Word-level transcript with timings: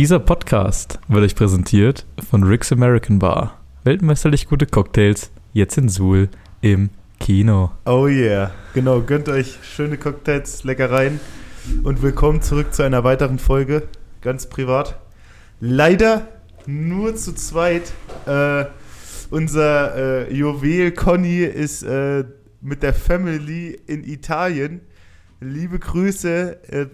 Dieser 0.00 0.18
Podcast 0.18 0.98
wird 1.08 1.24
euch 1.24 1.34
präsentiert 1.34 2.06
von 2.30 2.42
Rick's 2.42 2.72
American 2.72 3.18
Bar. 3.18 3.60
Weltmeisterlich 3.84 4.48
gute 4.48 4.64
Cocktails, 4.64 5.30
jetzt 5.52 5.76
in 5.76 5.90
Suhl 5.90 6.30
im 6.62 6.88
Kino. 7.18 7.72
Oh 7.84 8.06
yeah, 8.06 8.50
genau, 8.72 9.02
gönnt 9.02 9.28
euch 9.28 9.58
schöne 9.62 9.98
Cocktails, 9.98 10.64
Leckereien 10.64 11.20
und 11.82 12.00
willkommen 12.00 12.40
zurück 12.40 12.72
zu 12.72 12.82
einer 12.82 13.04
weiteren 13.04 13.38
Folge, 13.38 13.88
ganz 14.22 14.48
privat. 14.48 14.98
Leider 15.60 16.28
nur 16.64 17.14
zu 17.16 17.34
zweit. 17.34 17.92
Äh, 18.24 18.64
unser 19.28 20.28
äh, 20.28 20.34
Juwel 20.34 20.92
Conny 20.92 21.44
ist 21.44 21.82
äh, 21.82 22.24
mit 22.62 22.82
der 22.82 22.94
Family 22.94 23.78
in 23.86 24.02
Italien. 24.04 24.80
Liebe 25.40 25.78
Grüße 25.78 26.72
äh, 26.72 26.86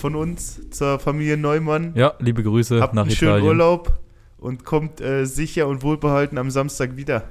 von 0.00 0.14
uns 0.16 0.60
zur 0.70 0.98
Familie 0.98 1.36
Neumann. 1.36 1.92
Ja, 1.94 2.14
liebe 2.18 2.42
Grüße 2.42 2.80
Habt 2.80 2.94
nach 2.94 3.02
einen 3.02 3.10
schönen 3.12 3.32
Italien. 3.32 3.48
Urlaub 3.48 3.98
und 4.38 4.64
kommt 4.64 5.00
äh, 5.00 5.24
sicher 5.26 5.68
und 5.68 5.82
wohlbehalten 5.82 6.38
am 6.38 6.50
Samstag 6.50 6.96
wieder. 6.96 7.24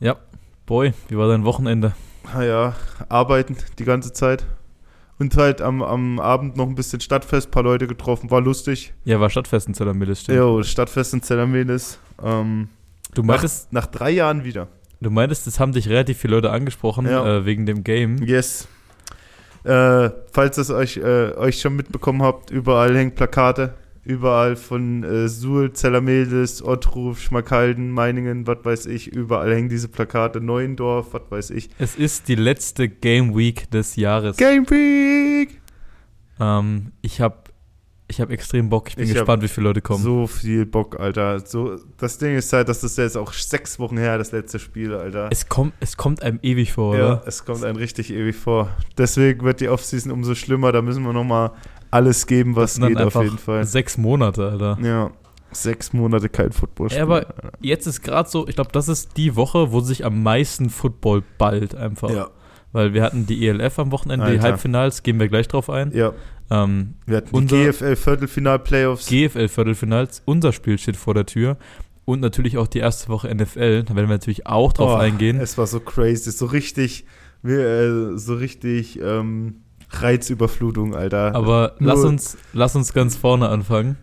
Ja, 0.00 0.16
boy, 0.66 0.92
wie 1.08 1.16
war 1.16 1.28
dein 1.28 1.44
Wochenende? 1.44 1.94
Naja, 2.34 2.74
arbeiten 3.08 3.56
die 3.78 3.84
ganze 3.84 4.12
Zeit. 4.12 4.44
Und 5.18 5.36
halt 5.36 5.60
am, 5.60 5.82
am 5.82 6.18
Abend 6.18 6.56
noch 6.56 6.66
ein 6.66 6.74
bisschen 6.74 7.00
Stadtfest, 7.00 7.50
paar 7.52 7.62
Leute 7.62 7.86
getroffen, 7.86 8.30
war 8.32 8.40
lustig. 8.40 8.92
Ja, 9.04 9.20
war 9.20 9.30
Stadtfest 9.30 9.68
in 9.68 9.74
Zellermillis, 9.74 10.22
stimmt. 10.22 10.38
Jo, 10.38 10.62
Stadtfest 10.64 11.14
in 11.14 11.22
Zellermelis. 11.22 11.98
Ähm, 12.22 12.68
Du 13.14 13.20
nach, 13.22 13.28
meintest, 13.34 13.72
nach 13.72 13.86
drei 13.86 14.10
Jahren 14.10 14.42
wieder. 14.42 14.68
du 15.00 15.10
meintest, 15.10 15.46
es 15.46 15.60
haben 15.60 15.72
dich 15.72 15.88
relativ 15.88 16.18
viele 16.18 16.34
Leute 16.36 16.50
angesprochen 16.50 17.06
Ja. 17.06 17.38
äh, 17.38 17.44
wegen 17.44 17.66
dem 17.66 17.84
Game. 17.84 18.16
Yes. 18.22 18.66
Äh, 19.64 20.10
falls 20.32 20.58
ihr 20.58 20.62
es 20.62 20.70
euch, 20.70 20.96
äh, 20.96 21.32
euch 21.36 21.60
schon 21.60 21.76
mitbekommen 21.76 22.22
habt, 22.22 22.50
überall 22.50 22.96
hängen 22.96 23.14
Plakate. 23.14 23.74
Überall 24.04 24.56
von 24.56 25.04
äh, 25.04 25.28
Suhl, 25.28 25.72
Zellermelis, 25.72 26.60
Ottruf, 26.60 27.20
Schmackhalden, 27.20 27.92
Meiningen, 27.92 28.48
was 28.48 28.58
weiß 28.64 28.86
ich. 28.86 29.06
Überall 29.06 29.54
hängen 29.54 29.68
diese 29.68 29.86
Plakate. 29.86 30.40
Neuendorf, 30.40 31.12
was 31.12 31.22
weiß 31.30 31.50
ich. 31.50 31.70
Es 31.78 31.94
ist 31.94 32.26
die 32.26 32.34
letzte 32.34 32.88
Game 32.88 33.36
Week 33.36 33.70
des 33.70 33.94
Jahres. 33.94 34.36
Game 34.38 34.68
Week! 34.68 35.60
Ähm, 36.40 36.90
ich 37.00 37.20
habe 37.20 37.41
ich 38.12 38.20
hab 38.20 38.30
extrem 38.30 38.68
Bock. 38.68 38.88
Ich 38.90 38.96
bin 38.96 39.06
Ich 39.06 39.14
gespannt, 39.14 39.42
wie 39.42 39.48
viele 39.48 39.68
Leute 39.68 39.80
kommen. 39.80 40.02
So 40.02 40.26
viel 40.26 40.66
Bock, 40.66 41.00
Alter. 41.00 41.40
So, 41.40 41.76
das 41.96 42.18
Ding 42.18 42.36
ist 42.36 42.52
halt, 42.52 42.68
dass 42.68 42.82
das 42.82 42.96
jetzt 42.98 43.16
auch 43.16 43.32
sechs 43.32 43.78
Wochen 43.78 43.96
her, 43.96 44.18
das 44.18 44.32
letzte 44.32 44.58
Spiel, 44.58 44.94
Alter. 44.94 45.28
Es, 45.32 45.48
kommt, 45.48 45.72
es 45.80 45.96
kommt 45.96 46.22
einem 46.22 46.38
ewig 46.42 46.72
vor, 46.72 46.94
ja, 46.96 47.06
oder? 47.06 47.22
es 47.26 47.44
kommt 47.44 47.64
einem 47.64 47.76
richtig 47.76 48.12
ewig 48.12 48.36
vor. 48.36 48.68
Deswegen 48.98 49.44
wird 49.44 49.60
die 49.60 49.68
Offseason 49.70 50.12
umso 50.12 50.34
schlimmer. 50.34 50.72
Da 50.72 50.82
müssen 50.82 51.02
wir 51.04 51.14
nochmal 51.14 51.52
alles 51.90 52.26
geben, 52.26 52.54
was 52.54 52.78
geht, 52.78 52.98
auf 52.98 53.14
jeden 53.14 53.38
Fall. 53.38 53.64
Sechs 53.64 53.96
Monate, 53.96 54.50
Alter. 54.50 54.78
Ja, 54.82 55.10
sechs 55.50 55.92
Monate 55.94 56.28
kein 56.28 56.52
Footballspiel. 56.52 56.98
Ja, 56.98 57.04
aber 57.04 57.26
jetzt 57.60 57.86
ist 57.86 58.02
gerade 58.02 58.28
so, 58.28 58.46
ich 58.46 58.54
glaube, 58.56 58.72
das 58.72 58.88
ist 58.88 59.16
die 59.16 59.36
Woche, 59.36 59.72
wo 59.72 59.80
sich 59.80 60.04
am 60.04 60.22
meisten 60.22 60.68
Football 60.70 61.22
ballt 61.38 61.74
einfach. 61.74 62.10
ja, 62.10 62.28
Weil 62.72 62.92
wir 62.94 63.02
hatten 63.02 63.26
die 63.26 63.46
ELF 63.48 63.78
am 63.78 63.90
Wochenende, 63.90 64.26
die 64.26 64.32
Alter. 64.32 64.42
Halbfinals, 64.42 65.02
gehen 65.02 65.18
wir 65.18 65.28
gleich 65.28 65.48
drauf 65.48 65.70
ein. 65.70 65.92
ja. 65.92 66.12
Ähm, 66.54 66.94
Wir 67.06 67.18
hatten 67.18 67.34
Unser- 67.34 67.56
GFL-Viertelfinal-Playoffs. 67.56 69.06
GFL-Viertelfinals, 69.08 70.22
unser 70.24 70.52
Spiel 70.52 70.78
steht 70.78 70.96
vor 70.96 71.14
der 71.14 71.26
Tür. 71.26 71.56
Und 72.04 72.20
natürlich 72.20 72.58
auch 72.58 72.66
die 72.66 72.80
erste 72.80 73.08
Woche 73.08 73.28
NFL, 73.32 73.84
da 73.84 73.94
werden 73.94 74.08
wir 74.08 74.14
natürlich 74.16 74.46
auch 74.46 74.72
drauf 74.72 74.92
Oh, 74.94 74.96
eingehen. 74.96 75.38
Es 75.40 75.56
war 75.56 75.66
so 75.68 75.78
crazy, 75.80 76.30
so 76.32 76.46
richtig, 76.46 77.04
äh, 77.44 78.16
so 78.16 78.34
richtig 78.34 79.00
ähm, 79.00 79.62
Reizüberflutung, 79.90 80.94
Alter. 80.94 81.34
Aber 81.34 81.76
Nur- 81.78 81.88
lass 81.94 82.04
uns, 82.04 82.36
lass 82.52 82.74
uns 82.76 82.92
ganz 82.92 83.16
vorne 83.16 83.48
anfangen. 83.48 83.96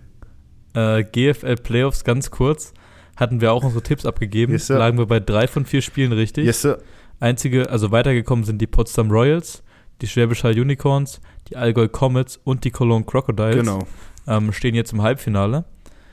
Äh, 0.74 1.04
GFL 1.04 1.56
Playoffs, 1.58 2.04
ganz 2.04 2.32
kurz. 2.32 2.74
Hatten 3.18 3.42
wir 3.42 3.52
auch 3.52 3.64
unsere 3.66 3.84
Tipps 3.84 4.06
abgegeben. 4.06 4.54
Yes. 4.54 4.70
Lagen 4.70 4.98
wir 4.98 5.06
bei 5.06 5.20
drei 5.20 5.48
von 5.48 5.66
vier 5.66 5.82
Spielen 5.82 6.14
richtig. 6.14 6.46
yes. 6.46 6.66
Einzige, 7.20 7.70
also 7.70 7.92
weitergekommen 7.92 8.46
sind 8.46 8.62
die 8.62 8.68
Potsdam 8.68 9.12
Royals, 9.12 9.62
die 10.02 10.08
Schwäbisch 10.08 10.44
Hall 10.44 10.60
Unicorns, 10.60 11.22
die 11.50 11.58
Allgäu 11.58 11.88
Comets 11.88 12.40
und 12.44 12.64
die 12.64 12.72
Cologne 12.72 13.06
Crocodiles. 13.06 13.56
Genau. 13.56 13.88
Ähm, 14.28 14.54
stehen 14.54 14.76
jetzt 14.76 14.94
im 14.94 15.02
Halbfinale. 15.02 15.66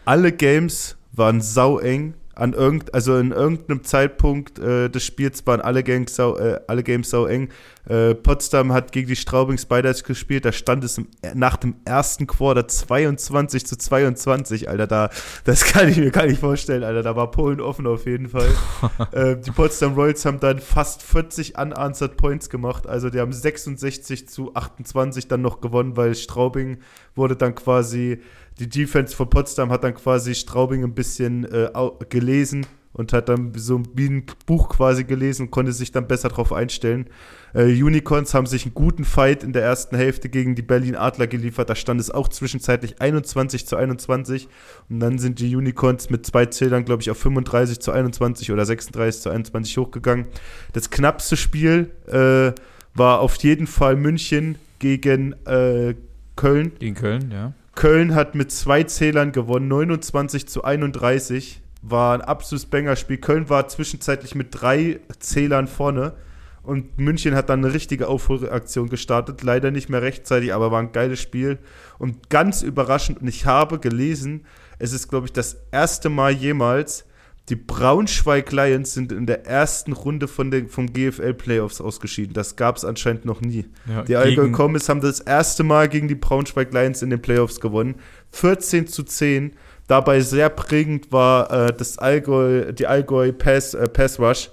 Alle 0.04 0.32
Games 0.32 0.96
waren 1.12 1.40
saueng. 1.40 2.14
An 2.36 2.52
irgend, 2.52 2.92
also 2.92 3.16
in 3.16 3.32
irgendeinem 3.32 3.82
Zeitpunkt 3.82 4.58
äh, 4.58 4.90
des 4.90 5.02
Spiels 5.04 5.46
waren 5.46 5.62
alle 5.62 5.82
Games 5.82 6.14
sau, 6.14 6.36
äh, 6.36 6.60
alle 6.66 6.82
Games 6.82 7.08
sau 7.08 7.24
eng. 7.24 7.48
Äh, 7.88 8.14
Potsdam 8.14 8.74
hat 8.74 8.92
gegen 8.92 9.08
die 9.08 9.16
Straubing 9.16 9.56
Spiders 9.56 10.04
gespielt. 10.04 10.44
Da 10.44 10.52
stand 10.52 10.84
es 10.84 10.98
im, 10.98 11.08
nach 11.34 11.56
dem 11.56 11.76
ersten 11.86 12.26
Quarter 12.26 12.68
22 12.68 13.64
zu 13.66 13.78
22, 13.78 14.68
Alter. 14.68 14.86
Da, 14.86 15.10
das 15.44 15.64
kann 15.72 15.88
ich 15.88 15.96
mir 15.96 16.10
gar 16.10 16.26
nicht 16.26 16.40
vorstellen, 16.40 16.84
Alter. 16.84 17.02
Da 17.02 17.16
war 17.16 17.30
Polen 17.30 17.58
offen 17.58 17.86
auf 17.86 18.04
jeden 18.04 18.28
Fall. 18.28 18.50
äh, 19.12 19.36
die 19.36 19.50
Potsdam 19.50 19.94
Royals 19.94 20.26
haben 20.26 20.38
dann 20.38 20.58
fast 20.58 21.02
40 21.04 21.56
unanswered 21.56 22.18
Points 22.18 22.50
gemacht. 22.50 22.86
Also 22.86 23.08
die 23.08 23.18
haben 23.18 23.32
66 23.32 24.28
zu 24.28 24.54
28 24.54 25.26
dann 25.26 25.40
noch 25.40 25.62
gewonnen, 25.62 25.96
weil 25.96 26.14
Straubing 26.14 26.80
wurde 27.14 27.34
dann 27.34 27.54
quasi 27.54 28.20
die 28.58 28.68
Defense 28.68 29.14
von 29.14 29.28
Potsdam 29.28 29.70
hat 29.70 29.84
dann 29.84 29.94
quasi 29.94 30.34
Straubing 30.34 30.82
ein 30.84 30.94
bisschen 30.94 31.44
äh, 31.44 31.68
gelesen 32.08 32.66
und 32.96 33.12
hat 33.12 33.28
dann 33.28 33.52
so 33.54 33.76
ein 33.76 34.24
Buch 34.46 34.70
quasi 34.70 35.04
gelesen 35.04 35.42
und 35.42 35.50
konnte 35.50 35.72
sich 35.72 35.92
dann 35.92 36.08
besser 36.08 36.30
darauf 36.30 36.54
einstellen. 36.54 37.10
Äh, 37.52 37.64
Unicorns 37.64 38.32
haben 38.32 38.46
sich 38.46 38.64
einen 38.64 38.72
guten 38.72 39.04
Fight 39.04 39.42
in 39.42 39.52
der 39.52 39.62
ersten 39.62 39.96
Hälfte 39.96 40.30
gegen 40.30 40.54
die 40.54 40.62
Berlin 40.62 40.96
Adler 40.96 41.26
geliefert. 41.26 41.68
Da 41.68 41.74
stand 41.74 42.00
es 42.00 42.10
auch 42.10 42.28
zwischenzeitlich 42.28 43.02
21 43.02 43.66
zu 43.66 43.76
21 43.76 44.48
und 44.88 45.00
dann 45.00 45.18
sind 45.18 45.40
die 45.40 45.54
Unicorns 45.54 46.08
mit 46.08 46.24
zwei 46.24 46.46
Zählern, 46.46 46.86
glaube 46.86 47.02
ich, 47.02 47.10
auf 47.10 47.18
35 47.18 47.80
zu 47.80 47.92
21 47.92 48.50
oder 48.50 48.64
36 48.64 49.20
zu 49.20 49.28
21 49.28 49.76
hochgegangen. 49.76 50.28
Das 50.72 50.88
knappste 50.88 51.36
Spiel 51.36 51.90
äh, 52.06 52.58
war 52.94 53.20
auf 53.20 53.36
jeden 53.36 53.66
Fall 53.66 53.96
München 53.96 54.56
gegen 54.78 55.34
äh, 55.44 55.96
Köln. 56.34 56.72
Gegen 56.78 56.94
Köln, 56.94 57.30
ja. 57.30 57.52
Köln 57.76 58.14
hat 58.14 58.34
mit 58.34 58.50
zwei 58.50 58.84
Zählern 58.84 59.32
gewonnen, 59.32 59.68
29 59.68 60.48
zu 60.48 60.64
31. 60.64 61.60
War 61.82 62.14
ein 62.14 62.22
absolutes 62.22 62.66
Banger-Spiel. 62.66 63.18
Köln 63.18 63.50
war 63.50 63.68
zwischenzeitlich 63.68 64.34
mit 64.34 64.48
drei 64.50 64.98
Zählern 65.20 65.68
vorne. 65.68 66.14
Und 66.62 66.98
München 66.98 67.34
hat 67.34 67.50
dann 67.50 67.62
eine 67.62 67.74
richtige 67.74 68.08
Aufholaktion 68.08 68.88
gestartet. 68.88 69.42
Leider 69.42 69.70
nicht 69.70 69.90
mehr 69.90 70.00
rechtzeitig, 70.00 70.54
aber 70.54 70.72
war 70.72 70.80
ein 70.80 70.92
geiles 70.92 71.20
Spiel. 71.20 71.58
Und 71.98 72.30
ganz 72.30 72.62
überraschend, 72.62 73.20
und 73.20 73.28
ich 73.28 73.44
habe 73.44 73.78
gelesen, 73.78 74.46
es 74.78 74.92
ist, 74.92 75.08
glaube 75.08 75.26
ich, 75.26 75.32
das 75.32 75.58
erste 75.70 76.08
Mal 76.08 76.32
jemals, 76.32 77.05
die 77.48 77.56
Braunschweig 77.56 78.50
Lions 78.50 78.94
sind 78.94 79.12
in 79.12 79.26
der 79.26 79.46
ersten 79.46 79.92
Runde 79.92 80.26
von 80.26 80.50
den, 80.50 80.68
vom 80.68 80.92
GFL 80.92 81.34
Playoffs 81.34 81.80
ausgeschieden. 81.80 82.34
Das 82.34 82.56
gab 82.56 82.76
es 82.76 82.84
anscheinend 82.84 83.24
noch 83.24 83.40
nie. 83.40 83.66
ja 83.86 84.02
Die 84.02 84.16
Allgäu 84.16 84.50
Comets 84.50 84.88
haben 84.88 85.00
das 85.00 85.20
erste 85.20 85.62
Mal 85.62 85.88
gegen 85.88 86.08
die 86.08 86.16
Braunschweig 86.16 86.72
Lions 86.72 87.02
in 87.02 87.10
den 87.10 87.22
Playoffs 87.22 87.60
gewonnen. 87.60 87.96
14 88.32 88.88
zu 88.88 89.04
10. 89.04 89.52
Dabei 89.86 90.20
sehr 90.20 90.48
prägend 90.48 91.12
war 91.12 91.68
äh, 91.68 91.72
das 91.72 91.98
Allgäu, 91.98 92.72
die 92.72 92.88
Allgäu 92.88 93.32
Pass, 93.32 93.74
äh, 93.74 93.88
Pass 93.88 94.18
Rush. 94.18 94.50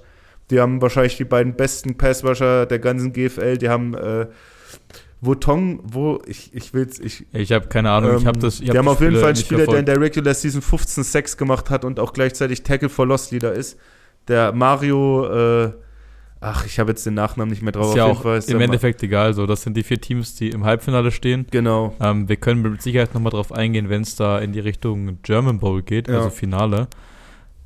Die 0.52 0.60
haben 0.60 0.80
wahrscheinlich 0.80 1.18
die 1.18 1.24
beiden 1.24 1.56
besten 1.56 1.98
Pass 1.98 2.24
Rusher 2.24 2.68
der 2.68 2.78
ganzen 2.78 3.12
GFL. 3.12 3.58
Die 3.58 3.70
haben 3.70 3.96
äh, 3.96 4.28
Wotong, 5.26 5.80
wo 5.84 6.22
ich, 6.28 6.54
ich 6.54 6.74
will's, 6.74 7.00
ich. 7.00 7.26
Ich 7.32 7.52
habe 7.54 7.68
keine 7.68 7.92
Ahnung, 7.92 8.18
ich 8.18 8.26
habe 8.26 8.38
ähm, 8.38 8.42
das. 8.42 8.60
Ich 8.60 8.70
hab 8.70 8.78
haben 8.78 8.86
die 8.86 8.92
auf 8.92 9.02
jeden 9.02 9.16
Fall 9.16 9.28
einen 9.28 9.36
Spieler, 9.38 9.66
der 9.66 9.80
in 9.80 9.86
verfolgt. 9.86 9.88
der 9.88 10.02
Regular 10.02 10.34
Season 10.34 10.62
15 10.62 11.04
Sacks 11.04 11.38
gemacht 11.38 11.70
hat 11.70 11.86
und 11.86 12.00
auch 12.00 12.12
gleichzeitig 12.12 12.64
Tackle 12.64 12.90
for 12.90 13.08
Lost 13.08 13.32
Leader 13.32 13.54
ist. 13.54 13.78
Der 14.28 14.52
Mario, 14.52 15.64
äh, 15.66 15.72
ach, 16.42 16.66
ich 16.66 16.78
habe 16.80 16.92
jetzt 16.92 17.06
den 17.06 17.14
Nachnamen 17.14 17.50
nicht 17.52 17.62
mehr 17.62 17.72
drauf. 17.72 17.92
Ist 17.92 17.98
ja 17.98 18.06
auch 18.06 18.22
Fall 18.24 18.42
im 18.48 18.60
Endeffekt 18.62 19.02
egal. 19.04 19.34
So, 19.34 19.46
das 19.46 19.62
sind 19.64 19.78
die 19.78 19.84
vier 19.84 20.02
Teams, 20.02 20.36
die 20.36 20.50
im 20.50 20.66
Halbfinale 20.66 21.12
stehen. 21.12 21.46
Genau. 21.52 21.96
Ähm, 22.02 22.28
wir 22.28 22.36
können 22.36 22.62
mit 22.62 22.82
Sicherheit 22.82 23.14
nochmal 23.14 23.32
drauf 23.32 23.52
eingehen, 23.54 23.90
wenn 23.90 24.02
es 24.02 24.16
da 24.16 24.40
in 24.40 24.52
die 24.52 24.60
Richtung 24.60 25.20
German 25.24 25.60
Bowl 25.60 25.82
geht, 25.82 26.08
Ja. 26.10 26.18
also 26.18 26.30
Finale. 26.30 26.88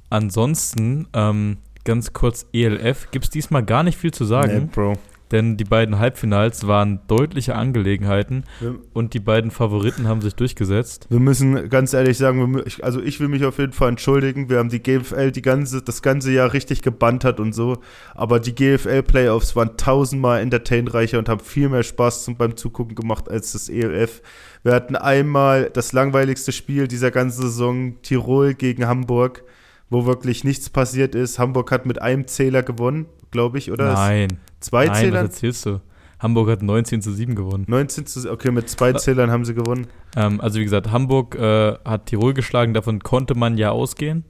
Ansonsten, 0.10 1.07
ähm, 1.13 1.57
ganz 1.83 2.13
kurz 2.13 2.45
ELF, 2.53 3.10
gibt 3.12 3.25
es 3.25 3.31
diesmal 3.31 3.63
gar 3.63 3.83
nicht 3.83 3.98
viel 3.98 4.12
zu 4.12 4.25
sagen, 4.25 4.60
Nee, 4.65 4.69
Bro. 4.74 4.94
Denn 5.31 5.57
die 5.57 5.63
beiden 5.63 6.00
Halbfinals 6.00 6.68
waren 6.68 7.00
deutliche 7.07 7.56
Angelegenheiten 7.56 8.44
Wir, 8.59 8.75
und 8.94 9.13
die 9.13 9.19
beiden 9.19 9.51
Favoriten 9.51 10.07
haben 10.07 10.21
sich 10.21 10.35
durchgesetzt. 10.35 11.07
wir 11.09 11.19
müssen 11.19 11.69
ganz 11.69 11.94
ehrlich 11.94 12.18
sagen, 12.18 12.62
also 12.81 13.01
ich 13.01 13.19
will 13.19 13.27
mich 13.27 13.45
auf 13.45 13.59
jeden 13.59 13.74
Fall 13.74 13.89
entschuldigen. 13.89 14.50
Wir 14.50 14.59
haben 14.59 14.69
die 14.69 14.81
GFL 14.81 15.31
die 15.31 15.41
ganze, 15.41 15.81
das 15.81 16.01
ganze 16.01 16.31
Jahr 16.31 16.53
richtig 16.53 16.81
gebantert 16.81 17.39
und 17.39 17.53
so. 17.53 17.77
Aber 18.13 18.39
die 18.39 18.56
GFL-Playoffs 18.56 19.56
waren 19.56 19.77
tausendmal 19.77 20.41
entertainreicher 20.41 21.19
und 21.19 21.29
haben 21.29 21.41
viel 21.41 21.69
mehr 21.69 21.83
Spaß 21.83 22.24
zum, 22.24 22.38
beim 22.38 22.56
Zugucken 22.56 22.95
gemacht 22.95 23.29
als 23.29 23.51
das 23.51 23.69
ELF. 23.69 24.21
Wir 24.63 24.74
hatten 24.74 24.95
einmal 24.95 25.69
das 25.71 25.94
langweiligste 25.94 26.51
Spiel 26.51 26.88
dieser 26.88 27.12
ganzen 27.12 27.41
Saison, 27.44 28.01
Tirol 28.01 28.53
gegen 28.53 28.88
Hamburg, 28.88 29.44
wo 29.89 30.06
wirklich 30.06 30.44
nichts 30.44 30.69
passiert 30.69 31.16
ist. 31.16 31.39
Hamburg 31.39 31.72
hat 31.72 31.86
mit 31.86 32.01
einem 32.01 32.28
Zähler 32.28 32.63
gewonnen, 32.63 33.06
glaube 33.31 33.57
ich, 33.57 33.72
oder? 33.72 33.94
Nein, 33.94 34.39
Zwei 34.60 34.86
nein, 34.86 34.95
Zählern? 34.95 35.25
was 35.25 35.36
erzählst 35.36 35.66
du? 35.66 35.81
Hamburg 36.19 36.50
hat 36.50 36.63
19 36.63 37.01
zu 37.01 37.12
7 37.13 37.36
gewonnen. 37.36 37.66
19 37.68 38.07
zu 38.07 38.31
okay, 38.31 38.50
mit 38.50 38.68
zwei 38.69 38.94
Zählern 38.94 39.30
haben 39.30 39.45
sie 39.45 39.54
gewonnen. 39.54 39.88
Ähm, 40.16 40.42
also 40.42 40.60
wie 40.60 40.63
gesagt, 40.63 40.92
Hamburg 40.92 41.36
äh, 41.36 41.75
hat 41.86 42.07
Tirol 42.07 42.34
geschlagen, 42.34 42.74
davon 42.74 43.01
konnte 43.01 43.36
man 43.36 43.57
ja 43.57 43.69
ausgehen. 43.69 44.25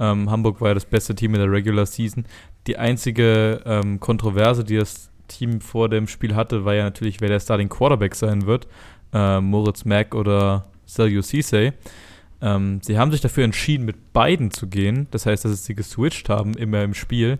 Ähm, 0.00 0.30
Hamburg 0.30 0.60
war 0.60 0.68
ja 0.68 0.74
das 0.74 0.84
beste 0.84 1.14
Team 1.14 1.34
in 1.34 1.40
der 1.40 1.50
Regular 1.50 1.86
Season. 1.86 2.24
Die 2.66 2.76
einzige 2.76 3.60
ähm, 3.64 4.00
Kontroverse, 4.00 4.64
die 4.64 4.76
das 4.76 5.10
Team 5.28 5.60
vor 5.60 5.88
dem 5.88 6.08
Spiel 6.08 6.34
hatte, 6.34 6.64
war 6.64 6.74
ja 6.74 6.84
natürlich, 6.84 7.20
wer 7.20 7.28
der 7.28 7.40
Starting 7.40 7.68
Quarterback 7.68 8.14
sein 8.14 8.46
wird. 8.46 8.66
Äh, 9.12 9.40
Moritz 9.40 9.84
Mack 9.84 10.14
oder 10.14 10.66
Sergio 10.86 11.22
Cisse. 11.22 11.72
Ähm, 12.40 12.80
sie 12.82 12.98
haben 12.98 13.10
sich 13.10 13.20
dafür 13.20 13.44
entschieden, 13.44 13.84
mit 13.84 14.12
beiden 14.12 14.50
zu 14.50 14.68
gehen. 14.68 15.08
Das 15.10 15.26
heißt, 15.26 15.44
dass 15.44 15.64
sie 15.64 15.74
geswitcht 15.74 16.28
haben 16.28 16.54
immer 16.54 16.82
im 16.82 16.94
Spiel. 16.94 17.38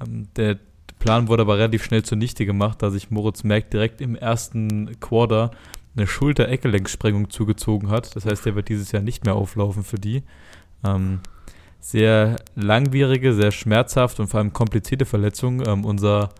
Ähm, 0.00 0.28
der 0.36 0.58
Plan 0.98 1.28
wurde 1.28 1.42
aber 1.42 1.58
relativ 1.58 1.84
schnell 1.84 2.02
zunichte 2.02 2.46
gemacht, 2.46 2.82
da 2.82 2.90
sich 2.90 3.10
Moritz 3.10 3.44
Mack 3.44 3.70
direkt 3.70 4.00
im 4.00 4.16
ersten 4.16 4.98
Quarter 5.00 5.50
eine 5.96 6.06
Schulter-Eckgelenksprengung 6.06 7.30
zugezogen 7.30 7.90
hat. 7.90 8.16
Das 8.16 8.26
heißt, 8.26 8.46
er 8.46 8.54
wird 8.54 8.68
dieses 8.68 8.92
Jahr 8.92 9.02
nicht 9.02 9.24
mehr 9.24 9.34
auflaufen 9.34 9.84
für 9.84 9.98
die. 9.98 10.22
Ähm, 10.84 11.20
sehr 11.80 12.36
langwierige, 12.54 13.34
sehr 13.34 13.52
schmerzhaft 13.52 14.18
und 14.18 14.28
vor 14.28 14.40
allem 14.40 14.52
komplizierte 14.52 15.04
Verletzung. 15.04 15.62
Ähm, 15.66 15.84
unser 15.84 16.30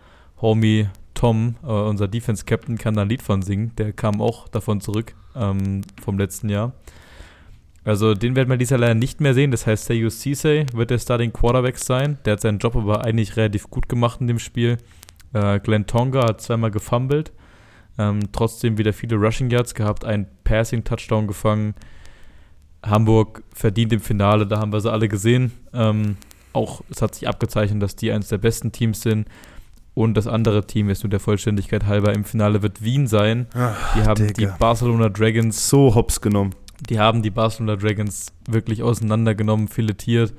Homie 0.41 0.89
Tom, 1.12 1.57
äh, 1.62 1.67
unser 1.67 2.09
Defense-Captain, 2.09 2.79
kann 2.79 2.95
da 2.95 3.03
ein 3.03 3.09
Lied 3.09 3.23
von 3.23 3.43
singen. 3.43 3.73
Der 3.77 3.93
kam 3.93 4.21
auch 4.21 4.49
davon 4.49 4.81
zurück 4.81 5.15
ähm, 5.37 5.83
vom 6.03 6.19
letzten 6.19 6.49
Jahr. 6.49 6.73
Also 7.85 8.15
den 8.15 8.35
werden 8.35 8.49
wir 8.49 8.57
dieses 8.57 8.71
Jahr 8.71 8.81
leider 8.81 8.95
nicht 8.95 9.21
mehr 9.21 9.35
sehen. 9.35 9.51
Das 9.51 9.67
heißt, 9.67 9.85
Seiyus 9.87 10.21
Cisse 10.21 10.65
wird 10.73 10.91
der 10.91 10.99
Starting 10.99 11.33
Quarterback 11.33 11.79
sein. 11.79 12.19
Der 12.25 12.35
hat 12.35 12.41
seinen 12.41 12.59
Job 12.59 12.77
aber 12.77 13.05
eigentlich 13.05 13.37
relativ 13.37 13.69
gut 13.69 13.89
gemacht 13.89 14.21
in 14.21 14.27
dem 14.27 14.39
Spiel. 14.39 14.79
Äh, 15.35 15.61
Glenn 15.61 15.87
Tonga 15.87 16.27
hat 16.29 16.41
zweimal 16.41 16.71
gefumbled. 16.71 17.33
Ähm, 17.99 18.21
trotzdem 18.33 18.79
wieder 18.79 18.93
viele 18.93 19.17
Rushing 19.17 19.51
Yards 19.51 19.75
gehabt, 19.75 20.05
einen 20.05 20.27
Passing-Touchdown 20.45 21.27
gefangen. 21.27 21.75
Hamburg 22.85 23.43
verdient 23.55 23.93
im 23.93 24.01
Finale, 24.01 24.47
da 24.47 24.59
haben 24.59 24.73
wir 24.73 24.81
sie 24.81 24.91
alle 24.91 25.09
gesehen. 25.09 25.53
Ähm, 25.73 26.17
auch 26.53 26.83
es 26.91 27.03
hat 27.03 27.15
sich 27.15 27.29
abgezeichnet, 27.29 27.83
dass 27.83 27.97
die 27.97 28.11
eines 28.13 28.29
der 28.29 28.39
besten 28.39 28.73
Teams 28.73 29.01
sind. 29.03 29.29
Und 29.95 30.15
das 30.17 30.27
andere 30.27 30.67
Team 30.67 30.89
ist 30.91 31.05
nur 31.05 31.11
der 31.11 31.21
Vollständigkeit 31.21 31.87
halber 31.87 32.13
im 32.15 32.25
Finale 32.25 32.63
wird 32.63 32.83
Wien 32.83 33.07
sein. 33.07 33.47
Ach, 33.55 33.95
Die 33.95 34.03
haben 34.03 34.27
Digga. 34.27 34.53
die 34.53 34.59
Barcelona 34.59 35.09
Dragons 35.09 35.69
So 35.69 35.95
hops 35.95 36.21
genommen. 36.21 36.55
Die 36.88 36.99
haben 36.99 37.23
die 37.23 37.31
Barcelona 37.31 37.76
Dragons 37.76 38.32
wirklich 38.49 38.82
auseinandergenommen, 38.82 39.69
filetiert. 39.69 40.32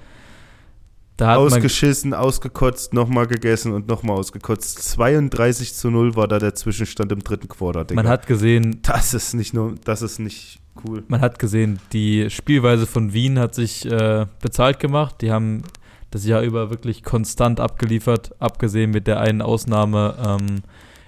Ausgeschissen, 1.22 2.14
ausgekotzt, 2.14 2.94
nochmal 2.94 3.26
gegessen 3.26 3.72
und 3.72 3.88
nochmal 3.88 4.18
ausgekotzt. 4.18 4.84
32 4.84 5.74
zu 5.74 5.90
0 5.90 6.16
war 6.18 6.28
da 6.28 6.40
der 6.40 6.56
Zwischenstand 6.56 7.12
im 7.14 7.20
dritten 7.20 7.48
Quarter, 7.48 7.86
Digga. 7.86 8.02
man 8.02 8.12
hat 8.12 8.28
gesehen, 8.28 8.80
das 8.82 9.14
ist 9.14 9.34
nicht 9.34 9.54
nur, 9.54 9.76
das 9.86 10.02
ist 10.02 10.20
nicht 10.20 10.60
cool. 10.86 11.04
man 11.08 11.22
hat 11.22 11.40
gesehen, 11.40 11.80
die 11.94 12.30
Spielweise 12.30 12.86
von 12.86 13.14
Wien 13.14 13.40
hat 13.40 13.56
sich 13.56 13.90
äh, 13.90 14.26
bezahlt 14.42 14.80
gemacht. 14.82 15.22
Die 15.22 15.32
haben 15.32 15.64
das 16.12 16.26
Jahr 16.26 16.42
über 16.42 16.70
wirklich 16.70 17.04
konstant 17.04 17.62
abgeliefert, 17.62 18.36
abgesehen 18.40 18.92
mit 18.92 19.08
der 19.08 19.22
einen 19.22 19.42
Ausnahme 19.42 20.16
ähm, 20.26 20.64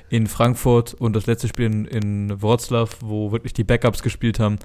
in 0.10 0.28
Frankfurt 0.28 0.94
und 0.94 1.16
das 1.16 1.26
letzte 1.26 1.50
Spiel 1.50 1.66
in, 1.66 1.86
in 1.86 2.42
Wroclaw, 2.42 2.90
wo 3.02 3.32
wirklich 3.32 3.54
die 3.54 3.66
Backups 3.66 4.02
gespielt 4.02 4.40
haben. 4.40 4.58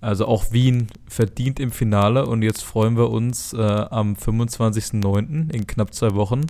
Also 0.00 0.26
auch 0.26 0.52
Wien 0.52 0.88
verdient 1.08 1.58
im 1.58 1.72
Finale 1.72 2.26
und 2.26 2.42
jetzt 2.42 2.62
freuen 2.62 2.96
wir 2.96 3.10
uns 3.10 3.52
äh, 3.52 3.58
am 3.58 4.14
25.09. 4.14 5.52
in 5.52 5.66
knapp 5.66 5.92
zwei 5.92 6.14
Wochen 6.14 6.42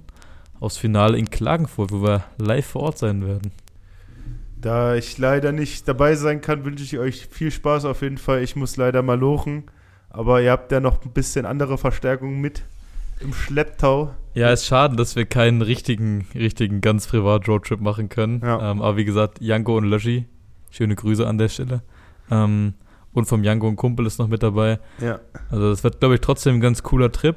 aufs 0.61 0.77
Finale 0.77 1.17
in 1.17 1.31
Klagenfurt, 1.31 1.93
wo 1.93 2.03
wir 2.03 2.25
live 2.37 2.67
vor 2.67 2.83
Ort 2.83 2.99
sein 2.99 3.27
werden. 3.27 3.53
Da 4.61 4.97
ich 4.97 5.19
leider 5.19 5.53
nicht 5.53 5.87
dabei 5.87 6.17
sein 6.17 6.41
kann, 6.41 6.65
wünsche 6.65 6.83
ich 6.83 6.99
euch 6.99 7.27
viel 7.31 7.51
Spaß 7.51 7.85
auf 7.85 8.03
jeden 8.03 8.19
Fall. 8.19 8.43
Ich 8.43 8.57
muss 8.57 8.77
leider 8.77 9.03
mal 9.03 9.19
lochen. 9.19 9.65
Aber 10.11 10.43
ihr 10.43 10.51
habt 10.51 10.73
ja 10.73 10.81
noch 10.81 11.05
ein 11.05 11.13
bisschen 11.13 11.47
andere 11.47 11.79
Verstärkungen 11.79 12.41
mit 12.41 12.63
im 13.21 13.33
Schlepptau. 13.33 14.15
Ja, 14.35 14.51
ist 14.51 14.67
schade, 14.67 14.97
dass 14.97 15.17
wir 15.17 15.27
keinen 15.27 15.63
richtigen, 15.63 16.27
richtigen 16.35 16.81
ganz 16.81 17.07
privat 17.07 17.49
Roadtrip 17.49 17.81
machen 17.81 18.09
können. 18.09 18.41
Ja. 18.43 18.71
Ähm, 18.71 18.83
aber 18.83 18.97
wie 18.97 19.05
gesagt, 19.05 19.41
Janko 19.41 19.77
und 19.77 19.85
Löschi, 19.85 20.27
schöne 20.71 20.97
Grüße 20.97 21.27
an 21.27 21.39
der 21.39 21.49
Stelle. 21.49 21.83
Ähm, 22.31 22.75
und 23.19 23.27
vom 23.27 23.45
Janko 23.45 23.69
ein 23.69 23.77
Kumpel 23.77 24.07
ist 24.07 24.19
noch 24.19 24.29
mit 24.29 24.43
dabei. 24.43 24.79
Ja. 25.01 25.19
Also 25.51 25.71
das 25.71 25.85
wird, 25.85 26.01
glaube 26.01 26.15
ich, 26.15 26.21
trotzdem 26.21 26.57
ein 26.57 26.61
ganz 26.61 26.83
cooler 26.83 27.13
Trip. 27.13 27.37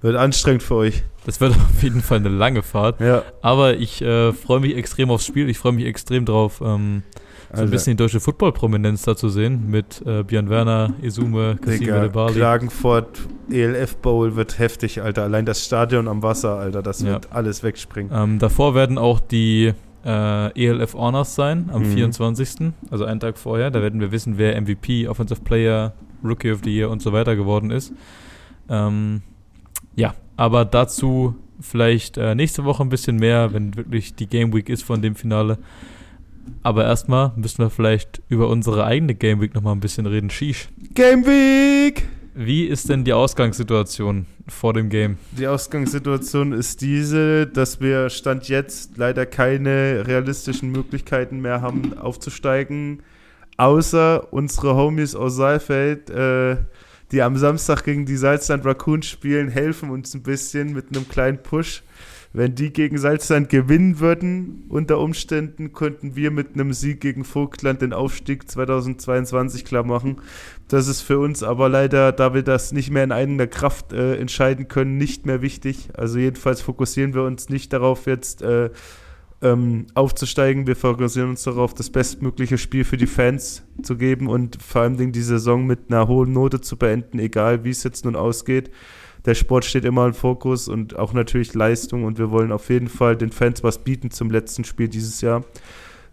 Wird 0.00 0.14
anstrengend 0.16 0.62
für 0.62 0.76
euch. 0.76 1.02
Das 1.26 1.40
wird 1.40 1.52
auf 1.74 1.82
jeden 1.82 2.00
Fall 2.02 2.18
eine 2.18 2.28
lange 2.28 2.62
Fahrt. 2.62 3.00
Ja. 3.00 3.22
Aber 3.42 3.74
ich 3.76 4.00
äh, 4.00 4.32
freue 4.32 4.60
mich 4.60 4.76
extrem 4.76 5.10
aufs 5.10 5.26
Spiel. 5.26 5.48
Ich 5.48 5.58
freue 5.58 5.72
mich 5.72 5.84
extrem 5.86 6.24
drauf, 6.24 6.60
ähm, 6.64 7.02
so 7.50 7.54
ein 7.54 7.60
Also, 7.60 7.70
bisschen 7.72 7.92
die 7.96 8.02
deutsche 8.02 8.20
Football-Prominenz 8.20 9.02
da 9.02 9.16
zu 9.16 9.28
sehen. 9.28 9.70
Mit 9.70 10.02
äh, 10.06 10.22
Björn 10.22 10.50
Werner, 10.50 10.92
Isume, 11.02 11.56
Kassim 11.62 11.80
Digga, 11.80 12.06
Bali. 12.08 12.34
Klagenfurt 12.34 13.20
ELF 13.50 13.96
Bowl 13.96 14.36
wird 14.36 14.58
heftig, 14.58 15.00
Alter. 15.02 15.22
Allein 15.24 15.46
das 15.46 15.64
Stadion 15.64 16.06
am 16.08 16.22
Wasser, 16.22 16.56
Alter, 16.58 16.82
das 16.82 17.00
Ja. 17.00 17.12
wird 17.14 17.32
alles 17.32 17.62
wegspringen. 17.62 18.12
Ähm, 18.14 18.38
davor 18.38 18.74
werden 18.74 18.98
auch 18.98 19.18
die 19.18 19.72
äh, 20.04 20.66
ELF 20.66 20.94
Honors 20.94 21.34
sein, 21.34 21.70
am 21.72 21.82
Mhm. 21.82 21.92
24. 21.94 22.72
Also 22.90 23.04
einen 23.04 23.20
Tag 23.20 23.38
vorher. 23.38 23.70
Da 23.70 23.82
werden 23.82 24.00
wir 24.00 24.12
wissen, 24.12 24.38
wer 24.38 24.56
MVP, 24.60 25.08
Offensive 25.08 25.40
Player, 25.42 25.92
Rookie 26.24 26.52
of 26.52 26.60
the 26.64 26.70
Year 26.74 26.90
und 26.90 27.02
so 27.02 27.12
weiter 27.12 27.36
geworden 27.36 27.70
ist. 27.70 27.92
Ähm, 28.68 29.22
ja, 29.96 30.14
aber 30.36 30.64
dazu 30.64 31.34
vielleicht 31.60 32.16
äh, 32.18 32.34
nächste 32.34 32.64
Woche 32.64 32.82
ein 32.82 32.88
bisschen 32.88 33.16
mehr, 33.16 33.52
wenn 33.52 33.76
wirklich 33.76 34.14
die 34.14 34.26
Game 34.28 34.52
Week 34.54 34.68
ist 34.68 34.82
von 34.84 35.02
dem 35.02 35.14
Finale. 35.16 35.58
Aber 36.62 36.84
erstmal 36.84 37.32
müssen 37.36 37.58
wir 37.58 37.70
vielleicht 37.70 38.22
über 38.28 38.48
unsere 38.48 38.84
eigene 38.84 39.14
Game 39.14 39.40
Week 39.40 39.54
nochmal 39.54 39.74
ein 39.74 39.80
bisschen 39.80 40.06
reden. 40.06 40.30
Sheesh. 40.30 40.68
Game 40.94 41.26
Week! 41.26 42.08
Wie 42.40 42.66
ist 42.66 42.88
denn 42.88 43.02
die 43.02 43.12
Ausgangssituation 43.12 44.26
vor 44.46 44.72
dem 44.72 44.90
Game? 44.90 45.18
Die 45.32 45.48
Ausgangssituation 45.48 46.52
ist 46.52 46.80
diese, 46.82 47.48
dass 47.48 47.80
wir 47.80 48.10
Stand 48.10 48.48
jetzt 48.48 48.96
leider 48.96 49.26
keine 49.26 50.06
realistischen 50.06 50.70
Möglichkeiten 50.70 51.40
mehr 51.40 51.62
haben, 51.62 51.98
aufzusteigen. 51.98 53.02
Außer 53.56 54.32
unsere 54.32 54.76
Homies 54.76 55.16
aus 55.16 55.34
Saalfeld, 55.34 56.10
äh, 56.10 56.58
die 57.10 57.22
am 57.22 57.36
Samstag 57.36 57.82
gegen 57.82 58.06
die 58.06 58.16
Salzland 58.16 58.64
Raccoons 58.64 59.06
spielen, 59.06 59.48
helfen 59.48 59.90
uns 59.90 60.14
ein 60.14 60.22
bisschen 60.22 60.72
mit 60.72 60.94
einem 60.94 61.08
kleinen 61.08 61.42
Push. 61.42 61.82
Wenn 62.38 62.54
die 62.54 62.72
gegen 62.72 62.98
Salzland 62.98 63.48
gewinnen 63.48 63.98
würden, 63.98 64.62
unter 64.68 65.00
Umständen, 65.00 65.72
könnten 65.72 66.14
wir 66.14 66.30
mit 66.30 66.54
einem 66.54 66.72
Sieg 66.72 67.00
gegen 67.00 67.24
Vogtland 67.24 67.82
den 67.82 67.92
Aufstieg 67.92 68.48
2022 68.48 69.64
klar 69.64 69.82
machen. 69.82 70.20
Das 70.68 70.86
ist 70.86 71.00
für 71.00 71.18
uns 71.18 71.42
aber 71.42 71.68
leider, 71.68 72.12
da 72.12 72.34
wir 72.34 72.44
das 72.44 72.70
nicht 72.70 72.92
mehr 72.92 73.02
in 73.02 73.10
eigener 73.10 73.48
Kraft 73.48 73.92
äh, 73.92 74.14
entscheiden 74.18 74.68
können, 74.68 74.98
nicht 74.98 75.26
mehr 75.26 75.42
wichtig. 75.42 75.88
Also 75.94 76.20
jedenfalls 76.20 76.60
fokussieren 76.60 77.12
wir 77.12 77.24
uns 77.24 77.48
nicht 77.48 77.72
darauf, 77.72 78.06
jetzt 78.06 78.42
äh, 78.42 78.70
ähm, 79.42 79.88
aufzusteigen. 79.94 80.68
Wir 80.68 80.76
fokussieren 80.76 81.30
uns 81.30 81.42
darauf, 81.42 81.74
das 81.74 81.90
bestmögliche 81.90 82.56
Spiel 82.56 82.84
für 82.84 82.96
die 82.96 83.08
Fans 83.08 83.64
zu 83.82 83.96
geben 83.96 84.28
und 84.28 84.62
vor 84.62 84.82
allem 84.82 85.10
die 85.10 85.22
Saison 85.22 85.66
mit 85.66 85.80
einer 85.88 86.06
hohen 86.06 86.34
Note 86.34 86.60
zu 86.60 86.76
beenden, 86.76 87.18
egal 87.18 87.64
wie 87.64 87.70
es 87.70 87.82
jetzt 87.82 88.04
nun 88.04 88.14
ausgeht. 88.14 88.70
Der 89.28 89.34
Sport 89.34 89.66
steht 89.66 89.84
immer 89.84 90.06
im 90.06 90.14
Fokus 90.14 90.68
und 90.68 90.98
auch 90.98 91.12
natürlich 91.12 91.52
Leistung 91.52 92.04
und 92.04 92.16
wir 92.18 92.30
wollen 92.30 92.50
auf 92.50 92.70
jeden 92.70 92.88
Fall 92.88 93.14
den 93.14 93.30
Fans 93.30 93.62
was 93.62 93.76
bieten 93.76 94.10
zum 94.10 94.30
letzten 94.30 94.64
Spiel 94.64 94.88
dieses 94.88 95.20
Jahr. 95.20 95.44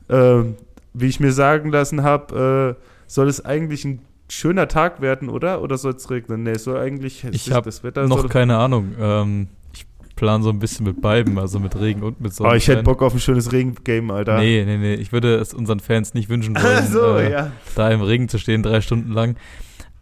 Ähm, 0.10 0.56
wie 0.94 1.06
ich 1.06 1.22
mir 1.22 1.32
sagen 1.32 1.72
lassen 1.72 2.04
habe, 2.04 2.76
äh, 2.78 2.84
soll 3.08 3.30
es 3.30 3.44
eigentlich 3.46 3.86
ein 3.86 4.00
schöner 4.30 4.68
Tag 4.68 5.00
werden, 5.00 5.30
oder? 5.30 5.62
Oder 5.62 5.78
soll 5.78 5.94
es 5.94 6.10
regnen? 6.10 6.44
Nee, 6.44 6.52
es 6.52 6.66
soll 6.66 6.78
eigentlich 6.78 7.24
Ich 7.32 7.48
es- 7.48 7.54
hab 7.54 7.64
das 7.64 7.86
Wetter 7.86 8.06
Noch 8.06 8.28
keine 8.28 8.58
Ahnung. 8.58 8.94
Ähm, 9.00 9.48
ich 9.74 9.86
plane 10.18 10.44
so 10.44 10.50
ein 10.50 10.60
bisschen 10.60 10.86
mit 10.86 11.00
beiden, 11.00 11.38
also 11.38 11.58
mit 11.58 11.80
Regen 11.80 12.04
und 12.04 12.20
mit 12.20 12.34
Sonne. 12.34 12.50
Oh, 12.50 12.54
ich 12.54 12.68
hätte 12.68 12.84
Bock 12.84 13.02
auf 13.02 13.14
ein 13.14 13.22
schönes 13.22 13.50
Regengame, 13.54 14.14
Alter. 14.14 14.40
Nee, 14.40 14.66
nee, 14.66 14.76
nee. 14.78 14.96
Ich 14.96 15.14
würde 15.14 15.36
es 15.36 15.54
unseren 15.54 15.80
Fans 15.80 16.14
nicht 16.14 16.28
wünschen 16.28 16.54
wollen, 16.62 16.86
so, 16.92 17.16
äh, 17.16 17.32
ja. 17.32 17.52
da 17.76 17.90
im 17.92 18.02
Regen 18.02 18.28
zu 18.28 18.40
stehen, 18.40 18.62
drei 18.62 18.82
Stunden 18.82 19.14
lang. 19.14 19.38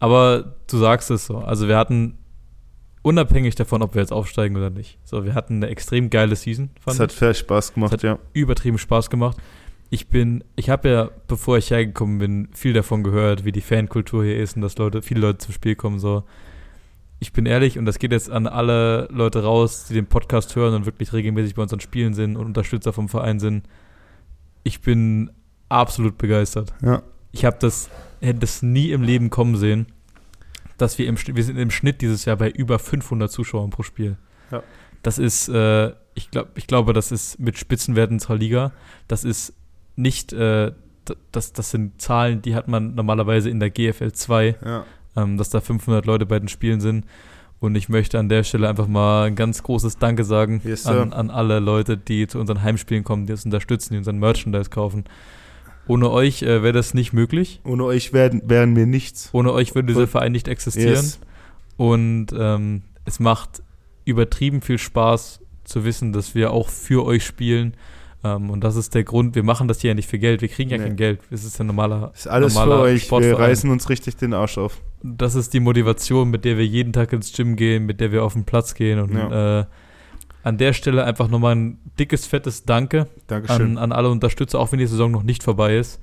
Aber 0.00 0.56
du 0.68 0.78
sagst 0.78 1.12
es 1.12 1.26
so. 1.26 1.38
Also 1.38 1.68
wir 1.68 1.76
hatten, 1.78 2.18
unabhängig 3.04 3.54
davon, 3.54 3.82
ob 3.82 3.94
wir 3.94 4.00
jetzt 4.00 4.12
aufsteigen 4.12 4.56
oder 4.56 4.70
nicht, 4.70 4.98
so, 5.04 5.24
wir 5.24 5.34
hatten 5.34 5.56
eine 5.56 5.68
extrem 5.68 6.10
geile 6.10 6.34
Season, 6.34 6.70
fand 6.80 6.98
hat 6.98 7.12
ich. 7.12 7.18
viel 7.18 7.34
Spaß 7.34 7.74
gemacht, 7.74 7.92
Das 7.92 7.98
hat 7.98 8.02
ja. 8.02 8.18
Übertrieben 8.32 8.78
Spaß 8.78 9.10
gemacht. 9.10 9.36
Ich 9.90 10.08
bin, 10.08 10.42
ich 10.56 10.70
habe 10.70 10.88
ja, 10.88 11.10
bevor 11.28 11.58
ich 11.58 11.70
hergekommen 11.70 12.18
bin, 12.18 12.48
viel 12.52 12.72
davon 12.72 13.04
gehört, 13.04 13.44
wie 13.44 13.52
die 13.52 13.60
Fankultur 13.60 14.24
hier 14.24 14.38
ist 14.38 14.56
und 14.56 14.62
dass 14.62 14.78
Leute, 14.78 15.02
viele 15.02 15.20
Leute 15.20 15.38
zum 15.38 15.52
Spiel 15.54 15.76
kommen, 15.76 16.00
so. 16.00 16.24
Ich 17.20 17.32
bin 17.32 17.46
ehrlich, 17.46 17.78
und 17.78 17.84
das 17.84 17.98
geht 17.98 18.10
jetzt 18.10 18.30
an 18.30 18.46
alle 18.46 19.06
Leute 19.10 19.44
raus, 19.44 19.86
die 19.88 19.94
den 19.94 20.06
Podcast 20.06 20.56
hören 20.56 20.74
und 20.74 20.86
wirklich 20.86 21.12
regelmäßig 21.12 21.54
bei 21.54 21.62
unseren 21.62 21.80
Spielen 21.80 22.12
sind 22.14 22.36
und 22.36 22.46
Unterstützer 22.46 22.92
vom 22.92 23.08
Verein 23.08 23.38
sind. 23.38 23.68
Ich 24.62 24.80
bin 24.80 25.30
absolut 25.68 26.18
begeistert. 26.18 26.74
Ja. 26.82 27.02
Ich 27.32 27.44
habe 27.44 27.56
das, 27.60 27.88
hätte 28.20 28.40
das 28.40 28.62
nie 28.62 28.90
im 28.90 29.02
Leben 29.02 29.30
kommen 29.30 29.56
sehen, 29.56 29.86
dass 30.78 30.98
wir 30.98 31.06
im, 31.06 31.16
Schnitt- 31.16 31.36
wir 31.36 31.44
sind 31.44 31.56
im 31.56 31.70
Schnitt 31.70 32.00
dieses 32.00 32.24
Jahr 32.24 32.36
bei 32.36 32.50
über 32.50 32.78
500 32.78 33.30
Zuschauern 33.30 33.70
pro 33.70 33.82
Spiel. 33.82 34.16
Ja. 34.50 34.62
Das 35.02 35.18
ist, 35.18 35.48
äh, 35.48 35.92
ich, 36.14 36.30
glaub, 36.30 36.56
ich 36.56 36.66
glaube, 36.66 36.92
das 36.92 37.12
ist 37.12 37.38
mit 37.38 37.58
Spitzenwerten 37.58 38.16
unserer 38.16 38.36
Liga. 38.36 38.72
Das 39.06 39.24
ist 39.24 39.52
nicht, 39.96 40.32
äh, 40.32 40.72
das, 41.32 41.52
das 41.52 41.70
sind 41.70 42.00
Zahlen, 42.00 42.42
die 42.42 42.54
hat 42.54 42.68
man 42.68 42.94
normalerweise 42.94 43.50
in 43.50 43.60
der 43.60 43.70
GFL 43.70 44.12
2, 44.12 44.56
ja. 44.64 44.84
ähm, 45.16 45.36
dass 45.36 45.50
da 45.50 45.60
500 45.60 46.06
Leute 46.06 46.26
bei 46.26 46.38
den 46.38 46.48
Spielen 46.48 46.80
sind. 46.80 47.04
Und 47.60 47.76
ich 47.76 47.88
möchte 47.88 48.18
an 48.18 48.28
der 48.28 48.42
Stelle 48.44 48.68
einfach 48.68 48.88
mal 48.88 49.26
ein 49.26 49.36
ganz 49.36 49.62
großes 49.62 49.98
Danke 49.98 50.24
sagen 50.24 50.60
yes, 50.64 50.86
an, 50.86 51.12
an, 51.12 51.30
alle 51.30 51.60
Leute, 51.60 51.96
die 51.96 52.26
zu 52.26 52.38
unseren 52.38 52.62
Heimspielen 52.62 53.04
kommen, 53.04 53.26
die 53.26 53.32
uns 53.32 53.44
unterstützen, 53.44 53.94
die 53.94 53.98
unseren 53.98 54.18
Merchandise 54.18 54.68
kaufen. 54.68 55.04
Ohne 55.86 56.10
euch 56.10 56.42
äh, 56.42 56.62
wäre 56.62 56.72
das 56.72 56.94
nicht 56.94 57.12
möglich. 57.12 57.60
Ohne 57.64 57.84
euch 57.84 58.12
wären, 58.12 58.42
wären 58.48 58.74
wir 58.76 58.86
nichts. 58.86 59.30
Ohne 59.32 59.52
euch 59.52 59.74
würde 59.74 59.88
dieser 59.88 60.06
Verein 60.06 60.32
nicht 60.32 60.48
existieren. 60.48 60.94
Yes. 60.94 61.18
Und 61.76 62.28
ähm, 62.36 62.82
es 63.04 63.20
macht 63.20 63.62
übertrieben 64.04 64.60
viel 64.60 64.78
Spaß 64.78 65.40
zu 65.64 65.84
wissen, 65.84 66.12
dass 66.12 66.34
wir 66.34 66.52
auch 66.52 66.68
für 66.68 67.04
euch 67.04 67.24
spielen. 67.24 67.74
Ähm, 68.22 68.50
und 68.50 68.64
das 68.64 68.76
ist 68.76 68.94
der 68.94 69.04
Grund, 69.04 69.34
wir 69.34 69.42
machen 69.42 69.68
das 69.68 69.80
hier 69.80 69.88
ja 69.88 69.94
nicht 69.94 70.08
für 70.08 70.18
Geld. 70.18 70.40
Wir 70.40 70.48
kriegen 70.48 70.70
ja 70.70 70.78
nee. 70.78 70.84
kein 70.84 70.96
Geld. 70.96 71.20
Es 71.30 71.44
ist 71.44 71.60
ein 71.60 71.66
normaler. 71.66 72.12
Ist 72.14 72.28
alles 72.28 72.54
normaler 72.54 72.76
für 72.76 72.82
euch. 72.82 73.10
Wir 73.10 73.38
reißen 73.38 73.70
uns 73.70 73.88
richtig 73.90 74.16
den 74.16 74.32
Arsch 74.32 74.58
auf. 74.58 74.80
Das 75.02 75.34
ist 75.34 75.52
die 75.52 75.60
Motivation, 75.60 76.30
mit 76.30 76.44
der 76.44 76.56
wir 76.56 76.66
jeden 76.66 76.92
Tag 76.92 77.12
ins 77.12 77.32
Gym 77.32 77.56
gehen, 77.56 77.84
mit 77.84 78.00
der 78.00 78.12
wir 78.12 78.24
auf 78.24 78.32
den 78.32 78.44
Platz 78.44 78.74
gehen. 78.74 78.98
Und 79.00 79.14
ja. 79.14 79.60
äh, 79.60 79.64
an 80.44 80.58
der 80.58 80.74
Stelle 80.74 81.04
einfach 81.04 81.28
nochmal 81.28 81.56
ein 81.56 81.78
dickes, 81.98 82.26
fettes 82.26 82.64
Danke 82.64 83.08
an, 83.48 83.78
an, 83.78 83.92
alle 83.92 84.10
Unterstützer, 84.10 84.60
auch 84.60 84.70
wenn 84.72 84.78
die 84.78 84.86
Saison 84.86 85.10
noch 85.10 85.22
nicht 85.22 85.42
vorbei 85.42 85.78
ist. 85.78 86.00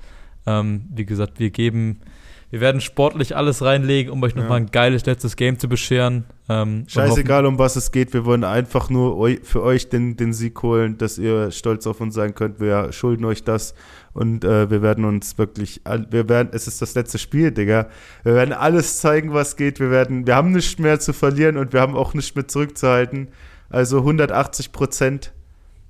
Ähm, 0.48 0.86
wie 0.94 1.06
gesagt, 1.06 1.40
wir 1.40 1.52
geben, 1.52 2.02
wir 2.50 2.60
werden 2.60 2.82
sportlich 2.82 3.36
alles 3.38 3.62
reinlegen, 3.62 4.12
um 4.12 4.22
euch 4.24 4.34
nochmal 4.34 4.60
ja. 4.60 4.66
ein 4.66 4.72
geiles 4.72 5.06
letztes 5.06 5.36
Game 5.36 5.60
zu 5.60 5.70
bescheren. 5.70 6.26
Ähm, 6.50 6.86
Scheißegal, 6.88 7.46
um 7.46 7.60
was 7.60 7.76
es 7.76 7.92
geht, 7.92 8.14
wir 8.14 8.26
wollen 8.26 8.44
einfach 8.44 8.90
nur 8.90 9.16
eu 9.18 9.36
für 9.44 9.62
euch 9.62 9.90
den, 9.90 10.18
den 10.18 10.34
Sieg 10.34 10.62
holen, 10.64 10.98
dass 10.98 11.20
ihr 11.20 11.52
stolz 11.52 11.86
auf 11.86 12.02
uns 12.02 12.16
sein 12.16 12.34
könnt. 12.34 12.60
Wir 12.60 12.92
schulden 12.92 13.26
euch 13.26 13.44
das 13.44 13.76
und 14.14 14.44
äh, 14.44 14.72
wir 14.72 14.82
werden 14.82 15.06
uns 15.06 15.38
wirklich, 15.38 15.82
wir 16.10 16.28
werden, 16.28 16.50
es 16.52 16.68
ist 16.68 16.82
das 16.82 16.96
letzte 16.96 17.20
Spiel, 17.20 17.52
Digga. 17.52 17.90
Wir 18.24 18.34
werden 18.34 18.54
alles 18.54 18.98
zeigen, 18.98 19.34
was 19.34 19.56
geht. 19.56 19.80
Wir 19.80 19.92
werden, 19.92 20.26
wir 20.26 20.36
haben 20.36 20.52
nichts 20.52 20.80
mehr 20.80 21.00
zu 21.00 21.14
verlieren 21.14 21.58
und 21.58 21.74
wir 21.74 21.80
haben 21.80 21.96
auch 21.96 22.16
nichts 22.16 22.34
mehr 22.34 22.48
zurückzuhalten. 22.48 23.28
Also 23.72 24.00
180 24.00 24.72
Prozent. 24.72 25.32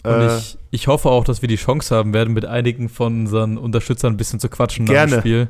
Und 0.03 0.11
äh, 0.11 0.37
ich, 0.37 0.57
ich 0.71 0.87
hoffe 0.87 1.09
auch, 1.09 1.23
dass 1.23 1.41
wir 1.41 1.47
die 1.47 1.57
Chance 1.57 1.95
haben 1.95 2.13
werden, 2.13 2.33
mit 2.33 2.45
einigen 2.45 2.89
von 2.89 3.21
unseren 3.21 3.57
Unterstützern 3.57 4.13
ein 4.13 4.17
bisschen 4.17 4.39
zu 4.39 4.49
quatschen 4.49 4.85
gerne. 4.85 5.17
nach 5.17 5.17
dem 5.17 5.19
Spiel. 5.21 5.47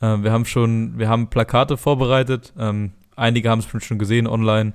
Äh, 0.00 0.22
wir 0.22 0.32
haben 0.32 0.44
schon, 0.44 0.98
wir 0.98 1.08
haben 1.08 1.28
Plakate 1.28 1.76
vorbereitet. 1.76 2.52
Ähm, 2.58 2.92
einige 3.16 3.50
haben 3.50 3.60
es 3.60 3.84
schon 3.84 3.98
gesehen 3.98 4.26
online. 4.26 4.72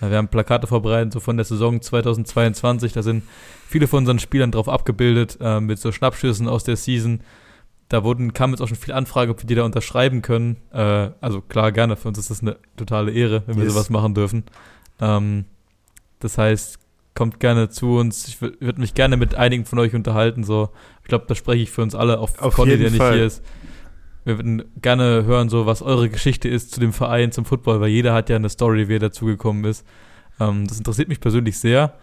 Äh, 0.00 0.10
wir 0.10 0.16
haben 0.16 0.28
Plakate 0.28 0.66
vorbereitet, 0.66 1.12
so 1.12 1.20
von 1.20 1.36
der 1.36 1.44
Saison 1.44 1.80
2022. 1.80 2.92
Da 2.92 3.02
sind 3.02 3.24
viele 3.66 3.86
von 3.86 3.98
unseren 3.98 4.18
Spielern 4.18 4.52
drauf 4.52 4.68
abgebildet, 4.68 5.38
äh, 5.40 5.60
mit 5.60 5.78
so 5.78 5.92
Schnappschüssen 5.92 6.48
aus 6.48 6.64
der 6.64 6.76
Season. 6.76 7.20
Da 7.88 8.04
wurden, 8.04 8.32
kam 8.32 8.50
jetzt 8.50 8.60
auch 8.60 8.68
schon 8.68 8.76
viel 8.76 8.94
Anfrage, 8.94 9.32
ob 9.32 9.42
wir 9.42 9.46
die 9.48 9.56
da 9.56 9.64
unterschreiben 9.64 10.22
können. 10.22 10.58
Äh, 10.72 11.10
also 11.20 11.40
klar, 11.40 11.72
gerne. 11.72 11.96
Für 11.96 12.08
uns 12.08 12.18
ist 12.18 12.30
das 12.30 12.40
eine 12.40 12.56
totale 12.76 13.10
Ehre, 13.10 13.42
wenn 13.46 13.56
wir 13.56 13.64
yes. 13.64 13.72
sowas 13.72 13.90
machen 13.90 14.14
dürfen. 14.14 14.44
Ähm, 15.00 15.44
das 16.20 16.38
heißt, 16.38 16.78
kommt 17.14 17.40
gerne 17.40 17.68
zu 17.68 17.96
uns. 17.98 18.28
Ich 18.28 18.40
würde 18.40 18.80
mich 18.80 18.94
gerne 18.94 19.16
mit 19.16 19.34
einigen 19.34 19.64
von 19.64 19.78
euch 19.78 19.94
unterhalten. 19.94 20.44
So, 20.44 20.70
ich 21.02 21.08
glaube, 21.08 21.24
da 21.26 21.34
spreche 21.34 21.62
ich 21.62 21.70
für 21.70 21.82
uns 21.82 21.94
alle, 21.94 22.18
auch 22.20 22.30
Auf 22.38 22.54
Conny, 22.54 22.78
der 22.78 22.90
nicht 22.90 23.02
hier 23.02 23.24
ist. 23.24 23.42
Wir 24.24 24.38
würden 24.38 24.64
gerne 24.80 25.24
hören, 25.24 25.48
so 25.48 25.66
was 25.66 25.82
eure 25.82 26.08
Geschichte 26.08 26.48
ist 26.48 26.72
zu 26.72 26.80
dem 26.80 26.92
Verein, 26.92 27.32
zum 27.32 27.44
Football, 27.44 27.80
weil 27.80 27.88
jeder 27.88 28.12
hat 28.12 28.28
ja 28.28 28.36
eine 28.36 28.50
Story, 28.50 28.88
wie 28.88 28.96
er 28.96 29.00
dazugekommen 29.00 29.64
ist. 29.64 29.86
Ähm, 30.38 30.66
das 30.66 30.78
interessiert 30.78 31.08
mich 31.08 31.20
persönlich 31.20 31.58
sehr. 31.58 31.94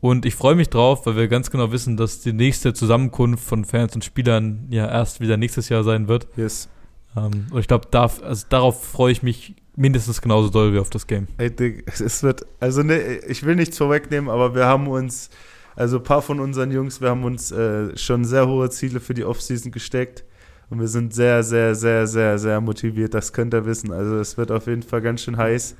Und 0.00 0.24
ich 0.24 0.34
freue 0.34 0.54
mich 0.54 0.70
drauf, 0.70 1.04
weil 1.04 1.16
wir 1.16 1.28
ganz 1.28 1.50
genau 1.50 1.72
wissen, 1.72 1.98
dass 1.98 2.20
die 2.20 2.32
nächste 2.32 2.72
Zusammenkunft 2.72 3.44
von 3.44 3.66
Fans 3.66 3.94
und 3.94 4.04
Spielern 4.04 4.66
ja 4.70 4.86
erst 4.86 5.20
wieder 5.20 5.36
nächstes 5.36 5.68
Jahr 5.68 5.84
sein 5.84 6.08
wird. 6.08 6.26
Yes. 6.36 6.68
Ähm, 7.16 7.46
und 7.50 7.60
ich 7.60 7.68
glaube, 7.68 7.88
da, 7.90 8.10
also 8.22 8.46
darauf 8.48 8.82
freue 8.82 9.12
ich 9.12 9.22
mich 9.22 9.54
mindestens 9.76 10.20
genauso 10.20 10.50
doll 10.50 10.72
wie 10.72 10.78
auf 10.78 10.90
das 10.90 11.06
Game. 11.06 11.28
Ey, 11.38 11.52
es 11.86 12.22
wird, 12.22 12.46
also 12.58 12.82
ne, 12.82 13.18
ich 13.28 13.44
will 13.44 13.56
nichts 13.56 13.78
vorwegnehmen, 13.78 14.30
aber 14.30 14.54
wir 14.54 14.66
haben 14.66 14.86
uns, 14.88 15.30
also 15.76 15.98
ein 15.98 16.02
paar 16.02 16.22
von 16.22 16.40
unseren 16.40 16.70
Jungs, 16.70 17.00
wir 17.00 17.10
haben 17.10 17.24
uns 17.24 17.52
äh, 17.52 17.96
schon 17.96 18.24
sehr 18.24 18.46
hohe 18.46 18.70
Ziele 18.70 19.00
für 19.00 19.14
die 19.14 19.24
Offseason 19.24 19.72
gesteckt. 19.72 20.24
Und 20.70 20.78
wir 20.78 20.86
sind 20.86 21.12
sehr, 21.12 21.42
sehr, 21.42 21.74
sehr, 21.74 22.06
sehr, 22.06 22.38
sehr 22.38 22.60
motiviert. 22.60 23.12
Das 23.12 23.32
könnt 23.32 23.52
ihr 23.52 23.66
wissen. 23.66 23.92
Also 23.92 24.18
es 24.18 24.38
wird 24.38 24.52
auf 24.52 24.68
jeden 24.68 24.84
Fall 24.84 25.00
ganz 25.00 25.22
schön 25.22 25.36
heiß. 25.36 25.74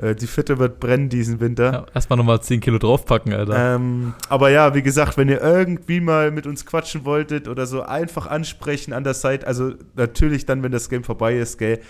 Äh, 0.00 0.14
die 0.14 0.26
Fitte 0.26 0.58
wird 0.58 0.80
brennen 0.80 1.08
diesen 1.08 1.40
Winter. 1.40 1.72
Ja, 1.72 1.86
erstmal 1.94 2.16
nochmal 2.16 2.40
10 2.40 2.60
Kilo 2.60 2.78
draufpacken, 2.78 3.32
Alter. 3.32 3.76
Ähm, 3.76 4.14
aber 4.28 4.50
ja, 4.50 4.74
wie 4.74 4.82
gesagt, 4.82 5.16
wenn 5.16 5.28
ihr 5.28 5.40
irgendwie 5.40 6.00
mal 6.00 6.30
mit 6.30 6.46
uns 6.46 6.66
quatschen 6.66 7.04
wolltet 7.04 7.46
oder 7.46 7.66
so, 7.66 7.82
einfach 7.82 8.26
ansprechen 8.26 8.92
an 8.92 9.04
der 9.04 9.14
Seite. 9.14 9.46
Also 9.46 9.74
natürlich 9.94 10.46
dann, 10.46 10.62
wenn 10.62 10.72
das 10.72 10.88
Game 10.88 11.04
vorbei 11.04 11.36
ist, 11.36 11.58
gell. 11.58 11.80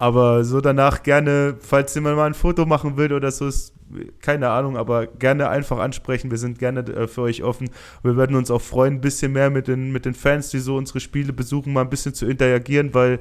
Aber 0.00 0.44
so 0.44 0.62
danach 0.62 1.02
gerne, 1.02 1.56
falls 1.60 1.94
jemand 1.94 2.16
mal 2.16 2.24
ein 2.24 2.32
Foto 2.32 2.64
machen 2.64 2.96
will 2.96 3.12
oder 3.12 3.30
so, 3.30 3.46
ist 3.46 3.74
keine 4.22 4.48
Ahnung, 4.48 4.78
aber 4.78 5.06
gerne 5.06 5.50
einfach 5.50 5.78
ansprechen. 5.78 6.30
Wir 6.30 6.38
sind 6.38 6.58
gerne 6.58 6.80
äh, 6.80 7.06
für 7.06 7.20
euch 7.20 7.42
offen. 7.42 7.68
Wir 8.02 8.16
werden 8.16 8.34
uns 8.34 8.50
auch 8.50 8.62
freuen, 8.62 8.94
ein 8.94 9.00
bisschen 9.02 9.32
mehr 9.32 9.50
mit 9.50 9.68
den, 9.68 9.92
mit 9.92 10.06
den 10.06 10.14
Fans, 10.14 10.48
die 10.48 10.58
so 10.58 10.78
unsere 10.78 11.00
Spiele 11.00 11.34
besuchen, 11.34 11.74
mal 11.74 11.82
ein 11.82 11.90
bisschen 11.90 12.14
zu 12.14 12.24
interagieren, 12.24 12.94
weil 12.94 13.20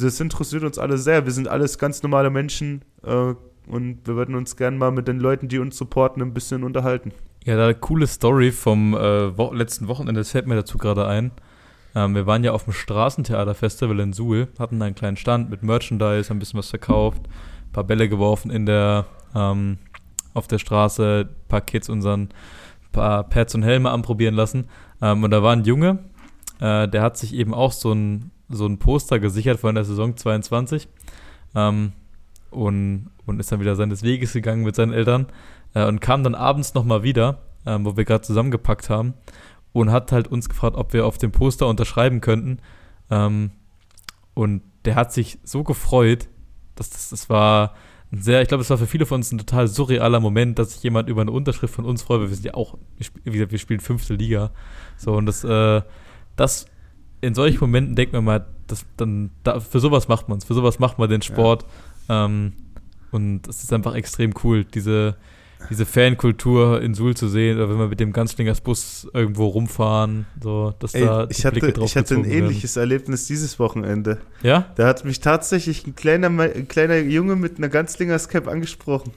das 0.00 0.18
interessiert 0.18 0.64
uns 0.64 0.80
alle 0.80 0.98
sehr. 0.98 1.24
Wir 1.26 1.32
sind 1.32 1.46
alles 1.46 1.78
ganz 1.78 2.02
normale 2.02 2.30
Menschen 2.30 2.82
äh, 3.04 3.34
und 3.68 4.00
wir 4.04 4.16
würden 4.16 4.34
uns 4.34 4.56
gerne 4.56 4.76
mal 4.76 4.90
mit 4.90 5.06
den 5.06 5.20
Leuten, 5.20 5.46
die 5.46 5.60
uns 5.60 5.76
supporten, 5.76 6.20
ein 6.22 6.34
bisschen 6.34 6.64
unterhalten. 6.64 7.12
Ja, 7.44 7.56
da 7.56 7.72
coole 7.72 8.08
Story 8.08 8.50
vom 8.50 8.94
äh, 8.94 9.38
wo 9.38 9.52
letzten 9.52 9.86
Wochenende, 9.86 10.22
das 10.22 10.32
fällt 10.32 10.48
mir 10.48 10.56
dazu 10.56 10.76
gerade 10.76 11.06
ein. 11.06 11.30
Ähm, 11.96 12.14
wir 12.14 12.26
waren 12.26 12.44
ja 12.44 12.52
auf 12.52 12.64
dem 12.64 12.74
Straßentheaterfestival 12.74 13.98
in 14.00 14.12
Suhl, 14.12 14.48
hatten 14.58 14.82
einen 14.82 14.94
kleinen 14.94 15.16
Stand 15.16 15.48
mit 15.48 15.62
Merchandise, 15.62 16.30
ein 16.30 16.38
bisschen 16.38 16.58
was 16.58 16.68
verkauft, 16.68 17.22
ein 17.24 17.72
paar 17.72 17.84
Bälle 17.84 18.10
geworfen 18.10 18.50
in 18.50 18.66
der, 18.66 19.06
ähm, 19.34 19.78
auf 20.34 20.46
der 20.46 20.58
Straße, 20.58 21.26
ein 21.26 21.48
paar 21.48 21.62
Kids 21.62 21.88
unseren 21.88 22.28
paar 22.92 23.24
Pads 23.24 23.54
und 23.54 23.62
Helme 23.62 23.90
anprobieren 23.90 24.34
lassen. 24.34 24.68
Ähm, 25.00 25.24
und 25.24 25.30
da 25.30 25.42
war 25.42 25.54
ein 25.54 25.64
Junge, 25.64 26.00
äh, 26.60 26.86
der 26.86 27.00
hat 27.00 27.16
sich 27.16 27.34
eben 27.34 27.54
auch 27.54 27.72
so 27.72 27.92
ein, 27.92 28.30
so 28.50 28.66
ein 28.66 28.78
Poster 28.78 29.18
gesichert 29.18 29.58
von 29.58 29.74
der 29.74 29.84
Saison 29.84 30.18
22 30.18 30.88
ähm, 31.54 31.92
und, 32.50 33.08
und 33.24 33.40
ist 33.40 33.50
dann 33.50 33.60
wieder 33.60 33.74
seines 33.74 34.02
Weges 34.02 34.34
gegangen 34.34 34.64
mit 34.64 34.76
seinen 34.76 34.92
Eltern 34.92 35.28
äh, 35.74 35.86
und 35.86 36.02
kam 36.02 36.22
dann 36.22 36.34
abends 36.34 36.74
nochmal 36.74 37.02
wieder, 37.02 37.38
äh, 37.64 37.78
wo 37.80 37.96
wir 37.96 38.04
gerade 38.04 38.22
zusammengepackt 38.22 38.90
haben 38.90 39.14
und 39.72 39.90
hat 39.90 40.12
halt 40.12 40.28
uns 40.28 40.48
gefragt, 40.48 40.76
ob 40.76 40.92
wir 40.92 41.06
auf 41.06 41.18
dem 41.18 41.32
Poster 41.32 41.66
unterschreiben 41.66 42.20
könnten. 42.20 42.58
Ähm, 43.10 43.50
und 44.34 44.62
der 44.84 44.94
hat 44.94 45.12
sich 45.12 45.38
so 45.44 45.64
gefreut, 45.64 46.28
dass 46.74 46.90
das, 46.90 47.10
das 47.10 47.28
war 47.28 47.74
ein 48.12 48.22
sehr, 48.22 48.42
ich 48.42 48.48
glaube, 48.48 48.62
es 48.62 48.70
war 48.70 48.78
für 48.78 48.86
viele 48.86 49.06
von 49.06 49.16
uns 49.16 49.32
ein 49.32 49.38
total 49.38 49.66
surrealer 49.68 50.20
Moment, 50.20 50.58
dass 50.58 50.72
sich 50.72 50.82
jemand 50.82 51.08
über 51.08 51.22
eine 51.22 51.32
Unterschrift 51.32 51.74
von 51.74 51.84
uns 51.84 52.02
freut, 52.02 52.20
weil 52.20 52.28
wir 52.28 52.34
sind 52.34 52.46
ja 52.46 52.54
auch, 52.54 52.78
wie 53.24 53.30
gesagt, 53.30 53.52
wir 53.52 53.58
spielen 53.58 53.80
fünfte 53.80 54.14
Liga. 54.14 54.50
So, 54.96 55.14
und 55.14 55.26
das, 55.26 55.42
äh, 55.44 55.82
das 56.36 56.66
in 57.20 57.34
solchen 57.34 57.60
Momenten 57.60 57.96
denkt 57.96 58.12
man 58.12 58.24
mal, 58.24 58.46
das, 58.66 58.86
dann, 58.96 59.30
da, 59.42 59.60
für 59.60 59.80
sowas 59.80 60.08
macht 60.08 60.28
man 60.28 60.38
es, 60.38 60.44
für 60.44 60.54
sowas 60.54 60.78
macht 60.78 60.98
man 60.98 61.08
den 61.08 61.22
Sport. 61.22 61.64
Ja. 62.08 62.26
Ähm, 62.26 62.52
und 63.10 63.48
es 63.48 63.62
ist 63.62 63.72
einfach 63.72 63.94
extrem 63.94 64.34
cool, 64.44 64.64
diese, 64.64 65.16
diese 65.70 65.86
Fankultur 65.86 66.80
in 66.80 66.94
Suhl 66.94 67.16
zu 67.16 67.28
sehen, 67.28 67.56
oder 67.56 67.68
wenn 67.68 67.78
wir 67.78 67.88
mit 67.88 68.00
dem 68.00 68.12
Ganzlingers 68.12 68.60
Bus 68.60 69.08
irgendwo 69.12 69.46
rumfahren, 69.46 70.26
so, 70.40 70.74
dass 70.78 70.94
Ey, 70.94 71.04
da 71.04 71.26
ich 71.28 71.44
hatte, 71.44 71.58
Blicke 71.58 71.72
drauf 71.72 71.90
Ich 71.90 71.96
hatte 71.96 72.14
ein 72.14 72.24
ähnliches 72.24 72.76
werden. 72.76 72.90
Erlebnis 72.90 73.26
dieses 73.26 73.58
Wochenende. 73.58 74.18
Ja? 74.42 74.72
Da 74.76 74.86
hat 74.86 75.04
mich 75.04 75.20
tatsächlich 75.20 75.86
ein 75.86 75.94
kleiner, 75.94 76.28
ein 76.28 76.68
kleiner 76.68 76.96
Junge 76.98 77.36
mit 77.36 77.58
einer 77.58 77.68
Ganzlingers 77.68 78.28
Cap 78.28 78.48
angesprochen. 78.48 79.12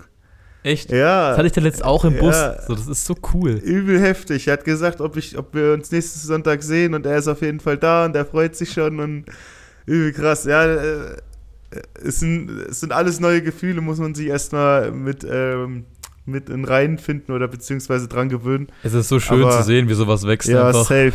Echt? 0.63 0.91
Ja. 0.91 1.29
Das 1.29 1.37
hatte 1.37 1.47
ich 1.47 1.53
dann 1.53 1.63
letzt 1.63 1.83
auch 1.83 2.03
im 2.03 2.17
Bus. 2.17 2.35
Ja. 2.35 2.61
So, 2.67 2.75
das 2.75 2.87
ist 2.87 3.05
so 3.05 3.15
cool. 3.33 3.51
Übel 3.51 3.99
heftig. 3.99 4.47
Er 4.47 4.53
hat 4.53 4.65
gesagt, 4.65 4.99
ob, 4.99 5.15
ich, 5.15 5.37
ob 5.37 5.53
wir 5.53 5.73
uns 5.73 5.91
nächsten 5.91 6.19
Sonntag 6.19 6.63
sehen 6.63 6.93
und 6.93 7.05
er 7.05 7.17
ist 7.17 7.27
auf 7.27 7.41
jeden 7.41 7.59
Fall 7.59 7.77
da 7.77 8.05
und 8.05 8.15
er 8.15 8.25
freut 8.25 8.55
sich 8.55 8.73
schon 8.73 8.99
und 8.99 9.25
übel 9.85 10.11
krass. 10.11 10.43
Ja, 10.43 10.65
äh, 10.65 11.15
es 12.03 12.19
sind, 12.19 12.49
es 12.49 12.79
sind 12.79 12.91
alles 12.91 13.19
neue 13.19 13.41
Gefühle, 13.41 13.79
muss 13.79 13.99
man 13.99 14.15
sich 14.15 14.27
erstmal 14.27 14.91
mit 14.91 15.25
ähm, 15.29 15.85
mit 16.29 16.49
in 16.49 16.65
Reihen 16.65 16.97
finden 16.97 17.31
oder 17.31 17.47
beziehungsweise 17.47 18.07
dran 18.07 18.29
gewöhnen. 18.29 18.67
Es 18.83 18.93
ist 18.93 19.09
so 19.09 19.19
schön 19.19 19.43
Aber, 19.43 19.57
zu 19.57 19.63
sehen, 19.63 19.89
wie 19.89 19.93
sowas 19.93 20.25
wächst. 20.25 20.49
Ja, 20.49 20.67
einfach. 20.67 20.83
safe. 20.83 21.13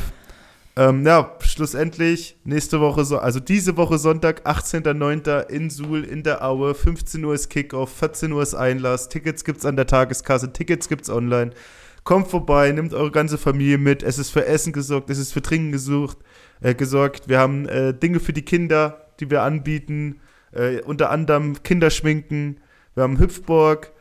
Ähm, 0.76 1.06
ja, 1.06 1.36
schlussendlich 1.40 2.36
nächste 2.42 2.80
Woche, 2.80 3.04
so, 3.04 3.18
also 3.18 3.38
diese 3.38 3.76
Woche 3.76 3.96
Sonntag, 3.96 4.44
18.09. 4.44 5.48
in 5.48 5.70
Suhl, 5.70 6.02
in 6.02 6.24
der 6.24 6.44
Aue, 6.44 6.74
15 6.74 7.24
Uhr 7.24 7.32
ist 7.32 7.48
Kickoff, 7.48 7.96
14 7.96 8.32
Uhr 8.32 8.42
ist 8.42 8.54
Einlass, 8.54 9.08
Tickets 9.08 9.44
gibt's 9.44 9.64
an 9.64 9.76
der 9.76 9.86
Tageskasse, 9.86 10.52
Tickets 10.52 10.88
gibt's 10.88 11.08
online. 11.08 11.52
Kommt 12.02 12.26
vorbei, 12.26 12.72
nehmt 12.72 12.92
eure 12.92 13.12
ganze 13.12 13.38
Familie 13.38 13.78
mit, 13.78 14.02
es 14.02 14.18
ist 14.18 14.30
für 14.30 14.46
Essen 14.46 14.72
gesorgt, 14.72 15.10
es 15.10 15.18
ist 15.18 15.32
für 15.32 15.42
Trinken 15.42 15.70
gesucht, 15.70 16.18
äh, 16.60 16.74
gesorgt. 16.74 17.28
Wir 17.28 17.38
haben 17.38 17.68
äh, 17.68 17.94
Dinge 17.94 18.18
für 18.18 18.32
die 18.32 18.42
Kinder, 18.42 19.06
die 19.20 19.30
wir 19.30 19.42
anbieten, 19.42 20.20
äh, 20.50 20.80
unter 20.80 21.10
anderem 21.10 21.62
Kinderschminken, 21.62 22.58
wir 22.94 23.04
haben 23.04 23.20
Hüpfburg, 23.20 23.92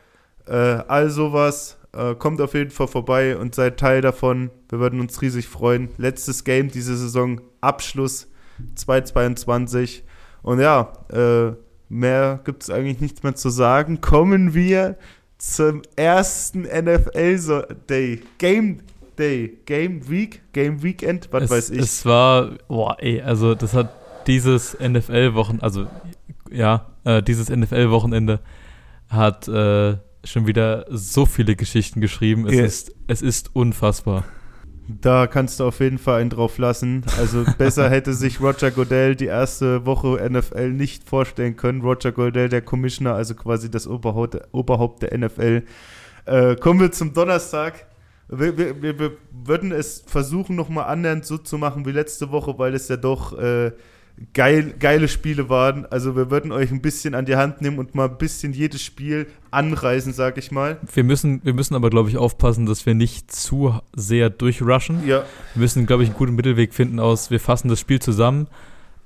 äh, 0.46 0.54
all 0.54 1.10
sowas. 1.10 1.78
Äh, 1.92 2.16
kommt 2.16 2.40
auf 2.40 2.54
jeden 2.54 2.70
Fall 2.70 2.88
vorbei 2.88 3.36
und 3.36 3.54
seid 3.54 3.78
Teil 3.78 4.00
davon. 4.00 4.50
Wir 4.68 4.80
würden 4.80 5.00
uns 5.00 5.22
riesig 5.22 5.46
freuen. 5.46 5.90
Letztes 5.96 6.42
Game 6.42 6.68
diese 6.68 6.96
Saison, 6.96 7.40
Abschluss 7.60 8.28
2022. 8.74 10.02
Und 10.42 10.60
ja, 10.60 10.92
äh, 11.12 11.52
mehr 11.88 12.40
gibt 12.44 12.64
es 12.64 12.70
eigentlich 12.70 13.00
nichts 13.00 13.22
mehr 13.22 13.36
zu 13.36 13.48
sagen. 13.48 14.00
Kommen 14.00 14.54
wir 14.54 14.96
zum 15.38 15.82
ersten 15.96 16.62
NFL-Day. 16.62 18.22
Game 18.38 18.80
Day. 19.18 19.58
Game 19.66 20.08
Week? 20.08 20.42
Game 20.52 20.82
Weekend? 20.82 21.28
Was 21.30 21.44
es, 21.44 21.50
weiß 21.50 21.70
ich. 21.70 21.78
Es 21.80 22.06
war, 22.06 22.50
boah, 22.68 22.96
ey, 22.98 23.22
also 23.22 23.54
das 23.54 23.72
hat 23.74 23.90
dieses 24.26 24.76
NFL-Wochen, 24.80 25.58
also 25.60 25.86
ja, 26.50 26.86
äh, 27.04 27.22
dieses 27.22 27.50
NFL-Wochenende 27.50 28.40
hat 29.08 29.48
äh, 29.48 29.96
schon 30.24 30.46
wieder 30.46 30.86
so 30.90 31.26
viele 31.26 31.56
Geschichten 31.56 32.00
geschrieben. 32.00 32.46
Es, 32.46 32.54
Ja. 32.54 32.64
ist, 32.64 32.94
es 33.06 33.22
ist 33.22 33.50
unfassbar. 33.54 34.24
Da 34.86 35.26
kannst 35.26 35.60
du 35.60 35.64
auf 35.64 35.80
jeden 35.80 35.96
Fall 35.98 36.20
einen 36.20 36.30
drauf 36.30 36.58
lassen. 36.58 37.04
Also 37.18 37.44
besser 37.58 37.88
hätte 37.88 38.12
sich 38.12 38.40
Roger 38.40 38.70
Goodell 38.70 39.16
die 39.16 39.26
erste 39.26 39.86
Woche 39.86 40.20
NFL 40.30 40.70
nicht 40.72 41.08
vorstellen 41.08 41.56
können. 41.56 41.80
Roger 41.80 42.12
Goodell, 42.12 42.48
der 42.50 42.60
Commissioner, 42.60 43.14
also 43.14 43.34
quasi 43.34 43.70
das 43.70 43.86
Oberhaupt, 43.86 44.36
Oberhaupt 44.52 45.02
der 45.02 45.16
NFL. 45.16 45.62
Äh, 46.26 46.56
kommen 46.56 46.80
wir 46.80 46.92
zum 46.92 47.14
Donnerstag. 47.14 47.86
Wir, 48.28 48.56
wir, 48.58 48.82
wir, 48.82 48.98
wir 48.98 49.12
würden 49.32 49.72
es 49.72 50.02
versuchen, 50.06 50.56
nochmal 50.56 50.86
annähernd 50.86 51.24
so 51.26 51.38
zu 51.38 51.56
machen 51.58 51.84
wie 51.86 51.92
letzte 51.92 52.30
Woche, 52.30 52.58
weil 52.58 52.74
es 52.74 52.88
ja 52.88 52.96
doch 52.96 53.38
äh, 53.38 53.72
geil, 54.32 54.74
geile 54.78 55.08
Spiele 55.08 55.48
waren. 55.48 55.86
Also 55.86 56.16
wir 56.16 56.30
würden 56.30 56.52
euch 56.52 56.70
ein 56.70 56.80
bisschen 56.82 57.14
an 57.14 57.24
die 57.26 57.36
Hand 57.36 57.60
nehmen 57.62 57.78
und 57.78 57.94
mal 57.94 58.08
ein 58.08 58.18
bisschen 58.18 58.52
jedes 58.52 58.82
Spiel 58.82 59.26
anreisen, 59.50 60.12
sag 60.12 60.38
ich 60.38 60.50
mal. 60.50 60.78
Wir 60.92 61.04
müssen, 61.04 61.40
wir 61.44 61.54
müssen 61.54 61.74
aber, 61.74 61.90
glaube 61.90 62.08
ich, 62.10 62.16
aufpassen, 62.16 62.66
dass 62.66 62.86
wir 62.86 62.94
nicht 62.94 63.30
zu 63.32 63.78
sehr 63.94 64.30
durchrushen. 64.30 65.06
Ja, 65.06 65.24
Wir 65.54 65.60
müssen, 65.60 65.86
glaube 65.86 66.02
ich, 66.04 66.10
einen 66.10 66.18
guten 66.18 66.34
Mittelweg 66.34 66.74
finden 66.74 67.00
aus, 67.00 67.30
wir 67.30 67.40
fassen 67.40 67.68
das 67.68 67.80
Spiel 67.80 68.00
zusammen, 68.00 68.48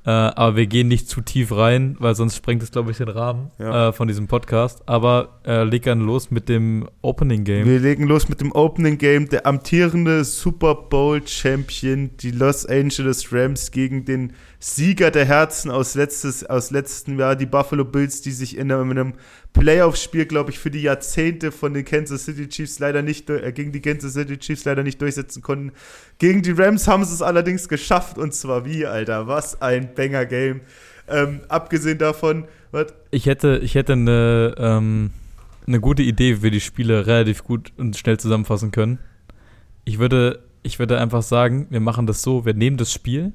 äh, 0.07 0.11
aber 0.11 0.57
wir 0.57 0.67
gehen 0.67 0.89
nicht 0.89 1.09
zu 1.09 1.21
tief 1.21 1.53
rein, 1.53 1.97
weil 1.99 2.15
sonst 2.15 2.37
sprengt 2.37 2.63
es, 2.63 2.71
glaube 2.71 2.91
ich, 2.93 2.97
den 2.97 3.09
Rahmen 3.09 3.51
Ja. 3.59 3.89
äh, 3.89 3.93
von 3.93 4.09
diesem 4.09 4.27
Podcast. 4.27 4.81
Aber 4.87 5.41
äh, 5.45 5.65
leg 5.65 5.83
dann 5.83 6.01
los 6.01 6.31
mit 6.31 6.49
dem 6.49 6.89
Opening 7.03 7.45
Game. 7.45 7.67
Wir 7.67 7.79
legen 7.81 8.07
los 8.07 8.29
mit 8.29 8.41
dem 8.41 8.53
Opening 8.53 8.97
Game. 8.97 9.29
Der 9.29 9.45
amtierende 9.45 10.25
Super 10.25 10.75
Bowl 10.75 11.21
Champion, 11.27 12.11
die 12.21 12.31
Los 12.31 12.65
Angeles 12.65 13.31
Rams 13.33 13.71
gegen 13.71 14.05
den 14.07 14.33
Sieger 14.61 15.13
der 15.13 15.25
Herzen 15.25 15.71
aus, 15.71 15.95
letztes, 15.95 16.45
aus 16.45 16.73
letztem 16.73 17.17
Jahr, 17.19 17.37
die 17.37 17.47
Buffalo 17.47 17.85
Bills, 17.85 18.23
die 18.23 18.33
sich 18.33 18.57
in 18.57 18.73
einem, 18.73 18.91
in 18.91 18.99
einem 18.99 19.15
Playoff-Spiel, 19.53 20.27
glaube 20.27 20.51
ich, 20.51 20.59
für 20.59 20.71
die 20.71 20.83
Jahrzehnte 20.83 21.53
von 21.53 21.75
den 21.75 21.85
Kansas 21.85 22.25
City 22.25 22.49
Chiefs 22.49 22.81
leider 22.81 23.03
nicht, 23.03 23.31
äh, 23.31 23.53
gegen 23.53 23.71
die 23.71 23.81
Kansas 23.81 24.15
City 24.15 24.37
Chiefs 24.37 24.65
leider 24.65 24.83
nicht 24.83 25.01
durchsetzen 25.01 25.43
konnten. 25.43 25.71
Gegen 26.19 26.43
die 26.43 26.51
Rams 26.51 26.89
haben 26.89 27.05
sie 27.05 27.15
es 27.15 27.23
allerdings 27.23 27.69
geschafft 27.69 28.19
und 28.19 28.35
zwar 28.35 28.65
wie, 28.65 28.85
Alter, 28.85 29.29
was 29.29 29.63
ein 29.63 29.95
Banger-Game. 29.95 30.61
Ähm, 31.07 31.41
abgesehen 31.49 31.99
davon, 31.99 32.47
was, 32.73 32.93
Ich 33.13 33.27
hätte, 33.27 33.61
ich 33.63 33.77
hätte 33.77 33.93
eine, 33.93 34.57
ähm, 34.59 35.11
eine 35.69 35.79
gute 35.79 36.03
Idee, 36.03 36.39
wie 36.39 36.43
wir 36.43 36.51
die 36.51 36.61
Spiele 36.61 37.07
relativ 37.07 37.45
gut 37.45 37.73
und 37.77 37.97
schnell 37.97 38.19
zusammenfassen 38.19 38.73
können. 38.73 38.99
Ich 39.85 40.01
würde, 40.01 40.41
ich 40.65 40.81
würde 40.81 40.99
einfach 40.99 41.23
sagen, 41.23 41.69
wir 41.71 41.81
machen 41.81 42.09
das 42.09 42.23
so, 42.23 42.45
wir 42.45 42.55
nehmen 42.55 42.77
das 42.77 42.93
Spiel 42.93 43.33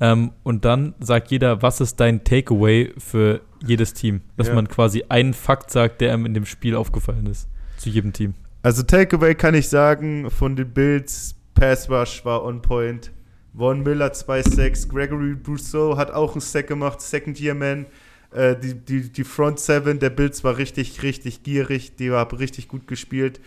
ähm, 0.00 0.32
und 0.42 0.64
dann 0.64 0.94
sagt 1.00 1.30
jeder, 1.30 1.62
was 1.62 1.80
ist 1.80 1.98
dein 2.00 2.24
Takeaway 2.24 2.92
für 2.98 3.40
jedes 3.66 3.94
Team? 3.94 4.20
Dass 4.36 4.48
Ja. 4.48 4.54
man 4.54 4.68
quasi 4.68 5.04
einen 5.08 5.34
Fakt 5.34 5.70
sagt, 5.70 6.00
der 6.00 6.12
einem 6.12 6.26
in 6.26 6.34
dem 6.34 6.46
Spiel 6.46 6.76
aufgefallen 6.76 7.26
ist. 7.26 7.48
Zu 7.76 7.90
jedem 7.90 8.12
Team. 8.12 8.34
Also 8.62 8.82
Takeaway 8.82 9.34
kann 9.34 9.54
ich 9.54 9.68
sagen, 9.68 10.30
von 10.30 10.56
den 10.56 10.72
Bills, 10.72 11.34
Pass 11.54 11.88
Rush 11.90 12.24
war 12.24 12.44
on 12.44 12.62
point. 12.62 13.12
Von 13.56 13.82
Miller 13.82 14.12
2-6, 14.12 14.88
Gregory 14.88 15.34
Brousseau 15.34 15.96
hat 15.96 16.12
auch 16.12 16.32
einen 16.32 16.40
Sack 16.40 16.68
gemacht, 16.68 17.00
Second 17.00 17.40
Year 17.40 17.54
Man. 17.54 17.86
Äh, 18.30 18.56
die, 18.56 18.74
die, 18.74 19.10
die 19.10 19.24
Front 19.24 19.58
Seven 19.58 19.98
der 19.98 20.10
Bills 20.10 20.44
war 20.44 20.58
richtig, 20.58 21.02
richtig 21.02 21.42
gierig, 21.42 21.96
die 21.96 22.12
war 22.12 22.30
richtig 22.38 22.68
gut 22.68 22.86
gespielt. 22.86 23.40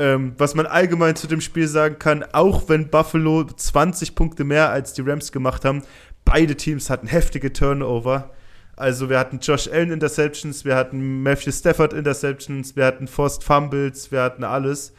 Ähm, 0.00 0.32
was 0.38 0.54
man 0.54 0.64
allgemein 0.64 1.14
zu 1.14 1.26
dem 1.26 1.42
Spiel 1.42 1.68
sagen 1.68 1.98
kann, 1.98 2.24
auch 2.32 2.70
wenn 2.70 2.88
Buffalo 2.88 3.44
20 3.44 4.14
Punkte 4.14 4.44
mehr 4.44 4.70
als 4.70 4.94
die 4.94 5.02
Rams 5.02 5.30
gemacht 5.30 5.66
haben, 5.66 5.82
beide 6.24 6.56
Teams 6.56 6.88
hatten 6.88 7.06
heftige 7.06 7.52
Turnover. 7.52 8.30
Also 8.76 9.10
wir 9.10 9.18
hatten 9.18 9.40
Josh 9.40 9.68
Allen 9.68 9.90
Interceptions, 9.90 10.64
wir 10.64 10.74
hatten 10.74 11.22
Matthew 11.22 11.52
Stafford 11.52 11.92
Interceptions, 11.92 12.76
wir 12.76 12.86
hatten 12.86 13.08
Forced 13.08 13.44
Fumbles, 13.44 14.10
wir 14.10 14.22
hatten 14.22 14.42
alles. 14.42 14.94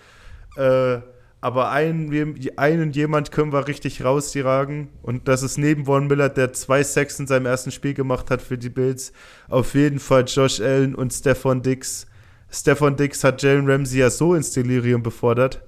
Äh, 0.56 1.00
aber 1.44 1.72
einen, 1.72 2.38
einen 2.58 2.92
jemand 2.92 3.32
können 3.32 3.52
wir 3.54 3.68
richtig 3.68 4.04
rausjagen 4.04 4.90
und 5.02 5.28
das 5.28 5.42
ist 5.42 5.58
neben 5.58 5.86
Von 5.86 6.06
Miller, 6.06 6.30
der 6.30 6.54
zwei 6.54 6.84
Sacks 6.84 7.20
in 7.20 7.26
seinem 7.26 7.48
ersten 7.48 7.72
Spiel 7.72 7.96
gemacht 7.96 8.30
hat 8.30 8.44
für 8.44 8.60
die 8.60 8.70
Bills, 8.70 9.14
auf 9.50 9.74
jeden 9.74 9.98
Fall 9.98 10.26
Josh 10.28 10.62
Allen 10.62 10.94
und 10.94 11.12
Stefan 11.12 11.64
Dix. 11.64 12.06
Stefan 12.52 12.98
Dix 12.98 13.24
hat 13.24 13.42
Jalen 13.42 13.70
Ramsey 13.70 14.00
ja 14.00 14.10
so 14.10 14.36
ins 14.36 14.52
Delirium 14.52 15.02
befordert. 15.02 15.62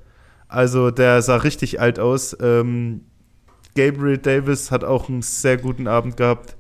Also 0.47 0.91
der 0.91 1.21
sah 1.21 1.37
richtig 1.37 1.79
alt 1.79 1.97
aus. 1.97 2.37
Ähm, 2.39 3.01
Gabriel 3.75 4.17
Davis 4.17 4.69
hat 4.69 4.83
auch 4.83 5.09
einen 5.09 5.21
sehr 5.21 5.57
guten 5.57 5.87
Abend 5.87 6.17
gehabt. 6.17 6.55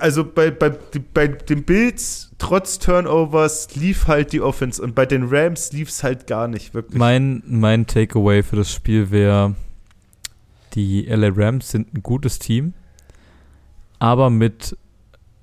Also 0.00 0.22
bei, 0.24 0.50
bei, 0.50 0.76
bei 1.14 1.28
den 1.28 1.64
Bills, 1.64 2.32
trotz 2.36 2.78
Turnovers, 2.78 3.74
lief 3.74 4.06
halt 4.06 4.32
die 4.32 4.42
Offense 4.42 4.82
und 4.82 4.94
bei 4.94 5.06
den 5.06 5.28
Rams 5.28 5.72
lief 5.72 5.88
es 5.88 6.02
halt 6.02 6.26
gar 6.26 6.46
nicht, 6.46 6.74
wirklich. 6.74 6.98
Mein, 6.98 7.42
mein 7.46 7.86
Takeaway 7.86 8.42
für 8.42 8.56
das 8.56 8.70
Spiel 8.70 9.10
wäre, 9.10 9.54
die 10.74 11.06
LA 11.06 11.30
Rams 11.34 11.70
sind 11.70 11.94
ein 11.94 12.02
gutes 12.02 12.38
Team, 12.38 12.74
aber 13.98 14.28
mit 14.28 14.76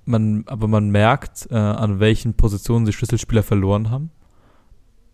man, 0.05 0.43
aber 0.47 0.67
man 0.67 0.89
merkt, 0.89 1.47
äh, 1.51 1.55
an 1.55 1.99
welchen 1.99 2.35
Positionen 2.35 2.85
sie 2.85 2.93
Schlüsselspieler 2.93 3.43
verloren 3.43 3.89
haben. 3.89 4.11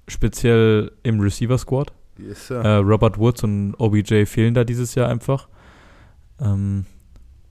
Speziell 0.08 0.92
im 1.04 1.20
Receiver 1.20 1.58
Squad. 1.58 1.94
Yes. 2.18 2.50
Äh, 2.50 2.68
Robert 2.68 3.18
Woods 3.18 3.44
und 3.44 3.76
OBJ 3.78 4.26
fehlen 4.26 4.54
da 4.54 4.64
dieses 4.64 4.96
Jahr 4.96 5.10
einfach. 5.10 5.48
Ähm, 6.40 6.86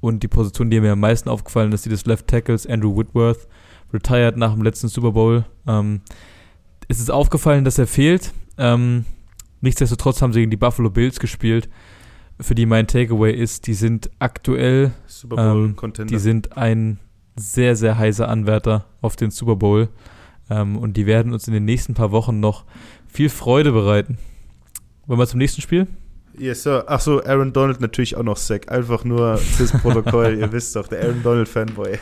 und 0.01 0.23
die 0.23 0.29
Position, 0.29 0.71
die 0.71 0.81
mir 0.81 0.93
am 0.93 1.01
meisten 1.01 1.29
aufgefallen 1.29 1.73
ist, 1.73 1.85
die 1.85 1.91
des 1.91 2.07
Left 2.07 2.27
Tackles, 2.27 2.67
Andrew 2.67 2.97
Whitworth, 2.97 3.49
retired 3.93 4.37
nach 4.37 4.53
dem 4.53 4.63
letzten 4.63 4.89
Super 4.89 5.13
Bowl. 5.13 5.45
Ähm, 5.67 6.01
es 6.89 7.01
ist 7.01 7.11
aufgefallen, 7.11 7.65
dass 7.65 7.79
er 7.79 7.87
fehlt. 7.87 8.33
Ähm, 8.59 9.05
nichtsdestotrotz 9.61 10.23
haben 10.23 10.33
sie 10.33 10.41
gegen 10.41 10.51
die 10.51 10.57
Buffalo 10.57 10.91
Bills 10.91 11.21
gespielt, 11.21 11.69
für 12.41 12.55
die 12.55 12.67
mein 12.67 12.87
Takeaway 12.87 13.33
ist, 13.33 13.67
die 13.67 13.75
sind 13.75 14.11
aktuell, 14.19 14.93
Super 15.07 15.37
Bowl 15.37 15.67
ähm, 15.67 15.77
Contender. 15.77 16.11
die 16.11 16.19
sind 16.19 16.57
ein 16.57 16.99
sehr, 17.41 17.77
sehr 17.77 17.99
heißer 17.99 18.29
Anwärter 18.29 18.87
auf 19.01 19.17
den 19.17 19.31
Super 19.31 19.57
Bowl. 19.57 19.89
Ähm, 20.51 20.77
und 20.77 20.97
die 20.97 21.07
werden 21.07 21.33
uns 21.33 21.47
in 21.47 21.55
den 21.55 21.65
nächsten 21.65 21.95
paar 21.95 22.13
Wochen 22.13 22.41
noch 22.41 22.65
viel 23.09 23.29
Freude 23.29 23.73
bereiten. 23.73 24.19
Wollen 25.07 25.19
wir 25.19 25.27
zum 25.27 25.39
nächsten 25.39 25.63
Spiel? 25.63 25.87
yes, 26.41 26.63
sir. 26.63 26.85
Ach 26.87 27.01
so, 27.01 27.23
Aaron 27.23 27.53
Donald 27.53 27.81
natürlich 27.81 28.17
auch 28.17 28.23
noch 28.23 28.37
Sack. 28.37 28.71
Einfach 28.71 29.05
nur 29.05 29.37
fürs 29.37 29.73
Protokoll. 29.73 30.39
Ihr 30.41 30.51
wisst 30.53 30.75
doch, 30.77 30.89
der 30.89 31.03
Aaron 31.03 31.23
Donald 31.23 31.49
Fanboy. 31.49 31.99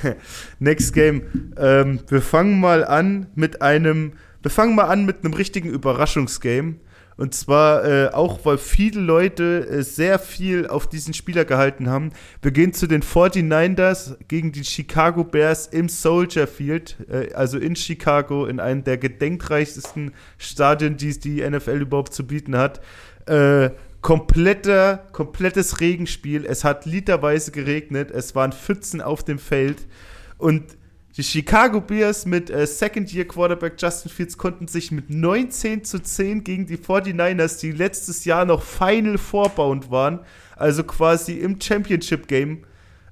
Next 0.59 0.93
Game. 0.95 1.23
Ähm, 1.57 2.01
wir 2.09 2.23
fangen 2.23 2.61
mal 2.61 2.85
an 2.85 3.27
mit 3.35 3.63
einem. 3.63 4.13
Wir 4.43 4.51
fangen 4.51 4.77
mal 4.77 4.85
an 4.85 5.05
mit 5.05 5.25
einem 5.25 5.35
richtigen 5.35 5.69
Überraschungsgame. 5.69 6.77
Und 7.19 7.35
zwar 7.35 7.85
äh, 7.85 8.09
auch, 8.13 8.45
weil 8.45 8.59
viele 8.59 9.01
Leute 9.01 9.67
äh, 9.69 9.83
sehr 9.83 10.21
viel 10.21 10.69
auf 10.69 10.89
diesen 10.89 11.15
Spieler 11.15 11.45
gehalten 11.45 11.91
haben. 11.91 12.13
Wir 12.43 12.53
gehen 12.53 12.73
zu 12.73 12.87
den 12.87 13.03
49ers 13.03 14.17
gegen 14.29 14.53
die 14.53 14.65
Chicago 14.65 15.25
Bears 15.25 15.67
im 15.67 15.89
Soldier 15.89 16.47
Field, 16.47 16.97
äh, 17.11 17.35
also 17.35 17.59
in 17.59 17.75
Chicago, 17.75 18.47
in 18.47 18.61
einem 18.61 18.85
der 18.85 18.99
gedenkreichsten 18.99 20.13
Stadien, 20.39 20.97
die 20.97 21.19
die 21.19 21.41
NFL 21.43 21.81
überhaupt 21.81 22.15
zu 22.15 22.25
bieten 22.25 22.57
hat. 22.57 22.81
Äh, 23.27 23.71
kompletter, 24.01 25.05
komplettes 25.11 25.81
Regenspiel. 25.81 26.47
Es 26.47 26.63
hat 26.63 26.87
literweise 26.87 27.51
geregnet. 27.51 28.13
Es 28.13 28.37
waren 28.37 28.53
Pfützen 28.53 29.03
auf 29.03 29.25
dem 29.25 29.41
Feld. 29.41 29.89
Und 30.37 30.78
die 31.19 31.25
Chicago 31.25 31.81
Bears 31.81 32.27
mit 32.27 32.49
äh, 32.49 32.65
Second-Year-Quarterback 32.65 33.75
Justin 33.77 34.09
Fields 34.09 34.39
konnten 34.39 34.69
sich 34.69 34.93
mit 34.93 35.11
19 35.11 35.83
zu 35.83 36.01
10 36.01 36.45
gegen 36.45 36.67
die 36.67 36.79
49ers, 36.79 37.59
die 37.59 37.73
letztes 37.73 38.25
Jahr 38.25 38.45
noch 38.45 38.63
Final 38.63 39.19
vorbound 39.19 39.91
waren, 39.91 40.21
also 40.55 40.85
quasi 40.85 41.33
im 41.39 41.61
Championship-Game 41.61 42.63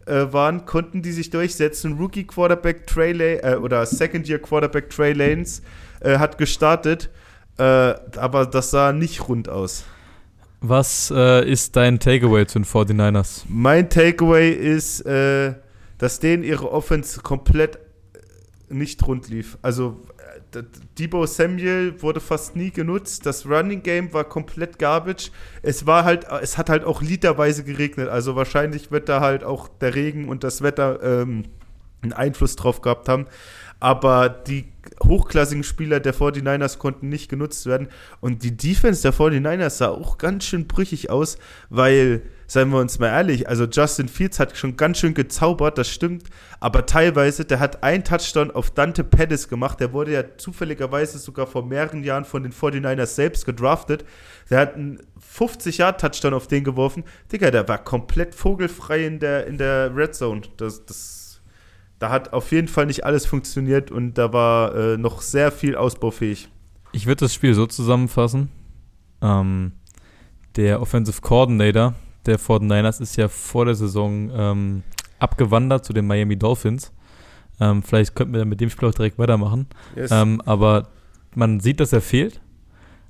äh, 0.06 0.26
waren, 0.30 0.66
konnten 0.66 1.02
die 1.02 1.10
sich 1.10 1.30
durchsetzen. 1.30 1.98
Rookie-Quarterback 1.98 2.86
Trey 2.86 3.10
Lane, 3.10 3.42
äh, 3.42 3.56
oder 3.56 3.84
Second-Year-Quarterback 3.84 4.88
Trey 4.88 5.12
Lanes 5.12 5.62
äh, 5.98 6.18
hat 6.18 6.38
gestartet, 6.38 7.10
äh, 7.58 7.62
aber 7.62 8.46
das 8.46 8.70
sah 8.70 8.92
nicht 8.92 9.28
rund 9.28 9.48
aus. 9.48 9.84
Was 10.60 11.12
äh, 11.12 11.44
ist 11.50 11.74
dein 11.74 11.98
Takeaway 11.98 12.46
zu 12.46 12.60
den 12.60 12.66
49ers? 12.66 13.42
Mein 13.48 13.90
Takeaway 13.90 14.52
ist, 14.52 15.04
dass 15.04 16.20
denen 16.20 16.44
ihre 16.44 16.70
Offense 16.70 17.20
komplett 17.20 17.78
nicht 18.68 19.06
rund 19.06 19.28
lief. 19.28 19.58
Also 19.62 20.02
äh, 20.54 20.62
Debo 20.98 21.26
Samuel 21.26 22.00
wurde 22.02 22.20
fast 22.20 22.56
nie 22.56 22.70
genutzt. 22.70 23.26
Das 23.26 23.46
Running 23.46 23.82
Game 23.82 24.12
war 24.12 24.24
komplett 24.24 24.78
garbage. 24.78 25.30
Es 25.62 25.86
war 25.86 26.04
halt, 26.04 26.26
es 26.42 26.58
hat 26.58 26.70
halt 26.70 26.84
auch 26.84 27.02
literweise 27.02 27.64
geregnet. 27.64 28.08
Also 28.08 28.36
wahrscheinlich 28.36 28.90
wird 28.90 29.08
da 29.08 29.20
halt 29.20 29.44
auch 29.44 29.68
der 29.68 29.94
Regen 29.94 30.28
und 30.28 30.44
das 30.44 30.62
Wetter 30.62 31.02
ähm, 31.02 31.44
einen 32.02 32.12
Einfluss 32.12 32.56
drauf 32.56 32.80
gehabt 32.80 33.08
haben. 33.08 33.26
Aber 33.78 34.28
die 34.28 34.72
hochklassigen 35.04 35.64
Spieler 35.64 36.00
der 36.00 36.14
49ers 36.14 36.78
konnten 36.78 37.08
nicht 37.08 37.28
genutzt 37.28 37.66
werden. 37.66 37.88
Und 38.20 38.42
die 38.42 38.56
Defense 38.56 39.02
der 39.02 39.12
49ers 39.12 39.70
sah 39.70 39.88
auch 39.88 40.18
ganz 40.18 40.44
schön 40.44 40.66
brüchig 40.66 41.10
aus, 41.10 41.38
weil 41.68 42.22
seien 42.46 42.70
wir 42.70 42.78
uns 42.78 42.98
mal 42.98 43.08
ehrlich, 43.08 43.48
also 43.48 43.64
Justin 43.64 44.08
Fields 44.08 44.38
hat 44.38 44.56
schon 44.56 44.76
ganz 44.76 44.98
schön 44.98 45.14
gezaubert, 45.14 45.78
das 45.78 45.88
stimmt, 45.88 46.24
aber 46.60 46.86
teilweise, 46.86 47.44
der 47.44 47.58
hat 47.58 47.82
einen 47.82 48.04
Touchdown 48.04 48.50
auf 48.50 48.70
Dante 48.70 49.04
Pettis 49.04 49.48
gemacht, 49.48 49.80
der 49.80 49.92
wurde 49.92 50.12
ja 50.12 50.36
zufälligerweise 50.36 51.18
sogar 51.18 51.46
vor 51.46 51.64
mehreren 51.64 52.04
Jahren 52.04 52.24
von 52.24 52.42
den 52.42 52.52
49ers 52.52 53.06
selbst 53.06 53.46
gedraftet, 53.46 54.04
der 54.50 54.60
hat 54.60 54.74
einen 54.74 55.00
50-Yard-Touchdown 55.36 56.34
auf 56.34 56.46
den 56.46 56.64
geworfen, 56.64 57.04
Digga, 57.32 57.50
der 57.50 57.68
war 57.68 57.78
komplett 57.78 58.34
vogelfrei 58.34 59.06
in 59.06 59.18
der, 59.18 59.46
in 59.46 59.58
der 59.58 59.94
Red 59.94 60.14
Zone, 60.14 60.42
das, 60.56 60.84
das, 60.86 61.40
da 61.98 62.10
hat 62.10 62.32
auf 62.32 62.52
jeden 62.52 62.68
Fall 62.68 62.86
nicht 62.86 63.04
alles 63.04 63.26
funktioniert 63.26 63.90
und 63.90 64.14
da 64.14 64.32
war 64.32 64.74
äh, 64.74 64.96
noch 64.96 65.20
sehr 65.20 65.50
viel 65.50 65.74
ausbaufähig. 65.74 66.48
Ich 66.92 67.06
würde 67.06 67.20
das 67.20 67.34
Spiel 67.34 67.54
so 67.54 67.66
zusammenfassen, 67.66 68.50
ähm, 69.20 69.72
der 70.54 70.80
Offensive 70.80 71.20
Coordinator 71.20 71.94
der 72.26 72.38
49ers 72.38 73.00
ist 73.00 73.16
ja 73.16 73.28
vor 73.28 73.64
der 73.64 73.74
Saison 73.74 74.30
ähm, 74.34 74.82
abgewandert 75.18 75.84
zu 75.84 75.92
den 75.92 76.06
Miami 76.06 76.36
Dolphins. 76.36 76.92
Ähm, 77.60 77.82
vielleicht 77.82 78.14
könnten 78.14 78.34
wir 78.34 78.40
dann 78.40 78.48
mit 78.48 78.60
dem 78.60 78.70
Spiel 78.70 78.88
auch 78.88 78.94
direkt 78.94 79.18
weitermachen. 79.18 79.66
Yes. 79.94 80.10
Ähm, 80.10 80.40
aber 80.44 80.88
man 81.34 81.60
sieht, 81.60 81.80
dass 81.80 81.92
er 81.92 82.00
fehlt. 82.00 82.40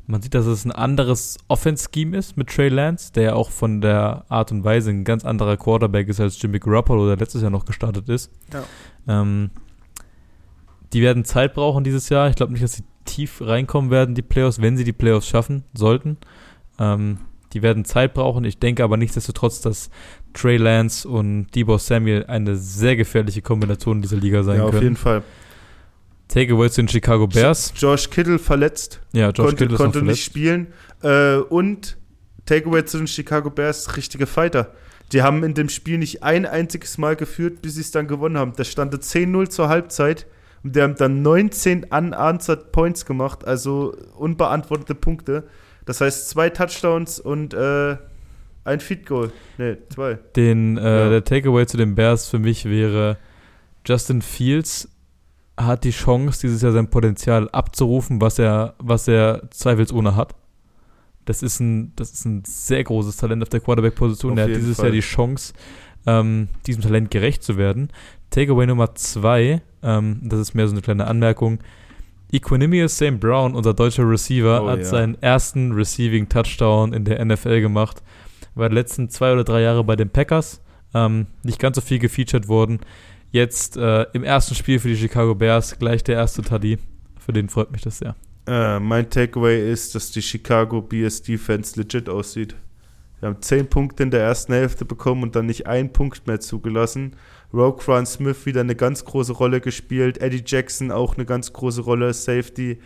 Man 0.06 0.22
sieht, 0.22 0.34
dass 0.34 0.46
es 0.46 0.64
ein 0.64 0.70
anderes 0.70 1.36
Offense-Scheme 1.48 2.16
ist 2.16 2.36
mit 2.36 2.48
Trey 2.48 2.68
Lance, 2.68 3.12
der 3.12 3.22
ja 3.24 3.32
auch 3.34 3.50
von 3.50 3.80
der 3.80 4.24
Art 4.28 4.52
und 4.52 4.62
Weise 4.62 4.90
ein 4.90 5.02
ganz 5.02 5.24
anderer 5.24 5.56
Quarterback 5.56 6.08
ist 6.08 6.20
als 6.20 6.40
Jimmy 6.40 6.60
Garoppolo, 6.60 7.08
der 7.08 7.16
letztes 7.16 7.42
Jahr 7.42 7.50
noch 7.50 7.64
gestartet 7.64 8.08
ist. 8.08 8.30
Ja. 8.52 8.62
Ähm, 9.08 9.50
die 10.92 11.02
werden 11.02 11.24
Zeit 11.24 11.54
brauchen 11.54 11.82
dieses 11.82 12.08
Jahr. 12.08 12.28
Ich 12.28 12.36
glaube 12.36 12.52
nicht, 12.52 12.62
dass 12.62 12.74
sie 12.74 12.84
tief 13.04 13.40
reinkommen 13.40 13.90
werden, 13.90 14.14
die 14.14 14.22
Playoffs, 14.22 14.60
wenn 14.60 14.76
sie 14.76 14.84
die 14.84 14.92
Playoffs 14.92 15.26
schaffen 15.26 15.64
sollten. 15.74 16.18
Ähm, 16.78 17.18
die 17.52 17.62
werden 17.62 17.84
Zeit 17.84 18.14
brauchen. 18.14 18.44
Ich 18.44 18.58
denke 18.58 18.84
aber 18.84 18.96
nichtsdestotrotz, 18.96 19.60
dass 19.60 19.90
Trey 20.34 20.56
Lance 20.56 21.08
und 21.08 21.48
Debo 21.54 21.78
Samuel 21.78 22.26
eine 22.26 22.56
sehr 22.56 22.96
gefährliche 22.96 23.42
Kombination 23.42 23.98
in 23.98 24.02
dieser 24.02 24.16
Liga 24.16 24.42
sein 24.42 24.58
ja, 24.58 24.64
können. 24.64 24.72
Ja, 24.72 24.78
auf 24.78 24.82
jeden 24.82 24.96
Fall. 24.96 25.22
Takeaway 26.28 26.70
zu 26.70 26.82
den 26.82 26.88
Chicago 26.88 27.26
Bears. 27.26 27.72
Josh 27.76 28.10
Kittle 28.10 28.38
verletzt. 28.38 29.00
Ja, 29.12 29.28
Josh 29.28 29.46
konnte, 29.46 29.56
Kittle 29.56 29.76
konnte 29.76 30.02
nicht 30.02 30.24
spielen. 30.24 30.68
Äh, 31.02 31.36
und 31.36 31.96
Takeaway 32.46 32.84
zu 32.84 32.98
den 32.98 33.06
Chicago 33.06 33.50
Bears, 33.50 33.96
richtige 33.96 34.26
Fighter. 34.26 34.72
Die 35.12 35.22
haben 35.22 35.44
in 35.44 35.54
dem 35.54 35.68
Spiel 35.68 35.98
nicht 35.98 36.22
ein 36.24 36.46
einziges 36.46 36.98
Mal 36.98 37.14
geführt, 37.14 37.62
bis 37.62 37.74
sie 37.74 37.80
es 37.80 37.92
dann 37.92 38.08
gewonnen 38.08 38.38
haben. 38.38 38.54
Das 38.56 38.68
stand 38.68 38.92
10-0 38.92 39.48
zur 39.50 39.68
Halbzeit 39.68 40.26
und 40.64 40.74
die 40.74 40.82
haben 40.82 40.96
dann 40.96 41.22
19 41.22 41.84
unanswered 41.84 42.72
Points 42.72 43.06
gemacht, 43.06 43.46
also 43.46 43.96
unbeantwortete 44.16 44.96
Punkte. 44.96 45.44
Das 45.86 46.00
heißt 46.00 46.28
zwei 46.28 46.50
Touchdowns 46.50 47.18
und 47.18 47.54
äh, 47.54 47.96
ein 48.64 48.80
Feed 48.80 49.06
Goal. 49.06 49.32
Ne, 49.56 49.78
zwei. 49.88 50.18
Den, 50.34 50.76
äh, 50.76 50.82
ja. 50.82 51.08
Der 51.08 51.24
Takeaway 51.24 51.66
zu 51.66 51.76
den 51.76 51.94
Bears 51.94 52.28
für 52.28 52.38
mich 52.38 52.64
wäre, 52.66 53.16
Justin 53.86 54.20
Fields 54.20 54.90
hat 55.56 55.84
die 55.84 55.92
Chance, 55.92 56.40
dieses 56.42 56.60
Jahr 56.60 56.72
sein 56.72 56.90
Potenzial 56.90 57.48
abzurufen, 57.50 58.20
was 58.20 58.38
er, 58.38 58.74
was 58.78 59.08
er 59.08 59.42
zweifelsohne 59.50 60.16
hat. 60.16 60.34
Das 61.24 61.42
ist 61.42 61.60
ein, 61.60 61.92
das 61.96 62.10
ist 62.12 62.24
ein 62.24 62.42
sehr 62.44 62.84
großes 62.84 63.16
Talent 63.16 63.42
auf 63.42 63.48
der 63.48 63.60
Quarterback-Position. 63.60 64.36
Er 64.36 64.44
hat 64.44 64.50
dieses 64.50 64.76
Fall. 64.76 64.86
Jahr 64.86 64.92
die 64.92 65.00
Chance, 65.00 65.54
ähm, 66.06 66.48
diesem 66.66 66.82
Talent 66.82 67.10
gerecht 67.10 67.42
zu 67.42 67.56
werden. 67.56 67.90
Takeaway 68.30 68.66
Nummer 68.66 68.94
zwei, 68.96 69.62
ähm, 69.82 70.20
das 70.22 70.40
ist 70.40 70.54
mehr 70.54 70.66
so 70.66 70.74
eine 70.74 70.82
kleine 70.82 71.06
Anmerkung, 71.06 71.60
Equanimous 72.32 72.96
St. 72.96 73.20
Brown, 73.20 73.54
unser 73.54 73.74
deutscher 73.74 74.08
Receiver, 74.08 74.64
oh, 74.64 74.68
hat 74.68 74.80
ja. 74.80 74.84
seinen 74.84 75.20
ersten 75.22 75.72
Receiving 75.72 76.28
Touchdown 76.28 76.92
in 76.92 77.04
der 77.04 77.24
NFL 77.24 77.60
gemacht. 77.60 78.02
War 78.54 78.68
die 78.68 78.74
letzten 78.74 79.10
zwei 79.10 79.32
oder 79.32 79.44
drei 79.44 79.62
Jahre 79.62 79.84
bei 79.84 79.96
den 79.96 80.10
Packers. 80.10 80.60
Ähm, 80.94 81.26
nicht 81.42 81.58
ganz 81.58 81.76
so 81.76 81.82
viel 81.82 81.98
gefeatured 81.98 82.48
worden. 82.48 82.80
Jetzt 83.30 83.76
äh, 83.76 84.06
im 84.12 84.24
ersten 84.24 84.54
Spiel 84.54 84.78
für 84.78 84.88
die 84.88 84.96
Chicago 84.96 85.34
Bears 85.34 85.78
gleich 85.78 86.02
der 86.02 86.16
erste 86.16 86.42
Taddy. 86.42 86.78
Für 87.18 87.32
den 87.32 87.48
freut 87.48 87.70
mich 87.70 87.82
das 87.82 87.98
sehr. 87.98 88.14
Äh, 88.46 88.80
mein 88.80 89.10
Takeaway 89.10 89.70
ist, 89.70 89.94
dass 89.94 90.10
die 90.10 90.22
Chicago 90.22 90.80
Bears 90.80 91.22
Defense 91.22 91.78
legit 91.78 92.08
aussieht. 92.08 92.54
Wir 93.20 93.28
haben 93.28 93.42
zehn 93.42 93.68
Punkte 93.68 94.02
in 94.02 94.10
der 94.10 94.22
ersten 94.22 94.52
Hälfte 94.52 94.84
bekommen 94.84 95.22
und 95.22 95.36
dann 95.36 95.46
nicht 95.46 95.66
einen 95.66 95.92
Punkt 95.92 96.26
mehr 96.26 96.40
zugelassen. 96.40 97.16
Roquan 97.52 98.06
Smith 98.06 98.46
wieder 98.46 98.60
eine 98.60 98.76
ganz 98.76 99.04
große 99.04 99.32
Rolle 99.32 99.60
gespielt. 99.60 100.18
Eddie 100.18 100.42
Jackson 100.44 100.90
auch 100.90 101.16
eine 101.16 101.24
ganz 101.24 101.52
große 101.52 101.80
Rolle, 101.80 102.12
Safety. 102.12 102.80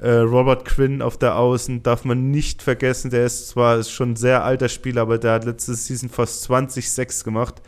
Äh, 0.00 0.10
Robert 0.10 0.64
Quinn 0.64 1.02
auf 1.02 1.18
der 1.18 1.36
Außen 1.36 1.82
darf 1.82 2.04
man 2.04 2.30
nicht 2.30 2.62
vergessen. 2.62 3.10
Der 3.10 3.26
ist 3.26 3.48
zwar 3.48 3.82
schon 3.82 4.12
ein 4.12 4.16
sehr 4.16 4.44
alter 4.44 4.68
Spieler, 4.68 5.02
aber 5.02 5.18
der 5.18 5.32
hat 5.32 5.44
letzte 5.44 5.74
Season 5.74 6.08
fast 6.08 6.42
20 6.42 6.90
Sacks 6.90 7.24
gemacht. 7.24 7.62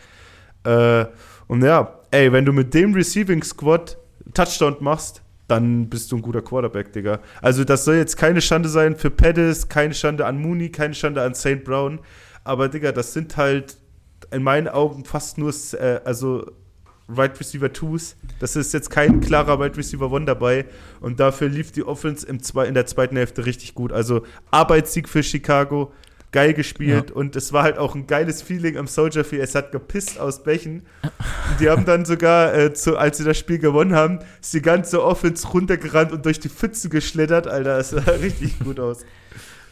Äh, 0.65 1.07
und 1.47 1.63
ja, 1.63 2.01
ey, 2.11 2.33
wenn 2.33 2.45
du 2.45 2.53
mit 2.53 2.75
dem 2.75 2.95
Receiving 2.95 3.43
Squad 3.43 3.97
Touchdown 4.35 4.77
machst, 4.81 5.23
dann 5.49 5.89
bist 5.89 6.11
du 6.11 6.17
ein 6.17 6.23
guter 6.23 6.43
Quarterback, 6.43 6.93
Digga. 6.93 7.21
Also 7.41 7.65
das 7.65 7.85
soll 7.85 7.97
jetzt 7.97 8.17
keine 8.17 8.41
Schande 8.41 8.69
sein 8.69 8.97
für 8.97 9.11
Pettis, 9.11 9.69
keine 9.69 9.95
Schande 9.95 10.27
an 10.27 10.41
Mooney, 10.41 10.71
keine 10.71 10.95
Schande 10.95 11.23
an 11.23 11.35
St. 11.35 11.63
Brown. 11.65 12.01
Aber, 12.43 12.69
Digga, 12.69 12.93
das 12.93 13.13
sind 13.13 13.37
halt 13.37 13.77
in 14.31 14.43
meinen 14.43 14.69
Augen 14.69 15.05
fast 15.05 15.39
nur, 15.39 15.53
äh, 15.73 16.01
also 16.05 16.47
Right 17.09 17.39
Receiver 17.39 17.67
2s. 17.67 18.17
Das 18.41 18.57
ist 18.57 18.73
jetzt 18.75 18.91
kein 18.91 19.21
klarer 19.21 19.61
Right 19.61 19.77
Receiver 19.77 20.13
1 20.13 20.27
dabei. 20.27 20.67
Und 21.01 21.21
dafür 21.21 21.49
lief 21.49 21.73
die 21.73 21.85
Offense 21.85 22.27
im 22.27 22.43
zwei, 22.43 22.67
in 22.67 22.75
der 22.75 22.87
zweiten 22.87 23.17
Hälfte 23.17 23.47
richtig 23.47 23.75
gut. 23.75 23.93
Also 23.93 24.23
Arbeitssieg 24.51 25.09
für 25.09 25.23
Chicago, 25.23 25.93
geil 26.33 26.53
gespielt. 26.53 27.11
Ja. 27.11 27.17
Und 27.17 27.37
es 27.37 27.53
war 27.53 27.63
halt 27.63 27.79
auch 27.79 27.95
ein 27.95 28.07
geiles 28.07 28.43
Feeling 28.43 28.77
am 28.77 28.89
Soldier 28.89 29.25
Field. 29.25 29.43
Es 29.43 29.55
hat 29.55 29.71
gepisst 29.71 30.19
aus 30.19 30.43
Bächen. 30.43 30.83
Und 31.03 31.61
die 31.61 31.71
haben 31.71 31.85
dann 31.85 32.05
sogar, 32.05 32.55
äh, 32.55 32.75
zu, 32.75 32.97
als 32.97 33.19
sie 33.19 33.25
das 33.25 33.39
Spiel 33.39 33.59
gewonnen 33.59 33.95
haben, 33.95 34.19
ist 34.41 34.53
die 34.53 34.63
ganze 34.63 35.03
Offense 35.03 35.47
runtergerannt 35.49 36.13
und 36.13 36.27
durch 36.27 36.41
die 36.41 36.49
Pfützen 36.49 36.91
geschlittert. 36.91 37.47
Alter, 37.47 37.79
es 37.79 37.91
sah 37.91 38.01
richtig 38.21 38.59
gut 38.59 38.81
aus. 38.81 39.05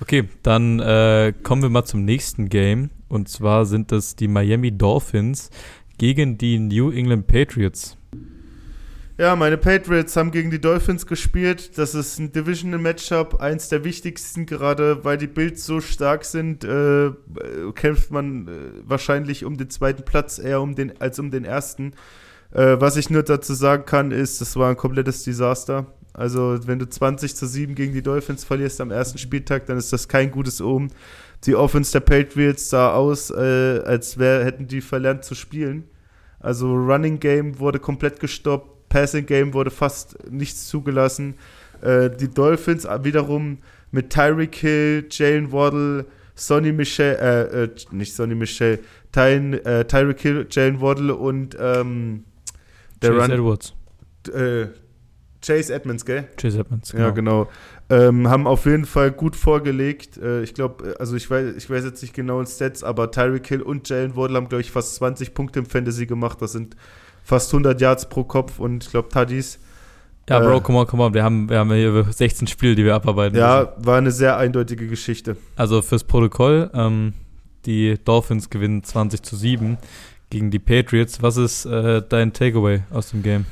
Okay, 0.00 0.28
dann 0.42 0.80
äh, 0.80 1.32
kommen 1.42 1.62
wir 1.62 1.68
mal 1.68 1.84
zum 1.84 2.04
nächsten 2.04 2.48
Game. 2.48 2.90
Und 3.14 3.28
zwar 3.28 3.64
sind 3.64 3.92
das 3.92 4.16
die 4.16 4.26
Miami 4.26 4.76
Dolphins 4.76 5.50
gegen 5.98 6.36
die 6.36 6.58
New 6.58 6.90
England 6.90 7.28
Patriots. 7.28 7.96
Ja, 9.16 9.36
meine 9.36 9.56
Patriots 9.56 10.16
haben 10.16 10.32
gegen 10.32 10.50
die 10.50 10.60
Dolphins 10.60 11.06
gespielt. 11.06 11.78
Das 11.78 11.94
ist 11.94 12.18
ein 12.18 12.32
Divisional 12.32 12.80
Matchup, 12.80 13.40
eins 13.40 13.68
der 13.68 13.84
wichtigsten, 13.84 14.46
gerade 14.46 15.04
weil 15.04 15.16
die 15.16 15.28
Bills 15.28 15.64
so 15.64 15.80
stark 15.80 16.24
sind, 16.24 16.64
äh, 16.64 17.12
kämpft 17.76 18.10
man 18.10 18.48
äh, 18.48 18.50
wahrscheinlich 18.82 19.44
um 19.44 19.56
den 19.56 19.70
zweiten 19.70 20.04
Platz 20.04 20.40
eher 20.40 20.60
um 20.60 20.74
den, 20.74 21.00
als 21.00 21.20
um 21.20 21.30
den 21.30 21.44
ersten. 21.44 21.92
Äh, 22.50 22.80
was 22.80 22.96
ich 22.96 23.10
nur 23.10 23.22
dazu 23.22 23.54
sagen 23.54 23.84
kann, 23.84 24.10
ist, 24.10 24.40
das 24.40 24.56
war 24.56 24.70
ein 24.70 24.76
komplettes 24.76 25.22
Desaster. 25.22 25.86
Also, 26.12 26.58
wenn 26.66 26.80
du 26.80 26.88
20 26.88 27.36
zu 27.36 27.46
7 27.46 27.76
gegen 27.76 27.92
die 27.92 28.02
Dolphins 28.02 28.44
verlierst 28.44 28.80
am 28.80 28.90
ersten 28.90 29.18
Spieltag, 29.18 29.66
dann 29.66 29.78
ist 29.78 29.92
das 29.92 30.08
kein 30.08 30.32
gutes 30.32 30.60
Omen. 30.60 30.90
Die 31.46 31.54
Offense 31.54 31.92
der 31.92 32.00
Patriots 32.00 32.70
sah 32.70 32.94
aus, 32.94 33.30
äh, 33.30 33.80
als 33.84 34.18
wär, 34.18 34.44
hätten 34.44 34.66
die 34.66 34.80
verlernt 34.80 35.24
zu 35.24 35.34
spielen. 35.34 35.84
Also, 36.40 36.74
Running 36.74 37.20
Game 37.20 37.58
wurde 37.58 37.78
komplett 37.78 38.20
gestoppt, 38.20 38.88
Passing 38.88 39.26
Game 39.26 39.54
wurde 39.54 39.70
fast 39.70 40.16
nichts 40.30 40.68
zugelassen. 40.68 41.34
Äh, 41.82 42.10
die 42.10 42.28
Dolphins 42.28 42.86
wiederum 43.02 43.58
mit 43.90 44.10
Tyreek 44.10 44.54
Hill, 44.56 45.06
Jalen 45.10 45.52
Waddle, 45.52 46.06
Sonny 46.34 46.72
Michel, 46.72 47.16
äh, 47.20 47.64
äh, 47.64 47.70
nicht 47.90 48.14
Sonny 48.14 48.34
Michel, 48.34 48.80
Ty, 49.12 49.56
äh, 49.64 49.84
Tyreek 49.84 50.20
Hill, 50.20 50.46
Jalen 50.50 50.80
Waddle 50.80 51.14
und 51.14 51.56
ähm, 51.60 52.24
der 53.02 53.10
Chase 53.10 53.22
Run, 53.22 53.30
Edwards. 53.30 53.74
Äh, 54.32 54.66
Chase 55.44 55.74
Edmonds, 55.74 56.04
gell? 56.04 56.28
Chase 56.36 56.58
Edmonds, 56.58 56.90
genau. 56.90 57.04
Ja, 57.04 57.10
genau. 57.10 57.48
Ähm, 57.90 58.28
haben 58.28 58.46
auf 58.46 58.64
jeden 58.64 58.86
Fall 58.86 59.10
gut 59.12 59.36
vorgelegt. 59.36 60.16
Äh, 60.16 60.42
ich 60.42 60.54
glaube, 60.54 60.92
äh, 60.92 60.98
also 60.98 61.16
ich 61.16 61.30
weiß, 61.30 61.54
ich 61.56 61.68
weiß 61.68 61.84
jetzt 61.84 62.00
nicht 62.00 62.14
genau 62.14 62.40
in 62.40 62.46
Stats, 62.46 62.82
aber 62.82 63.10
Tyreek 63.10 63.46
Hill 63.46 63.60
und 63.60 63.88
Jalen 63.88 64.16
Wardle 64.16 64.38
haben, 64.38 64.48
glaube 64.48 64.62
ich, 64.62 64.70
fast 64.70 64.94
20 64.96 65.34
Punkte 65.34 65.58
im 65.58 65.66
Fantasy 65.66 66.06
gemacht. 66.06 66.40
Das 66.40 66.52
sind 66.52 66.76
fast 67.22 67.52
100 67.52 67.78
Yards 67.80 68.08
pro 68.08 68.24
Kopf 68.24 68.58
und 68.58 68.84
ich 68.84 68.90
glaube, 68.90 69.10
Tadis. 69.10 69.58
Ja, 70.28 70.40
Bro, 70.40 70.62
komm 70.62 70.76
mal, 70.76 70.86
komm 70.86 71.00
mal. 71.00 71.12
Wir 71.12 71.22
haben, 71.22 71.50
wir 71.50 71.58
haben 71.58 71.70
hier 71.72 72.06
16 72.10 72.46
Spiele, 72.46 72.74
die 72.74 72.84
wir 72.84 72.94
abarbeiten. 72.94 73.36
Ja, 73.36 73.70
müssen. 73.74 73.86
war 73.86 73.98
eine 73.98 74.10
sehr 74.10 74.38
eindeutige 74.38 74.86
Geschichte. 74.86 75.36
Also 75.56 75.82
fürs 75.82 76.04
Protokoll, 76.04 76.70
ähm, 76.72 77.12
die 77.66 77.98
Dolphins 78.02 78.48
gewinnen 78.48 78.82
20 78.82 79.22
zu 79.22 79.36
7 79.36 79.76
gegen 80.30 80.50
die 80.50 80.58
Patriots. 80.58 81.22
Was 81.22 81.36
ist 81.36 81.66
äh, 81.66 82.02
dein 82.08 82.32
Takeaway 82.32 82.82
aus 82.90 83.10
dem 83.10 83.22
Game? 83.22 83.44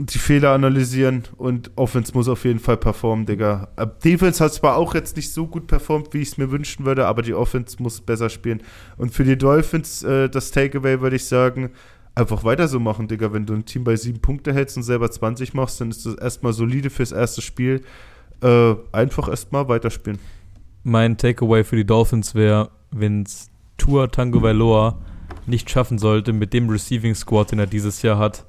Die 0.00 0.18
Fehler 0.18 0.50
analysieren 0.50 1.24
und 1.36 1.72
Offense 1.74 2.12
muss 2.14 2.28
auf 2.28 2.44
jeden 2.44 2.60
Fall 2.60 2.76
performen, 2.76 3.26
Digga. 3.26 3.68
Äh, 3.76 3.88
Defense 4.04 4.42
hat 4.42 4.54
zwar 4.54 4.76
auch 4.76 4.94
jetzt 4.94 5.16
nicht 5.16 5.32
so 5.32 5.48
gut 5.48 5.66
performt, 5.66 6.14
wie 6.14 6.18
ich 6.18 6.28
es 6.28 6.38
mir 6.38 6.52
wünschen 6.52 6.86
würde, 6.86 7.06
aber 7.06 7.22
die 7.22 7.34
Offense 7.34 7.82
muss 7.82 8.00
besser 8.00 8.30
spielen. 8.30 8.62
Und 8.96 9.12
für 9.12 9.24
die 9.24 9.36
Dolphins, 9.36 10.04
äh, 10.04 10.28
das 10.28 10.52
Takeaway 10.52 11.00
würde 11.00 11.16
ich 11.16 11.24
sagen, 11.24 11.70
einfach 12.14 12.44
weiter 12.44 12.68
so 12.68 12.78
machen, 12.78 13.08
Digga. 13.08 13.32
Wenn 13.32 13.44
du 13.44 13.54
ein 13.54 13.64
Team 13.64 13.82
bei 13.82 13.96
sieben 13.96 14.20
Punkte 14.20 14.54
hältst 14.54 14.76
und 14.76 14.84
selber 14.84 15.10
20 15.10 15.52
machst, 15.54 15.80
dann 15.80 15.90
ist 15.90 16.06
das 16.06 16.14
erstmal 16.14 16.52
solide 16.52 16.90
fürs 16.90 17.10
erste 17.10 17.42
Spiel. 17.42 17.82
Äh, 18.40 18.74
einfach 18.92 19.28
erstmal 19.28 19.68
weiterspielen. 19.68 20.20
Mein 20.84 21.16
Takeaway 21.16 21.64
für 21.64 21.74
die 21.74 21.84
Dolphins 21.84 22.36
wäre, 22.36 22.70
wenn 22.92 23.24
es 23.24 23.50
Tour 23.78 24.10
Tango 24.12 24.42
Valoa 24.42 24.96
nicht 25.46 25.68
schaffen 25.70 25.98
sollte, 25.98 26.32
mit 26.32 26.52
dem 26.52 26.70
Receiving 26.70 27.16
Squad, 27.16 27.50
den 27.50 27.58
er 27.58 27.66
dieses 27.66 28.02
Jahr 28.02 28.18
hat, 28.18 28.44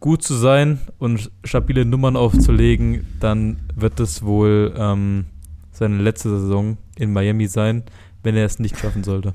gut 0.00 0.22
zu 0.22 0.34
sein 0.34 0.78
und 0.98 1.30
stabile 1.44 1.84
Nummern 1.84 2.16
aufzulegen, 2.16 3.06
dann 3.20 3.56
wird 3.74 4.00
es 4.00 4.22
wohl 4.22 4.74
ähm, 4.76 5.26
seine 5.72 5.98
letzte 5.98 6.30
Saison 6.30 6.78
in 6.96 7.12
Miami 7.12 7.46
sein, 7.46 7.84
wenn 8.22 8.36
er 8.36 8.46
es 8.46 8.58
nicht 8.58 8.78
schaffen 8.78 9.04
sollte. 9.04 9.34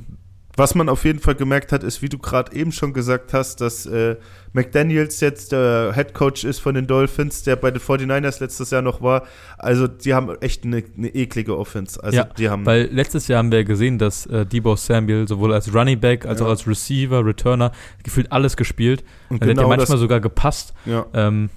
Was 0.61 0.75
man 0.75 0.89
auf 0.89 1.05
jeden 1.05 1.17
Fall 1.17 1.33
gemerkt 1.33 1.71
hat, 1.71 1.81
ist, 1.81 2.03
wie 2.03 2.09
du 2.09 2.19
gerade 2.19 2.55
eben 2.55 2.71
schon 2.71 2.93
gesagt 2.93 3.33
hast, 3.33 3.61
dass 3.61 3.87
äh, 3.87 4.15
McDaniels 4.53 5.19
jetzt 5.19 5.53
der 5.53 5.91
Head 5.95 6.13
Coach 6.13 6.43
ist 6.43 6.59
von 6.59 6.75
den 6.75 6.85
Dolphins, 6.85 7.41
der 7.41 7.55
bei 7.55 7.71
den 7.71 7.81
49ers 7.81 8.39
letztes 8.41 8.69
Jahr 8.69 8.83
noch 8.83 9.01
war. 9.01 9.23
Also 9.57 9.87
die 9.87 10.13
haben 10.13 10.29
echt 10.39 10.63
eine, 10.63 10.83
eine 10.95 11.07
eklige 11.15 11.57
Offense. 11.57 12.03
Also 12.03 12.17
ja, 12.17 12.25
die 12.25 12.47
haben 12.47 12.63
weil 12.67 12.89
letztes 12.91 13.27
Jahr 13.27 13.39
haben 13.39 13.51
wir 13.51 13.63
gesehen, 13.63 13.97
dass 13.97 14.27
äh, 14.27 14.45
Debo 14.45 14.75
Samuel 14.75 15.27
sowohl 15.27 15.51
als 15.51 15.73
Running 15.73 15.99
Back 15.99 16.27
als 16.27 16.39
ja. 16.39 16.45
auch 16.45 16.51
als 16.51 16.67
Receiver, 16.67 17.25
Returner 17.25 17.71
gefühlt 18.03 18.31
alles 18.31 18.55
gespielt. 18.55 19.03
Und 19.29 19.41
also 19.41 19.51
genau 19.51 19.63
hat 19.63 19.71
ja 19.71 19.77
manchmal 19.77 19.97
sogar 19.97 20.19
gepasst. 20.19 20.75
Ja. 20.85 21.07
Ähm, 21.15 21.49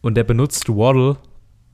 und 0.00 0.14
der 0.14 0.24
benutzt 0.24 0.70
Waddle 0.70 1.18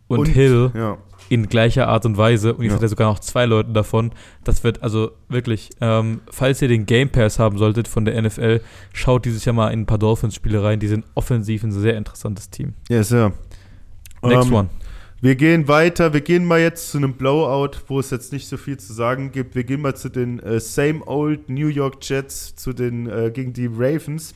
und, 0.09 0.19
und 0.19 0.27
Hill 0.27 0.73
ja 0.75 0.99
in 1.31 1.49
gleicher 1.49 1.89
Art 1.89 2.05
und 2.05 2.19
Weise. 2.19 2.55
Und 2.55 2.65
jetzt 2.65 2.73
ja. 2.73 2.77
hat 2.77 2.83
er 2.83 2.89
sogar 2.89 3.09
noch 3.09 3.21
zwei 3.21 3.47
Leute 3.47 3.71
davon. 3.71 4.11
Das 4.45 4.65
wird 4.65 4.83
also 4.83 5.13
wirklich, 5.29 5.71
ähm, 5.81 6.21
falls 6.29 6.61
ihr 6.61 6.69
den 6.69 6.87
Game 6.87 7.09
Pass 7.09 7.39
haben 7.39 7.57
solltet 7.57 7.87
von 7.89 8.05
der 8.05 8.21
NFL, 8.21 8.61
schaut 8.93 9.25
dieses 9.25 9.45
Jahr 9.45 9.55
mal 9.55 9.69
in 9.69 9.83
ein 9.83 9.87
paar 9.87 9.99
Dolphins-Spiele 9.99 10.63
rein. 10.63 10.81
Die 10.81 10.89
sind 10.89 11.07
offensiv 11.15 11.63
ein 11.63 11.71
sehr 11.71 11.97
interessantes 11.97 12.51
Team. 12.51 12.75
Yes, 12.89 13.11
ja. 13.11 13.33
Next 14.23 14.47
um, 14.47 14.49
ähm, 14.49 14.55
one. 14.55 14.69
Wir 15.21 15.37
gehen 15.37 15.69
weiter. 15.69 16.13
Wir 16.13 16.21
gehen 16.21 16.45
mal 16.45 16.59
jetzt 16.59 16.91
zu 16.91 16.99
einem 16.99 17.13
Blowout, 17.13 17.77
wo 17.87 18.01
es 18.01 18.11
jetzt 18.11 18.33
nicht 18.33 18.49
so 18.49 18.57
viel 18.57 18.79
zu 18.79 18.93
sagen 18.93 19.31
gibt. 19.31 19.55
Wir 19.55 19.63
gehen 19.63 19.83
mal 19.83 19.95
zu 19.95 20.09
den 20.09 20.41
äh, 20.41 20.59
Same 20.59 21.07
Old 21.07 21.49
New 21.49 21.69
York 21.69 21.99
Jets, 22.01 22.57
zu 22.57 22.73
den 22.73 23.09
äh, 23.09 23.31
gegen 23.33 23.53
die 23.53 23.67
Ravens 23.67 24.35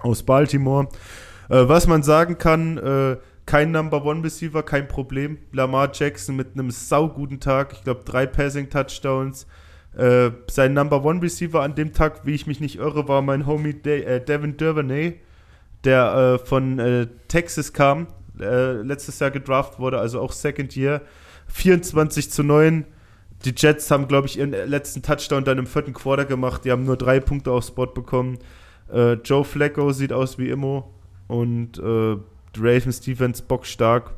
aus 0.00 0.22
Baltimore. 0.22 0.88
Äh, 1.48 1.68
was 1.68 1.86
man 1.86 2.02
sagen 2.02 2.36
kann, 2.36 2.76
äh, 2.76 3.16
kein 3.48 3.70
Number 3.70 4.04
One 4.04 4.22
Receiver, 4.22 4.62
kein 4.62 4.88
Problem. 4.88 5.38
Lamar 5.52 5.90
Jackson 5.94 6.36
mit 6.36 6.48
einem 6.52 6.70
sauguten 6.70 7.40
Tag, 7.40 7.72
ich 7.72 7.82
glaube 7.82 8.02
drei 8.04 8.26
Passing 8.26 8.68
Touchdowns. 8.68 9.46
Äh, 9.96 10.32
sein 10.50 10.74
Number 10.74 11.02
One 11.02 11.22
Receiver 11.22 11.62
an 11.62 11.74
dem 11.74 11.94
Tag, 11.94 12.26
wie 12.26 12.34
ich 12.34 12.46
mich 12.46 12.60
nicht 12.60 12.76
irre, 12.76 13.08
war 13.08 13.22
mein 13.22 13.46
Homie 13.46 13.72
De 13.72 14.02
äh, 14.02 14.22
Devin 14.22 14.58
Duvernay, 14.58 15.18
der 15.84 16.38
äh, 16.42 16.46
von 16.46 16.78
äh, 16.78 17.06
Texas 17.28 17.72
kam, 17.72 18.08
äh, 18.38 18.82
letztes 18.82 19.18
Jahr 19.18 19.30
gedraft 19.30 19.78
wurde, 19.78 19.98
also 19.98 20.20
auch 20.20 20.32
Second 20.32 20.76
Year. 20.76 21.00
24 21.46 22.30
zu 22.30 22.42
9. 22.42 22.84
Die 23.46 23.54
Jets 23.56 23.90
haben, 23.90 24.08
glaube 24.08 24.26
ich, 24.26 24.38
ihren 24.38 24.50
letzten 24.50 25.00
Touchdown 25.00 25.44
dann 25.44 25.56
im 25.56 25.66
vierten 25.66 25.94
Quarter 25.94 26.26
gemacht. 26.26 26.66
Die 26.66 26.70
haben 26.70 26.84
nur 26.84 26.98
drei 26.98 27.18
Punkte 27.18 27.52
aufs 27.52 27.68
Spot 27.68 27.86
bekommen. 27.86 28.40
Äh, 28.92 29.14
Joe 29.24 29.42
Flacco 29.42 29.90
sieht 29.92 30.12
aus 30.12 30.36
wie 30.36 30.50
immer. 30.50 30.86
Und 31.28 31.78
Ravens 32.56 33.00
Defense 33.00 33.42
bockstark. 33.42 34.12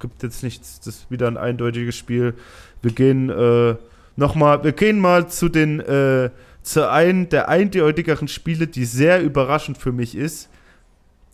Gibt 0.00 0.22
jetzt 0.22 0.42
nichts, 0.42 0.80
das 0.80 0.96
ist 0.96 1.10
wieder 1.10 1.28
ein 1.28 1.36
eindeutiges 1.36 1.96
Spiel. 1.96 2.34
Wir 2.82 2.92
gehen 2.92 3.30
äh, 3.30 3.76
nochmal, 4.16 4.62
wir 4.64 4.72
gehen 4.72 4.98
mal 4.98 5.28
zu 5.28 5.48
den, 5.48 5.80
äh, 5.80 6.30
zu 6.62 6.90
einem 6.90 7.28
der 7.28 7.48
eindeutigeren 7.48 8.28
Spiele, 8.28 8.66
die 8.66 8.84
sehr 8.84 9.22
überraschend 9.22 9.78
für 9.78 9.92
mich 9.92 10.14
ist. 10.14 10.50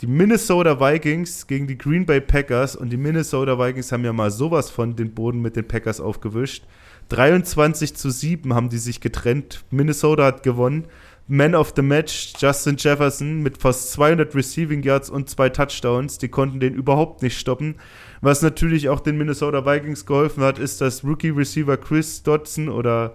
Die 0.00 0.06
Minnesota 0.06 0.80
Vikings 0.80 1.46
gegen 1.46 1.66
die 1.66 1.76
Green 1.76 2.06
Bay 2.06 2.22
Packers 2.22 2.74
und 2.74 2.90
die 2.90 2.96
Minnesota 2.96 3.58
Vikings 3.58 3.92
haben 3.92 4.04
ja 4.04 4.14
mal 4.14 4.30
sowas 4.30 4.70
von 4.70 4.96
den 4.96 5.12
Boden 5.12 5.42
mit 5.42 5.56
den 5.56 5.68
Packers 5.68 6.00
aufgewischt. 6.00 6.64
23 7.10 7.94
zu 7.94 8.10
7 8.10 8.54
haben 8.54 8.70
die 8.70 8.78
sich 8.78 9.00
getrennt. 9.00 9.64
Minnesota 9.70 10.24
hat 10.24 10.42
gewonnen. 10.42 10.86
Man 11.32 11.54
of 11.54 11.74
the 11.76 11.82
Match, 11.82 12.32
Justin 12.38 12.74
Jefferson, 12.76 13.40
mit 13.40 13.56
fast 13.56 13.92
200 13.92 14.34
Receiving 14.34 14.82
Yards 14.82 15.08
und 15.08 15.30
zwei 15.30 15.48
Touchdowns. 15.48 16.18
Die 16.18 16.26
konnten 16.26 16.58
den 16.58 16.74
überhaupt 16.74 17.22
nicht 17.22 17.38
stoppen. 17.38 17.76
Was 18.20 18.42
natürlich 18.42 18.88
auch 18.88 18.98
den 18.98 19.16
Minnesota 19.16 19.64
Vikings 19.64 20.06
geholfen 20.06 20.42
hat, 20.42 20.58
ist, 20.58 20.80
dass 20.80 21.04
Rookie-Receiver 21.04 21.76
Chris 21.76 22.24
Dodson 22.24 22.68
oder 22.68 23.14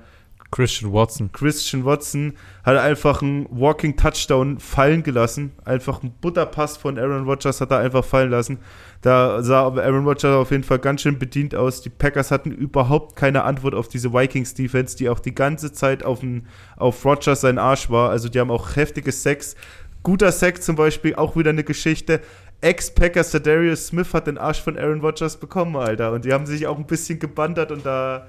Christian 0.55 0.93
Watson. 0.93 1.33
Christian 1.33 1.83
Watson 1.83 2.33
hat 2.63 2.77
einfach 2.77 3.21
einen 3.21 3.45
Walking 3.49 3.97
Touchdown 3.97 4.57
fallen 4.57 5.03
gelassen. 5.03 5.51
Einfach 5.65 6.01
ein 6.01 6.13
Butterpass 6.21 6.77
von 6.77 6.97
Aaron 6.97 7.25
Rodgers 7.25 7.59
hat 7.59 7.71
er 7.71 7.79
einfach 7.79 8.05
fallen 8.05 8.31
lassen. 8.31 8.59
Da 9.01 9.43
sah 9.43 9.63
Aaron 9.63 10.05
Rodgers 10.05 10.33
auf 10.33 10.51
jeden 10.51 10.63
Fall 10.63 10.79
ganz 10.79 11.01
schön 11.01 11.19
bedient 11.19 11.55
aus. 11.55 11.81
Die 11.81 11.89
Packers 11.89 12.31
hatten 12.31 12.51
überhaupt 12.51 13.17
keine 13.17 13.43
Antwort 13.43 13.75
auf 13.75 13.89
diese 13.89 14.13
Vikings-Defense, 14.13 14.95
die 14.95 15.09
auch 15.09 15.19
die 15.19 15.35
ganze 15.35 15.73
Zeit 15.73 16.05
auf, 16.05 16.21
den, 16.21 16.47
auf 16.77 17.03
Rodgers 17.03 17.41
sein 17.41 17.57
Arsch 17.57 17.89
war. 17.89 18.09
Also 18.11 18.29
die 18.29 18.39
haben 18.39 18.49
auch 18.49 18.77
heftige 18.77 19.11
Sex. 19.11 19.57
Guter 20.03 20.31
Sex 20.31 20.61
zum 20.61 20.77
Beispiel, 20.77 21.15
auch 21.15 21.35
wieder 21.35 21.49
eine 21.49 21.65
Geschichte. 21.65 22.21
Ex-Packer 22.61 23.23
Darius 23.41 23.87
Smith 23.87 24.13
hat 24.13 24.27
den 24.27 24.37
Arsch 24.37 24.61
von 24.61 24.77
Aaron 24.77 25.01
Rodgers 25.01 25.35
bekommen, 25.35 25.75
Alter. 25.75 26.13
Und 26.13 26.23
die 26.23 26.31
haben 26.31 26.45
sich 26.45 26.65
auch 26.65 26.77
ein 26.77 26.87
bisschen 26.87 27.19
gebandert 27.19 27.73
und 27.73 27.85
da 27.85 28.25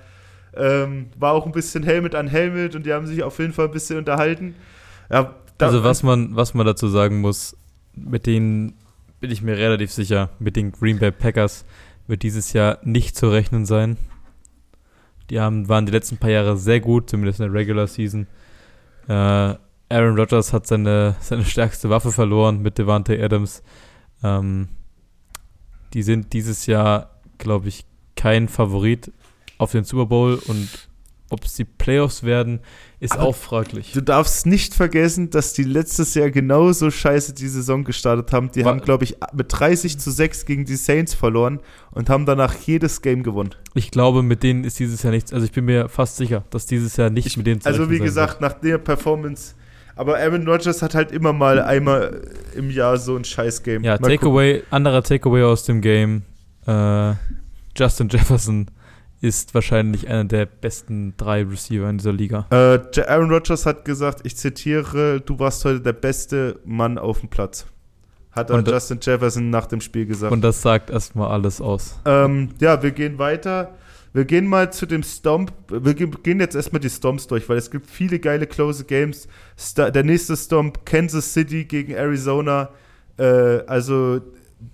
ähm, 0.57 1.07
war 1.19 1.33
auch 1.33 1.47
ein 1.47 1.53
bisschen 1.53 1.83
Helmet 1.83 2.15
an 2.15 2.29
Helmet 2.29 2.75
und 2.75 2.87
die 2.87 2.93
haben 2.93 3.07
sich 3.07 3.23
auf 3.23 3.39
jeden 3.39 3.53
Fall 3.53 3.67
ein 3.67 3.73
bisschen 3.73 3.99
unterhalten. 3.99 4.55
Ja, 5.11 5.35
also 5.59 5.85
was 5.85 6.03
man, 6.03 6.37
was 6.37 6.55
man 6.55 6.67
dazu 6.67 6.89
sagen 6.89 7.21
muss, 7.21 7.57
mit 7.95 8.27
denen 8.27 8.75
bin 9.21 9.31
ich 9.31 9.43
mir 9.43 9.57
relativ 9.57 9.91
sicher, 9.91 10.31
mit 10.39 10.57
den 10.57 10.73
Green 10.73 10.99
Bay 10.99 11.11
Packers 11.11 11.65
wird 12.07 12.23
dieses 12.23 12.53
Jahr 12.53 12.79
nicht 12.83 13.17
zu 13.17 13.31
rechnen 13.31 13.65
sein. 13.65 13.97
Die 15.31 15.41
haben, 15.41 15.69
waren 15.69 15.87
die 15.87 15.93
letzten 15.93 16.19
paar 16.19 16.31
Jahre 16.31 16.57
sehr 16.57 16.81
gut, 16.81 17.11
zumindest 17.11 17.41
in 17.41 17.47
der 17.47 17.55
Regular 17.55 17.87
Season. 17.87 18.27
Äh, 19.09 19.55
Aaron 19.89 20.19
Rodgers 20.19 20.53
hat 20.53 20.67
seine, 20.67 21.17
seine 21.21 21.45
stärkste 21.45 21.91
Waffe 21.91 22.13
verloren 22.13 22.63
mit 22.63 22.79
Devante 22.79 23.21
Adams. 23.23 23.63
Ähm, 24.23 24.69
die 25.95 26.03
sind 26.03 26.33
dieses 26.33 26.67
Jahr, 26.67 27.11
glaube 27.39 27.69
ich, 27.69 27.85
kein 28.15 28.49
Favorit 28.49 29.13
auf 29.59 29.73
den 29.73 29.85
Super 29.85 30.07
Bowl 30.07 30.41
und 30.47 30.89
ob 31.29 31.45
es 31.45 31.55
die 31.55 31.65
Playoffs 31.65 32.23
werden, 32.23 32.61
ist 33.01 33.15
Aber 33.15 33.25
auch 33.25 33.37
fraglich. 33.37 33.93
Du 33.93 34.01
darfst 34.01 34.47
nicht 34.47 34.75
vergessen, 34.75 35.31
dass 35.31 35.53
die 35.53 35.65
letztes 35.65 36.15
Jahr 36.15 36.31
genauso 36.31 36.91
scheiße 36.91 37.35
die 37.35 37.49
Saison 37.49 37.83
gestartet 37.83 38.33
haben. 38.33 38.51
Die 38.53 38.65
War, 38.65 38.73
haben, 38.73 38.81
glaube 38.81 39.05
ich, 39.05 39.17
mit 39.33 39.47
30 39.49 39.99
zu 39.99 40.11
6 40.11 40.47
gegen 40.47 40.65
die 40.65 40.77
Saints 40.77 41.15
verloren 41.15 41.61
und 41.91 42.09
haben 42.09 42.27
danach 42.27 42.55
jedes 42.55 43.03
Game 43.03 43.23
gewonnen. 43.23 43.51
Ich 43.75 43.91
glaube, 43.91 44.23
mit 44.23 44.43
denen 44.43 44.63
ist 44.65 44.79
dieses 44.79 45.03
Jahr 45.03 45.13
nichts. 45.13 45.33
Also 45.33 45.45
ich 45.47 45.53
bin 45.53 45.65
mir 45.65 45.89
fast 45.89 46.17
sicher, 46.17 46.45
dass 46.51 46.67
dieses 46.67 46.97
Jahr 46.97 47.11
nicht 47.11 47.27
ich, 47.27 47.37
mit 47.37 47.47
denen 47.47 47.61
zu 47.61 47.69
Also 47.69 47.91
wie 47.91 47.99
gesagt, 47.99 48.41
wird. 48.41 48.53
nach 48.53 48.61
der 48.61 48.79
Performance. 48.79 49.55
Aber 49.97 50.19
Aaron 50.19 50.47
Rodgers 50.47 50.83
hat 50.83 50.95
halt 50.95 51.11
immer 51.11 51.33
mal 51.33 51.61
einmal 51.61 52.23
im 52.55 52.71
Jahr 52.71 52.99
so 52.99 53.17
ein 53.17 53.25
Scheiß-Game. 53.25 53.83
Ja, 53.83 53.99
Takeaway, 53.99 54.63
anderer 54.71 55.03
Takeaway 55.03 55.43
aus 55.43 55.65
dem 55.65 55.81
Game. 55.81 56.23
Äh, 56.67 57.15
Justin 57.77 58.09
Jefferson 58.09 58.67
ist 59.27 59.55
wahrscheinlich 59.55 60.09
einer 60.09 60.25
der 60.25 60.47
besten 60.47 61.15
drei 61.17 61.43
Receiver 61.43 61.91
in 61.91 61.99
dieser 61.99 62.13
Liga. 62.13 62.47
Äh, 62.51 63.01
Aaron 63.03 63.31
Rodgers 63.31 63.67
hat 63.67 63.85
gesagt, 63.85 64.21
ich 64.25 64.37
zitiere, 64.37 65.21
du 65.21 65.39
warst 65.39 65.65
heute 65.65 65.81
der 65.81 65.93
beste 65.93 66.61
Mann 66.65 66.97
auf 66.97 67.21
dem 67.21 67.29
Platz. 67.29 67.67
Hat 68.31 68.51
dann 68.51 68.65
Justin 68.65 68.99
Jefferson 69.01 69.51
nach 69.51 69.67
dem 69.67 69.81
Spiel 69.81 70.07
gesagt. 70.07 70.33
Und 70.33 70.43
das 70.43 70.63
sagt 70.63 70.91
erstmal 70.91 71.31
alles 71.31 71.61
aus. 71.61 71.99
Ähm, 72.05 72.51
ja, 72.61 72.83
wir 72.83 72.91
gehen 72.93 73.19
weiter. 73.19 73.75
Wir 74.13 74.25
gehen 74.25 74.47
mal 74.47 74.73
zu 74.73 74.87
dem 74.87 75.03
Stomp. 75.03 75.53
Wir 75.69 75.95
gehen 75.95 76.41
jetzt 76.41 76.55
erstmal 76.55 76.81
die 76.81 76.91
Stomps 76.91 77.27
durch, 77.27 77.49
weil 77.49 77.57
es 77.57 77.71
gibt 77.71 77.91
viele 77.91 78.19
geile 78.19 78.47
Close 78.47 78.85
Games. 78.85 79.27
Der 79.77 80.05
nächste 80.05 80.37
Stomp, 80.37 80.87
Kansas 80.87 81.33
City 81.33 81.65
gegen 81.65 81.93
Arizona. 81.93 82.71
Äh, 83.19 83.25
also 83.67 84.21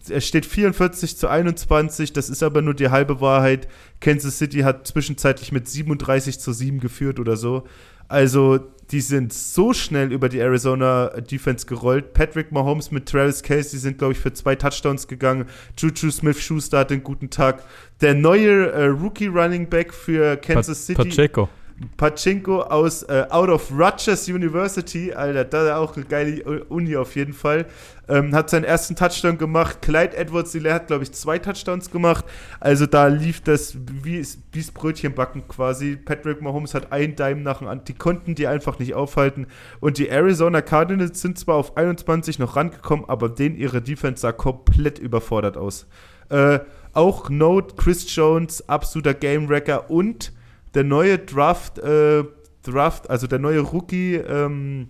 es 0.09 0.27
steht 0.27 0.47
44 0.47 1.17
zu 1.17 1.29
21, 1.29 2.13
das 2.13 2.31
ist 2.31 2.43
aber 2.43 2.63
nur 2.63 2.75
die 2.75 2.91
halbe 2.91 3.21
Wahrheit. 3.21 3.69
Kansas 4.01 4.39
City 4.39 4.61
hat 4.61 4.87
zwischenzeitlich 4.87 5.53
mit 5.53 5.69
37 5.69 6.39
zu 6.39 6.53
7 6.53 6.79
geführt 6.79 7.19
oder 7.19 7.37
so. 7.37 7.65
Also, 8.09 8.61
die 8.91 9.01
sind 9.01 9.33
so 9.33 9.73
schnell 9.73 10.13
über 10.13 10.29
die 10.29 10.39
Arizona 10.39 11.09
Defense 11.21 11.67
gerollt. 11.67 12.13
Patrick 12.13 12.53
Mahomes 12.53 12.91
mit 12.91 13.09
Travis 13.09 13.43
Casey 13.43 13.79
sind, 13.79 13.99
glaube 13.99 14.13
ich, 14.13 14.19
für 14.19 14.33
zwei 14.33 14.55
Touchdowns 14.55 15.09
gegangen. 15.09 15.47
Juju 15.79 16.11
Smith-Schuster 16.11 16.81
hat 16.81 16.93
einen 16.93 17.03
guten 17.03 17.31
Tag. 17.31 17.65
Der 18.03 18.15
neue 18.15 18.71
äh, 18.71 18.85
Rookie 18.85 19.29
Running 19.29 19.69
Back 19.69 19.95
für 19.95 20.37
Kansas 20.37 20.79
pa 20.79 21.03
City. 21.03 21.09
Pacheco. 21.09 21.49
Pachinko 21.97 22.63
aus 22.63 23.03
äh, 23.05 23.27
Out 23.31 23.49
of 23.49 23.71
Rutgers 23.71 24.29
University, 24.29 25.13
Alter, 25.13 25.45
da 25.45 25.65
ist 25.65 25.73
auch 25.73 25.97
eine 25.97 26.05
geile 26.05 26.65
Uni 26.65 26.97
auf 26.97 27.15
jeden 27.17 27.33
Fall. 27.33 27.67
Ähm, 28.09 28.35
hat 28.35 28.51
seinen 28.51 28.65
ersten 28.65 28.97
Touchdown 28.97 29.39
gemacht. 29.39 29.81
Clyde 29.81 30.17
Edwards, 30.17 30.53
der 30.53 30.75
hat, 30.75 30.89
glaube 30.89 31.05
ich, 31.05 31.13
zwei 31.13 31.39
Touchdowns 31.39 31.91
gemacht. 31.91 32.25
Also 32.61 32.87
da 32.87 33.07
lief 33.07 33.41
das 33.41 33.77
wie, 34.03 34.27
wie 34.53 34.65
Brötchenbacken 34.75 35.47
quasi. 35.49 35.97
Patrick 35.97 36.43
Mahomes 36.43 36.75
hat 36.75 36.93
einen 36.93 37.17
Dime 37.17 37.41
nach 37.41 37.59
dem 37.59 37.69
anderen. 37.69 37.85
Die 37.87 37.95
konnten 37.95 38.35
die 38.35 38.47
einfach 38.47 38.79
nicht 38.79 38.95
aufhalten. 38.95 39.47
Und 39.81 39.99
die 39.99 40.09
Arizona 40.09 40.63
Cardinals 40.63 41.21
sind 41.21 41.39
zwar 41.39 41.57
auf 41.57 41.77
21 41.77 42.39
noch 42.39 42.57
rangekommen, 42.57 43.09
aber 43.09 43.29
denen 43.29 43.57
ihre 43.57 43.81
Defense 43.81 44.21
sah 44.21 44.33
komplett 44.33 44.99
überfordert 44.99 45.57
aus. 45.57 45.87
Äh, 46.29 46.61
auch 46.93 47.31
Note, 47.31 47.77
Chris 47.77 48.15
Jones, 48.15 48.69
absoluter 48.69 49.15
Game-Wrecker 49.15 49.91
und 49.91 50.33
der 50.75 50.85
neue 50.85 51.19
Draft, 51.19 51.79
äh, 51.79 52.25
Draft, 52.63 53.11
also 53.11 53.27
der 53.27 53.39
neue 53.39 53.61
Rookie, 53.61 54.17
ähm, 54.17 54.89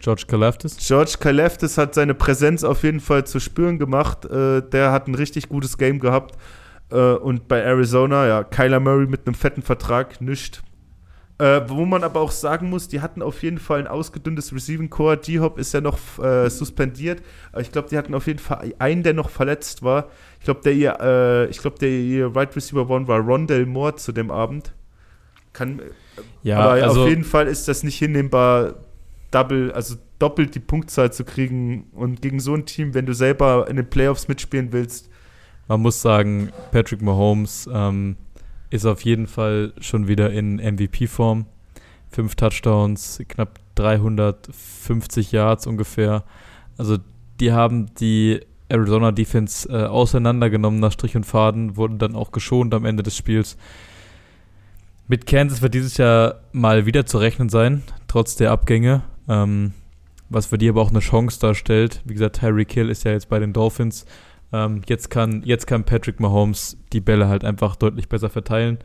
George 0.00 0.24
Kalafdis? 0.28 0.76
George 0.76 1.16
Kalafdis 1.18 1.78
hat 1.78 1.94
seine 1.94 2.14
Präsenz 2.14 2.62
auf 2.62 2.84
jeden 2.84 3.00
Fall 3.00 3.26
zu 3.26 3.40
spüren 3.40 3.78
gemacht. 3.78 4.24
Äh, 4.24 4.62
der 4.62 4.92
hat 4.92 5.08
ein 5.08 5.16
richtig 5.16 5.48
gutes 5.48 5.78
Game 5.78 5.98
gehabt. 5.98 6.36
Äh, 6.92 7.14
und 7.14 7.48
bei 7.48 7.58
Arizona, 7.60 8.26
ja, 8.26 8.44
Kyler 8.44 8.78
Murray 8.78 9.06
mit 9.06 9.26
einem 9.26 9.34
fetten 9.34 9.62
Vertrag, 9.62 10.20
nischt. 10.20 10.62
Äh, 11.38 11.62
wo 11.66 11.84
man 11.84 12.04
aber 12.04 12.20
auch 12.20 12.30
sagen 12.30 12.70
muss, 12.70 12.86
die 12.86 13.00
hatten 13.00 13.20
auf 13.20 13.42
jeden 13.42 13.58
Fall 13.58 13.80
ein 13.80 13.86
ausgedünntes 13.88 14.54
Receiving 14.54 14.88
Core. 14.88 15.18
D-Hop 15.18 15.58
ist 15.58 15.74
ja 15.74 15.80
noch 15.80 15.98
äh, 16.18 16.48
suspendiert. 16.48 17.20
Aber 17.50 17.60
ich 17.60 17.72
glaube, 17.72 17.88
die 17.88 17.98
hatten 17.98 18.14
auf 18.14 18.28
jeden 18.28 18.38
Fall 18.38 18.74
einen, 18.78 19.02
der 19.02 19.12
noch 19.12 19.28
verletzt 19.28 19.82
war. 19.82 20.08
Ich 20.38 20.44
glaube, 20.44 20.60
der 20.62 20.72
ihr, 20.72 20.98
äh, 21.00 21.50
ich 21.50 21.58
glaube, 21.58 21.78
der 21.78 21.90
ihr 21.90 22.34
Right 22.34 22.54
Receiver 22.54 22.88
One 22.88 23.08
war 23.08 23.18
Rondell 23.18 23.66
Moore 23.66 23.96
zu 23.96 24.12
dem 24.12 24.30
Abend. 24.30 24.72
Kann, 25.56 25.80
ja, 26.42 26.58
aber 26.58 26.82
also, 26.84 27.02
auf 27.02 27.08
jeden 27.08 27.24
Fall 27.24 27.46
ist 27.46 27.66
das 27.66 27.82
nicht 27.82 27.98
hinnehmbar, 27.98 28.74
double, 29.30 29.72
also 29.72 29.96
doppelt 30.18 30.54
die 30.54 30.60
Punktzahl 30.60 31.12
zu 31.12 31.24
kriegen. 31.24 31.86
Und 31.92 32.20
gegen 32.20 32.40
so 32.40 32.54
ein 32.54 32.66
Team, 32.66 32.92
wenn 32.92 33.06
du 33.06 33.14
selber 33.14 33.66
in 33.68 33.76
den 33.76 33.88
Playoffs 33.88 34.28
mitspielen 34.28 34.72
willst. 34.72 35.08
Man 35.68 35.80
muss 35.80 36.02
sagen, 36.02 36.50
Patrick 36.72 37.00
Mahomes 37.00 37.68
ähm, 37.72 38.16
ist 38.70 38.84
auf 38.84 39.00
jeden 39.02 39.26
Fall 39.26 39.72
schon 39.80 40.08
wieder 40.08 40.30
in 40.30 40.56
MVP-Form. 40.56 41.46
Fünf 42.10 42.34
Touchdowns, 42.34 43.22
knapp 43.28 43.58
350 43.76 45.32
Yards 45.32 45.66
ungefähr. 45.66 46.24
Also 46.76 46.98
die 47.40 47.52
haben 47.52 47.94
die 47.94 48.40
Arizona 48.68 49.12
Defense 49.12 49.68
äh, 49.68 49.86
auseinandergenommen 49.86 50.80
nach 50.80 50.92
Strich 50.92 51.16
und 51.16 51.24
Faden, 51.24 51.76
wurden 51.76 51.98
dann 51.98 52.14
auch 52.14 52.32
geschont 52.32 52.74
am 52.74 52.84
Ende 52.84 53.02
des 53.02 53.16
Spiels. 53.16 53.56
Mit 55.08 55.26
Kansas 55.26 55.62
wird 55.62 55.74
dieses 55.74 55.98
Jahr 55.98 56.40
mal 56.52 56.84
wieder 56.84 57.06
zu 57.06 57.18
rechnen 57.18 57.48
sein, 57.48 57.82
trotz 58.08 58.34
der 58.34 58.50
Abgänge, 58.50 59.02
ähm, 59.28 59.72
was 60.28 60.46
für 60.46 60.58
die 60.58 60.68
aber 60.68 60.82
auch 60.82 60.90
eine 60.90 60.98
Chance 60.98 61.38
darstellt. 61.38 62.02
Wie 62.04 62.14
gesagt, 62.14 62.40
Tyreek 62.40 62.72
Hill 62.72 62.90
ist 62.90 63.04
ja 63.04 63.12
jetzt 63.12 63.28
bei 63.28 63.38
den 63.38 63.52
Dolphins. 63.52 64.04
Ähm, 64.52 64.82
jetzt, 64.88 65.08
kann, 65.08 65.42
jetzt 65.44 65.68
kann 65.68 65.84
Patrick 65.84 66.18
Mahomes 66.18 66.76
die 66.92 67.00
Bälle 67.00 67.28
halt 67.28 67.44
einfach 67.44 67.76
deutlich 67.76 68.08
besser 68.08 68.30
verteilen. 68.30 68.78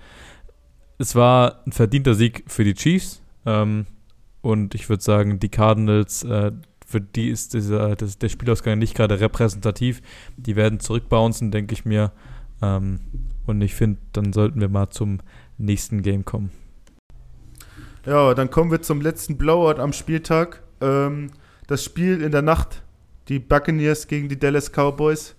Es 1.00 1.16
war 1.16 1.64
ein 1.66 1.72
verdienter 1.72 2.14
Sieg 2.14 2.44
für 2.46 2.64
die 2.64 2.76
Chiefs. 2.76 3.24
Ähm, 3.48 3.88
und 4.42 4.76
ich 4.76 4.90
würde 4.90 5.02
sagen, 5.02 5.40
die 5.40 5.50
Cardinals, 5.50 6.24
äh, 6.24 6.52
für 6.86 7.02
die 7.02 7.30
ist 7.30 7.56
dieser, 7.56 7.96
das, 7.96 8.20
der 8.20 8.30
Spielausgang 8.30 8.78
nicht 8.78 8.96
gerade 8.96 9.20
repräsentativ. 9.20 10.04
Die 10.38 10.56
werden 10.56 10.80
zurückbouncen, 10.80 11.50
denke 11.50 11.74
ich 11.74 11.84
mir. 11.84 12.12
Ähm, 12.62 13.00
und 13.48 13.62
ich 13.62 13.74
finde, 13.74 13.98
dann 14.14 14.34
sollten 14.34 14.62
wir 14.62 14.70
mal 14.70 14.92
zum 14.92 15.20
nächsten 15.66 16.02
Game 16.02 16.26
kommen. 16.26 16.52
Ja, 18.06 18.34
dann 18.34 18.50
kommen 18.50 18.72
wir 18.72 18.82
zum 18.82 19.02
letzten 19.02 19.38
Blowout 19.38 19.80
am 19.80 19.94
Spieltag. 19.94 20.64
Ähm, 20.82 21.32
das 21.68 21.84
Spiel 21.84 22.22
in 22.22 22.32
der 22.32 22.42
Nacht, 22.42 22.82
die 23.28 23.40
Buccaneers 23.40 24.08
gegen 24.08 24.28
die 24.28 24.40
Dallas 24.40 24.72
Cowboys. 24.72 25.36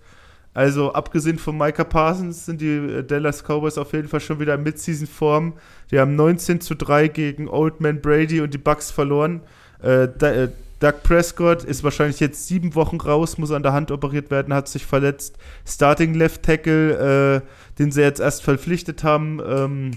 Also 0.55 0.93
abgesehen 0.93 1.39
von 1.39 1.57
Micah 1.57 1.85
Parsons 1.85 2.47
sind 2.47 2.61
die 2.61 2.77
äh, 2.77 3.05
Dallas 3.05 3.43
Cowboys 3.43 3.79
auf 3.79 3.93
jeden 3.95 4.09
Fall 4.09 4.21
schon 4.21 4.39
wieder 4.39 4.55
in 4.55 4.63
Mid-Season-Form. 4.63 5.55
Die 5.91 5.99
haben 5.99 6.15
19 6.15 6.61
zu 6.61 6.75
3 6.75 7.09
gegen 7.09 7.49
Old 7.49 7.81
Man 7.81 8.01
Brady 8.01 8.41
und 8.41 8.53
die 8.53 8.59
Bucks 8.59 8.91
verloren. 8.91 9.41
Äh, 9.83 10.05
äh, 10.05 10.49
Doug 10.79 11.03
Prescott 11.05 11.65
ist 11.65 11.85
wahrscheinlich 11.85 12.21
jetzt 12.21 12.49
sieben 12.49 12.75
Wochen 12.75 12.97
raus, 12.97 13.39
muss 13.39 13.53
an 13.53 13.63
der 13.63 13.73
Hand 13.73 13.91
operiert 13.91 14.31
werden, 14.31 14.53
hat 14.53 14.69
sich 14.69 14.85
verletzt. 14.85 15.39
Starting 15.65 16.15
Left 16.15 16.43
Tackle, 16.43 17.41
äh, 17.43 17.79
den 17.79 17.93
sie 17.93 18.03
jetzt 18.03 18.21
erst 18.21 18.43
verpflichtet 18.43 19.05
haben, 19.05 19.41
ähm, 19.47 19.93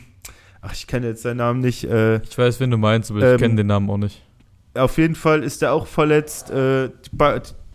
ach, 0.65 0.73
ich 0.73 0.87
kenne 0.87 1.07
jetzt 1.07 1.21
seinen 1.21 1.37
Namen 1.37 1.61
nicht. 1.61 1.83
Äh, 1.83 2.17
ich 2.17 2.37
weiß, 2.37 2.59
wen 2.59 2.71
du 2.71 2.77
meinst, 2.77 3.11
aber 3.11 3.21
ähm, 3.21 3.35
ich 3.35 3.41
kenne 3.41 3.55
den 3.55 3.67
Namen 3.67 3.89
auch 3.89 3.97
nicht. 3.97 4.21
Auf 4.73 4.97
jeden 4.97 5.15
Fall 5.15 5.43
ist 5.43 5.61
er 5.61 5.71
auch 5.71 5.87
verletzt. 5.87 6.49
Äh, 6.49 6.89
die, 6.89 7.17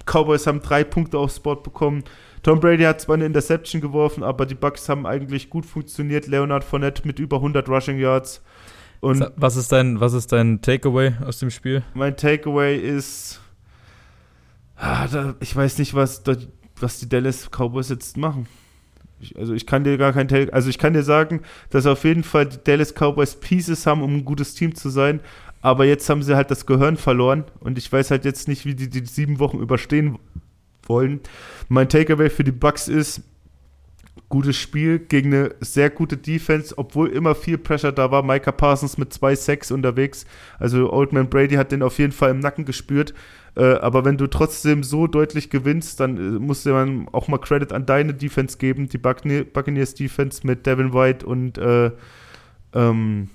Cowboys 0.04 0.46
haben 0.46 0.60
drei 0.60 0.84
Punkte 0.84 1.18
aufs 1.18 1.40
Board 1.40 1.62
bekommen. 1.62 2.04
Tom 2.42 2.58
Brady 2.58 2.84
hat 2.84 3.00
zwar 3.00 3.14
eine 3.14 3.26
Interception 3.26 3.80
geworfen, 3.80 4.22
aber 4.22 4.46
die 4.46 4.54
Bucks 4.54 4.88
haben 4.88 5.06
eigentlich 5.06 5.50
gut 5.50 5.66
funktioniert. 5.66 6.26
Leonard 6.26 6.64
Fournette 6.64 7.06
mit 7.06 7.18
über 7.18 7.36
100 7.36 7.68
Rushing 7.68 7.98
Yards. 7.98 8.42
Und 9.00 9.30
was 9.36 9.56
ist 9.56 9.72
dein, 9.72 10.00
was 10.00 10.12
ist 10.12 10.32
dein 10.32 10.60
Takeaway 10.60 11.12
aus 11.24 11.38
dem 11.38 11.50
Spiel? 11.50 11.82
Mein 11.94 12.16
Takeaway 12.16 12.76
ist, 12.76 13.40
ah, 14.76 15.06
da, 15.08 15.34
ich 15.40 15.54
weiß 15.54 15.78
nicht, 15.78 15.94
was, 15.94 16.22
was 16.78 16.98
die 16.98 17.08
Dallas 17.08 17.50
Cowboys 17.50 17.88
jetzt 17.88 18.16
machen. 18.16 18.46
Ich, 19.20 19.36
also 19.38 19.52
ich 19.54 19.66
kann 19.66 19.84
dir 19.84 19.98
gar 19.98 20.12
kein 20.12 20.28
Take, 20.28 20.52
also 20.52 20.70
ich 20.70 20.78
kann 20.78 20.94
dir 20.94 21.02
sagen, 21.02 21.42
dass 21.68 21.86
auf 21.86 22.04
jeden 22.04 22.24
Fall 22.24 22.46
die 22.46 22.58
Dallas 22.64 22.94
Cowboys 22.94 23.36
Pieces 23.36 23.86
haben, 23.86 24.02
um 24.02 24.16
ein 24.16 24.24
gutes 24.24 24.54
Team 24.54 24.74
zu 24.74 24.88
sein. 24.88 25.20
Aber 25.62 25.84
jetzt 25.84 26.08
haben 26.08 26.22
sie 26.22 26.36
halt 26.36 26.50
das 26.50 26.64
Gehirn 26.64 26.96
verloren 26.96 27.44
und 27.60 27.76
ich 27.76 27.92
weiß 27.92 28.10
halt 28.10 28.24
jetzt 28.24 28.48
nicht, 28.48 28.64
wie 28.64 28.74
die 28.74 28.88
die 28.88 29.04
sieben 29.04 29.38
Wochen 29.38 29.58
überstehen 29.58 30.18
wollen. 30.84 31.20
Mein 31.68 31.88
Takeaway 31.88 32.30
für 32.30 32.44
die 32.44 32.52
Bucks 32.52 32.88
ist, 32.88 33.22
gutes 34.30 34.56
Spiel 34.56 35.00
gegen 35.00 35.34
eine 35.34 35.54
sehr 35.60 35.90
gute 35.90 36.16
Defense, 36.16 36.74
obwohl 36.78 37.08
immer 37.08 37.34
viel 37.34 37.58
Pressure 37.58 37.92
da 37.92 38.10
war. 38.10 38.22
Micah 38.22 38.52
Parsons 38.52 38.96
mit 38.96 39.12
zwei 39.12 39.34
Sacks 39.34 39.70
unterwegs. 39.70 40.24
Also 40.58 40.90
Old 40.92 41.12
Man 41.12 41.28
Brady 41.28 41.56
hat 41.56 41.72
den 41.72 41.82
auf 41.82 41.98
jeden 41.98 42.12
Fall 42.12 42.30
im 42.30 42.38
Nacken 42.38 42.64
gespürt. 42.64 43.12
Äh, 43.56 43.74
aber 43.74 44.04
wenn 44.04 44.16
du 44.16 44.26
trotzdem 44.26 44.82
so 44.82 45.06
deutlich 45.06 45.50
gewinnst, 45.50 46.00
dann 46.00 46.16
äh, 46.16 46.38
muss 46.38 46.64
man 46.64 47.08
auch 47.12 47.28
mal 47.28 47.38
Credit 47.38 47.72
an 47.72 47.86
deine 47.86 48.14
Defense 48.14 48.58
geben. 48.58 48.88
Die 48.88 48.98
Buccaneers 48.98 49.94
Defense 49.94 50.46
mit 50.46 50.66
Devin 50.66 50.94
White 50.94 51.26
und 51.26 51.58
äh, 51.58 51.90
ähm, 52.74 53.28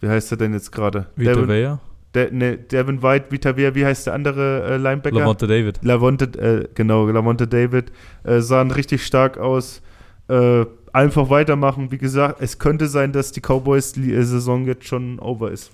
wie 0.00 0.08
heißt 0.08 0.32
er 0.32 0.38
denn 0.38 0.52
jetzt 0.52 0.72
gerade? 0.72 1.06
Vita 1.16 1.46
Vea? 1.46 1.80
De, 2.14 2.30
ne, 2.30 2.56
Devin 2.56 3.02
White, 3.02 3.26
Vita 3.30 3.56
Vea, 3.56 3.74
wie 3.74 3.84
heißt 3.84 4.06
der 4.06 4.14
andere 4.14 4.64
äh, 4.64 4.76
Linebacker? 4.76 5.18
Lavonte 5.18 5.46
David. 5.46 5.80
Lavonte, 5.82 6.24
äh, 6.38 6.68
genau, 6.74 7.06
Lavonte 7.06 7.46
David. 7.46 7.92
Sahen 8.24 8.70
richtig 8.70 9.04
stark 9.04 9.36
aus. 9.36 9.82
Einfach 10.26 11.28
weitermachen. 11.28 11.90
Wie 11.90 11.98
gesagt, 11.98 12.40
es 12.40 12.58
könnte 12.58 12.86
sein, 12.86 13.12
dass 13.12 13.32
die 13.32 13.40
Cowboys-Saison 13.40 14.64
jetzt 14.64 14.86
schon 14.86 15.18
over 15.18 15.50
ist. 15.50 15.70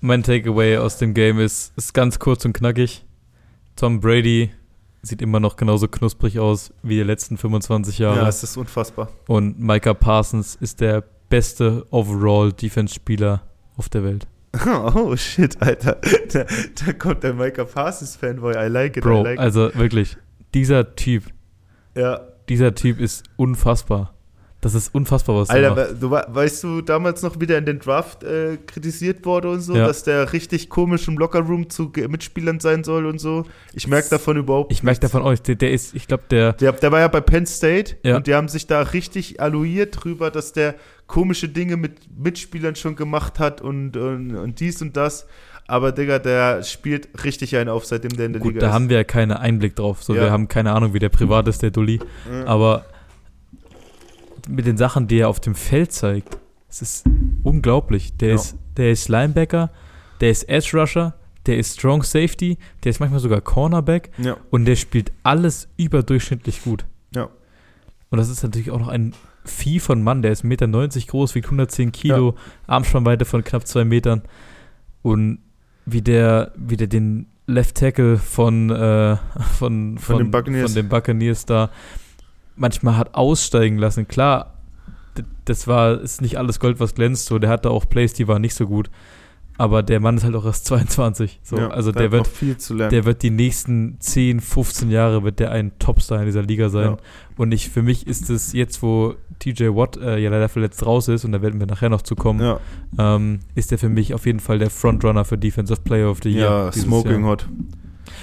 Mein 0.00 0.22
Takeaway 0.22 0.76
aus 0.78 0.98
dem 0.98 1.12
Game 1.14 1.38
ist, 1.40 1.72
ist 1.76 1.92
ganz 1.92 2.18
kurz 2.18 2.44
und 2.44 2.52
knackig. 2.52 3.04
Tom 3.76 4.00
Brady 4.00 4.50
sieht 5.02 5.22
immer 5.22 5.40
noch 5.40 5.56
genauso 5.56 5.88
knusprig 5.88 6.38
aus 6.38 6.72
wie 6.82 6.96
die 6.96 7.02
letzten 7.02 7.36
25 7.36 7.98
Jahre. 7.98 8.18
Ja, 8.18 8.28
es 8.28 8.42
ist 8.42 8.56
unfassbar. 8.56 9.08
Und 9.26 9.58
Micah 9.58 9.94
Parsons 9.94 10.54
ist 10.56 10.80
der 10.80 11.02
beste 11.28 11.86
Overall-Defense-Spieler 11.90 13.42
auf 13.76 13.88
der 13.88 14.04
Welt. 14.04 14.26
Oh 14.94 15.14
shit, 15.14 15.60
Alter. 15.60 15.98
Da, 16.32 16.44
da 16.84 16.92
kommt 16.94 17.22
der 17.22 17.34
Micah 17.34 17.64
Parsons-Fanboy. 17.64 18.54
I 18.56 18.68
like 18.68 18.96
it, 18.96 19.02
Bro, 19.04 19.20
I 19.20 19.24
like 19.24 19.38
also 19.38 19.70
wirklich, 19.74 20.16
dieser 20.54 20.94
Typ, 20.96 21.24
Ja. 21.94 22.20
dieser 22.48 22.74
Typ 22.74 22.98
ist 22.98 23.24
unfassbar. 23.36 24.14
Das 24.60 24.74
ist 24.74 24.92
unfassbar, 24.92 25.36
was 25.36 25.50
Alter, 25.50 25.94
du, 25.94 26.10
weißt 26.10 26.64
du 26.64 26.80
damals 26.80 27.22
noch, 27.22 27.38
wie 27.38 27.46
der 27.46 27.58
in 27.58 27.64
den 27.66 27.78
Draft 27.78 28.24
äh, 28.24 28.56
kritisiert 28.66 29.24
wurde 29.24 29.50
und 29.50 29.60
so, 29.60 29.76
Ja. 29.76 29.86
dass 29.86 30.02
der 30.02 30.32
richtig 30.32 30.68
komisch 30.68 31.06
im 31.06 31.16
Lockerroom 31.16 31.70
zu 31.70 31.92
Mitspielern 32.08 32.58
sein 32.58 32.82
soll 32.82 33.06
und 33.06 33.20
so? 33.20 33.44
Ich 33.72 33.86
merke 33.86 34.10
davon 34.10 34.36
überhaupt 34.36 34.72
Ich 34.72 34.82
merke 34.82 34.98
davon 34.98 35.22
euch, 35.22 35.40
der, 35.42 35.54
der 35.54 35.70
ist, 35.70 35.94
ich 35.94 36.08
glaube, 36.08 36.24
der, 36.28 36.54
Der, 36.54 36.72
der 36.72 36.90
war 36.90 36.98
ja 36.98 37.06
bei 37.06 37.20
Penn 37.20 37.46
State 37.46 37.98
Ja. 38.02 38.16
und 38.16 38.26
die 38.26 38.34
haben 38.34 38.48
sich 38.48 38.66
da 38.66 38.82
richtig 38.82 39.40
alluiert 39.40 40.02
drüber, 40.02 40.32
dass 40.32 40.52
der 40.52 40.74
komische 41.06 41.48
Dinge 41.48 41.76
mit 41.76 41.92
Mitspielern 42.18 42.74
schon 42.74 42.96
gemacht 42.96 43.38
hat 43.38 43.60
und, 43.60 43.96
und, 43.96 44.34
und 44.34 44.58
dies 44.58 44.82
und 44.82 44.96
das. 44.96 45.28
Aber 45.68 45.92
Digga, 45.92 46.18
der 46.18 46.64
spielt 46.64 47.08
richtig 47.24 47.54
einen 47.56 47.68
auf, 47.68 47.84
seitdem 47.84 48.16
der 48.16 48.26
in 48.26 48.32
der 48.32 48.40
gut, 48.42 48.54
Liga 48.54 48.60
da 48.62 48.66
ist. 48.68 48.72
haben 48.74 48.88
wir 48.88 48.96
ja 48.96 49.04
keinen 49.04 49.32
Einblick 49.32 49.76
drauf. 49.76 50.02
So, 50.02 50.14
Ja. 50.16 50.22
wir 50.22 50.30
haben 50.32 50.48
keine 50.48 50.72
Ahnung, 50.72 50.94
wie 50.94 50.98
der 50.98 51.10
privat 51.10 51.46
ist, 51.46 51.62
der 51.62 51.70
Dulli. 51.70 52.00
Aber 52.44 52.86
mit 54.48 54.66
den 54.66 54.76
Sachen, 54.76 55.06
die 55.06 55.18
er 55.18 55.28
auf 55.28 55.40
dem 55.40 55.54
Feld 55.54 55.92
zeigt, 55.92 56.38
es 56.68 56.82
ist 56.82 57.06
unglaublich. 57.42 58.16
Der, 58.16 58.30
Ja. 58.30 58.34
ist, 58.34 58.56
der 58.76 58.90
ist 58.90 59.08
Linebacker, 59.08 59.70
der 60.20 60.30
ist 60.30 60.48
Edge 60.48 60.70
Rusher, 60.74 61.14
der 61.46 61.58
ist 61.58 61.78
Strong 61.78 62.02
Safety, 62.02 62.58
der 62.84 62.90
ist 62.90 63.00
manchmal 63.00 63.20
sogar 63.20 63.40
Cornerback 63.40 64.10
ja, 64.18 64.36
und 64.50 64.64
der 64.66 64.76
spielt 64.76 65.12
alles 65.22 65.68
überdurchschnittlich 65.76 66.62
gut. 66.62 66.84
ja. 67.14 67.28
Und 68.10 68.16
das 68.16 68.30
ist 68.30 68.42
natürlich 68.42 68.70
auch 68.70 68.78
noch 68.78 68.88
ein 68.88 69.12
Vieh 69.44 69.80
von 69.80 70.02
Mann, 70.02 70.22
der 70.22 70.32
ist 70.32 70.44
1,90 70.44 70.46
Meter 70.46 71.06
groß, 71.06 71.34
wiegt 71.34 71.46
110 71.46 71.92
Kilo, 71.92 72.34
ja. 72.36 72.42
Armspannweite 72.66 73.24
von 73.26 73.44
knapp 73.44 73.66
zwei 73.66 73.84
Metern. 73.84 74.22
Und 75.02 75.40
wie 75.84 76.02
der, 76.02 76.52
wie 76.56 76.76
der 76.76 76.86
den 76.86 77.26
Left 77.46 77.76
Tackle 77.76 78.16
von, 78.18 78.70
äh, 78.70 79.16
von, 79.16 79.18
von, 79.58 79.98
von, 79.98 80.18
den 80.18 80.30
Buccaneers. 80.30 80.70
von 80.70 80.74
den 80.74 80.88
Buccaneers 80.88 81.46
da 81.46 81.70
manchmal 82.58 82.96
hat 82.96 83.14
aussteigen 83.14 83.78
lassen. 83.78 84.08
Klar, 84.08 84.54
das 85.44 85.66
war, 85.66 86.00
ist 86.00 86.20
nicht 86.20 86.36
alles 86.36 86.60
Gold, 86.60 86.80
was 86.80 86.94
glänzt. 86.94 87.26
So, 87.26 87.38
der 87.38 87.50
hatte 87.50 87.70
auch 87.70 87.88
Plays, 87.88 88.12
die 88.12 88.28
waren 88.28 88.42
nicht 88.42 88.54
so 88.54 88.66
gut. 88.66 88.90
Aber 89.60 89.82
der 89.82 89.98
Mann 89.98 90.16
ist 90.16 90.22
halt 90.22 90.36
auch 90.36 90.44
erst 90.44 90.64
22. 90.66 91.40
So, 91.42 91.56
ja, 91.58 91.68
also 91.68 91.90
der 91.90 92.12
wird, 92.12 92.30
der 92.70 93.04
wird 93.04 93.22
die 93.22 93.30
nächsten 93.30 93.96
10, 93.98 94.40
15 94.40 94.90
Jahre 94.90 95.24
wird 95.24 95.40
der 95.40 95.50
ein 95.50 95.72
Topstar 95.80 96.20
in 96.20 96.26
dieser 96.26 96.42
Liga 96.42 96.68
sein. 96.68 96.92
Ja. 96.92 96.96
Und 97.36 97.52
ich, 97.52 97.68
für 97.68 97.82
mich 97.82 98.06
ist 98.06 98.30
es 98.30 98.52
jetzt, 98.52 98.82
wo 98.82 99.16
TJ 99.40 99.68
Watt 99.74 99.96
äh, 99.96 100.18
ja 100.18 100.30
leider 100.30 100.48
verletzt 100.48 100.86
raus 100.86 101.08
ist, 101.08 101.24
und 101.24 101.32
da 101.32 101.42
werden 101.42 101.58
wir 101.58 101.66
nachher 101.66 101.88
noch 101.88 102.02
zu 102.02 102.14
kommen, 102.14 102.40
ja. 102.40 102.60
ähm, 102.98 103.40
ist 103.56 103.72
der 103.72 103.78
für 103.78 103.88
mich 103.88 104.14
auf 104.14 104.26
jeden 104.26 104.40
Fall 104.40 104.60
der 104.60 104.70
Frontrunner 104.70 105.24
für 105.24 105.38
Defensive 105.38 105.80
Player 105.82 106.08
of 106.08 106.20
the 106.22 106.30
Year. 106.30 106.50
Ja, 106.66 106.72
Smoking 106.72 107.22
Jahr. 107.22 107.30
Hot. 107.30 107.48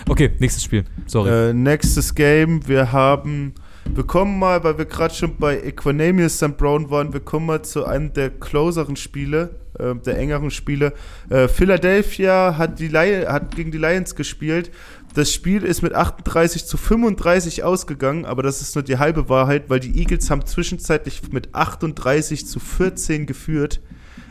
Okay, 0.07 0.31
nächstes 0.39 0.63
Spiel. 0.63 0.85
Sorry. 1.05 1.49
Äh, 1.49 1.53
nächstes 1.53 2.15
Game. 2.15 2.65
Wir 2.67 2.91
haben 2.93 3.53
wir 3.93 4.03
kommen 4.03 4.39
mal, 4.39 4.63
weil 4.63 4.77
wir 4.77 4.85
gerade 4.85 5.13
schon 5.13 5.37
bei 5.37 5.61
Equanimous 5.61 6.37
St. 6.37 6.57
Brown 6.57 6.89
waren, 6.89 7.13
wir 7.13 7.19
kommen 7.19 7.45
mal 7.45 7.61
zu 7.61 7.85
einem 7.85 8.13
der 8.13 8.29
closeren 8.29 8.95
Spiele, 8.95 9.55
äh, 9.79 9.95
der 9.95 10.17
engeren 10.17 10.51
Spiele. 10.51 10.93
Äh, 11.29 11.47
Philadelphia 11.47 12.57
hat, 12.57 12.79
die 12.79 12.89
hat 12.89 13.55
gegen 13.55 13.71
die 13.71 13.77
Lions 13.77 14.15
gespielt. 14.15 14.71
Das 15.13 15.31
Spiel 15.31 15.63
ist 15.63 15.81
mit 15.81 15.93
38 15.93 16.65
zu 16.65 16.77
35 16.77 17.63
ausgegangen, 17.63 18.25
aber 18.25 18.43
das 18.43 18.61
ist 18.61 18.75
nur 18.75 18.83
die 18.83 18.97
halbe 18.97 19.29
Wahrheit, 19.29 19.69
weil 19.69 19.79
die 19.79 19.97
Eagles 19.97 20.29
haben 20.29 20.45
zwischenzeitlich 20.45 21.31
mit 21.31 21.55
38 21.55 22.45
zu 22.45 22.59
14 22.59 23.25
geführt. 23.25 23.81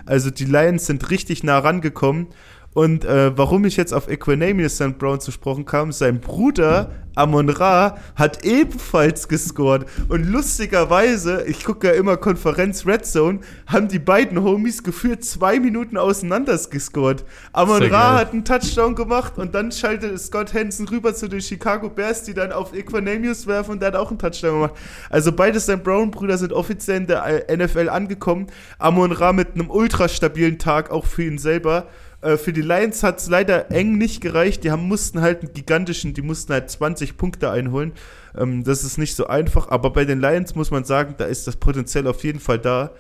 Also 0.04 0.30
die 0.30 0.44
Lions 0.44 0.86
sind 0.86 1.10
richtig 1.10 1.42
nah 1.42 1.58
rangekommen 1.58 2.26
und 2.74 3.04
äh, 3.04 3.36
warum 3.38 3.64
ich 3.64 3.76
jetzt 3.76 3.94
auf 3.94 4.08
Equanimous 4.08 4.74
St. 4.74 4.98
Brown 4.98 5.20
zu 5.20 5.30
sprechen 5.30 5.64
kam, 5.64 5.92
sein 5.92 6.20
Bruder 6.20 6.90
Amon 7.14 7.48
Ra 7.48 7.98
hat 8.16 8.44
ebenfalls 8.44 9.28
gescored. 9.28 9.86
Und 10.08 10.24
lustigerweise, 10.24 11.44
ich 11.46 11.64
gucke 11.64 11.86
ja 11.86 11.92
immer 11.92 12.16
Konferenz 12.16 12.86
Red 12.86 13.06
Zone, 13.06 13.40
haben 13.66 13.88
die 13.88 13.98
beiden 13.98 14.42
Homies 14.42 14.82
geführt 14.82 15.24
zwei 15.24 15.60
Minuten 15.60 15.96
auseinander 15.96 16.58
gescored. 16.70 17.24
Amon 17.52 17.78
Sehr 17.78 17.92
Ra 17.92 18.10
geil. 18.10 18.18
hat 18.18 18.32
einen 18.32 18.44
Touchdown 18.44 18.94
gemacht 18.94 19.38
und 19.38 19.54
dann 19.54 19.70
schaltet 19.70 20.18
Scott 20.20 20.52
Hansen 20.54 20.88
rüber 20.88 21.14
zu 21.14 21.28
den 21.28 21.40
Chicago 21.40 21.88
Bears, 21.88 22.24
die 22.24 22.34
dann 22.34 22.52
auf 22.52 22.74
Equanimous 22.74 23.46
werfen 23.46 23.72
und 23.72 23.80
der 23.80 23.88
hat 23.88 23.96
auch 23.96 24.10
einen 24.10 24.18
Touchdown 24.18 24.54
gemacht. 24.54 24.74
Also 25.10 25.30
beide 25.32 25.60
St. 25.60 25.82
Brown-Brüder 25.82 26.38
sind 26.38 26.52
offiziell 26.52 27.02
in 27.02 27.06
der 27.06 27.44
NFL 27.56 27.88
angekommen. 27.88 28.48
Amon 28.78 29.12
Ra 29.12 29.32
mit 29.32 29.54
einem 29.54 29.70
ultra 29.70 30.08
stabilen 30.08 30.58
Tag, 30.58 30.90
auch 30.90 31.06
für 31.06 31.22
ihn 31.22 31.38
selber. 31.38 31.86
Äh, 32.24 32.38
für 32.38 32.52
die 32.52 32.62
Lions 32.62 33.02
hat 33.02 33.18
es 33.18 33.28
leider 33.28 33.70
eng 33.70 33.98
nicht 33.98 34.20
gereicht. 34.20 34.64
Die 34.64 34.70
haben, 34.70 34.88
mussten 34.88 35.20
halt 35.20 35.42
einen 35.42 35.52
gigantischen, 35.52 36.14
die 36.14 36.22
mussten 36.22 36.52
halt 36.52 36.70
20 36.70 37.16
Punkte 37.16 37.50
einholen. 37.50 37.92
Ähm, 38.36 38.64
das 38.64 38.82
ist 38.82 38.96
nicht 38.96 39.14
so 39.14 39.26
einfach, 39.26 39.68
aber 39.68 39.90
bei 39.90 40.04
den 40.04 40.20
Lions 40.20 40.54
muss 40.54 40.70
man 40.70 40.84
sagen, 40.84 41.14
da 41.18 41.26
ist 41.26 41.46
das 41.46 41.56
Potenzial 41.56 42.06
auf 42.06 42.24
jeden 42.24 42.40
Fall 42.40 42.58
da. 42.58 42.92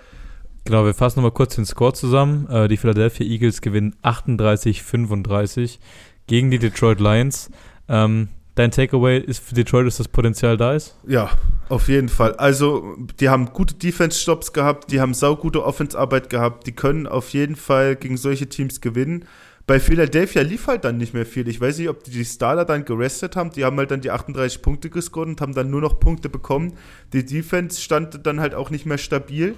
Genau, 0.64 0.84
wir 0.84 0.94
fassen 0.94 1.18
nochmal 1.18 1.32
kurz 1.32 1.56
den 1.56 1.64
Score 1.64 1.94
zusammen. 1.94 2.46
Äh, 2.48 2.68
die 2.68 2.76
Philadelphia 2.76 3.26
Eagles 3.26 3.60
gewinnen 3.62 3.96
38-35 4.02 5.78
gegen 6.26 6.50
die 6.50 6.58
Detroit 6.58 7.00
Lions. 7.00 7.50
Ähm, 7.88 8.28
Dein 8.54 8.70
Takeaway 8.70 9.18
ist 9.18 9.42
für 9.42 9.54
Detroit, 9.54 9.86
dass 9.86 9.96
das 9.96 10.06
Potenzial 10.06 10.56
da 10.56 10.74
ist? 10.74 10.96
Ja, 11.06 11.30
auf 11.68 11.88
jeden 11.88 12.08
Fall. 12.08 12.34
Also, 12.34 12.96
die 13.18 13.28
haben 13.28 13.46
gute 13.46 13.74
Defense-Stops 13.74 14.52
gehabt, 14.52 14.92
die 14.92 15.00
haben 15.00 15.12
saugute 15.12 15.64
Offense-Arbeit 15.64 16.30
gehabt, 16.30 16.66
die 16.66 16.72
können 16.72 17.08
auf 17.08 17.30
jeden 17.30 17.56
Fall 17.56 17.96
gegen 17.96 18.16
solche 18.16 18.48
Teams 18.48 18.80
gewinnen. 18.80 19.24
Bei 19.66 19.80
Philadelphia 19.80 20.42
lief 20.42 20.66
halt 20.66 20.84
dann 20.84 20.98
nicht 20.98 21.14
mehr 21.14 21.24
viel. 21.24 21.48
Ich 21.48 21.60
weiß 21.60 21.78
nicht, 21.78 21.88
ob 21.88 22.04
die 22.04 22.10
die 22.10 22.24
Starter 22.24 22.66
dann 22.66 22.84
gerestet 22.84 23.34
haben. 23.34 23.50
Die 23.50 23.64
haben 23.64 23.78
halt 23.78 23.90
dann 23.90 24.02
die 24.02 24.10
38 24.10 24.60
Punkte 24.60 24.90
gescored 24.90 25.26
und 25.26 25.40
haben 25.40 25.54
dann 25.54 25.70
nur 25.70 25.80
noch 25.80 25.98
Punkte 25.98 26.28
bekommen. 26.28 26.74
Die 27.14 27.24
Defense 27.24 27.80
stand 27.80 28.26
dann 28.26 28.40
halt 28.40 28.54
auch 28.54 28.68
nicht 28.68 28.84
mehr 28.84 28.98
stabil. 28.98 29.54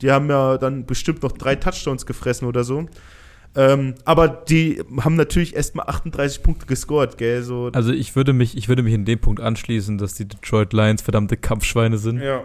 Die 0.00 0.12
haben 0.12 0.30
ja 0.30 0.58
dann 0.58 0.86
bestimmt 0.86 1.24
noch 1.24 1.32
drei 1.32 1.56
Touchdowns 1.56 2.06
gefressen 2.06 2.46
oder 2.46 2.62
so. 2.62 2.86
Ähm, 3.56 3.94
aber 4.04 4.28
die 4.28 4.82
haben 5.00 5.16
natürlich 5.16 5.56
erstmal 5.56 5.86
38 5.86 6.42
Punkte 6.42 6.66
gescored, 6.66 7.18
gell? 7.18 7.42
So. 7.42 7.70
Also 7.72 7.92
ich 7.92 8.14
würde 8.14 8.32
mich, 8.32 8.56
ich 8.56 8.68
würde 8.68 8.82
mich 8.82 8.94
in 8.94 9.04
dem 9.04 9.18
Punkt 9.18 9.40
anschließen, 9.40 9.98
dass 9.98 10.14
die 10.14 10.26
Detroit 10.26 10.72
Lions 10.72 11.02
verdammte 11.02 11.36
Kampfschweine 11.36 11.98
sind. 11.98 12.20
Ja. 12.20 12.42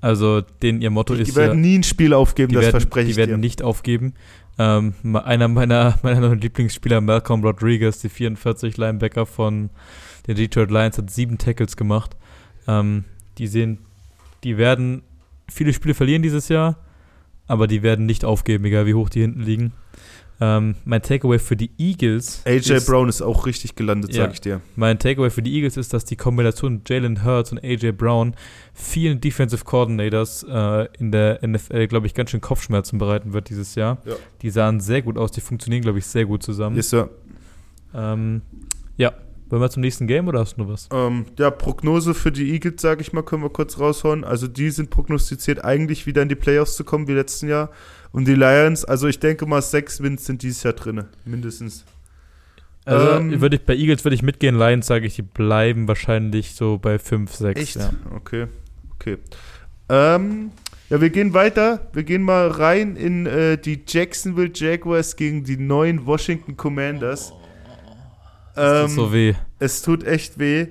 Also 0.00 0.40
denen 0.62 0.80
ihr 0.80 0.90
Motto 0.90 1.14
die, 1.14 1.22
ist. 1.22 1.32
Die 1.32 1.36
werden 1.36 1.62
ja, 1.62 1.68
nie 1.68 1.78
ein 1.78 1.82
Spiel 1.82 2.14
aufgeben, 2.14 2.52
das 2.52 2.62
werden, 2.62 2.70
verspreche 2.72 3.08
ich 3.08 3.14
Die 3.14 3.20
werden 3.20 3.32
dir. 3.32 3.38
nicht 3.38 3.62
aufgeben. 3.62 4.14
Ähm, 4.58 4.94
einer 5.14 5.48
meiner, 5.48 5.98
meiner 6.02 6.34
Lieblingsspieler, 6.34 7.00
Malcolm 7.00 7.42
Rodriguez, 7.44 8.00
die 8.00 8.08
44 8.08 8.76
Linebacker 8.76 9.26
von 9.26 9.70
den 10.26 10.36
Detroit 10.36 10.70
Lions, 10.70 10.98
hat 10.98 11.10
sieben 11.10 11.38
Tackles 11.38 11.76
gemacht. 11.76 12.16
Ähm, 12.66 13.04
die 13.38 13.46
sehen, 13.46 13.78
die 14.44 14.56
werden 14.56 15.02
viele 15.48 15.72
Spiele 15.72 15.94
verlieren 15.94 16.22
dieses 16.22 16.48
Jahr, 16.48 16.76
aber 17.46 17.66
die 17.66 17.82
werden 17.82 18.06
nicht 18.06 18.24
aufgeben, 18.24 18.64
egal 18.64 18.86
wie 18.86 18.94
hoch 18.94 19.08
die 19.08 19.20
hinten 19.20 19.42
liegen. 19.42 19.72
Ähm, 20.40 20.76
mein 20.84 21.02
Takeaway 21.02 21.38
für 21.38 21.56
die 21.56 21.70
Eagles. 21.78 22.42
AJ 22.44 22.70
ist, 22.70 22.86
Brown 22.86 23.08
ist 23.08 23.22
auch 23.22 23.46
richtig 23.46 23.74
gelandet, 23.74 24.14
ja, 24.14 24.22
sag 24.22 24.34
ich 24.34 24.40
dir. 24.40 24.60
Mein 24.76 24.98
Takeaway 24.98 25.30
für 25.30 25.42
die 25.42 25.52
Eagles 25.54 25.76
ist, 25.76 25.92
dass 25.92 26.04
die 26.04 26.14
Kombination 26.14 26.82
Jalen 26.86 27.24
Hurts 27.24 27.50
und 27.50 27.62
AJ 27.64 27.92
Brown 27.92 28.36
vielen 28.72 29.20
Defensive 29.20 29.64
Coordinators 29.64 30.46
äh, 30.48 30.86
in 30.98 31.10
der 31.10 31.40
NFL, 31.46 31.88
glaube 31.88 32.06
ich, 32.06 32.14
ganz 32.14 32.30
schön 32.30 32.40
Kopfschmerzen 32.40 32.98
bereiten 32.98 33.32
wird 33.32 33.50
dieses 33.50 33.74
Jahr. 33.74 33.98
Ja. 34.04 34.14
Die 34.42 34.50
sahen 34.50 34.78
sehr 34.78 35.02
gut 35.02 35.18
aus, 35.18 35.32
die 35.32 35.40
funktionieren, 35.40 35.82
glaube 35.82 35.98
ich, 35.98 36.06
sehr 36.06 36.24
gut 36.24 36.44
zusammen. 36.44 36.76
Yes, 36.76 36.90
sir. 36.90 37.10
Ähm, 37.92 38.42
ja, 38.96 39.12
wollen 39.48 39.62
wir 39.62 39.70
zum 39.70 39.80
nächsten 39.80 40.06
Game 40.06 40.28
oder 40.28 40.40
hast 40.40 40.56
du 40.56 40.62
noch 40.62 40.68
was? 40.68 40.88
Ähm, 40.92 41.24
ja, 41.38 41.50
Prognose 41.50 42.14
für 42.14 42.30
die 42.30 42.52
Eagles, 42.52 42.82
sage 42.82 43.00
ich 43.00 43.12
mal, 43.12 43.22
können 43.22 43.42
wir 43.42 43.50
kurz 43.50 43.80
raushauen. 43.80 44.22
Also 44.22 44.46
die 44.46 44.70
sind 44.70 44.90
prognostiziert, 44.90 45.64
eigentlich 45.64 46.06
wieder 46.06 46.22
in 46.22 46.28
die 46.28 46.34
Playoffs 46.34 46.76
zu 46.76 46.84
kommen 46.84 47.08
wie 47.08 47.14
letzten 47.14 47.48
Jahr. 47.48 47.70
Und 48.12 48.26
die 48.26 48.34
Lions, 48.34 48.84
also 48.84 49.06
ich 49.06 49.18
denke 49.18 49.46
mal, 49.46 49.62
sechs 49.62 50.02
Wins 50.02 50.24
sind 50.24 50.42
dieses 50.42 50.62
Jahr 50.62 50.72
drin, 50.72 51.04
mindestens. 51.24 51.84
Also 52.84 53.10
ähm, 53.18 53.40
würde 53.40 53.56
ich, 53.56 53.62
bei 53.62 53.74
Eagles 53.74 54.04
würde 54.04 54.14
ich 54.14 54.22
mitgehen, 54.22 54.56
Lions 54.58 54.86
sage 54.86 55.06
ich, 55.06 55.16
die 55.16 55.22
bleiben 55.22 55.88
wahrscheinlich 55.88 56.54
so 56.54 56.78
bei 56.78 56.98
5, 56.98 57.34
6. 57.34 57.60
Echt? 57.60 57.76
Ja. 57.76 57.90
Okay, 58.14 58.46
okay. 58.94 59.18
Ähm, 59.90 60.52
ja, 60.88 61.00
wir 61.00 61.10
gehen 61.10 61.34
weiter. 61.34 61.88
Wir 61.92 62.02
gehen 62.02 62.22
mal 62.22 62.48
rein 62.48 62.96
in 62.96 63.26
äh, 63.26 63.58
die 63.58 63.82
Jacksonville 63.86 64.50
Jaguars 64.54 65.16
gegen 65.16 65.44
die 65.44 65.58
neuen 65.58 66.06
Washington 66.06 66.56
Commanders. 66.56 67.32
Ähm, 68.56 68.86
tut 68.86 68.90
so 68.90 69.12
weh. 69.12 69.34
Es 69.58 69.82
tut 69.82 70.04
echt 70.04 70.38
weh. 70.38 70.68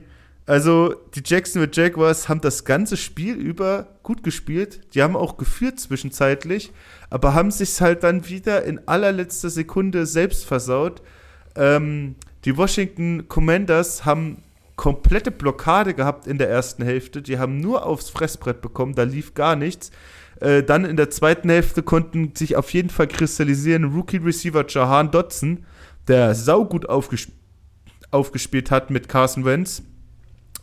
Also, 0.48 0.96
die 1.14 1.22
Jacksonville 1.26 1.72
Jaguars 1.74 2.30
haben 2.30 2.40
das 2.40 2.64
ganze 2.64 2.96
Spiel 2.96 3.36
über 3.36 3.88
gut 4.02 4.24
gespielt. 4.24 4.80
Die 4.96 5.04
haben 5.04 5.18
auch 5.18 5.36
geführt 5.36 5.78
zwischenzeitlich, 5.78 6.72
aber 7.10 7.34
haben 7.34 7.52
sich 7.52 7.82
halt 7.82 8.04
dann 8.04 8.30
wieder 8.30 8.64
in 8.64 8.88
allerletzter 8.88 9.50
Sekunde 9.50 10.06
selbst 10.06 10.46
versaut. 10.46 11.02
Ähm, 11.58 12.16
die 12.46 12.56
Washington 12.56 13.28
Commanders 13.28 14.06
haben 14.06 14.42
komplette 14.78 15.32
Blockade 15.32 15.94
gehabt 15.94 16.28
in 16.28 16.38
der 16.38 16.50
ersten 16.50 16.82
Hälfte. 16.82 17.22
Die 17.22 17.38
haben 17.40 17.60
nur 17.60 17.86
aufs 17.86 18.10
Fressbrett 18.10 18.62
bekommen, 18.62 18.96
da 18.96 19.04
lief 19.04 19.34
gar 19.34 19.58
nichts. 19.58 19.92
Äh, 20.40 20.64
dann 20.64 20.86
in 20.86 20.96
der 20.96 21.10
zweiten 21.10 21.50
Hälfte 21.50 21.84
konnten 21.84 22.34
sich 22.38 22.56
auf 22.56 22.72
jeden 22.72 22.90
Fall 22.90 23.08
kristallisieren 23.08 23.84
Rookie 23.84 24.18
Receiver 24.18 24.64
Jahan 24.66 25.12
Dotson, 25.12 25.66
der 26.08 26.36
saugut 26.36 26.88
aufgesp 26.88 27.32
aufgespielt 28.12 28.72
hat 28.72 28.90
mit 28.90 29.10
Carson 29.10 29.44
Wentz 29.44 29.84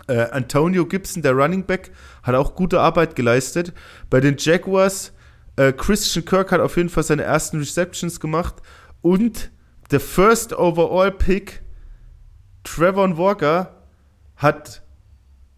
äh, 0.06 0.30
Antonio 0.30 0.86
Gibson, 0.86 1.22
der 1.22 1.32
Running 1.32 1.64
Back, 1.64 1.90
hat 2.22 2.34
auch 2.34 2.54
gute 2.54 2.80
Arbeit 2.80 3.16
geleistet. 3.16 3.72
Bei 4.10 4.20
den 4.20 4.36
Jaguars, 4.38 5.12
äh, 5.56 5.72
Christian 5.72 6.24
Kirk 6.24 6.52
hat 6.52 6.60
auf 6.60 6.76
jeden 6.76 6.88
Fall 6.88 7.02
seine 7.04 7.22
ersten 7.22 7.58
Receptions 7.58 8.20
gemacht. 8.20 8.56
Und 9.00 9.50
der 9.90 10.00
First 10.00 10.52
Overall 10.52 11.12
Pick, 11.12 11.62
Trevor 12.64 13.16
Walker, 13.16 13.84
hat 14.36 14.82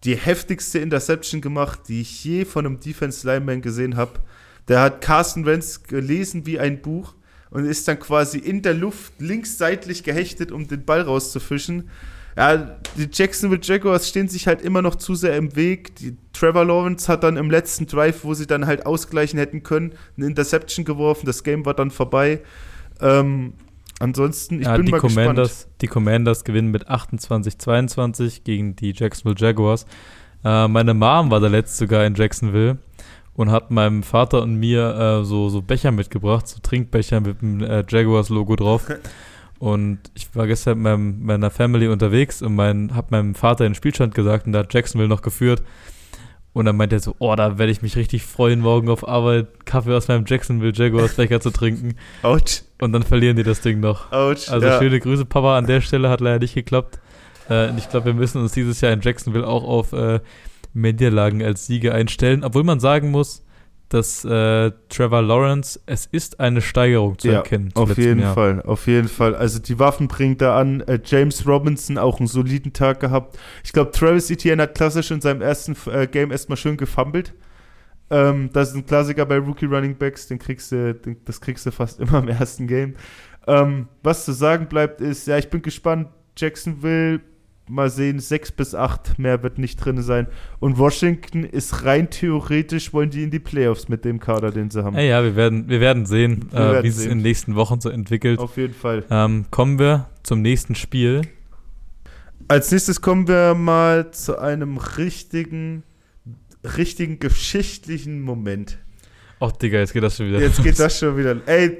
die 0.03 0.15
heftigste 0.15 0.79
Interception 0.79 1.41
gemacht, 1.41 1.81
die 1.87 2.01
ich 2.01 2.23
je 2.23 2.45
von 2.45 2.65
einem 2.65 2.79
Defense 2.79 3.25
Lineman 3.25 3.61
gesehen 3.61 3.97
habe. 3.97 4.19
Der 4.67 4.81
hat 4.81 5.01
Carson 5.01 5.45
Wentz 5.45 5.83
gelesen 5.83 6.45
wie 6.45 6.59
ein 6.59 6.81
Buch 6.81 7.15
und 7.49 7.65
ist 7.65 7.87
dann 7.87 7.99
quasi 7.99 8.37
in 8.37 8.61
der 8.61 8.73
Luft 8.73 9.13
linksseitlich 9.19 10.03
gehechtet, 10.03 10.51
um 10.51 10.67
den 10.67 10.85
Ball 10.85 11.01
rauszufischen 11.01 11.89
ja, 12.37 12.55
die 12.95 13.09
Jacksonville 13.11 13.61
Jaguars 13.63 14.07
stehen 14.07 14.27
sich 14.27 14.45
halt 14.45 14.61
immer 14.61 14.83
noch 14.83 14.93
zu 14.93 15.15
sehr 15.15 15.35
im 15.35 15.55
Weg. 15.55 15.95
Die 15.95 16.15
Trevor 16.33 16.65
Lawrence 16.65 17.11
hat 17.11 17.23
dann 17.23 17.35
im 17.35 17.49
letzten 17.49 17.87
Drive, 17.87 18.23
wo 18.23 18.35
sie 18.35 18.45
dann 18.45 18.67
halt 18.67 18.85
ausgleichen 18.85 19.39
hätten 19.39 19.63
können, 19.63 19.93
eine 20.15 20.27
Interception 20.27 20.85
geworfen. 20.85 21.25
Das 21.25 21.43
Game 21.43 21.65
war 21.65 21.73
dann 21.73 21.89
vorbei. 21.89 22.41
Ähm, 23.01 23.53
ansonsten, 23.99 24.59
ich 24.59 24.67
ja, 24.67 24.77
bin 24.77 24.85
die 24.85 24.91
mal 24.91 24.99
Commanders, 24.99 25.49
gespannt. 25.49 25.81
Die 25.81 25.87
Commanders 25.87 26.43
gewinnen 26.43 26.69
mit 26.69 26.87
28-22 26.87 28.43
gegen 28.43 28.75
die 28.75 28.93
Jacksonville 28.95 29.35
Jaguars. 29.35 29.87
Äh, 30.43 30.67
meine 30.67 30.93
Mom 30.93 31.31
war 31.31 31.39
da 31.39 31.47
letzt 31.47 31.77
sogar 31.77 32.05
in 32.05 32.13
Jacksonville 32.13 32.77
und 33.33 33.49
hat 33.49 33.71
meinem 33.71 34.03
Vater 34.03 34.43
und 34.43 34.57
mir 34.57 35.21
äh, 35.21 35.25
so, 35.25 35.49
so 35.49 35.63
Becher 35.63 35.91
mitgebracht, 35.91 36.47
so 36.47 36.59
Trinkbecher 36.61 37.19
mit 37.19 37.41
dem 37.41 37.63
äh, 37.63 37.83
Jaguars-Logo 37.87 38.55
drauf. 38.57 38.85
Und 39.59 39.99
ich 40.13 40.35
war 40.35 40.47
gestern 40.47 40.77
mit 40.77 40.83
meinem, 40.83 41.25
meiner 41.25 41.49
Family 41.49 41.87
unterwegs 41.87 42.41
und 42.41 42.55
mein, 42.55 42.95
hab 42.95 43.11
meinem 43.11 43.35
Vater 43.35 43.63
den 43.63 43.75
Spielstand 43.75 44.13
gesagt 44.13 44.45
und 44.45 44.53
da 44.53 44.59
hat 44.59 44.73
Jacksonville 44.73 45.09
noch 45.09 45.21
geführt. 45.21 45.63
Und 46.53 46.65
dann 46.65 46.75
meinte 46.75 46.95
er 46.95 46.99
so, 46.99 47.15
oh, 47.19 47.35
da 47.35 47.59
werde 47.59 47.71
ich 47.71 47.83
mich 47.83 47.95
richtig 47.97 48.23
freuen, 48.23 48.61
morgen 48.61 48.89
auf 48.89 49.07
Arbeit 49.07 49.65
Kaffee 49.65 49.93
aus 49.93 50.07
meinem 50.07 50.25
Jacksonville 50.25 50.73
Jaguars 50.73 51.13
Becher 51.15 51.39
zu 51.39 51.51
trinken. 51.51 51.95
Autsch. 52.23 52.63
Und 52.81 52.93
dann 52.93 53.03
verlieren 53.03 53.35
die 53.35 53.43
das 53.43 53.61
Ding 53.61 53.79
noch. 53.79 54.11
Autsch. 54.11 54.49
Also 54.49 54.65
ja. 54.65 54.79
schöne 54.79 54.99
Grüße, 54.99 55.25
Papa, 55.25 55.57
an 55.57 55.67
der 55.67 55.81
Stelle 55.81 56.09
hat 56.09 56.19
leider 56.19 56.39
nicht 56.39 56.55
geklappt. 56.55 56.99
Äh, 57.49 57.69
und 57.69 57.77
ich 57.77 57.89
glaube, 57.89 58.07
wir 58.07 58.13
müssen 58.15 58.41
uns 58.41 58.53
dieses 58.53 58.81
Jahr 58.81 58.91
in 58.91 59.01
Jacksonville 59.01 59.45
auch 59.45 59.63
auf 59.63 59.93
äh, 59.93 60.19
mehr 60.73 60.93
Niederlagen 60.93 61.43
als 61.43 61.67
Siege 61.67 61.93
einstellen. 61.93 62.43
Obwohl 62.43 62.63
man 62.63 62.79
sagen 62.79 63.11
muss, 63.11 63.43
dass 63.89 64.25
äh, 64.25 64.71
Trevor 64.89 65.21
Lawrence, 65.21 65.79
es 65.85 66.05
ist 66.07 66.39
eine 66.39 66.61
Steigerung 66.61 67.17
zu 67.17 67.29
ja, 67.29 67.35
erkennen. 67.35 67.71
Auf 67.73 67.97
jeden 67.97 68.19
Jahr. 68.19 68.33
Fall, 68.33 68.61
auf 68.63 68.87
jeden 68.87 69.07
Fall. 69.07 69.35
Also 69.35 69.59
die 69.59 69.79
Waffen 69.79 70.07
bringt 70.07 70.41
er 70.41 70.53
an. 70.53 70.81
Äh, 70.81 70.99
James 71.03 71.47
Robinson 71.47 71.97
auch 71.97 72.19
einen 72.19 72.27
soliden 72.27 72.73
Tag 72.73 72.99
gehabt. 72.99 73.37
Ich 73.63 73.71
glaube, 73.71 73.91
Travis 73.91 74.29
Etienne 74.29 74.63
hat 74.63 74.75
klassisch 74.75 75.11
in 75.11 75.21
seinem 75.21 75.41
ersten 75.41 75.75
äh, 75.89 76.07
Game 76.07 76.31
erstmal 76.31 76.57
schön 76.57 76.75
gefummelt. 76.75 77.33
Ähm, 78.09 78.49
das 78.53 78.69
ist 78.69 78.75
ein 78.75 78.85
Klassiker 78.85 79.25
bei 79.25 79.37
Rookie 79.37 79.65
Running 79.65 79.95
Backs, 79.95 80.27
den 80.27 80.39
kriegst 80.39 80.71
du, 80.71 80.93
den, 80.93 81.17
das 81.25 81.41
kriegst 81.41 81.65
du 81.65 81.71
fast 81.71 81.99
immer 82.01 82.19
im 82.19 82.27
ersten 82.27 82.67
Game. 82.67 82.95
Ähm, 83.47 83.87
was 84.03 84.25
zu 84.25 84.33
sagen 84.33 84.67
bleibt, 84.67 85.01
ist, 85.01 85.27
ja, 85.27 85.37
ich 85.37 85.49
bin 85.49 85.61
gespannt. 85.61 86.09
Jacksonville, 86.37 87.21
mal 87.69 87.89
sehen, 87.89 88.19
sechs 88.19 88.51
bis 88.51 88.73
acht, 88.75 89.19
mehr 89.19 89.43
wird 89.43 89.57
nicht 89.57 89.77
drin 89.77 90.01
sein. 90.01 90.27
Und 90.59 90.77
Washington 90.77 91.43
ist 91.43 91.85
rein 91.85 92.09
theoretisch, 92.09 92.93
wollen 92.93 93.09
die 93.09 93.23
in 93.23 93.31
die 93.31 93.39
Playoffs 93.39 93.89
mit 93.89 94.05
dem 94.05 94.19
Kader, 94.19 94.51
den 94.51 94.69
sie 94.69 94.83
haben. 94.83 94.95
Ja, 94.95 95.01
ja, 95.01 95.23
wir 95.23 95.35
werden, 95.35 95.67
wir 95.69 95.79
werden 95.79 96.05
sehen, 96.05 96.47
Wir 96.51 96.59
äh, 96.59 96.71
werden 96.73 96.83
wie 96.83 96.87
es 96.87 96.97
sehen. 96.97 97.11
in 97.11 97.17
den 97.19 97.23
nächsten 97.23 97.55
Wochen 97.55 97.81
so 97.81 97.89
entwickelt. 97.89 98.39
Auf 98.39 98.57
jeden 98.57 98.73
Fall. 98.73 99.03
Ähm, 99.09 99.45
kommen 99.51 99.79
wir 99.79 100.09
zum 100.23 100.41
nächsten 100.41 100.75
Spiel. 100.75 101.21
Als 102.47 102.71
nächstes 102.71 103.01
kommen 103.01 103.27
wir 103.27 103.53
mal 103.55 104.11
zu 104.11 104.39
einem 104.39 104.77
richtigen, 104.77 105.83
richtigen 106.77 107.19
geschichtlichen 107.19 108.21
Moment. 108.21 108.77
Ach, 109.39 109.51
Digga, 109.51 109.79
jetzt 109.79 109.93
geht 109.93 110.03
das 110.03 110.17
schon 110.17 110.27
wieder. 110.27 110.39
Jetzt 110.39 110.63
geht 110.63 110.79
das 110.79 110.97
schon 110.97 111.17
wieder. 111.17 111.35
Ey, 111.45 111.77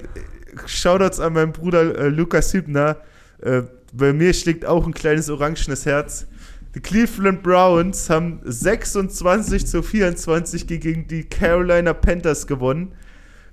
Shoutouts 0.66 1.20
an 1.20 1.34
meinen 1.34 1.52
Bruder 1.54 1.98
äh, 1.98 2.10
Lukas 2.10 2.54
Hübner. 2.54 2.98
Äh, 3.42 3.64
bei 3.98 4.14
mir 4.14 4.34
schlägt 4.34 4.66
auch 4.66 4.86
ein 4.86 4.94
kleines 4.94 5.30
orangenes 5.30 5.86
Herz. 5.86 6.28
Die 6.76 6.80
Cleveland 6.80 7.44
Browns 7.44 8.10
haben 8.10 8.40
26 8.44 9.66
zu 9.66 9.82
24 9.82 10.68
gegen 10.68 11.08
die 11.08 11.24
Carolina 11.24 11.94
Panthers 11.94 12.46
gewonnen. 12.46 12.94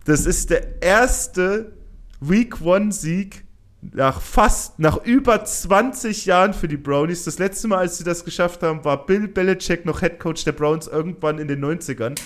Das 0.05 0.27
ist 0.27 0.51
der 0.51 0.83
erste 0.83 1.73
Week 2.21 2.61
One 2.61 2.93
Sieg 2.93 3.45
nach 3.93 4.21
fast, 4.21 4.79
nach 4.79 5.05
über 5.05 5.45
20 5.45 6.27
Jahren 6.27 6.55
für 6.55 6.69
die 6.69 6.77
Brownies. 6.77 7.25
Das 7.25 7.39
letzte 7.39 7.69
Mal, 7.69 7.79
als 7.79 7.99
sie 7.99 8.05
das 8.05 8.25
geschafft 8.25 8.63
haben, 8.63 8.85
war 8.85 9.07
Bill 9.07 9.29
Belichick 9.29 9.85
noch 9.85 10.01
Head 10.01 10.19
Coach 10.19 10.45
der 10.45 10.53
Browns 10.53 10.87
irgendwann 10.87 11.39
in 11.39 11.49
den 11.49 11.65
90ern. 11.65 12.19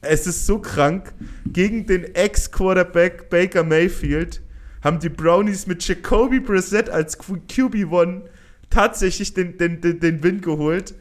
Es 0.00 0.26
ist 0.26 0.46
so 0.46 0.58
krank. 0.58 1.12
Gegen 1.46 1.86
den 1.86 2.14
Ex-Quarterback 2.14 3.30
Baker 3.30 3.64
Mayfield 3.64 4.43
haben 4.84 5.00
die 5.00 5.08
Brownies 5.08 5.66
mit 5.66 5.86
Jacoby 5.88 6.40
Brissett 6.40 6.90
als 6.90 7.16
Q- 7.18 7.38
QB1 7.48 8.22
tatsächlich 8.68 9.32
den, 9.34 9.56
den, 9.56 9.80
den, 9.80 9.98
den 9.98 10.22
Win 10.22 10.40
geholt. 10.42 10.94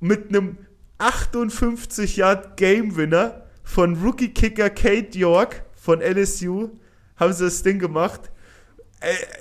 Mit 0.00 0.28
einem 0.28 0.56
58 0.98 2.16
Yard 2.16 2.56
Game 2.56 2.96
Winner 2.96 3.42
von 3.64 3.96
Rookie 3.96 4.28
Kicker 4.28 4.70
Kate 4.70 5.18
York 5.18 5.64
von 5.74 6.00
LSU 6.00 6.70
haben 7.16 7.32
sie 7.32 7.44
das 7.44 7.62
Ding 7.64 7.78
gemacht. 7.80 8.30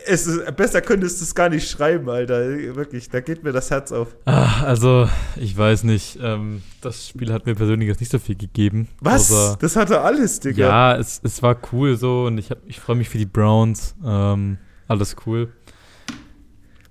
Es 0.06 0.28
ist, 0.28 0.56
besser 0.56 0.82
könntest 0.82 1.20
du 1.20 1.24
es 1.24 1.34
gar 1.34 1.50
nicht 1.50 1.68
schreiben, 1.68 2.08
Alter. 2.10 2.48
Wirklich, 2.76 3.10
da 3.10 3.22
geht 3.22 3.44
mir 3.44 3.52
das 3.52 3.72
Herz 3.72 3.92
auf. 3.92 4.16
Ah, 4.26 4.64
also, 4.64 5.10
ich 5.36 5.58
weiß 5.58 5.84
nicht. 5.84 6.20
Ähm, 6.22 6.62
das 6.82 7.08
Spiel 7.08 7.34
hat 7.34 7.48
mir 7.48 7.56
persönlich 7.56 7.88
jetzt 7.88 8.00
nicht 8.00 8.12
so 8.12 8.20
viel 8.20 8.36
gegeben. 8.36 8.88
Was? 9.02 9.32
Außer, 9.32 9.58
das 9.60 9.76
hatte 9.76 10.02
alles, 10.02 10.40
Digga. 10.40 10.68
ja, 10.68 10.96
es, 10.98 11.20
es 11.24 11.42
war 11.42 11.58
cool 11.72 11.98
so 11.98 12.26
und 12.26 12.38
ich, 12.38 12.52
hab- 12.52 12.62
ich 12.68 12.80
freue 12.80 12.98
mich 12.98 13.10
für 13.10 13.18
die 13.18 13.26
Browns. 13.26 13.96
Ähm, 14.06 14.60
alles 14.88 15.16
cool. 15.26 15.52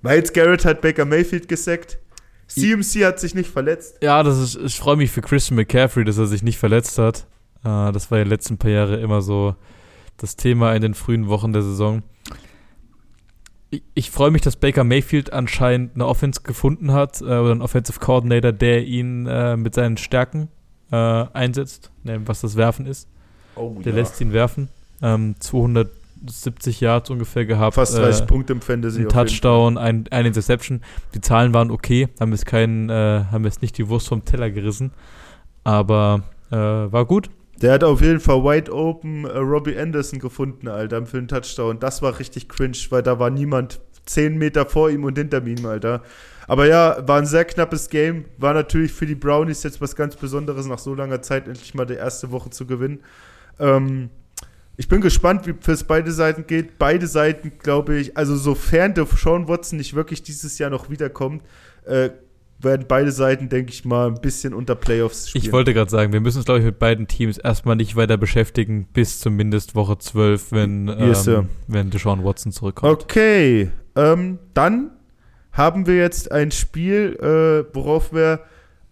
Miles 0.03 0.33
Garrett 0.33 0.64
hat 0.64 0.81
Baker 0.81 1.05
Mayfield 1.05 1.49
gesackt. 1.49 1.99
CMC 2.49 3.05
hat 3.05 3.19
sich 3.21 3.35
nicht 3.35 3.51
verletzt. 3.51 3.97
Ja, 4.03 4.23
das 4.23 4.39
ist, 4.39 4.57
ich 4.57 4.77
freue 4.79 4.97
mich 4.97 5.11
für 5.11 5.21
Christian 5.21 5.57
McCaffrey, 5.57 6.05
dass 6.05 6.19
er 6.19 6.27
sich 6.27 6.43
nicht 6.43 6.59
verletzt 6.59 6.99
hat. 6.99 7.27
Äh, 7.64 7.93
das 7.93 8.11
war 8.11 8.19
ja 8.19 8.25
letzten 8.25 8.59
paar 8.59 8.71
Jahre 8.71 8.97
immer 9.01 9.23
so 9.23 9.55
das 10.17 10.35
Thema 10.37 10.75
in 10.75 10.83
den 10.83 10.95
frühen 10.95 11.29
Wochen 11.29 11.53
der 11.53 11.62
Saison. 11.62 12.03
Ich, 13.77 13.83
ich 13.95 14.11
freue 14.11 14.31
mich, 14.31 14.43
dass 14.43 14.57
Baker 14.57 14.85
Mayfield 14.85 15.33
anscheinend 15.33 15.95
eine 15.95 16.07
Offense 16.07 16.41
gefunden 16.43 16.93
hat 16.93 17.20
äh, 17.20 17.24
oder 17.24 17.51
einen 17.51 17.62
Offensive 17.62 18.01
Coordinator, 18.01 18.53
der 18.53 18.85
ihn 18.85 19.27
äh, 19.27 19.57
mit 19.57 19.74
seinen 19.74 19.97
Stärken 19.97 20.49
äh, 20.91 20.97
einsetzt, 20.97 21.91
ne, 22.05 22.20
was 22.27 22.41
das 22.41 22.57
Werfen 22.57 22.87
ist. 22.87 23.09
Oh, 23.55 23.77
Der 23.85 23.93
lässt 23.93 24.20
ihn 24.20 24.33
werfen. 24.33 24.68
Ähm, 25.03 25.35
270 25.41 26.81
Yards 26.81 27.11
ungefähr 27.11 27.45
gehabt. 27.45 27.74
Fast 27.74 27.99
30 27.99 28.22
äh, 28.22 28.27
Punkte 28.27 28.53
im 28.55 28.61
Fantasy. 28.61 29.03
ein 29.03 29.09
Touchdown, 29.09 29.79
ein, 29.79 30.05
ein 30.11 30.27
Interception. 30.27 30.83
Die 31.14 31.20
Zahlen 31.20 31.53
waren 31.53 31.70
okay, 31.70 32.09
haben 32.20 32.33
jetzt 32.33 32.47
keinen, 32.47 32.89
äh, 32.89 33.24
haben 33.31 33.45
jetzt 33.45 33.62
nicht 33.62 33.77
die 33.79 33.89
Wurst 33.89 34.09
vom 34.09 34.24
Teller 34.24 34.51
gerissen, 34.51 34.93
aber 35.64 36.22
äh, 36.51 36.57
war 36.57 37.05
gut. 37.05 37.31
Der 37.62 37.72
hat 37.72 37.84
auf 37.84 38.02
jeden 38.02 38.20
Fall 38.20 38.42
wide 38.44 38.72
open 38.72 39.24
äh, 39.24 39.38
Robbie 39.38 39.78
Anderson 39.78 40.18
gefunden, 40.18 40.68
Alter, 40.68 41.07
für 41.07 41.18
einen 41.18 41.28
Touchdown. 41.28 41.78
Das 41.80 42.02
war 42.02 42.18
richtig 42.18 42.48
cringe, 42.48 42.76
weil 42.90 43.02
da 43.02 43.18
war 43.18 43.30
niemand 43.30 43.80
10 44.04 44.36
Meter 44.36 44.66
vor 44.66 44.90
ihm 44.90 45.04
und 45.04 45.16
hinter 45.16 45.44
ihm, 45.46 45.64
Alter. 45.64 46.02
Aber 46.46 46.66
ja, 46.66 47.07
war 47.09 47.18
ein 47.18 47.26
sehr 47.26 47.44
knappes 47.44 47.88
Game. 47.88 48.26
War 48.38 48.54
natürlich 48.54 48.92
für 48.92 49.07
die 49.07 49.14
Brownies 49.14 49.62
jetzt 49.62 49.80
was 49.80 49.96
ganz 49.96 50.16
Besonderes, 50.16 50.66
nach 50.66 50.78
so 50.78 50.94
langer 50.94 51.22
Zeit 51.22 51.48
endlich 51.48 51.74
mal 51.74 51.86
die 51.86 51.94
erste 51.94 52.30
Woche 52.30 52.50
zu 52.50 52.66
gewinnen. 52.66 53.00
Ähm, 53.59 54.11
ich 54.76 54.88
bin 54.88 55.00
gespannt, 55.00 55.46
wie 55.46 55.54
es 55.72 55.84
beide 55.84 56.12
Seiten 56.12 56.46
geht. 56.46 56.78
Beide 56.78 57.07
Seiten, 57.07 57.52
glaube 57.59 57.96
ich, 57.96 58.16
also 58.16 58.36
sofern 58.36 58.92
der 58.92 59.07
Sean 59.07 59.48
Watson 59.48 59.78
nicht 59.78 59.94
wirklich 59.94 60.22
dieses 60.22 60.59
Jahr 60.59 60.70
noch 60.70 60.90
wiederkommt, 60.90 61.42
äh, 61.84 62.11
werden 62.59 62.86
beide 62.88 63.12
Seiten, 63.12 63.48
denke 63.48 63.72
ich 63.72 63.84
mal, 63.84 64.09
ein 64.09 64.20
bisschen 64.20 64.54
unter 64.54 64.74
Playoffs 64.74 65.28
spielen. 65.28 65.44
Ich 65.44 65.52
wollte 65.52 65.74
gerade 65.74 65.90
sagen, 65.90 66.12
wir 66.12 66.20
müssen 66.20 66.38
uns, 66.38 66.46
glaube 66.46 66.61
ich, 66.61 66.64
mit 66.64 66.78
beiden 66.78 67.07
Teams 67.07 67.38
erstmal 67.38 67.76
nicht 67.76 67.96
weiter 67.96 68.16
beschäftigen, 68.16 68.86
bis 68.92 69.20
zumindest 69.20 69.74
Woche 69.74 69.98
12, 69.98 70.52
wenn, 70.52 70.88
Yes, 70.88 71.26
ähm, 71.26 71.48
wenn 71.66 71.90
Deshaun 71.90 72.24
Watson 72.24 72.52
zurückkommt. 72.52 73.02
Okay, 73.02 73.70
ähm, 73.94 74.38
dann 74.54 74.90
haben 75.52 75.86
wir 75.86 75.96
jetzt 75.96 76.32
ein 76.32 76.50
Spiel, 76.50 77.16
äh, 77.20 77.74
worauf 77.74 78.12
wir 78.12 78.40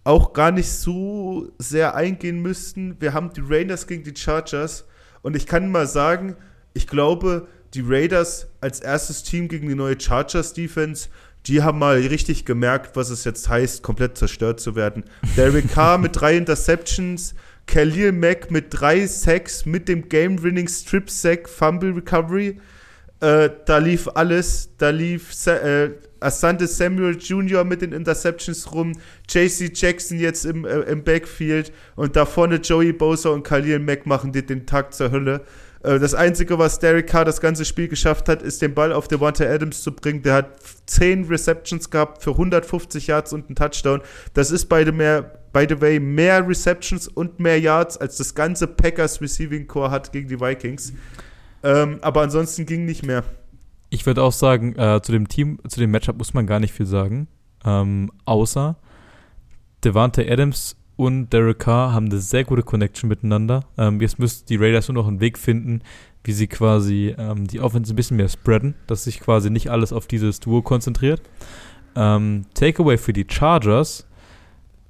auch 0.03 0.33
gar 0.33 0.51
nicht 0.51 0.69
so 0.71 1.49
sehr 1.57 1.95
eingehen 1.95 2.41
müssten. 2.41 2.97
Wir 2.99 3.13
haben 3.13 3.31
die 3.33 3.41
Raiders 3.43 3.87
gegen 3.87 4.03
die 4.03 4.15
Chargers 4.15 4.85
und 5.23 5.35
ich 5.35 5.47
kann 5.47 5.71
mal 5.71 5.87
sagen, 5.87 6.35
ich 6.73 6.87
glaube, 6.87 7.47
die 7.73 7.83
Raiders 7.85 8.47
als 8.61 8.79
erstes 8.79 9.23
Team 9.23 9.47
gegen 9.47 9.67
die 9.67 9.75
neue 9.75 9.99
Chargers 9.99 10.53
Defense, 10.53 11.09
die 11.47 11.61
haben 11.61 11.79
mal 11.79 11.97
richtig 11.97 12.45
gemerkt, 12.45 12.95
was 12.95 13.09
es 13.09 13.23
jetzt 13.23 13.49
heißt, 13.49 13.83
komplett 13.83 14.17
zerstört 14.17 14.59
zu 14.59 14.75
werden. 14.75 15.03
Derek 15.37 15.71
Carr 15.71 15.97
mit 15.97 16.19
drei 16.19 16.37
Interceptions, 16.37 17.35
Khalil 17.67 18.11
Mack 18.11 18.51
mit 18.51 18.67
drei 18.69 19.05
Sacks 19.07 19.65
mit 19.65 19.87
dem 19.87 20.09
Game-Winning 20.09 20.67
Strip-Sack 20.67 21.49
Fumble 21.49 21.93
Recovery. 21.93 22.57
Äh, 23.21 23.49
da 23.65 23.77
lief 23.77 24.07
alles. 24.13 24.69
Da 24.77 24.89
lief 24.89 25.47
äh, 25.47 25.91
Asante 26.19 26.67
Samuel 26.67 27.17
Jr. 27.17 27.63
mit 27.63 27.81
den 27.81 27.91
Interceptions 27.91 28.71
rum, 28.73 28.93
JC 29.29 29.71
Jackson 29.73 30.19
jetzt 30.19 30.45
im, 30.45 30.65
äh, 30.65 30.79
im 30.81 31.03
Backfield 31.03 31.71
und 31.95 32.15
da 32.15 32.25
vorne 32.25 32.55
Joey 32.55 32.93
Bosa 32.93 33.29
und 33.29 33.43
Khalil 33.43 33.79
Mack 33.79 34.05
machen 34.05 34.31
dir 34.31 34.43
den 34.43 34.65
Tag 34.65 34.93
zur 34.93 35.11
Hölle. 35.11 35.41
Äh, 35.85 35.99
das 35.99 36.15
Einzige, 36.15 36.57
was 36.57 36.79
Derek 36.79 37.07
Carr 37.07 37.25
das 37.25 37.39
ganze 37.39 37.63
Spiel 37.63 37.87
geschafft 37.87 38.27
hat, 38.27 38.41
ist 38.41 38.61
den 38.61 38.73
Ball 38.73 38.91
auf 38.91 39.07
Devonta 39.07 39.45
Adams 39.45 39.81
zu 39.81 39.91
bringen. 39.91 40.23
Der 40.23 40.33
hat 40.33 40.49
10 40.87 41.25
Receptions 41.25 41.89
gehabt 41.89 42.23
für 42.23 42.31
150 42.31 43.07
Yards 43.07 43.33
und 43.33 43.47
einen 43.47 43.55
Touchdown. 43.55 44.01
Das 44.33 44.51
ist 44.51 44.65
by 44.67 44.83
the, 44.83 44.91
mehr, 44.91 45.39
by 45.53 45.65
the 45.69 45.79
way 45.79 45.99
mehr 45.99 46.47
Receptions 46.47 47.07
und 47.07 47.39
mehr 47.39 47.59
Yards, 47.59 47.97
als 47.97 48.17
das 48.17 48.33
ganze 48.33 48.67
Packers 48.67 49.21
Receiving 49.21 49.67
Core 49.67 49.91
hat 49.91 50.11
gegen 50.11 50.27
die 50.27 50.39
Vikings. 50.39 50.93
Ähm, 51.63 51.99
aber 52.01 52.21
ansonsten 52.21 52.65
ging 52.65 52.85
nicht 52.85 53.05
mehr. 53.05 53.23
Ich 53.89 54.05
würde 54.05 54.23
auch 54.23 54.33
sagen, 54.33 54.75
äh, 54.77 55.01
zu 55.01 55.11
dem 55.11 55.27
Team, 55.27 55.59
zu 55.67 55.79
dem 55.79 55.91
Matchup 55.91 56.17
muss 56.17 56.33
man 56.33 56.47
gar 56.47 56.59
nicht 56.59 56.73
viel 56.73 56.85
sagen. 56.87 57.27
Ähm, 57.63 58.11
außer 58.25 58.75
Devante 59.83 60.29
Adams 60.29 60.75
und 60.97 61.29
Derek 61.31 61.59
Carr 61.59 61.93
haben 61.93 62.05
eine 62.05 62.19
sehr 62.19 62.43
gute 62.43 62.63
Connection 62.63 63.09
miteinander. 63.09 63.65
Ähm, 63.77 63.99
jetzt 64.01 64.17
müssen 64.19 64.45
die 64.47 64.55
Raiders 64.55 64.87
nur 64.87 64.95
noch 64.95 65.07
einen 65.07 65.19
Weg 65.19 65.37
finden, 65.37 65.81
wie 66.23 66.31
sie 66.31 66.47
quasi 66.47 67.13
ähm, 67.17 67.47
die 67.47 67.59
Offense 67.59 67.93
ein 67.93 67.95
bisschen 67.95 68.17
mehr 68.17 68.29
spreaden, 68.29 68.75
dass 68.87 69.03
sich 69.03 69.19
quasi 69.19 69.49
nicht 69.49 69.69
alles 69.69 69.91
auf 69.91 70.07
dieses 70.07 70.39
Duo 70.39 70.61
konzentriert. 70.61 71.21
Ähm, 71.95 72.45
Takeaway 72.53 72.97
für 72.97 73.13
die 73.13 73.25
Chargers. 73.29 74.07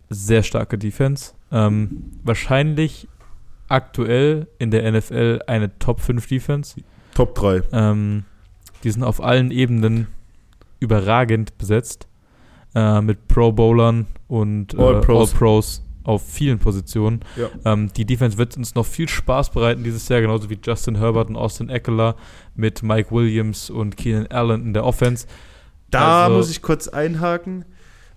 sehr 0.10 0.44
starke 0.44 0.78
Defense. 0.78 1.34
Ähm, 1.52 2.12
wahrscheinlich 2.24 3.08
aktuell 3.68 4.48
in 4.60 4.70
der 4.70 4.90
NFL 4.92 5.42
eine 5.48 5.78
Top 5.80 6.00
5 6.00 6.28
Defense. 6.28 6.80
Top 7.16 7.34
3. 7.36 7.64
Ähm, 7.72 8.26
die 8.84 8.92
sind 8.92 9.04
auf 9.04 9.24
allen 9.24 9.50
Ebenen 9.50 10.08
überragend 10.80 11.58
besetzt. 11.58 12.08
Äh, 12.76 13.02
mit 13.02 13.28
Pro 13.28 13.52
Bowlern 13.54 14.06
und 14.28 14.74
äh, 14.74 14.78
All 14.78 15.02
Pros. 15.02 15.32
All 15.32 15.38
Pros 15.40 15.85
auf 16.06 16.24
vielen 16.26 16.60
Positionen. 16.60 17.20
Ja. 17.36 17.50
Ähm, 17.74 17.92
die 17.96 18.06
Defense 18.06 18.38
wird 18.38 18.56
uns 18.58 18.76
noch 18.76 18.86
viel 18.86 19.10
Spaß 19.10 19.50
bereiten 19.52 19.84
dieses 19.84 20.08
Jahr, 20.08 20.22
genauso 20.22 20.50
wie 20.50 20.58
Justin 20.64 20.96
Herbert 20.98 21.30
und 21.30 21.36
Austin 21.36 21.70
Eckler 21.70 22.16
mit 22.56 22.84
Mike 22.84 23.12
Williams 23.12 23.70
und 23.70 23.98
Keenan 23.98 24.28
Allen 24.28 24.62
in 24.68 24.74
der 24.74 24.86
Offense. 24.86 25.28
Da 25.92 26.26
Also- 26.26 26.38
muss 26.38 26.50
ich 26.50 26.62
kurz 26.62 26.88
einhaken. 26.88 27.66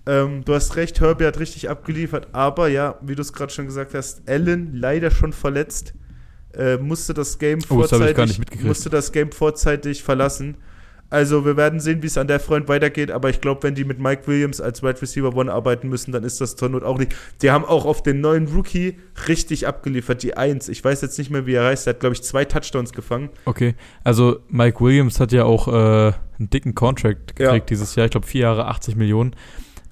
Ähm, 0.07 0.43
du 0.45 0.55
hast 0.55 0.76
recht, 0.76 1.01
Herbie 1.01 1.26
hat 1.26 1.39
richtig 1.39 1.68
abgeliefert, 1.68 2.28
aber 2.32 2.68
ja, 2.68 2.99
wie 3.03 3.14
du 3.14 3.20
es 3.20 3.32
gerade 3.32 3.53
schon 3.53 3.66
gesagt 3.66 3.93
hast, 3.95 4.26
Allen 4.28 4.74
leider 4.74 5.11
schon 5.11 5.34
verletzt, 5.34 5.93
äh, 6.55 6.78
musste 6.78 7.12
das 7.12 7.39
Game 7.39 7.59
Oh, 7.68 7.80
das 7.82 7.91
vorzeitig, 7.91 8.39
mitgekriegt. 8.39 8.66
musste 8.66 8.89
das 8.89 9.12
Game 9.12 9.32
vorzeitig 9.32 10.03
verlassen. 10.03 10.57
Also 11.11 11.46
wir 11.46 11.56
werden 11.56 11.80
sehen, 11.80 12.02
wie 12.02 12.06
es 12.06 12.18
an 12.18 12.26
der 12.28 12.38
Front 12.38 12.68
weitergeht, 12.68 13.11
aber 13.11 13.30
ich 13.30 13.40
glaube, 13.40 13.62
wenn 13.62 13.74
die 13.74 13.84
mit 13.84 13.98
Mike 13.98 14.26
Williams 14.26 14.61
als 14.61 14.82
Wide 14.82 15.00
Receiver 15.00 15.34
One 15.34 15.50
arbeiten 15.50 15.88
müssen, 15.88 16.12
dann 16.12 16.22
ist 16.22 16.40
das 16.40 16.54
zur 16.56 16.68
Not 16.68 16.82
auch 16.82 16.98
nicht. 16.98 17.14
Die 17.40 17.50
haben 17.50 17.64
auch 17.64 17.86
auf 17.86 18.02
den 18.02 18.20
neuen 18.20 18.46
Rookie 18.48 18.98
richtig 19.26 19.66
abgeliefert, 19.66 20.22
die 20.22 20.36
Eins. 20.36 20.68
Ich 20.68 20.84
weiß 20.84 21.00
jetzt 21.00 21.16
nicht 21.18 21.30
mehr, 21.30 21.46
wie 21.46 21.54
er 21.54 21.64
heißt, 21.64 21.86
der 21.86 21.94
hat, 21.94 22.00
glaube 22.00 22.14
ich, 22.14 22.22
zwei 22.22 22.44
Touchdowns 22.44 22.92
gefangen. 22.92 23.30
Okay, 23.46 23.74
also 24.04 24.40
Mike 24.48 24.80
Williams 24.84 25.18
hat 25.18 25.32
ja 25.32 25.44
auch 25.44 25.68
äh, 25.68 25.72
einen 26.38 26.50
dicken 26.50 26.74
Contract 26.74 27.36
gekriegt 27.36 27.52
Ja. 27.52 27.59
dieses 27.61 27.94
Jahr. 27.94 28.04
Ich 28.04 28.11
glaube, 28.12 28.26
vier 28.26 28.42
Jahre, 28.42 28.66
80 28.66 28.96
Millionen. 28.96 29.34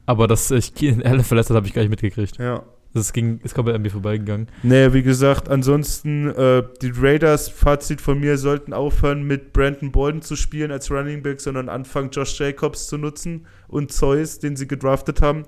Aber 0.05 0.29
dass 0.29 0.49
sich 0.49 0.75
Keenan 0.75 1.03
Allen 1.05 1.25
verletzt 1.25 1.49
hat, 1.51 1.57
habe 1.57 1.67
ich 1.67 1.73
gar 1.73 1.81
nicht 1.83 1.91
mitgekriegt. 1.91 2.37
Ja. 2.39 2.63
Das 2.97 3.13
ging, 3.13 3.41
ist 3.45 3.55
komplett 3.55 3.77
an 3.77 3.83
mir 3.83 3.91
vorbeigegangen. 3.91 4.49
Nee, 4.63 4.95
wie 4.95 5.03
gesagt, 5.03 5.51
ansonsten, 5.51 6.29
äh, 6.31 6.63
die 6.81 6.93
Raiders, 6.97 7.51
Fazit 7.51 8.01
von 8.01 8.19
mir, 8.19 8.39
sollten 8.39 8.73
aufhören, 8.73 9.25
mit 9.25 9.53
Brandon 9.53 9.93
Bolden 9.93 10.23
zu 10.23 10.35
spielen 10.35 10.71
als 10.71 10.91
Running 10.91 11.23
Back, 11.23 11.43
sondern 11.43 11.69
anfangen, 11.69 12.09
Josh 12.11 12.41
Jacobs 12.41 12.87
zu 12.87 12.97
nutzen 12.97 13.45
und 13.69 13.93
Zeus, 13.93 14.39
den 14.39 14.57
sie 14.57 14.67
gedraftet 14.67 15.21
haben. 15.21 15.43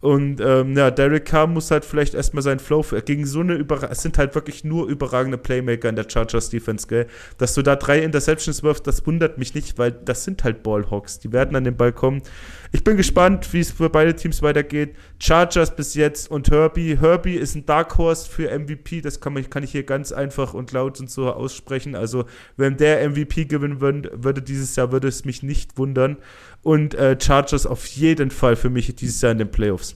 Und 0.00 0.40
ähm, 0.40 0.76
ja, 0.76 0.90
Derek 0.90 1.24
Carr 1.24 1.46
muss 1.46 1.70
halt 1.70 1.84
vielleicht 1.84 2.14
erstmal 2.14 2.42
seinen 2.42 2.58
Flow 2.58 2.84
gegen 3.04 3.26
so 3.26 3.40
eine 3.40 3.54
Überra 3.54 3.88
es 3.90 4.02
sind 4.02 4.18
halt 4.18 4.34
wirklich 4.34 4.62
nur 4.62 4.86
überragende 4.86 5.38
Playmaker 5.38 5.88
in 5.88 5.96
der 5.96 6.08
Chargers 6.08 6.50
Defense, 6.50 6.86
gell? 6.86 7.06
Dass 7.38 7.54
du 7.54 7.62
da 7.62 7.76
drei 7.76 8.00
Interceptions 8.00 8.62
wirfst, 8.62 8.86
das 8.86 9.06
wundert 9.06 9.38
mich 9.38 9.54
nicht, 9.54 9.78
weil 9.78 9.92
das 9.92 10.24
sind 10.24 10.44
halt 10.44 10.62
Ballhawks. 10.62 11.18
Die 11.18 11.32
werden 11.32 11.56
an 11.56 11.64
den 11.64 11.76
Ball 11.76 11.92
kommen. 11.92 12.22
Ich 12.72 12.84
bin 12.84 12.96
gespannt, 12.96 13.52
wie 13.52 13.60
es 13.60 13.70
für 13.70 13.88
beide 13.88 14.14
Teams 14.14 14.42
weitergeht. 14.42 14.96
Chargers 15.18 15.74
bis 15.74 15.94
jetzt 15.94 16.30
und 16.30 16.50
Herbie. 16.50 16.98
Herbie 17.00 17.36
ist 17.36 17.54
ein 17.54 17.64
Dark 17.64 17.96
Horse 17.96 18.28
für 18.28 18.50
MVP. 18.50 19.00
Das 19.00 19.20
kann, 19.20 19.32
man, 19.32 19.48
kann 19.48 19.62
ich 19.62 19.72
hier 19.72 19.84
ganz 19.84 20.12
einfach 20.12 20.52
und 20.52 20.72
laut 20.72 21.00
und 21.00 21.10
so 21.10 21.32
aussprechen. 21.32 21.94
Also, 21.94 22.26
wenn 22.56 22.76
der 22.76 23.08
MVP 23.08 23.46
gewinnen 23.46 23.80
würde, 23.80 24.10
würde 24.14 24.42
dieses 24.42 24.76
Jahr, 24.76 24.92
würde 24.92 25.08
es 25.08 25.24
mich 25.24 25.42
nicht 25.42 25.78
wundern. 25.78 26.18
Und 26.66 26.94
äh, 26.94 27.16
Chargers 27.16 27.64
auf 27.64 27.86
jeden 27.86 28.32
Fall 28.32 28.56
für 28.56 28.70
mich 28.70 28.92
dieses 28.96 29.20
Jahr 29.20 29.30
in 29.30 29.38
den 29.38 29.52
Playoffs. 29.52 29.94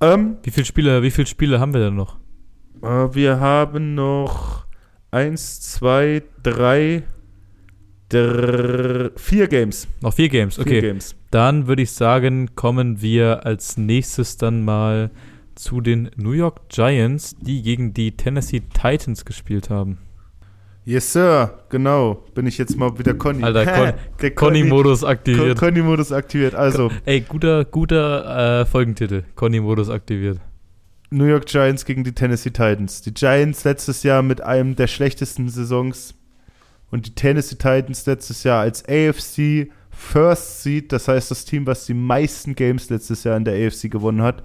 Ähm, 0.00 0.36
Wie 0.44 0.52
viele 0.52 0.64
Spiele, 0.64 1.02
wie 1.02 1.10
viele 1.10 1.26
Spiele 1.26 1.58
haben 1.58 1.74
wir 1.74 1.80
denn 1.80 1.96
noch? 1.96 2.16
äh, 2.80 2.86
wir 3.12 3.40
haben 3.40 3.96
noch 3.96 4.66
eins, 5.10 5.60
zwei, 5.60 6.22
drei, 6.44 7.02
drr, 8.08 9.10
vier 9.16 9.48
Games. 9.48 9.88
Noch 10.00 10.14
vier 10.14 10.28
Games, 10.28 10.54
Vier 10.54 10.62
okay. 10.64 10.80
Games. 10.80 11.16
Dann 11.32 11.66
würde 11.66 11.82
ich 11.82 11.90
sagen, 11.90 12.54
kommen 12.54 13.02
wir 13.02 13.44
als 13.44 13.76
nächstes 13.76 14.36
dann 14.36 14.64
mal 14.64 15.10
zu 15.56 15.80
den 15.80 16.10
New 16.14 16.30
York 16.30 16.68
Giants, 16.68 17.34
die 17.40 17.62
gegen 17.62 17.94
die 17.94 18.12
Tennessee 18.12 18.60
Titans 18.60 19.24
gespielt 19.24 19.70
haben. 19.70 19.98
Yes, 20.90 21.12
Sir. 21.12 21.60
Genau. 21.68 22.24
Bin 22.34 22.48
ich 22.48 22.58
jetzt 22.58 22.76
mal 22.76 22.98
wieder 22.98 23.14
Conny. 23.14 23.44
Alter, 23.44 23.64
Con 23.64 23.92
Der 24.20 24.30
Conny-Modus 24.32 25.02
Con 25.02 25.10
aktiviert. 25.10 25.56
Conny-Modus 25.56 26.10
aktiviert. 26.10 26.56
Also, 26.56 26.90
Ey, 27.04 27.20
guter, 27.20 27.64
guter 27.64 28.62
äh, 28.62 28.66
Folgentitel. 28.66 29.22
Conny-Modus 29.36 29.88
aktiviert. 29.88 30.40
New 31.10 31.26
York 31.26 31.46
Giants 31.46 31.84
gegen 31.84 32.02
die 32.02 32.10
Tennessee 32.10 32.50
Titans. 32.50 33.02
Die 33.02 33.14
Giants 33.14 33.62
letztes 33.62 34.02
Jahr 34.02 34.22
mit 34.22 34.40
einem 34.40 34.74
der 34.74 34.88
schlechtesten 34.88 35.48
Saisons 35.48 36.14
und 36.90 37.06
die 37.06 37.14
Tennessee 37.14 37.54
Titans 37.54 38.04
letztes 38.06 38.42
Jahr 38.42 38.62
als 38.62 38.84
AFC 38.88 39.70
First 39.90 40.64
Seed, 40.64 40.90
das 40.90 41.06
heißt 41.06 41.30
das 41.30 41.44
Team, 41.44 41.68
was 41.68 41.86
die 41.86 41.94
meisten 41.94 42.56
Games 42.56 42.90
letztes 42.90 43.22
Jahr 43.22 43.36
in 43.36 43.44
der 43.44 43.54
AFC 43.54 43.88
gewonnen 43.88 44.22
hat. 44.22 44.42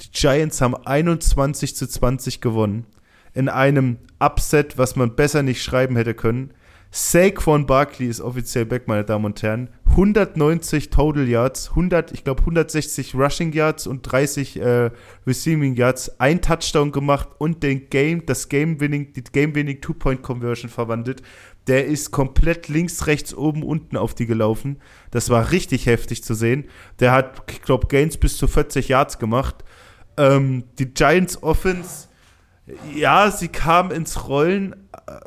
Die 0.00 0.10
Giants 0.10 0.62
haben 0.62 0.76
21 0.76 1.76
zu 1.76 1.86
20 1.86 2.40
gewonnen. 2.40 2.86
In 3.34 3.48
einem 3.48 3.98
Upset, 4.20 4.78
was 4.78 4.96
man 4.96 5.16
besser 5.16 5.42
nicht 5.42 5.62
schreiben 5.62 5.96
hätte 5.96 6.14
können. 6.14 6.52
Saquon 6.96 7.66
Barkley 7.66 8.06
ist 8.06 8.20
offiziell 8.20 8.66
back, 8.66 8.86
meine 8.86 9.02
Damen 9.02 9.24
und 9.24 9.42
Herren. 9.42 9.68
190 9.90 10.90
Total 10.90 11.28
Yards, 11.28 11.70
100, 11.70 12.12
ich 12.12 12.22
glaube 12.22 12.42
160 12.42 13.16
Rushing 13.16 13.52
Yards 13.52 13.88
und 13.88 14.02
30 14.02 14.60
äh, 14.60 14.90
Receiving 15.26 15.74
Yards, 15.74 16.20
ein 16.20 16.40
Touchdown 16.40 16.92
gemacht 16.92 17.28
und 17.38 17.64
den 17.64 17.90
Game, 17.90 18.24
das 18.26 18.48
Game 18.48 18.78
Winning, 18.78 19.12
die 19.12 19.24
Game 19.24 19.56
Winning 19.56 19.80
Two 19.80 19.94
Point 19.94 20.22
Conversion 20.22 20.70
verwandelt. 20.70 21.22
Der 21.66 21.86
ist 21.86 22.12
komplett 22.12 22.68
links, 22.68 23.08
rechts, 23.08 23.34
oben, 23.34 23.64
unten 23.64 23.96
auf 23.96 24.14
die 24.14 24.26
gelaufen. 24.26 24.76
Das 25.10 25.30
war 25.30 25.50
richtig 25.50 25.86
heftig 25.86 26.22
zu 26.22 26.34
sehen. 26.34 26.66
Der 27.00 27.10
hat, 27.10 27.42
ich 27.50 27.62
glaube, 27.62 27.88
Gains 27.88 28.16
bis 28.18 28.36
zu 28.36 28.46
40 28.46 28.88
Yards 28.88 29.18
gemacht. 29.18 29.64
Ähm, 30.16 30.62
die 30.78 30.94
Giants 30.94 31.42
Offense, 31.42 32.06
ja, 32.94 33.30
sie 33.30 33.48
kam 33.48 33.90
ins 33.90 34.28
Rollen. 34.28 34.74
Äh, 35.06 35.20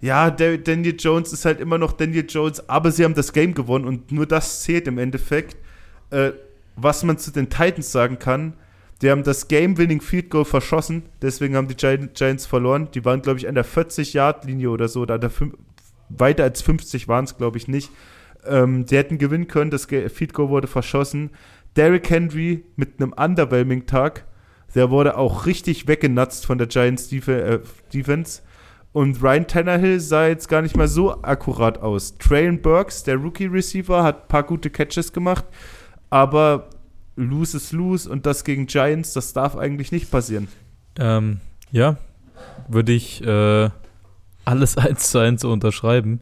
ja, 0.00 0.30
Daniel 0.30 0.96
Jones 0.98 1.32
ist 1.32 1.44
halt 1.44 1.60
immer 1.60 1.78
noch 1.78 1.92
Daniel 1.92 2.26
Jones, 2.28 2.68
aber 2.68 2.90
sie 2.90 3.04
haben 3.04 3.14
das 3.14 3.32
Game 3.32 3.54
gewonnen 3.54 3.84
und 3.84 4.10
nur 4.10 4.26
das 4.26 4.62
zählt 4.62 4.88
im 4.88 4.98
Endeffekt. 4.98 5.56
Äh, 6.10 6.32
was 6.76 7.04
man 7.04 7.18
zu 7.18 7.30
den 7.30 7.50
Titans 7.50 7.92
sagen 7.92 8.18
kann, 8.18 8.54
die 9.00 9.10
haben 9.10 9.24
das 9.24 9.48
Game-Winning 9.48 10.00
Field 10.00 10.30
Goal 10.30 10.44
verschossen, 10.44 11.02
deswegen 11.20 11.56
haben 11.56 11.68
die 11.68 11.76
Gi- 11.76 12.08
Giants 12.14 12.46
verloren. 12.46 12.88
Die 12.94 13.04
waren, 13.04 13.20
glaube 13.20 13.38
ich, 13.38 13.48
an 13.48 13.54
der 13.54 13.64
40-Yard-Linie 13.64 14.70
oder 14.70 14.88
so, 14.88 15.02
oder 15.02 15.20
weiter 16.08 16.44
als 16.44 16.62
50 16.62 17.08
waren 17.08 17.24
es, 17.24 17.36
glaube 17.36 17.58
ich, 17.58 17.68
nicht. 17.68 17.90
Ähm, 18.46 18.86
die 18.86 18.96
hätten 18.96 19.18
gewinnen 19.18 19.48
können, 19.48 19.70
das 19.70 19.86
Field 19.86 20.34
Goal 20.34 20.48
wurde 20.48 20.66
verschossen. 20.68 21.30
Derrick 21.76 22.10
Henry 22.10 22.64
mit 22.76 23.00
einem 23.00 23.12
Underwhelming-Tag, 23.12 24.24
der 24.74 24.90
wurde 24.90 25.16
auch 25.16 25.46
richtig 25.46 25.86
weggenutzt 25.88 26.46
von 26.46 26.58
der 26.58 26.66
Giants 26.66 27.12
äh, 27.12 27.60
Defense. 27.92 28.42
Und 28.92 29.22
Ryan 29.22 29.46
Tannehill 29.46 30.00
sah 30.00 30.26
jetzt 30.26 30.48
gar 30.48 30.60
nicht 30.60 30.76
mal 30.76 30.88
so 30.88 31.22
akkurat 31.22 31.78
aus. 31.78 32.18
Traylon 32.18 32.60
Burks, 32.60 33.04
der 33.04 33.16
Rookie-Receiver, 33.16 34.02
hat 34.02 34.24
ein 34.24 34.28
paar 34.28 34.42
gute 34.42 34.68
Catches 34.68 35.12
gemacht, 35.12 35.44
aber 36.10 36.68
lose 37.16 37.56
ist 37.56 37.72
lose 37.72 38.10
und 38.10 38.26
das 38.26 38.44
gegen 38.44 38.66
Giants, 38.66 39.14
das 39.14 39.32
darf 39.32 39.56
eigentlich 39.56 39.92
nicht 39.92 40.10
passieren. 40.10 40.48
Ähm, 40.98 41.40
ja, 41.70 41.96
würde 42.68 42.92
ich 42.92 43.24
äh, 43.24 43.70
alles 44.44 44.76
eins 44.76 45.10
zu 45.10 45.18
eins 45.18 45.40
so 45.40 45.50
unterschreiben. 45.50 46.20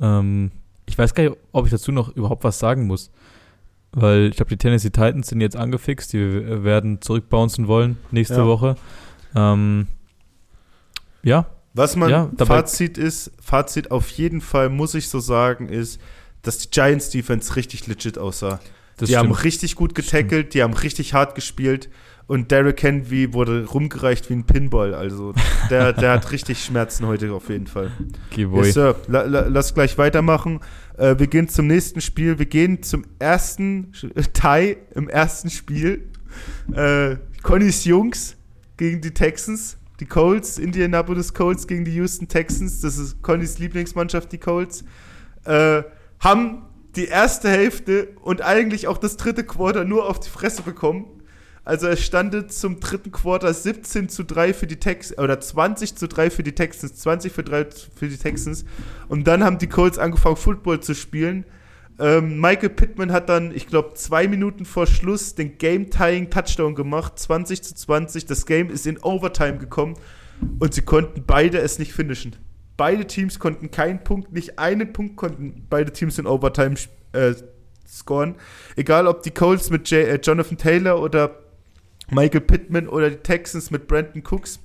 Ähm, 0.00 0.50
ich 0.86 0.98
weiß 0.98 1.14
gar 1.14 1.22
nicht, 1.22 1.36
ob 1.52 1.66
ich 1.66 1.70
dazu 1.70 1.92
noch 1.92 2.08
überhaupt 2.16 2.42
was 2.44 2.58
sagen 2.58 2.86
muss. 2.86 3.10
Weil 3.92 4.26
ich 4.26 4.36
glaube, 4.36 4.50
die 4.50 4.56
Tennessee 4.58 4.90
Titans 4.90 5.28
sind 5.28 5.40
jetzt 5.40 5.56
angefixt, 5.56 6.12
die 6.12 6.64
werden 6.64 7.00
zurückbouncen 7.00 7.68
wollen 7.68 7.96
nächste 8.10 8.36
Ja. 8.36 8.46
Woche. 8.46 8.76
Ähm, 9.34 9.86
ja, 11.22 11.46
Was 11.74 11.96
man 11.96 12.10
Ja, 12.10 12.30
Fazit 12.38 12.98
ist, 12.98 13.30
Fazit 13.40 13.90
auf 13.90 14.08
jeden 14.10 14.40
Fall 14.40 14.68
muss 14.68 14.94
ich 14.94 15.08
so 15.08 15.20
sagen, 15.20 15.68
ist, 15.68 16.00
dass 16.42 16.58
die 16.58 16.70
Giants 16.70 17.10
Defense 17.10 17.56
richtig 17.56 17.86
legit 17.86 18.18
aussah. 18.18 18.60
das 18.96 19.08
die 19.08 19.16
haben 19.16 19.26
stimmt. 19.32 19.44
richtig 19.44 19.74
gut 19.74 19.94
getackelt, 19.94 20.54
die 20.54 20.62
haben 20.62 20.72
richtig 20.74 21.14
hart 21.14 21.34
gespielt 21.34 21.88
und 22.28 22.50
Derrick 22.50 22.82
Henry 22.82 23.32
wurde 23.32 23.64
rumgereicht 23.64 24.28
wie 24.28 24.34
ein 24.34 24.44
Pinball. 24.44 24.94
Also 24.94 25.32
der, 25.70 25.94
der 25.94 26.12
hat 26.12 26.30
richtig 26.30 26.62
Schmerzen 26.62 27.06
heute 27.06 27.32
auf 27.32 27.48
jeden 27.48 27.66
Fall. 27.66 27.90
Okay, 28.30 28.44
boy. 28.44 28.66
Yes, 28.66 28.74
Sir. 28.74 28.96
La, 29.08 29.22
la, 29.22 29.46
lass 29.48 29.74
gleich 29.74 29.96
weitermachen. 29.96 30.60
Äh, 30.98 31.18
wir 31.18 31.26
gehen 31.26 31.48
zum 31.48 31.66
nächsten 31.66 32.02
Spiel. 32.02 32.38
Wir 32.38 32.46
gehen 32.46 32.82
zum 32.82 33.04
ersten 33.18 33.92
Tie 34.34 34.76
im 34.94 35.08
ersten 35.08 35.48
Spiel. 35.48 36.10
Äh, 36.72 37.16
Connys 37.42 37.86
Jungs 37.86 38.36
gegen 38.76 39.00
die 39.00 39.12
Texans. 39.12 39.78
Die 39.98 40.06
Colts, 40.06 40.58
Indianapolis 40.58 41.32
Colts 41.32 41.66
gegen 41.66 41.86
die 41.86 41.94
Houston 41.94 42.28
Texans. 42.28 42.82
Das 42.82 42.98
ist 42.98 43.22
Connys 43.22 43.58
Lieblingsmannschaft, 43.58 44.30
die 44.32 44.38
Colts. 44.38 44.84
Äh, 45.44 45.82
haben 46.20 46.66
die 46.94 47.06
erste 47.06 47.48
Hälfte 47.48 48.08
und 48.20 48.42
eigentlich 48.42 48.86
auch 48.86 48.98
das 48.98 49.16
dritte 49.16 49.44
Quarter 49.44 49.84
nur 49.84 50.06
auf 50.06 50.20
die 50.20 50.28
Fresse 50.28 50.60
bekommen. 50.60 51.06
Also 51.68 51.86
es 51.86 52.02
standet 52.02 52.50
zum 52.50 52.80
dritten 52.80 53.12
Quarter 53.12 53.52
17 53.52 54.08
zu 54.08 54.24
3 54.24 54.54
für 54.54 54.66
die 54.66 54.80
Texans, 54.80 55.18
oder 55.18 55.38
20 55.38 55.96
zu 55.96 56.08
3 56.08 56.30
für 56.30 56.42
die 56.42 56.54
Texans, 56.54 56.94
20 56.94 57.30
für 57.30 57.42
3 57.42 57.66
für 57.94 58.08
die 58.08 58.16
Texans. 58.16 58.64
Und 59.08 59.26
dann 59.26 59.44
haben 59.44 59.58
die 59.58 59.66
Colts 59.66 59.98
angefangen, 59.98 60.36
Football 60.36 60.80
zu 60.80 60.94
spielen. 60.94 61.44
Ähm, 61.98 62.40
Michael 62.40 62.70
Pittman 62.70 63.12
hat 63.12 63.28
dann, 63.28 63.54
ich 63.54 63.66
glaube, 63.66 63.92
zwei 63.96 64.28
Minuten 64.28 64.64
vor 64.64 64.86
Schluss 64.86 65.34
den 65.34 65.58
Game-Tying-Touchdown 65.58 66.74
gemacht, 66.74 67.18
20 67.18 67.62
zu 67.62 67.74
20. 67.74 68.24
Das 68.24 68.46
Game 68.46 68.70
ist 68.70 68.86
in 68.86 68.98
Overtime 69.02 69.58
gekommen 69.58 69.92
und 70.60 70.72
sie 70.72 70.80
konnten 70.80 71.24
beide 71.26 71.58
es 71.58 71.78
nicht 71.78 71.92
finishen. 71.92 72.34
Beide 72.78 73.06
Teams 73.06 73.38
konnten 73.38 73.70
keinen 73.70 74.02
Punkt, 74.02 74.32
nicht 74.32 74.58
einen 74.58 74.94
Punkt 74.94 75.16
konnten 75.16 75.66
beide 75.68 75.92
Teams 75.92 76.18
in 76.18 76.26
Overtime 76.26 76.76
äh, 77.12 77.34
scoren. 77.86 78.36
Egal 78.74 79.06
ob 79.06 79.22
die 79.22 79.32
Colts 79.32 79.68
mit 79.68 79.90
J 79.90 80.08
äh, 80.08 80.18
Jonathan 80.22 80.56
Taylor 80.56 81.02
oder 81.02 81.44
Michael 82.10 82.40
Pittman 82.40 82.88
oder 82.88 83.10
die 83.10 83.16
Texans 83.16 83.70
mit 83.70 83.86
Brandon 83.86 84.22
Cooks 84.22 84.60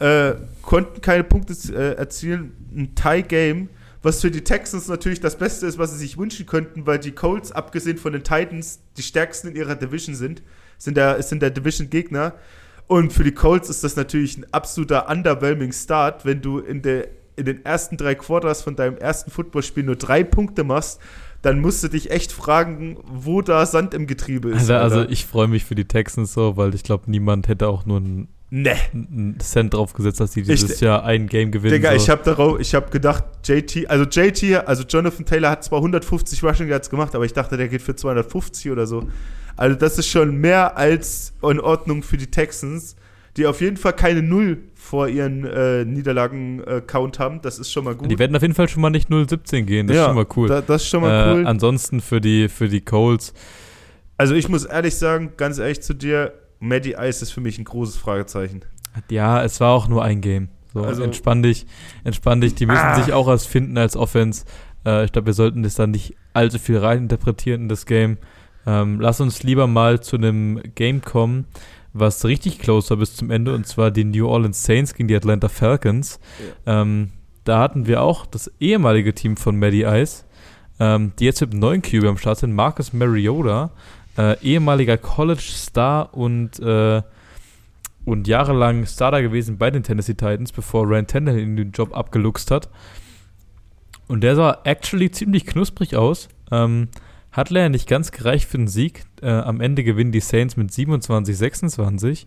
äh, 0.00 0.34
konnten 0.62 1.00
keine 1.00 1.24
Punkte 1.24 1.54
äh, 1.72 1.96
erzielen. 1.96 2.52
Ein 2.74 2.94
Tie-Game 2.94 3.68
was 4.04 4.20
für 4.20 4.30
die 4.30 4.44
Texans 4.44 4.86
natürlich 4.86 5.20
das 5.20 5.38
Beste 5.38 5.66
ist, 5.66 5.78
was 5.78 5.92
sie 5.92 5.96
sich 5.96 6.18
wünschen 6.18 6.44
könnten, 6.44 6.86
weil 6.86 6.98
die 6.98 7.12
Colts, 7.12 7.50
abgesehen 7.50 7.96
von 7.96 8.12
den 8.12 8.22
Titans, 8.22 8.80
die 8.98 9.02
stärksten 9.02 9.48
in 9.48 9.56
ihrer 9.56 9.76
Division 9.76 10.14
sind, 10.14 10.42
sind 10.76 10.98
der, 10.98 11.22
sind 11.22 11.40
der 11.40 11.48
Division-Gegner. 11.48 12.34
Und 12.86 13.14
für 13.14 13.24
die 13.24 13.32
Colts 13.32 13.70
ist 13.70 13.82
das 13.82 13.96
natürlich 13.96 14.36
ein 14.36 14.44
absoluter 14.52 15.08
underwhelming 15.08 15.72
Start, 15.72 16.26
wenn 16.26 16.42
du 16.42 16.58
in, 16.58 16.82
der, 16.82 17.08
in 17.36 17.46
den 17.46 17.64
ersten 17.64 17.96
drei 17.96 18.14
Quarters 18.14 18.60
von 18.60 18.76
deinem 18.76 18.98
ersten 18.98 19.30
Footballspiel 19.30 19.84
nur 19.84 19.96
drei 19.96 20.22
Punkte 20.22 20.64
machst, 20.64 21.00
dann 21.44 21.60
musst 21.60 21.84
du 21.84 21.88
dich 21.88 22.10
echt 22.10 22.32
fragen, 22.32 22.96
wo 23.04 23.42
da 23.42 23.66
Sand 23.66 23.92
im 23.92 24.06
Getriebe 24.06 24.48
ist. 24.50 24.70
Also, 24.70 24.96
also 24.96 25.10
ich 25.10 25.26
freue 25.26 25.46
mich 25.46 25.64
für 25.64 25.74
die 25.74 25.84
Texans 25.84 26.32
so, 26.32 26.56
weil 26.56 26.74
ich 26.74 26.82
glaube, 26.82 27.10
niemand 27.10 27.48
hätte 27.48 27.68
auch 27.68 27.84
nur 27.84 28.00
ein 28.00 28.28
Nee. 28.56 28.70
einen 28.92 29.36
Cent 29.40 29.74
draufgesetzt, 29.74 30.20
dass 30.20 30.30
die 30.30 30.42
dieses 30.42 30.74
ich, 30.74 30.80
Jahr 30.80 31.02
ein 31.04 31.26
Game 31.26 31.50
gewinnen. 31.50 31.74
Digga, 31.74 31.90
so. 31.90 31.96
ich 31.96 32.08
habe 32.08 32.22
darauf, 32.22 32.60
ich 32.60 32.74
habe 32.74 32.88
gedacht, 32.88 33.24
JT, 33.44 33.90
also 33.90 34.04
JT, 34.04 34.66
also 34.66 34.84
Jonathan 34.84 35.26
Taylor 35.26 35.50
hat 35.50 35.64
zwar 35.64 35.80
150 35.80 36.42
Rushing 36.44 36.68
Yards 36.68 36.88
gemacht, 36.88 37.16
aber 37.16 37.24
ich 37.24 37.32
dachte, 37.32 37.56
der 37.56 37.68
geht 37.68 37.82
für 37.82 37.96
250 37.96 38.70
oder 38.70 38.86
so. 38.86 39.08
Also 39.56 39.76
das 39.76 39.98
ist 39.98 40.08
schon 40.08 40.36
mehr 40.36 40.76
als 40.76 41.32
in 41.42 41.58
Ordnung 41.58 42.04
für 42.04 42.16
die 42.16 42.28
Texans, 42.28 42.94
die 43.36 43.46
auf 43.46 43.60
jeden 43.60 43.76
Fall 43.76 43.94
keine 43.94 44.22
Null 44.22 44.58
vor 44.74 45.08
ihren 45.08 45.44
äh, 45.44 45.84
Niederlagen-Count 45.84 47.16
äh, 47.16 47.18
haben. 47.18 47.40
Das 47.42 47.58
ist 47.58 47.72
schon 47.72 47.84
mal 47.84 47.94
gut. 47.94 48.10
Die 48.10 48.18
werden 48.18 48.36
auf 48.36 48.42
jeden 48.42 48.54
Fall 48.54 48.68
schon 48.68 48.82
mal 48.82 48.90
nicht 48.90 49.10
0-17 49.10 49.62
gehen. 49.62 49.86
Das 49.86 49.96
ja, 49.96 50.02
ist 50.02 50.06
schon 50.08 50.16
mal 50.16 50.26
cool. 50.36 50.48
Da, 50.48 50.60
das 50.60 50.82
ist 50.82 50.88
schon 50.88 51.02
mal 51.02 51.10
äh, 51.10 51.32
cool. 51.32 51.46
Ansonsten 51.46 52.00
für 52.00 52.20
die, 52.20 52.48
für 52.48 52.68
die 52.68 52.80
Colts. 52.80 53.34
Also 54.16 54.34
ich 54.34 54.48
muss 54.48 54.64
ehrlich 54.64 54.94
sagen, 54.94 55.32
ganz 55.36 55.58
ehrlich 55.58 55.82
zu 55.82 55.94
dir, 55.94 56.32
Maddie 56.60 56.92
Ice 56.92 57.22
ist 57.22 57.32
für 57.32 57.40
mich 57.40 57.58
ein 57.58 57.64
großes 57.64 57.96
Fragezeichen. 57.96 58.60
Ja, 59.10 59.42
es 59.42 59.60
war 59.60 59.72
auch 59.72 59.88
nur 59.88 60.04
ein 60.04 60.20
Game. 60.20 60.48
So, 60.72 60.82
also, 60.82 61.02
entspann 61.02 61.42
dich, 61.42 61.66
entspann 62.02 62.40
dich. 62.40 62.54
Die 62.54 62.66
müssen 62.66 62.80
ah. 62.80 62.96
sich 62.96 63.12
auch 63.12 63.28
erst 63.28 63.48
finden 63.48 63.78
als 63.78 63.96
Offense. 63.96 64.44
Äh, 64.84 65.04
ich 65.04 65.12
glaube, 65.12 65.26
wir 65.26 65.32
sollten 65.32 65.62
das 65.62 65.74
dann 65.74 65.92
nicht 65.92 66.16
allzu 66.32 66.58
viel 66.58 66.78
reininterpretieren 66.78 67.62
in 67.62 67.68
das 67.68 67.86
Game. 67.86 68.18
Ähm, 68.66 69.00
lass 69.00 69.20
uns 69.20 69.42
lieber 69.42 69.66
mal 69.66 70.00
zu 70.00 70.16
einem 70.16 70.60
Game 70.74 71.02
kommen, 71.02 71.46
was 71.94 72.24
richtig 72.24 72.58
close 72.58 72.90
war 72.90 72.96
bis 72.98 73.14
zum 73.14 73.30
Ende, 73.30 73.54
und 73.54 73.66
zwar 73.66 73.90
die 73.90 74.04
New 74.04 74.26
Orleans 74.28 74.62
Saints 74.64 74.94
gegen 74.94 75.08
die 75.08 75.16
Atlanta 75.16 75.48
Falcons. 75.48 76.18
Ja. 76.66 76.82
Ähm, 76.82 77.10
da 77.44 77.60
hatten 77.60 77.86
wir 77.86 78.02
auch 78.02 78.26
das 78.26 78.50
ehemalige 78.58 79.14
Team 79.14 79.36
von 79.36 79.58
Maddie 79.58 79.84
Ice, 79.84 80.24
ähm, 80.80 81.12
die 81.18 81.24
jetzt 81.24 81.40
mit 81.40 81.52
einem 81.52 81.60
neuen 81.60 81.82
QB 81.82 82.04
am 82.04 82.18
Start 82.18 82.38
sind, 82.38 82.52
Marcus 82.52 82.92
Mariota, 82.92 83.70
äh, 84.18 84.38
ehemaliger 84.42 84.98
College-Star 84.98 86.12
und, 86.12 86.58
äh, 86.58 87.02
und 88.04 88.26
jahrelang 88.26 88.86
Starter 88.86 89.22
gewesen 89.22 89.56
bei 89.56 89.70
den 89.70 89.84
Tennessee 89.84 90.14
Titans, 90.14 90.52
bevor 90.52 90.86
Ryan 90.86 91.06
Tannehill 91.06 91.54
den 91.54 91.70
Job 91.70 91.96
abgeluchst 91.96 92.50
hat. 92.50 92.68
Und 94.08 94.22
der 94.22 94.34
sah 94.34 94.58
actually 94.64 95.10
ziemlich 95.10 95.46
knusprig 95.46 95.96
aus. 95.96 96.28
Ähm, 96.50 96.88
hat 97.34 97.50
leider 97.50 97.68
nicht 97.68 97.88
ganz 97.88 98.12
gereicht 98.12 98.48
für 98.48 98.58
den 98.58 98.68
Sieg. 98.68 99.04
Äh, 99.20 99.30
am 99.30 99.60
Ende 99.60 99.82
gewinnen 99.82 100.12
die 100.12 100.20
Saints 100.20 100.56
mit 100.56 100.72
27, 100.72 101.36
26. 101.36 102.26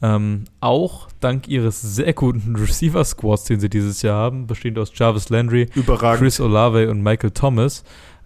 Ähm, 0.00 0.44
auch 0.60 1.08
dank 1.18 1.48
ihres 1.48 1.82
sehr 1.82 2.12
guten 2.12 2.54
Receiver-Squads, 2.56 3.44
den 3.44 3.58
sie 3.58 3.68
dieses 3.68 4.02
Jahr 4.02 4.16
haben, 4.16 4.46
bestehend 4.46 4.78
aus 4.78 4.92
Jarvis 4.94 5.28
Landry, 5.28 5.66
Chris 6.18 6.40
Olave 6.40 6.88
und 6.88 7.02
Michael 7.02 7.32
Thomas. 7.32 7.82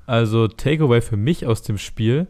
Also 0.06 0.48
Takeaway 0.48 1.00
für 1.00 1.16
mich 1.16 1.46
aus 1.46 1.62
dem 1.62 1.78
Spiel 1.78 2.28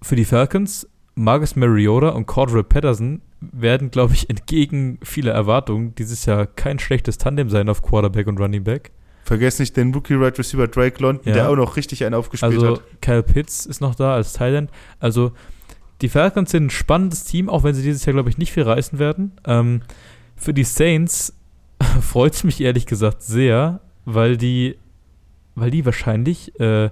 für 0.00 0.16
die 0.16 0.24
Falcons, 0.24 0.88
Marcus 1.16 1.56
Mariota 1.56 2.10
und 2.10 2.26
Cordell 2.26 2.62
Patterson 2.62 3.20
werden, 3.40 3.90
glaube 3.90 4.14
ich, 4.14 4.30
entgegen 4.30 4.98
vieler 5.02 5.32
Erwartungen 5.32 5.94
dieses 5.96 6.26
Jahr 6.26 6.46
kein 6.46 6.78
schlechtes 6.78 7.18
Tandem 7.18 7.50
sein 7.50 7.68
auf 7.68 7.82
Quarterback 7.82 8.26
und 8.26 8.38
Running 8.38 8.64
Back. 8.64 8.92
Vergesst 9.24 9.58
nicht 9.58 9.76
den 9.76 9.92
Rookie 9.94 10.14
Right 10.14 10.38
Receiver 10.38 10.68
Drake 10.68 11.02
London, 11.02 11.26
ja. 11.26 11.32
der 11.32 11.50
auch 11.50 11.56
noch 11.56 11.76
richtig 11.76 12.04
einen 12.04 12.14
aufgespielt 12.14 12.52
also, 12.52 12.76
hat. 12.76 12.82
Kyle 13.00 13.22
Pitts 13.22 13.64
ist 13.66 13.80
noch 13.80 13.94
da 13.94 14.14
als 14.14 14.34
Thailand. 14.34 14.70
Also 15.00 15.32
die 16.02 16.08
Falcons 16.08 16.50
sind 16.50 16.66
ein 16.66 16.70
spannendes 16.70 17.24
Team, 17.24 17.48
auch 17.48 17.62
wenn 17.62 17.74
sie 17.74 17.82
dieses 17.82 18.04
Jahr, 18.04 18.12
glaube 18.12 18.28
ich, 18.28 18.38
nicht 18.38 18.52
viel 18.52 18.64
reißen 18.64 18.98
werden. 18.98 19.32
Ähm, 19.46 19.82
für 20.36 20.52
die 20.52 20.64
Saints 20.64 21.34
freut 22.00 22.34
es 22.34 22.44
mich 22.44 22.60
ehrlich 22.60 22.86
gesagt 22.86 23.22
sehr, 23.22 23.80
weil 24.04 24.36
die, 24.36 24.76
weil 25.54 25.70
die 25.70 25.86
wahrscheinlich 25.86 26.58
äh, 26.60 26.90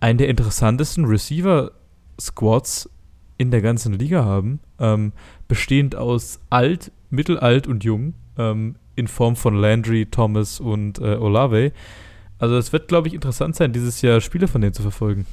einen 0.00 0.18
der 0.18 0.28
interessantesten 0.28 1.06
Receiver 1.06 1.72
Squads 2.20 2.88
in 3.36 3.50
der 3.50 3.62
ganzen 3.62 3.94
Liga 3.94 4.24
haben, 4.24 4.60
ähm, 4.78 5.12
bestehend 5.46 5.96
aus 5.96 6.40
alt, 6.50 6.92
mittelalt 7.10 7.66
und 7.66 7.84
jung, 7.84 8.14
ähm, 8.36 8.76
in 8.98 9.08
Form 9.08 9.36
von 9.36 9.54
Landry, 9.54 10.06
Thomas 10.06 10.60
und 10.60 10.98
äh, 10.98 11.14
Olave. 11.14 11.72
Also 12.38 12.56
es 12.56 12.72
wird, 12.72 12.88
glaube 12.88 13.08
ich, 13.08 13.14
interessant 13.14 13.56
sein, 13.56 13.72
dieses 13.72 14.02
Jahr 14.02 14.20
Spiele 14.20 14.48
von 14.48 14.60
denen 14.60 14.74
zu 14.74 14.82
verfolgen. 14.82 15.26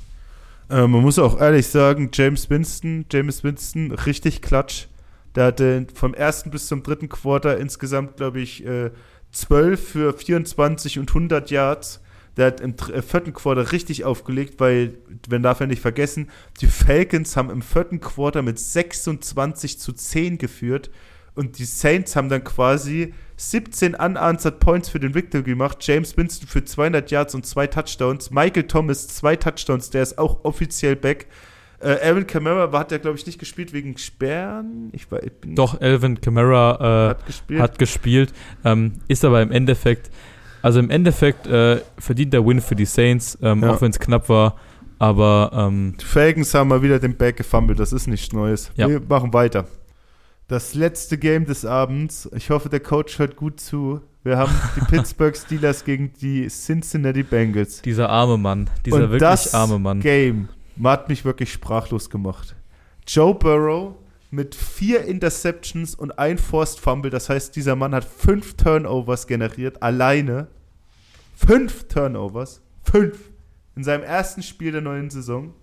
Äh, 0.70 0.88
man 0.88 1.02
muss 1.02 1.20
auch 1.20 1.40
ehrlich 1.40 1.68
sagen, 1.68 2.10
James 2.14 2.50
Winston, 2.50 3.06
James 3.12 3.44
Winston, 3.44 3.92
richtig 3.92 4.42
klatsch. 4.42 4.88
Der 5.36 5.46
hatte 5.46 5.88
vom 5.94 6.14
ersten 6.14 6.50
bis 6.50 6.68
zum 6.68 6.82
dritten 6.82 7.10
Quarter 7.10 7.58
insgesamt, 7.58 8.18
glaube 8.18 8.40
ich, 8.40 8.66
äh, 8.66 8.92
12 9.32 9.90
für 9.90 10.14
24 10.14 11.00
und 11.00 11.10
100 11.10 11.52
Yards. 11.52 12.02
Der 12.38 12.48
hat 12.48 12.62
im 12.62 12.76
äh, 12.94 13.02
vierten 13.02 13.34
Quarter 13.34 13.72
richtig 13.72 14.06
aufgelegt, 14.06 14.60
weil, 14.60 14.98
wir 15.28 15.40
darf 15.40 15.60
ja 15.60 15.68
nicht 15.68 15.82
vergessen, 15.82 16.30
die 16.62 16.68
Falcons 16.68 17.36
haben 17.36 17.50
im 17.50 17.62
vierten 17.62 18.00
Quarter 18.00 18.42
mit 18.42 18.60
26 18.60 19.80
zu 19.80 19.94
10 19.94 20.38
geführt 20.38 20.90
und 21.36 21.60
die 21.60 21.66
Saints 21.66 22.16
haben 22.16 22.30
dann 22.30 22.44
quasi 22.44 23.14
17 23.38 23.96
unanswered 23.96 24.60
Points 24.60 24.90
für 24.90 25.00
den 25.00 25.14
Victor 25.14 25.42
gemacht. 25.42 25.78
James 25.82 26.16
Winston 26.18 26.48
für 26.48 26.64
200 26.64 27.12
Yards 27.12 27.36
und 27.36 27.46
zwei 27.46 27.68
Touchdowns. 27.68 28.32
Michael 28.32 28.64
Thomas 28.64 29.08
zwei 29.08 29.36
Touchdowns, 29.36 29.90
der 29.90 30.04
ist 30.04 30.18
auch 30.18 30.44
offiziell 30.44 30.96
back. 30.96 31.28
Äh, 31.80 31.98
Alvin 32.02 32.26
Kamara 32.26 32.72
hat 32.78 32.92
ja, 32.92 32.98
glaube 32.98 33.18
ich, 33.18 33.26
nicht 33.26 33.38
gespielt 33.38 33.74
wegen 33.74 33.98
Sperren. 33.98 34.90
Ich 34.94 35.12
war, 35.12 35.22
ich 35.22 35.34
Doch, 35.46 35.80
Alvin 35.82 36.22
Kamara 36.22 37.08
äh, 37.08 37.10
hat 37.10 37.26
gespielt. 37.26 37.62
Hat 37.62 37.80
gespielt 37.80 38.34
ähm, 38.64 38.94
ist 39.08 39.26
aber 39.26 39.42
im 39.42 39.52
Endeffekt 39.52 40.10
also 40.66 40.80
im 40.80 40.90
Endeffekt 40.90 41.46
äh, 41.46 41.80
verdient 42.00 42.34
der 42.34 42.44
Win 42.44 42.60
für 42.60 42.76
die 42.76 42.86
Saints, 42.86 43.38
ähm, 43.44 43.62
ja. 43.62 43.70
auch 43.72 43.82
wenn 43.82 43.92
es 43.92 44.00
knapp 44.00 44.30
war. 44.30 44.56
Aber 44.98 45.52
ähm, 45.54 45.94
die 46.02 46.06
Falcons 46.06 46.56
haben 46.56 46.70
mal 46.70 46.82
wieder 46.82 46.98
den 46.98 47.16
Back 47.16 47.38
gefummelt, 47.38 47.80
das 47.80 47.94
ist 47.94 48.08
nichts 48.08 48.34
Neues. 48.34 48.72
Ja. 48.76 48.90
Wir 48.90 49.00
machen 49.08 49.32
weiter. 49.32 49.68
Das 50.48 50.76
letzte 50.76 51.18
Game 51.18 51.46
des 51.46 51.66
Abends. 51.66 52.30
Ich 52.36 52.52
hoffe, 52.52 52.70
der 52.70 52.80
Coach 52.80 53.18
hört 53.18 53.36
gut 53.36 53.60
zu. 53.60 54.02
Wir 54.24 54.38
haben 54.38 54.54
die 54.76 54.82
Pittsburgh 54.96 55.36
Steelers 55.36 55.84
gegen 55.84 56.14
die 56.22 56.48
Cincinnati 56.48 57.24
Bengals. 57.24 57.82
Dieser 57.82 58.10
arme 58.10 58.38
Mann, 58.38 58.70
dieser 58.86 59.06
Und 59.06 59.12
wirklich 59.12 59.54
arme 59.56 59.80
Mann. 59.80 60.00
Das 60.00 60.04
Game 60.04 60.50
hat 60.84 61.10
mich 61.10 61.26
wirklich 61.26 61.52
sprachlos 61.52 62.12
gemacht. 62.12 62.56
Joe 63.08 63.34
Burrow 63.34 63.96
mit 64.30 64.54
vier 64.54 65.06
Interceptions 65.06 65.96
und 65.96 66.20
ein 66.20 66.38
Forced 66.38 66.80
Fumble. 66.80 67.10
Das 67.10 67.30
heißt, 67.30 67.56
dieser 67.56 67.76
Mann 67.76 67.96
hat 67.96 68.06
fünf 68.06 68.56
Turnovers 68.56 69.26
generiert, 69.26 69.82
alleine. 69.82 70.48
Fünf 71.36 71.88
Turnovers. 71.88 72.62
Fünf. 72.84 73.32
In 73.76 73.84
seinem 73.84 74.04
ersten 74.04 74.44
Spiel 74.44 74.72
der 74.72 74.82
neuen 74.82 75.10
Saison. 75.10 75.54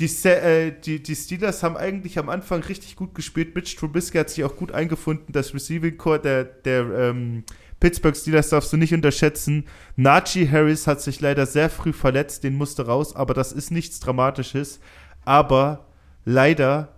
Die, 0.00 0.06
äh, 0.28 0.72
die, 0.72 1.02
die 1.02 1.14
Steelers 1.14 1.62
haben 1.62 1.76
eigentlich 1.76 2.18
am 2.18 2.28
Anfang 2.28 2.62
richtig 2.62 2.96
gut 2.96 3.14
gespielt. 3.14 3.54
Mitch 3.54 3.76
Trubisky 3.76 4.18
hat 4.18 4.30
sich 4.30 4.42
auch 4.42 4.56
gut 4.56 4.72
eingefunden. 4.72 5.32
Das 5.32 5.54
Receiving 5.54 5.96
Core 5.96 6.18
der, 6.18 6.44
der 6.44 6.82
ähm, 6.90 7.44
Pittsburgh 7.78 8.16
Steelers 8.16 8.48
darfst 8.48 8.72
du 8.72 8.76
nicht 8.76 8.92
unterschätzen. 8.92 9.66
Najee 9.94 10.48
Harris 10.50 10.88
hat 10.88 11.00
sich 11.00 11.20
leider 11.20 11.46
sehr 11.46 11.70
früh 11.70 11.92
verletzt. 11.92 12.42
Den 12.42 12.56
musste 12.56 12.86
raus, 12.86 13.14
aber 13.14 13.34
das 13.34 13.52
ist 13.52 13.70
nichts 13.70 14.00
Dramatisches. 14.00 14.80
Aber 15.24 15.86
leider 16.24 16.94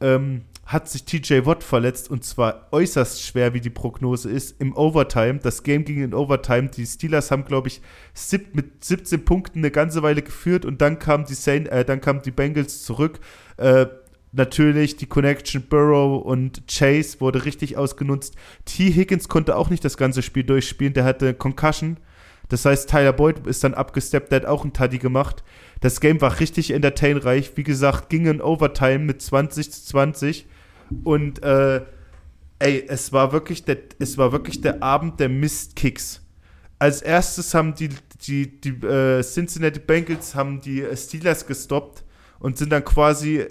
ähm, 0.00 0.42
hat 0.70 0.88
sich 0.88 1.04
TJ 1.04 1.46
Watt 1.46 1.64
verletzt 1.64 2.08
und 2.10 2.24
zwar 2.24 2.68
äußerst 2.70 3.24
schwer, 3.24 3.54
wie 3.54 3.60
die 3.60 3.70
Prognose 3.70 4.30
ist, 4.30 4.60
im 4.60 4.76
Overtime. 4.76 5.40
Das 5.42 5.64
Game 5.64 5.84
ging 5.84 6.00
in 6.00 6.14
Overtime. 6.14 6.68
Die 6.68 6.86
Steelers 6.86 7.32
haben, 7.32 7.44
glaube 7.44 7.66
ich, 7.66 7.80
mit 8.52 8.84
17 8.84 9.24
Punkten 9.24 9.58
eine 9.58 9.72
ganze 9.72 10.04
Weile 10.04 10.22
geführt 10.22 10.64
und 10.64 10.80
dann 10.80 11.00
kamen 11.00 11.24
die, 11.24 11.34
Saint, 11.34 11.66
äh, 11.68 11.84
dann 11.84 12.00
kamen 12.00 12.22
die 12.22 12.30
Bengals 12.30 12.84
zurück. 12.84 13.18
Äh, 13.56 13.86
natürlich 14.30 14.96
die 14.96 15.06
Connection 15.06 15.64
Burrow 15.68 16.24
und 16.24 16.62
Chase 16.68 17.20
wurde 17.20 17.44
richtig 17.44 17.76
ausgenutzt. 17.76 18.36
T. 18.64 18.92
Higgins 18.92 19.28
konnte 19.28 19.56
auch 19.56 19.70
nicht 19.70 19.84
das 19.84 19.96
ganze 19.96 20.22
Spiel 20.22 20.44
durchspielen, 20.44 20.94
der 20.94 21.02
hatte 21.02 21.34
Concussion. 21.34 21.96
Das 22.48 22.64
heißt, 22.64 22.88
Tyler 22.88 23.12
Boyd 23.12 23.44
ist 23.44 23.64
dann 23.64 23.74
abgesteppt, 23.74 24.30
der 24.30 24.42
hat 24.42 24.46
auch 24.46 24.62
einen 24.62 24.72
Tuddy 24.72 24.98
gemacht. 24.98 25.42
Das 25.80 26.00
Game 26.00 26.20
war 26.20 26.38
richtig 26.38 26.70
entertainreich. 26.70 27.56
Wie 27.56 27.64
gesagt, 27.64 28.08
ging 28.08 28.26
in 28.26 28.40
Overtime 28.40 29.00
mit 29.00 29.20
20 29.20 29.72
zu 29.72 29.84
20. 29.84 30.46
Und 31.04 31.42
äh, 31.42 31.82
ey, 32.58 32.84
es 32.88 33.12
war 33.12 33.32
wirklich 33.32 33.64
der, 33.64 33.78
es 33.98 34.18
war 34.18 34.32
wirklich 34.32 34.60
der 34.60 34.82
Abend 34.82 35.20
der 35.20 35.28
Mistkicks. 35.28 36.22
Als 36.78 37.02
erstes 37.02 37.52
haben 37.54 37.74
die, 37.74 37.90
die, 38.26 38.60
die 38.60 38.86
äh, 38.86 39.22
Cincinnati 39.22 39.80
Bengals 39.80 40.34
haben 40.34 40.60
die 40.60 40.84
Steelers 40.96 41.46
gestoppt 41.46 42.04
und 42.38 42.56
sind 42.56 42.70
dann 42.70 42.84
quasi 42.84 43.44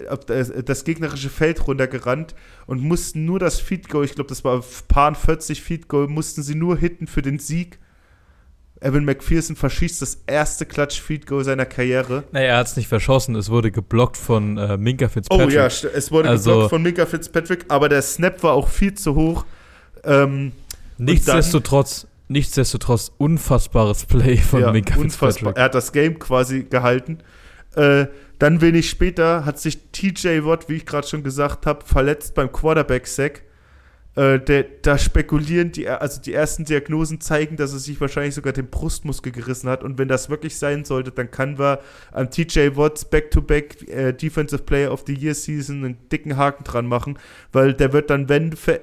das 0.64 0.84
gegnerische 0.84 1.30
Feld 1.30 1.66
runtergerannt 1.66 2.34
und 2.66 2.82
mussten 2.82 3.24
nur 3.24 3.38
das 3.38 3.60
Feed 3.60 3.88
Goal, 3.88 4.04
ich 4.04 4.14
glaube, 4.14 4.28
das 4.28 4.44
war 4.44 4.64
Paar 4.88 5.14
40 5.14 5.62
Feed 5.62 5.88
Goal, 5.88 6.08
mussten 6.08 6.42
sie 6.42 6.56
nur 6.56 6.76
hitten 6.76 7.06
für 7.06 7.22
den 7.22 7.38
Sieg 7.38 7.78
Evan 8.80 9.04
McPherson 9.04 9.56
verschießt 9.56 10.00
das 10.00 10.22
erste 10.26 10.64
Clutch-Feed-Goal 10.64 11.44
seiner 11.44 11.66
Karriere. 11.66 12.24
Naja, 12.32 12.46
er 12.46 12.56
hat 12.58 12.68
es 12.68 12.76
nicht 12.76 12.88
verschossen, 12.88 13.34
es 13.36 13.50
wurde 13.50 13.70
geblockt 13.70 14.16
von 14.16 14.56
äh, 14.56 14.78
Minka 14.78 15.08
Fitzpatrick. 15.08 15.48
Oh 15.48 15.50
ja, 15.50 15.66
es 15.66 16.10
wurde 16.10 16.30
also, 16.30 16.50
geblockt 16.50 16.70
von 16.70 16.82
Minka 16.82 17.06
Fitzpatrick, 17.06 17.66
aber 17.68 17.88
der 17.88 18.00
Snap 18.00 18.42
war 18.42 18.54
auch 18.54 18.68
viel 18.68 18.94
zu 18.94 19.14
hoch. 19.14 19.44
Ähm, 20.04 20.52
nichtsdestotrotz, 20.96 22.06
nichtsdestotrotz 22.28 23.12
unfassbares 23.18 24.06
Play 24.06 24.38
von 24.38 24.62
ja, 24.62 24.72
Minka 24.72 24.94
Fitzpatrick. 24.94 25.56
Er 25.56 25.64
hat 25.64 25.74
das 25.74 25.92
Game 25.92 26.18
quasi 26.18 26.64
gehalten. 26.64 27.18
Äh, 27.76 28.06
dann 28.38 28.62
wenig 28.62 28.88
später 28.88 29.44
hat 29.44 29.58
sich 29.58 29.78
TJ 29.92 30.44
Watt, 30.44 30.70
wie 30.70 30.76
ich 30.76 30.86
gerade 30.86 31.06
schon 31.06 31.22
gesagt 31.22 31.66
habe, 31.66 31.84
verletzt 31.84 32.34
beim 32.34 32.50
Quarterback-Sack. 32.50 33.42
Äh, 34.16 34.40
der, 34.40 34.64
da 34.82 34.98
spekulieren 34.98 35.70
die, 35.70 35.88
also 35.88 36.20
die 36.20 36.32
ersten 36.32 36.64
Diagnosen 36.64 37.20
zeigen, 37.20 37.56
dass 37.56 37.72
er 37.72 37.78
sich 37.78 38.00
wahrscheinlich 38.00 38.34
sogar 38.34 38.52
den 38.52 38.68
Brustmuskel 38.68 39.30
gerissen 39.30 39.68
hat. 39.68 39.84
Und 39.84 39.98
wenn 39.98 40.08
das 40.08 40.28
wirklich 40.28 40.56
sein 40.56 40.84
sollte, 40.84 41.12
dann 41.12 41.30
kann 41.30 41.58
wir 41.58 41.80
an 42.12 42.30
TJ 42.30 42.76
Watts 42.76 43.04
Back-to-Back 43.04 43.88
äh, 43.88 44.12
Defensive 44.12 44.62
Player 44.62 44.92
of 44.92 45.04
the 45.06 45.14
Year 45.14 45.34
Season 45.34 45.84
einen 45.84 46.08
dicken 46.10 46.36
Haken 46.36 46.64
dran 46.64 46.86
machen, 46.86 47.18
weil 47.52 47.72
der 47.72 47.92
wird 47.92 48.10
dann, 48.10 48.28
wenn, 48.28 48.52
für, 48.52 48.80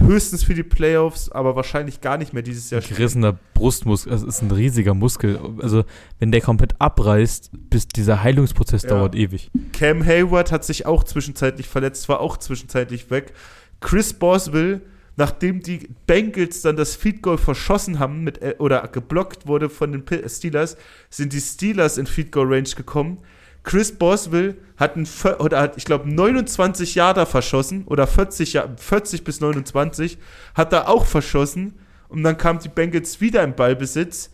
höchstens 0.00 0.42
für 0.42 0.54
die 0.54 0.62
Playoffs, 0.62 1.30
aber 1.30 1.56
wahrscheinlich 1.56 2.00
gar 2.00 2.18
nicht 2.18 2.32
mehr 2.32 2.42
dieses 2.42 2.70
Jahr. 2.70 2.80
Gerissener 2.80 3.38
Brustmuskel, 3.54 4.12
das 4.12 4.22
ist 4.22 4.42
ein 4.42 4.50
riesiger 4.50 4.94
Muskel. 4.94 5.38
Also, 5.60 5.84
wenn 6.18 6.32
der 6.32 6.40
komplett 6.40 6.74
abreißt, 6.78 7.50
bis 7.70 7.88
dieser 7.88 8.22
Heilungsprozess 8.22 8.82
ja. 8.82 8.90
dauert 8.90 9.14
ewig. 9.14 9.50
Cam 9.72 10.04
Hayward 10.04 10.52
hat 10.52 10.64
sich 10.64 10.86
auch 10.86 11.04
zwischenzeitlich 11.04 11.68
verletzt, 11.68 12.08
war 12.08 12.20
auch 12.20 12.36
zwischenzeitlich 12.36 13.10
weg. 13.10 13.32
Chris 13.80 14.12
Boswell, 14.12 14.82
nachdem 15.16 15.60
die 15.60 15.88
Bengals 16.06 16.62
dann 16.62 16.76
das 16.76 16.96
Feed 16.96 17.22
Goal 17.22 17.38
verschossen 17.38 17.98
haben 17.98 18.22
mit, 18.22 18.40
äh, 18.42 18.54
oder 18.58 18.86
geblockt 18.88 19.46
wurde 19.46 19.68
von 19.68 19.92
den 19.92 20.04
Steelers, 20.28 20.76
sind 21.08 21.32
die 21.32 21.40
Steelers 21.40 21.98
in 21.98 22.06
Feed 22.06 22.32
Goal 22.32 22.52
Range 22.52 22.68
gekommen. 22.76 23.18
Chris 23.62 23.92
Boswell 23.92 24.56
hat, 24.76 24.96
ein, 24.96 25.06
oder 25.38 25.60
hat 25.60 25.76
ich 25.76 25.84
glaube, 25.84 26.10
29 26.10 26.94
Jahre 26.94 27.26
verschossen 27.26 27.84
oder 27.86 28.06
40, 28.06 28.58
40 28.76 29.24
bis 29.24 29.40
29 29.40 30.18
hat 30.54 30.72
er 30.72 30.88
auch 30.88 31.04
verschossen 31.04 31.74
und 32.08 32.22
dann 32.22 32.38
kamen 32.38 32.60
die 32.60 32.68
Bengals 32.68 33.20
wieder 33.20 33.42
im 33.42 33.54
Ballbesitz 33.54 34.30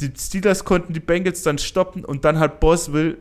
die 0.00 0.12
Steelers 0.16 0.64
konnten 0.64 0.92
die 0.92 1.00
Bengals 1.00 1.42
dann 1.42 1.58
stoppen 1.58 2.04
und 2.04 2.24
dann 2.24 2.38
hat 2.38 2.60
Boswell 2.60 3.16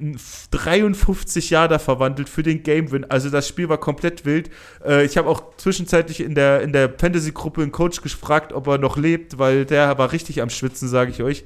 53 0.52 1.50
Jahre 1.50 1.80
verwandelt 1.80 2.30
für 2.30 2.44
den 2.44 2.62
Game 2.62 2.92
Win. 2.92 3.06
Also 3.10 3.32
das 3.32 3.48
Spiel 3.48 3.68
war 3.68 3.80
komplett 3.80 4.26
wild. 4.26 4.52
Äh, 4.86 5.04
ich 5.06 5.18
habe 5.18 5.28
auch 5.28 5.56
zwischenzeitlich 5.58 6.20
in 6.20 6.36
der, 6.36 6.62
in 6.62 6.74
der 6.74 6.90
Fantasy-Gruppe 6.90 7.64
einen 7.64 7.72
Coach 7.72 8.02
gefragt, 8.02 8.54
ob 8.54 8.68
er 8.68 8.78
noch 8.78 8.96
lebt, 8.96 9.40
weil 9.40 9.66
der 9.66 9.98
war 9.98 10.12
richtig 10.12 10.42
am 10.42 10.52
Schwitzen, 10.52 10.88
sage 10.88 11.10
ich 11.10 11.24
euch. 11.24 11.46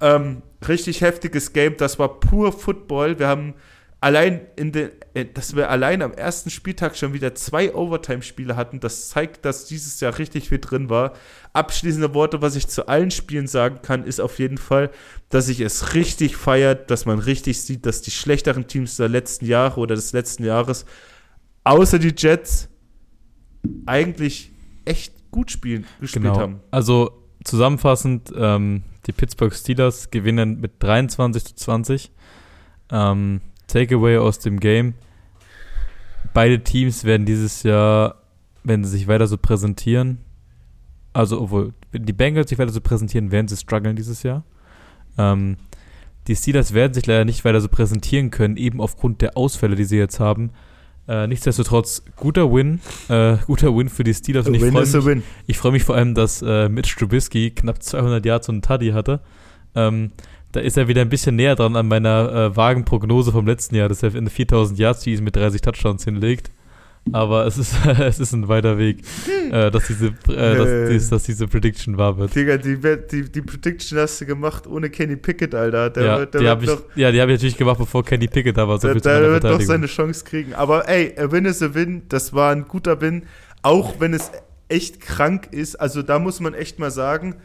Ähm, 0.00 0.42
richtig 0.66 1.00
heftiges 1.00 1.52
Game, 1.52 1.76
das 1.76 1.98
war 2.00 2.18
pur 2.18 2.52
Football. 2.52 3.20
Wir 3.20 3.28
haben 3.28 3.54
allein 4.00 4.40
in 4.56 4.72
den, 4.72 4.90
dass 5.24 5.56
wir 5.56 5.70
allein 5.70 6.02
am 6.02 6.12
ersten 6.12 6.50
Spieltag 6.50 6.96
schon 6.96 7.14
wieder 7.14 7.34
zwei 7.34 7.74
Overtime-Spiele 7.74 8.54
hatten, 8.54 8.80
das 8.80 9.08
zeigt, 9.08 9.44
dass 9.44 9.64
dieses 9.64 9.98
Jahr 10.00 10.18
richtig 10.18 10.50
viel 10.50 10.58
drin 10.58 10.90
war. 10.90 11.14
Abschließende 11.54 12.12
Worte, 12.12 12.42
was 12.42 12.54
ich 12.54 12.68
zu 12.68 12.86
allen 12.88 13.10
Spielen 13.10 13.46
sagen 13.46 13.80
kann, 13.80 14.04
ist 14.04 14.20
auf 14.20 14.38
jeden 14.38 14.58
Fall, 14.58 14.90
dass 15.30 15.48
ich 15.48 15.60
es 15.60 15.94
richtig 15.94 16.36
feiert, 16.36 16.90
dass 16.90 17.06
man 17.06 17.18
richtig 17.18 17.62
sieht, 17.62 17.86
dass 17.86 18.02
die 18.02 18.10
schlechteren 18.10 18.66
Teams 18.66 18.96
der 18.96 19.08
letzten 19.08 19.46
Jahre 19.46 19.80
oder 19.80 19.94
des 19.94 20.12
letzten 20.12 20.44
Jahres, 20.44 20.84
außer 21.64 21.98
die 21.98 22.14
Jets, 22.16 22.68
eigentlich 23.86 24.52
echt 24.84 25.30
gut 25.30 25.50
spielen, 25.50 25.86
gespielt 26.00 26.24
genau. 26.24 26.38
haben. 26.38 26.60
Also 26.70 27.10
zusammenfassend, 27.42 28.32
ähm, 28.36 28.82
die 29.06 29.12
Pittsburgh 29.12 29.54
Steelers 29.54 30.10
gewinnen 30.10 30.60
mit 30.60 30.82
23 30.82 31.44
zu 31.44 31.54
20. 31.54 32.10
Ähm, 32.90 33.40
Takeaway 33.66 34.18
aus 34.18 34.38
dem 34.38 34.60
Game. 34.60 34.94
Beide 36.36 36.62
Teams 36.62 37.04
werden 37.04 37.24
dieses 37.24 37.62
Jahr, 37.62 38.16
wenn 38.62 38.84
sie 38.84 38.90
sich 38.90 39.08
weiter 39.08 39.26
so 39.26 39.38
präsentieren, 39.38 40.18
also 41.14 41.40
obwohl, 41.40 41.72
wenn 41.92 42.04
die 42.04 42.12
Bengals 42.12 42.50
sich 42.50 42.58
weiter 42.58 42.72
so 42.72 42.82
präsentieren, 42.82 43.32
werden 43.32 43.48
sie 43.48 43.56
strugglen 43.56 43.96
dieses 43.96 44.22
Jahr. 44.22 44.44
Ähm, 45.16 45.56
die 46.26 46.36
Steelers 46.36 46.74
werden 46.74 46.92
sich 46.92 47.06
leider 47.06 47.24
nicht 47.24 47.46
weiter 47.46 47.62
so 47.62 47.68
präsentieren 47.68 48.30
können, 48.30 48.58
eben 48.58 48.82
aufgrund 48.82 49.22
der 49.22 49.34
Ausfälle, 49.38 49.76
die 49.76 49.84
sie 49.84 49.96
jetzt 49.96 50.20
haben. 50.20 50.50
Äh, 51.08 51.26
nichtsdestotrotz, 51.26 52.02
guter 52.16 52.52
Win. 52.52 52.80
Äh, 53.08 53.38
guter 53.46 53.74
Win 53.74 53.88
für 53.88 54.04
die 54.04 54.12
Steelers. 54.12 54.46
Und 54.46 54.56
ich 54.56 54.60
freue 54.62 55.14
mich, 55.14 55.24
ich 55.46 55.56
freu 55.56 55.70
mich 55.70 55.84
vor 55.84 55.94
allem, 55.94 56.14
dass 56.14 56.42
äh, 56.42 56.68
Mitch 56.68 56.96
Trubisky 56.98 57.52
knapp 57.52 57.82
200 57.82 58.26
Yards 58.26 58.50
und 58.50 58.56
einen 58.56 58.62
Tuddy 58.62 58.90
hatte. 58.90 59.20
Ähm, 59.74 60.12
da 60.56 60.62
ist 60.62 60.76
er 60.78 60.88
wieder 60.88 61.02
ein 61.02 61.10
bisschen 61.10 61.36
näher 61.36 61.54
dran 61.54 61.76
an 61.76 61.86
meiner 61.86 62.32
äh, 62.32 62.56
vagen 62.56 62.84
Prognose 62.84 63.30
vom 63.30 63.46
letzten 63.46 63.74
Jahr, 63.74 63.88
dass 63.88 64.02
er 64.02 64.14
in 64.14 64.28
4000 64.28 64.78
Yards 64.78 65.02
Season 65.02 65.24
mit 65.24 65.36
30 65.36 65.60
Touchdowns 65.60 66.04
hinlegt. 66.04 66.50
Aber 67.12 67.46
es 67.46 67.58
ist, 67.58 67.74
es 68.00 68.18
ist 68.18 68.32
ein 68.32 68.48
weiter 68.48 68.78
Weg, 68.78 69.02
äh, 69.52 69.70
dass, 69.70 69.86
diese, 69.86 70.06
äh, 70.06 70.56
dass, 70.56 70.90
dies, 70.90 71.08
dass 71.10 71.22
diese 71.24 71.46
Prediction 71.46 71.98
wahr 71.98 72.16
wird. 72.16 72.34
Digga, 72.34 72.56
die, 72.56 72.78
die, 72.80 73.30
die 73.30 73.42
Prediction 73.42 73.98
hast 73.98 74.20
du 74.20 74.26
gemacht 74.26 74.66
ohne 74.66 74.90
Kenny 74.90 75.16
Pickett, 75.16 75.54
Alter. 75.54 75.90
Der, 75.90 76.04
ja, 76.04 76.26
der 76.26 76.40
die 76.40 76.48
hab 76.48 76.62
ich, 76.62 76.70
ja, 76.96 77.12
die 77.12 77.20
habe 77.20 77.32
ich 77.32 77.38
natürlich 77.38 77.58
gemacht, 77.58 77.78
bevor 77.78 78.02
Kenny 78.02 78.26
Pickett 78.26 78.56
da 78.56 78.66
war. 78.66 78.80
So 78.80 78.88
der 78.92 79.00
der 79.00 79.30
wird 79.30 79.44
doch 79.44 79.60
seine 79.60 79.86
Chance 79.86 80.24
kriegen. 80.24 80.54
Aber 80.54 80.88
ey, 80.88 81.14
a 81.18 81.30
win 81.30 81.44
is 81.44 81.62
a 81.62 81.74
win. 81.74 82.02
Das 82.08 82.32
war 82.32 82.50
ein 82.50 82.66
guter 82.66 83.00
Win. 83.00 83.24
Auch 83.62 84.00
wenn 84.00 84.14
es 84.14 84.32
echt 84.68 85.00
krank 85.00 85.48
ist. 85.52 85.76
Also 85.76 86.02
da 86.02 86.18
muss 86.18 86.40
man 86.40 86.54
echt 86.54 86.78
mal 86.78 86.90
sagen, 86.90 87.36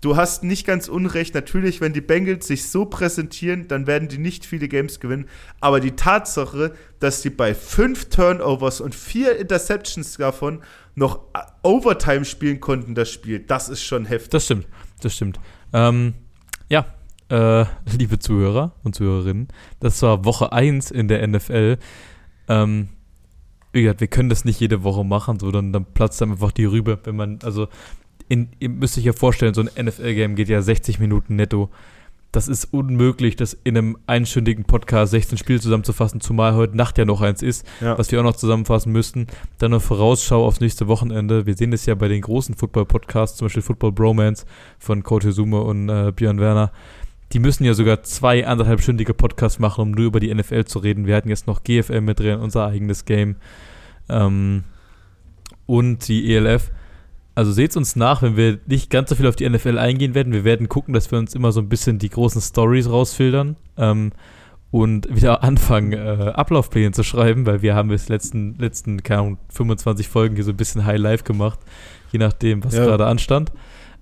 du 0.00 0.16
hast 0.16 0.44
nicht 0.44 0.66
ganz 0.66 0.88
unrecht. 0.88 1.34
Natürlich, 1.34 1.80
wenn 1.80 1.92
die 1.92 2.00
Bengals 2.00 2.46
sich 2.46 2.68
so 2.68 2.84
präsentieren, 2.84 3.68
dann 3.68 3.86
werden 3.86 4.08
die 4.08 4.18
nicht 4.18 4.44
viele 4.44 4.68
Games 4.68 5.00
gewinnen. 5.00 5.26
Aber 5.60 5.80
die 5.80 5.92
Tatsache, 5.92 6.74
dass 7.00 7.22
die 7.22 7.30
bei 7.30 7.54
fünf 7.54 8.08
Turnovers 8.10 8.80
und 8.80 8.94
vier 8.94 9.38
Interceptions 9.38 10.16
davon 10.16 10.60
noch 10.94 11.20
Overtime 11.62 12.24
spielen 12.24 12.60
konnten, 12.60 12.94
das 12.94 13.10
Spiel, 13.10 13.40
das 13.40 13.68
ist 13.68 13.82
schon 13.82 14.06
heftig. 14.06 14.30
Das 14.30 14.44
stimmt, 14.44 14.66
das 15.00 15.14
stimmt. 15.14 15.38
Ähm, 15.72 16.14
ja, 16.68 16.86
äh, 17.28 17.64
liebe 17.96 18.18
Zuhörer 18.18 18.72
und 18.82 18.94
Zuhörerinnen, 18.94 19.48
das 19.80 20.00
war 20.02 20.24
Woche 20.24 20.52
1 20.52 20.90
in 20.90 21.08
der 21.08 21.26
NFL. 21.26 21.78
Ähm, 22.48 22.88
wir 23.72 23.94
können 23.94 24.30
das 24.30 24.46
nicht 24.46 24.58
jede 24.58 24.84
Woche 24.84 25.04
machen, 25.04 25.38
so 25.38 25.50
dann, 25.50 25.70
dann 25.70 25.84
platzt 25.84 26.18
dann 26.22 26.30
einfach 26.30 26.52
die 26.52 26.64
Rübe, 26.64 26.98
wenn 27.04 27.14
man, 27.14 27.38
also 27.42 27.68
in, 28.28 28.48
ihr 28.58 28.68
müsst 28.68 28.98
euch 28.98 29.04
ja 29.04 29.12
vorstellen, 29.12 29.54
so 29.54 29.62
ein 29.62 29.86
NFL-Game 29.86 30.34
geht 30.34 30.48
ja 30.48 30.62
60 30.62 30.98
Minuten 30.98 31.36
netto. 31.36 31.70
Das 32.32 32.48
ist 32.48 32.66
unmöglich, 32.66 33.36
das 33.36 33.56
in 33.64 33.78
einem 33.78 33.96
einstündigen 34.06 34.64
Podcast 34.64 35.12
16 35.12 35.38
Spiele 35.38 35.60
zusammenzufassen, 35.60 36.20
zumal 36.20 36.54
heute 36.54 36.76
Nacht 36.76 36.98
ja 36.98 37.04
noch 37.04 37.22
eins 37.22 37.40
ist, 37.40 37.66
ja. 37.80 37.96
was 37.96 38.12
wir 38.12 38.20
auch 38.20 38.24
noch 38.24 38.36
zusammenfassen 38.36 38.92
müssten. 38.92 39.26
Dann 39.58 39.72
eine 39.72 39.80
Vorausschau 39.80 40.44
aufs 40.44 40.60
nächste 40.60 40.86
Wochenende. 40.86 41.46
Wir 41.46 41.54
sehen 41.56 41.70
das 41.70 41.86
ja 41.86 41.94
bei 41.94 42.08
den 42.08 42.20
großen 42.20 42.54
Football-Podcasts, 42.54 43.38
zum 43.38 43.46
Beispiel 43.46 43.62
Football 43.62 43.92
Bromance 43.92 44.44
von 44.78 45.02
Coach 45.02 45.28
Sume 45.30 45.62
und 45.62 45.88
äh, 45.88 46.12
Björn 46.14 46.38
Werner. 46.38 46.72
Die 47.32 47.38
müssen 47.38 47.64
ja 47.64 47.74
sogar 47.74 48.02
zwei 48.02 48.46
anderthalbstündige 48.46 49.14
Podcasts 49.14 49.58
machen, 49.58 49.80
um 49.80 49.90
nur 49.92 50.06
über 50.06 50.20
die 50.20 50.32
NFL 50.34 50.64
zu 50.64 50.78
reden. 50.80 51.06
Wir 51.06 51.16
hatten 51.16 51.28
jetzt 51.28 51.46
noch 51.46 51.64
GFL 51.64 52.02
mit 52.02 52.20
drin, 52.20 52.38
unser 52.38 52.66
eigenes 52.66 53.04
Game. 53.04 53.36
Ähm, 54.08 54.64
und 55.66 56.06
die 56.08 56.34
ELF. 56.34 56.70
Also 57.36 57.52
seht 57.52 57.76
uns 57.76 57.96
nach, 57.96 58.22
wenn 58.22 58.34
wir 58.34 58.58
nicht 58.66 58.88
ganz 58.88 59.10
so 59.10 59.14
viel 59.14 59.26
auf 59.26 59.36
die 59.36 59.46
NFL 59.46 59.76
eingehen 59.76 60.14
werden. 60.14 60.32
Wir 60.32 60.44
werden 60.44 60.70
gucken, 60.70 60.94
dass 60.94 61.10
wir 61.10 61.18
uns 61.18 61.34
immer 61.34 61.52
so 61.52 61.60
ein 61.60 61.68
bisschen 61.68 61.98
die 61.98 62.08
großen 62.08 62.40
Stories 62.40 62.88
rausfiltern 62.88 63.56
ähm, 63.76 64.12
und 64.70 65.14
wieder 65.14 65.42
anfangen, 65.44 65.92
äh, 65.92 66.32
Ablaufpläne 66.34 66.92
zu 66.92 67.02
schreiben, 67.02 67.44
weil 67.44 67.60
wir 67.60 67.74
haben 67.74 67.90
bis 67.90 68.08
letzten, 68.08 68.54
letzten, 68.54 69.02
keine 69.02 69.20
Ahnung, 69.20 69.38
25 69.50 70.08
Folgen 70.08 70.34
hier 70.34 70.44
so 70.44 70.52
ein 70.52 70.56
bisschen 70.56 70.86
High 70.86 70.98
Life 70.98 71.24
gemacht, 71.24 71.58
je 72.10 72.18
nachdem, 72.18 72.64
was 72.64 72.74
ja. 72.74 72.86
gerade 72.86 73.04
anstand. 73.04 73.52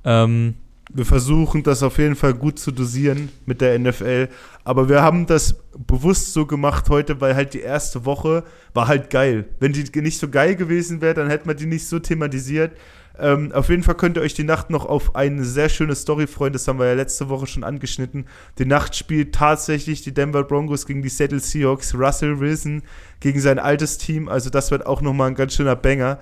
Ähm, 0.04 0.54
wir 0.92 1.04
versuchen 1.04 1.64
das 1.64 1.82
auf 1.82 1.98
jeden 1.98 2.14
Fall 2.14 2.34
gut 2.34 2.60
zu 2.60 2.70
dosieren 2.70 3.30
mit 3.46 3.60
der 3.60 3.76
NFL. 3.76 4.28
Aber 4.62 4.88
wir 4.88 5.02
haben 5.02 5.26
das 5.26 5.56
bewusst 5.76 6.32
so 6.34 6.46
gemacht 6.46 6.88
heute, 6.88 7.20
weil 7.20 7.34
halt 7.34 7.54
die 7.54 7.60
erste 7.60 8.04
Woche 8.04 8.44
war 8.74 8.86
halt 8.86 9.10
geil. 9.10 9.46
Wenn 9.58 9.72
die 9.72 10.00
nicht 10.00 10.18
so 10.18 10.28
geil 10.28 10.54
gewesen 10.54 11.00
wäre, 11.00 11.14
dann 11.14 11.28
hätte 11.28 11.48
man 11.48 11.56
die 11.56 11.66
nicht 11.66 11.88
so 11.88 11.98
thematisiert. 11.98 12.76
Ähm, 13.16 13.52
auf 13.52 13.68
jeden 13.68 13.84
Fall 13.84 13.94
könnt 13.94 14.16
ihr 14.16 14.22
euch 14.22 14.34
die 14.34 14.42
Nacht 14.44 14.70
noch 14.70 14.86
auf 14.86 15.14
eine 15.14 15.44
sehr 15.44 15.68
schöne 15.68 15.94
Story 15.94 16.26
freuen. 16.26 16.52
Das 16.52 16.66
haben 16.66 16.80
wir 16.80 16.86
ja 16.86 16.94
letzte 16.94 17.28
Woche 17.28 17.46
schon 17.46 17.62
angeschnitten. 17.62 18.26
Die 18.58 18.66
Nacht 18.66 18.96
spielt 18.96 19.34
tatsächlich 19.34 20.02
die 20.02 20.12
Denver 20.12 20.42
Broncos 20.42 20.84
gegen 20.84 21.00
die 21.02 21.08
Seattle 21.08 21.38
Seahawks. 21.38 21.94
Russell 21.94 22.40
Wilson 22.40 22.82
gegen 23.20 23.40
sein 23.40 23.58
altes 23.60 23.98
Team. 23.98 24.28
Also 24.28 24.50
das 24.50 24.70
wird 24.72 24.84
auch 24.86 25.00
nochmal 25.00 25.28
ein 25.28 25.36
ganz 25.36 25.54
schöner 25.54 25.76
Banger. 25.76 26.18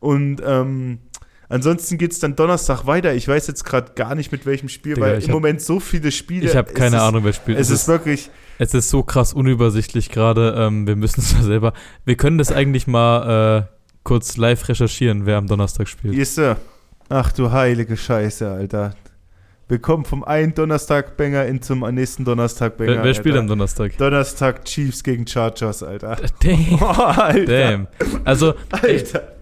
Und 0.00 0.42
ähm, 0.44 0.98
ansonsten 1.48 1.96
geht 1.96 2.12
es 2.12 2.18
dann 2.18 2.36
Donnerstag 2.36 2.86
weiter. 2.86 3.14
Ich 3.14 3.26
weiß 3.26 3.46
jetzt 3.46 3.64
gerade 3.64 3.92
gar 3.94 4.14
nicht 4.14 4.30
mit 4.30 4.44
welchem 4.44 4.68
Spiel, 4.68 4.96
Digga, 4.96 5.06
weil 5.06 5.14
im 5.16 5.22
hab- 5.22 5.30
Moment 5.30 5.62
so 5.62 5.80
viele 5.80 6.12
Spiele. 6.12 6.44
Ich 6.46 6.56
habe 6.56 6.68
es 6.68 6.74
keine 6.74 6.96
ist, 6.96 7.02
Ahnung, 7.02 7.24
wer 7.24 7.32
spielt. 7.32 7.58
Es 7.58 7.70
ist 7.70 7.88
wirklich. 7.88 8.30
Es 8.58 8.74
ist 8.74 8.90
so 8.90 9.02
krass 9.02 9.32
unübersichtlich 9.32 10.10
gerade. 10.10 10.54
Ähm, 10.58 10.86
wir 10.86 10.94
müssen 10.94 11.20
es 11.20 11.34
da 11.34 11.42
selber. 11.42 11.72
Wir 12.04 12.16
können 12.16 12.36
das 12.36 12.52
eigentlich 12.52 12.86
mal 12.86 13.66
äh, 13.70 13.73
kurz 14.04 14.36
live 14.36 14.68
recherchieren, 14.68 15.26
wer 15.26 15.38
am 15.38 15.46
Donnerstag 15.46 15.88
spielt. 15.88 16.14
Yes, 16.14 16.34
Sir. 16.34 16.56
Ach 17.08 17.32
du 17.32 17.50
heilige 17.50 17.96
Scheiße, 17.96 18.48
Alter. 18.48 18.94
Wir 19.66 19.78
kommen 19.78 20.04
vom 20.04 20.24
einen 20.24 20.54
Donnerstag-Banger 20.54 21.46
in 21.46 21.62
zum 21.62 21.80
nächsten 21.80 22.24
Donnerstag-Banger. 22.24 22.96
wer, 22.96 23.04
wer 23.04 23.14
spielt 23.14 23.36
am. 23.36 23.46
Donnerstag? 23.46 23.96
Donnerstag 23.96 24.64
Chiefs 24.66 25.02
gegen 25.02 25.26
Chargers, 25.26 25.82
Alter. 25.82 26.16
Damn. 26.42 26.78
Oh, 26.80 26.84
Alter. 26.86 27.44
Damn. 27.46 27.88
Also, 28.24 28.54
Alter. 28.70 29.32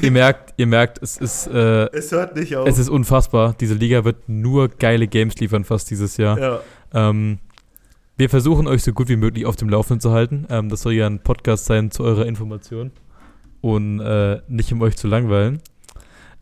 ihr 0.00 0.10
merkt, 0.12 0.54
ihr 0.56 0.66
merkt, 0.68 1.02
es 1.02 1.16
ist, 1.16 1.48
äh, 1.48 1.86
Es 1.92 2.12
hört 2.12 2.36
nicht 2.36 2.54
auf. 2.56 2.68
es 2.68 2.78
ist 2.78 2.88
unfassbar. 2.88 3.56
Diese 3.58 3.74
Liga 3.74 4.04
wird 4.04 4.28
nur 4.28 4.68
geile 4.68 5.08
Games 5.08 5.34
liefern 5.36 5.64
fast 5.64 5.90
dieses 5.90 6.16
Jahr. 6.16 6.38
ja. 6.38 6.60
Ähm, 6.92 7.38
wir 8.16 8.30
versuchen 8.30 8.68
euch 8.68 8.84
so 8.84 8.92
gut 8.92 9.08
wie 9.08 9.16
möglich 9.16 9.44
auf 9.44 9.56
dem 9.56 9.68
Laufenden 9.68 10.00
zu 10.00 10.12
halten. 10.12 10.46
Ähm, 10.48 10.68
das 10.68 10.82
soll 10.82 10.92
ja 10.92 11.06
ein 11.06 11.18
Podcast 11.24 11.64
sein 11.64 11.90
zu 11.90 12.04
eurer 12.04 12.26
Information 12.26 12.92
und 13.64 13.98
äh, 14.00 14.42
nicht 14.46 14.70
um 14.74 14.82
euch 14.82 14.94
zu 14.96 15.08
langweilen. 15.08 15.60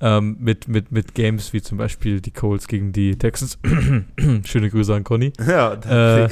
Ähm, 0.00 0.38
mit, 0.40 0.66
mit, 0.66 0.90
mit 0.90 1.14
Games 1.14 1.52
wie 1.52 1.62
zum 1.62 1.78
Beispiel 1.78 2.20
die 2.20 2.32
Colts 2.32 2.66
gegen 2.66 2.92
die 2.92 3.16
Texans. 3.16 3.58
Schöne 4.44 4.68
Grüße 4.68 4.92
an 4.92 5.04
Conny. 5.04 5.32
Ja, 5.46 5.74
Äh, 5.74 6.28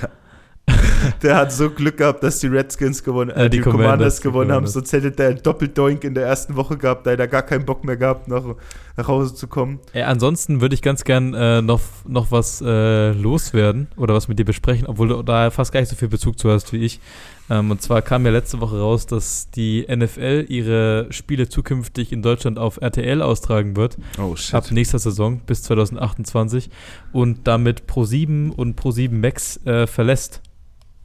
der, 1.22 1.36
hat 1.36 1.52
so 1.52 1.70
Glück 1.70 1.96
gehabt, 1.96 2.22
dass 2.24 2.40
die 2.40 2.48
Redskins 2.48 3.04
gewonnen, 3.04 3.30
äh, 3.30 3.48
die 3.48 3.58
die, 3.58 3.62
Commanders, 3.62 3.84
Commanders, 3.86 4.20
gewonnen 4.20 4.50
haben. 4.50 4.64
Commanders. 4.64 4.72
Sonst 4.72 4.92
hätte 4.92 5.12
der 5.12 5.28
einen 5.28 5.42
Doppeldoink 5.42 6.02
in 6.02 6.14
der 6.14 6.26
ersten 6.26 6.56
Woche 6.56 6.76
gehabt, 6.76 7.06
da 7.06 7.12
hätte 7.12 7.22
er 7.22 7.28
gar 7.28 7.42
keinen 7.42 7.64
Bock 7.64 7.84
mehr 7.84 7.96
gehabt, 7.96 8.26
nach, 8.26 8.42
nach 8.96 9.08
Hause 9.08 9.34
zu 9.34 9.46
kommen. 9.46 9.78
Äh, 9.92 10.02
ansonsten 10.02 10.60
würde 10.60 10.74
ich 10.74 10.82
ganz 10.82 11.04
gern 11.04 11.34
äh, 11.34 11.62
noch, 11.62 11.82
noch 12.06 12.32
was 12.32 12.60
äh, 12.60 13.12
loswerden 13.12 13.88
oder 13.96 14.14
was 14.14 14.26
mit 14.26 14.40
dir 14.40 14.44
besprechen, 14.44 14.88
obwohl 14.88 15.08
du 15.08 15.22
da 15.22 15.50
fast 15.50 15.72
gar 15.72 15.80
nicht 15.80 15.90
so 15.90 15.96
viel 15.96 16.08
Bezug 16.08 16.38
zu 16.38 16.50
hast 16.50 16.72
wie 16.72 16.84
ich. 16.84 17.00
Ähm, 17.50 17.70
und 17.72 17.82
zwar 17.82 18.00
kam 18.00 18.24
ja 18.24 18.30
letzte 18.30 18.60
Woche 18.60 18.78
raus, 18.78 19.06
dass 19.06 19.50
die 19.50 19.84
NFL 19.88 20.46
ihre 20.48 21.08
Spiele 21.10 21.48
zukünftig 21.48 22.12
in 22.12 22.22
Deutschland 22.22 22.58
auf 22.58 22.80
RTL 22.80 23.20
austragen 23.22 23.76
wird. 23.76 23.98
Oh 24.22 24.36
shit. 24.36 24.54
ab 24.54 24.70
nächster 24.70 24.98
Saison 25.00 25.40
bis 25.44 25.62
2028 25.64 26.70
und 27.12 27.46
damit 27.48 27.82
Pro7 27.88 28.50
und 28.54 28.80
Pro7 28.80 29.10
Max 29.12 29.58
äh, 29.66 29.86
verlässt. 29.86 30.40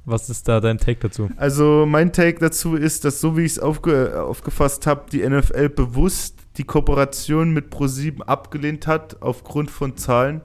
Was 0.08 0.30
ist 0.30 0.48
da 0.48 0.60
dein 0.62 0.78
Take 0.78 1.00
dazu? 1.00 1.30
Also 1.38 1.86
mein 1.88 2.14
Take 2.14 2.38
dazu 2.40 2.76
ist, 2.76 3.06
dass 3.06 3.20
so 3.20 3.36
wie 3.38 3.42
ich 3.42 3.54
es 3.54 3.60
aufge 3.60 4.22
aufgefasst 4.24 4.86
habe, 4.86 5.06
die 5.12 5.28
NFL 5.28 5.70
bewusst 5.70 6.36
die 6.58 6.64
Kooperation 6.64 7.50
mit 7.52 7.72
ProSieben 7.72 8.22
abgelehnt 8.22 8.86
hat 8.86 9.22
aufgrund 9.24 9.72
von 9.72 9.98
Zahlen. 9.98 10.42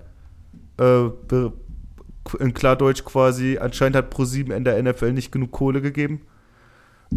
Äh, 0.78 1.11
be- 1.28 1.53
in 2.38 2.54
Klardeutsch 2.54 3.04
quasi, 3.04 3.58
anscheinend 3.58 3.96
hat 3.96 4.10
ProSieben 4.10 4.52
in 4.52 4.64
der 4.64 4.82
NFL 4.82 5.12
nicht 5.12 5.32
genug 5.32 5.52
Kohle 5.52 5.80
gegeben. 5.80 6.22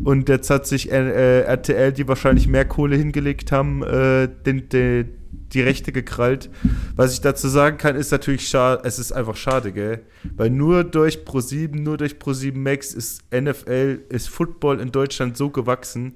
Und 0.04 0.28
jetzt 0.28 0.50
hat 0.50 0.66
sich 0.66 0.92
äh, 0.92 1.42
RTL, 1.42 1.94
die 1.94 2.08
wahrscheinlich 2.08 2.48
mehr 2.48 2.66
Kohle 2.66 2.96
hingelegt 2.96 3.52
haben, 3.52 3.84
äh, 3.84 4.28
den, 4.28 4.68
den, 4.70 5.10
die 5.54 5.62
Rechte 5.62 5.92
gekrallt. 5.92 6.50
Was 6.96 7.14
ich 7.14 7.22
dazu 7.22 7.48
sagen 7.48 7.78
kann, 7.78 7.96
ist 7.96 8.12
natürlich 8.12 8.48
schade, 8.48 8.82
es 8.86 8.98
ist 8.98 9.12
einfach 9.12 9.36
schade, 9.36 9.72
gell? 9.72 10.02
Weil 10.36 10.50
nur 10.50 10.84
durch 10.84 11.20
Pro7, 11.20 11.80
nur 11.80 11.98
durch 11.98 12.14
Pro7 12.14 12.58
Max 12.58 12.94
ist 12.94 13.24
NFL, 13.32 14.00
ist 14.10 14.30
Football 14.30 14.80
in 14.80 14.92
Deutschland 14.92 15.38
so 15.38 15.52
gewachsen. 15.52 16.16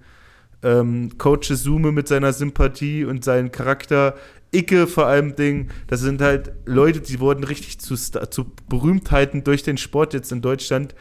Ähm, 0.64 1.12
Coach 1.20 1.50
Sume 1.50 1.92
mit 1.92 2.08
seiner 2.08 2.34
Sympathie 2.34 3.06
und 3.06 3.24
seinem 3.24 3.52
Charakter, 3.52 4.16
Icke 4.52 4.88
vor 4.88 5.08
allem 5.08 5.36
Ding, 5.36 5.70
das 5.88 6.02
sind 6.02 6.22
halt 6.22 6.52
Leute, 6.66 7.02
die 7.02 7.20
wurden 7.20 7.44
richtig 7.44 7.80
zu, 7.80 7.96
zu 7.96 8.52
Berühmtheiten 8.70 9.44
durch 9.44 9.64
den 9.64 9.78
Sport 9.78 10.14
jetzt 10.14 10.32
in 10.32 10.42
Deutschland. 10.42 10.96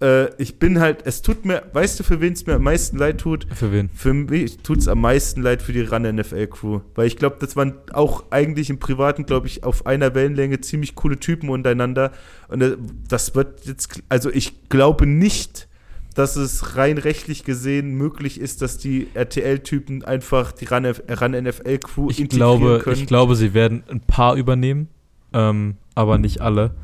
Äh, 0.00 0.34
ich 0.42 0.58
bin 0.58 0.80
halt, 0.80 1.06
es 1.06 1.22
tut 1.22 1.44
mir, 1.44 1.62
weißt 1.72 2.00
du, 2.00 2.04
für 2.04 2.20
wen 2.20 2.32
es 2.32 2.46
mir 2.46 2.54
am 2.54 2.62
meisten 2.62 2.96
leid 2.96 3.18
tut? 3.18 3.46
Für 3.54 3.72
wen? 3.72 3.90
Für 3.94 4.14
mich 4.14 4.58
tut 4.58 4.78
es 4.78 4.88
am 4.88 5.00
meisten 5.00 5.42
leid 5.42 5.62
für 5.62 5.72
die 5.72 5.82
Run-NFL-Crew. 5.82 6.80
Weil 6.94 7.06
ich 7.06 7.16
glaube, 7.16 7.36
das 7.40 7.56
waren 7.56 7.74
auch 7.92 8.24
eigentlich 8.30 8.70
im 8.70 8.78
Privaten, 8.78 9.26
glaube 9.26 9.46
ich, 9.46 9.64
auf 9.64 9.86
einer 9.86 10.14
Wellenlänge 10.14 10.60
ziemlich 10.60 10.94
coole 10.94 11.18
Typen 11.18 11.50
untereinander. 11.50 12.12
Und 12.48 12.62
äh, 12.62 12.76
das 13.08 13.34
wird 13.34 13.66
jetzt, 13.66 14.02
also 14.08 14.30
ich 14.30 14.68
glaube 14.68 15.06
nicht, 15.06 15.68
dass 16.14 16.36
es 16.36 16.76
rein 16.76 16.98
rechtlich 16.98 17.44
gesehen 17.44 17.94
möglich 17.94 18.40
ist, 18.40 18.62
dass 18.62 18.78
die 18.78 19.08
RTL-Typen 19.14 20.04
einfach 20.04 20.52
die 20.52 20.66
Run-NFL-Crew 20.66 22.10
Ich 22.10 22.28
glaube, 22.28 22.82
ich 22.92 23.06
glaube, 23.06 23.36
sie 23.36 23.54
werden 23.54 23.84
ein 23.88 24.00
paar 24.00 24.36
übernehmen, 24.36 24.88
ähm, 25.32 25.76
aber 25.94 26.18
nicht 26.18 26.40
alle. 26.40 26.74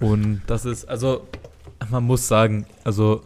Und 0.00 0.42
das 0.46 0.64
ist, 0.64 0.86
also, 0.86 1.26
man 1.90 2.04
muss 2.04 2.26
sagen, 2.26 2.66
also, 2.84 3.22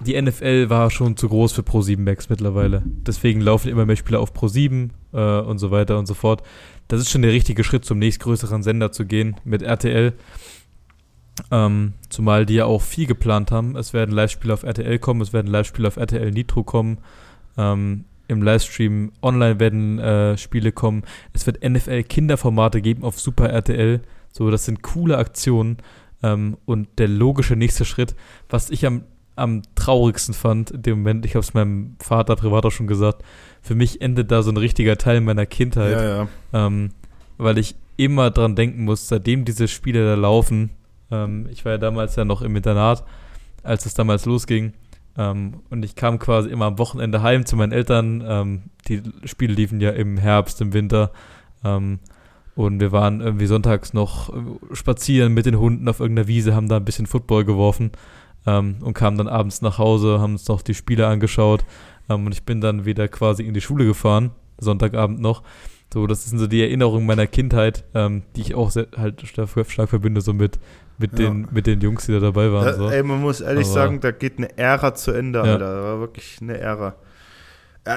die 0.00 0.20
NFL 0.20 0.70
war 0.70 0.90
schon 0.90 1.16
zu 1.16 1.28
groß 1.28 1.52
für 1.52 1.62
Pro7 1.62 1.98
Max 1.98 2.28
mittlerweile. 2.28 2.82
Deswegen 2.84 3.40
laufen 3.40 3.68
immer 3.68 3.86
mehr 3.86 3.96
Spieler 3.96 4.20
auf 4.20 4.32
Pro7 4.32 4.90
äh, 5.12 5.40
und 5.40 5.58
so 5.58 5.70
weiter 5.70 5.98
und 5.98 6.06
so 6.06 6.14
fort. 6.14 6.42
Das 6.88 7.00
ist 7.00 7.10
schon 7.10 7.22
der 7.22 7.32
richtige 7.32 7.64
Schritt, 7.64 7.84
zum 7.84 7.98
nächstgrößeren 7.98 8.62
Sender 8.62 8.92
zu 8.92 9.06
gehen 9.06 9.36
mit 9.44 9.62
RTL. 9.62 10.14
Ähm, 11.50 11.94
zumal 12.08 12.46
die 12.46 12.54
ja 12.54 12.64
auch 12.64 12.82
viel 12.82 13.06
geplant 13.06 13.50
haben. 13.50 13.76
Es 13.76 13.92
werden 13.92 14.14
Live-Spiele 14.14 14.54
auf 14.54 14.62
RTL 14.62 14.98
kommen, 14.98 15.20
es 15.20 15.32
werden 15.32 15.48
Live-Spiele 15.48 15.88
auf 15.88 15.96
RTL 15.96 16.30
Nitro 16.30 16.64
kommen. 16.64 16.98
Ähm, 17.56 18.04
Im 18.28 18.42
Livestream 18.42 19.12
online 19.22 19.58
werden 19.60 19.98
äh, 19.98 20.36
Spiele 20.36 20.72
kommen. 20.72 21.02
Es 21.32 21.46
wird 21.46 21.62
NFL-Kinderformate 21.62 22.80
geben 22.80 23.02
auf 23.04 23.18
Super 23.18 23.50
RTL. 23.50 24.00
So, 24.32 24.50
das 24.50 24.64
sind 24.64 24.82
coole 24.82 25.16
Aktionen. 25.18 25.78
Ähm, 26.22 26.56
und 26.66 26.88
der 26.98 27.08
logische 27.08 27.56
nächste 27.56 27.84
Schritt, 27.84 28.14
was 28.48 28.70
ich 28.70 28.84
am, 28.86 29.02
am 29.36 29.62
traurigsten 29.74 30.34
fand 30.34 30.70
in 30.70 30.82
dem 30.82 30.98
Moment, 30.98 31.24
ich 31.24 31.34
habe 31.34 31.44
es 31.44 31.54
meinem 31.54 31.96
Vater 32.00 32.36
privat 32.36 32.66
auch 32.66 32.72
schon 32.72 32.86
gesagt, 32.88 33.22
für 33.62 33.74
mich 33.74 34.00
endet 34.00 34.30
da 34.30 34.42
so 34.42 34.50
ein 34.50 34.56
richtiger 34.56 34.98
Teil 34.98 35.20
meiner 35.20 35.46
Kindheit 35.46 35.92
Ja, 35.92 36.04
ja. 36.04 36.28
ähm, 36.52 36.90
weil 37.36 37.58
ich 37.58 37.76
immer 37.96 38.30
dran 38.30 38.56
denken 38.56 38.84
muss, 38.84 39.08
seitdem 39.08 39.44
diese 39.44 39.68
Spiele 39.68 40.04
da 40.04 40.14
laufen. 40.14 40.70
Ähm, 41.10 41.46
ich 41.50 41.64
war 41.64 41.72
ja 41.72 41.78
damals 41.78 42.16
ja 42.16 42.24
noch 42.24 42.42
im 42.42 42.54
Internat, 42.56 43.04
als 43.62 43.86
es 43.86 43.94
damals 43.94 44.26
losging. 44.26 44.72
Ähm, 45.16 45.60
und 45.70 45.84
ich 45.84 45.96
kam 45.96 46.18
quasi 46.18 46.48
immer 46.48 46.66
am 46.66 46.78
Wochenende 46.78 47.22
heim 47.22 47.44
zu 47.44 47.56
meinen 47.56 47.72
Eltern. 47.72 48.24
Ähm, 48.26 48.62
die 48.88 49.02
Spiele 49.24 49.54
liefen 49.54 49.80
ja 49.80 49.90
im 49.90 50.16
Herbst, 50.16 50.60
im 50.60 50.72
Winter. 50.72 51.10
Ähm, 51.64 51.98
und 52.54 52.80
wir 52.80 52.90
waren 52.90 53.20
irgendwie 53.20 53.46
sonntags 53.46 53.92
noch 53.92 54.34
äh, 54.34 54.40
spazieren 54.74 55.34
mit 55.34 55.46
den 55.46 55.58
Hunden 55.58 55.88
auf 55.88 56.00
irgendeiner 56.00 56.28
Wiese, 56.28 56.54
haben 56.54 56.68
da 56.68 56.76
ein 56.76 56.84
bisschen 56.84 57.06
Football 57.06 57.44
geworfen 57.44 57.92
ähm, 58.46 58.76
und 58.80 58.94
kamen 58.94 59.16
dann 59.18 59.28
abends 59.28 59.62
nach 59.62 59.78
Hause, 59.78 60.20
haben 60.20 60.32
uns 60.32 60.48
noch 60.48 60.62
die 60.62 60.74
Spiele 60.74 61.06
angeschaut. 61.06 61.64
Ähm, 62.08 62.26
und 62.26 62.32
ich 62.32 62.44
bin 62.44 62.60
dann 62.60 62.84
wieder 62.84 63.08
quasi 63.08 63.44
in 63.44 63.54
die 63.54 63.60
Schule 63.60 63.84
gefahren, 63.84 64.30
Sonntagabend 64.58 65.20
noch. 65.20 65.42
So, 65.92 66.06
das 66.06 66.24
sind 66.24 66.38
so 66.38 66.46
die 66.46 66.60
Erinnerungen 66.60 67.06
meiner 67.06 67.26
Kindheit, 67.26 67.84
ähm, 67.94 68.22
die 68.36 68.42
ich 68.42 68.54
auch 68.54 68.70
sehr, 68.70 68.88
halt 68.96 69.26
stark, 69.26 69.48
stark 69.70 69.88
verbinde, 69.88 70.20
so 70.20 70.32
mit, 70.32 70.58
mit, 70.98 71.18
Ja. 71.18 71.28
den, 71.28 71.48
mit 71.50 71.66
den 71.66 71.80
Jungs, 71.80 72.06
die 72.06 72.12
da 72.12 72.20
dabei 72.20 72.50
waren. 72.52 72.64
Da, 72.66 72.74
So. 72.74 72.88
Ey, 72.90 73.02
man 73.02 73.20
muss 73.20 73.40
ehrlich 73.40 73.66
Aber- 73.66 73.74
sagen, 73.74 74.00
da 74.00 74.10
geht 74.10 74.38
eine 74.38 74.56
Ära 74.58 74.94
zu 74.94 75.12
Ende, 75.12 75.38
Ja. 75.38 75.44
Alter. 75.44 75.58
Da 75.76 75.82
war 75.82 76.00
wirklich 76.00 76.38
eine 76.40 76.58
Ära. 76.58 76.96
Äh, 77.84 77.94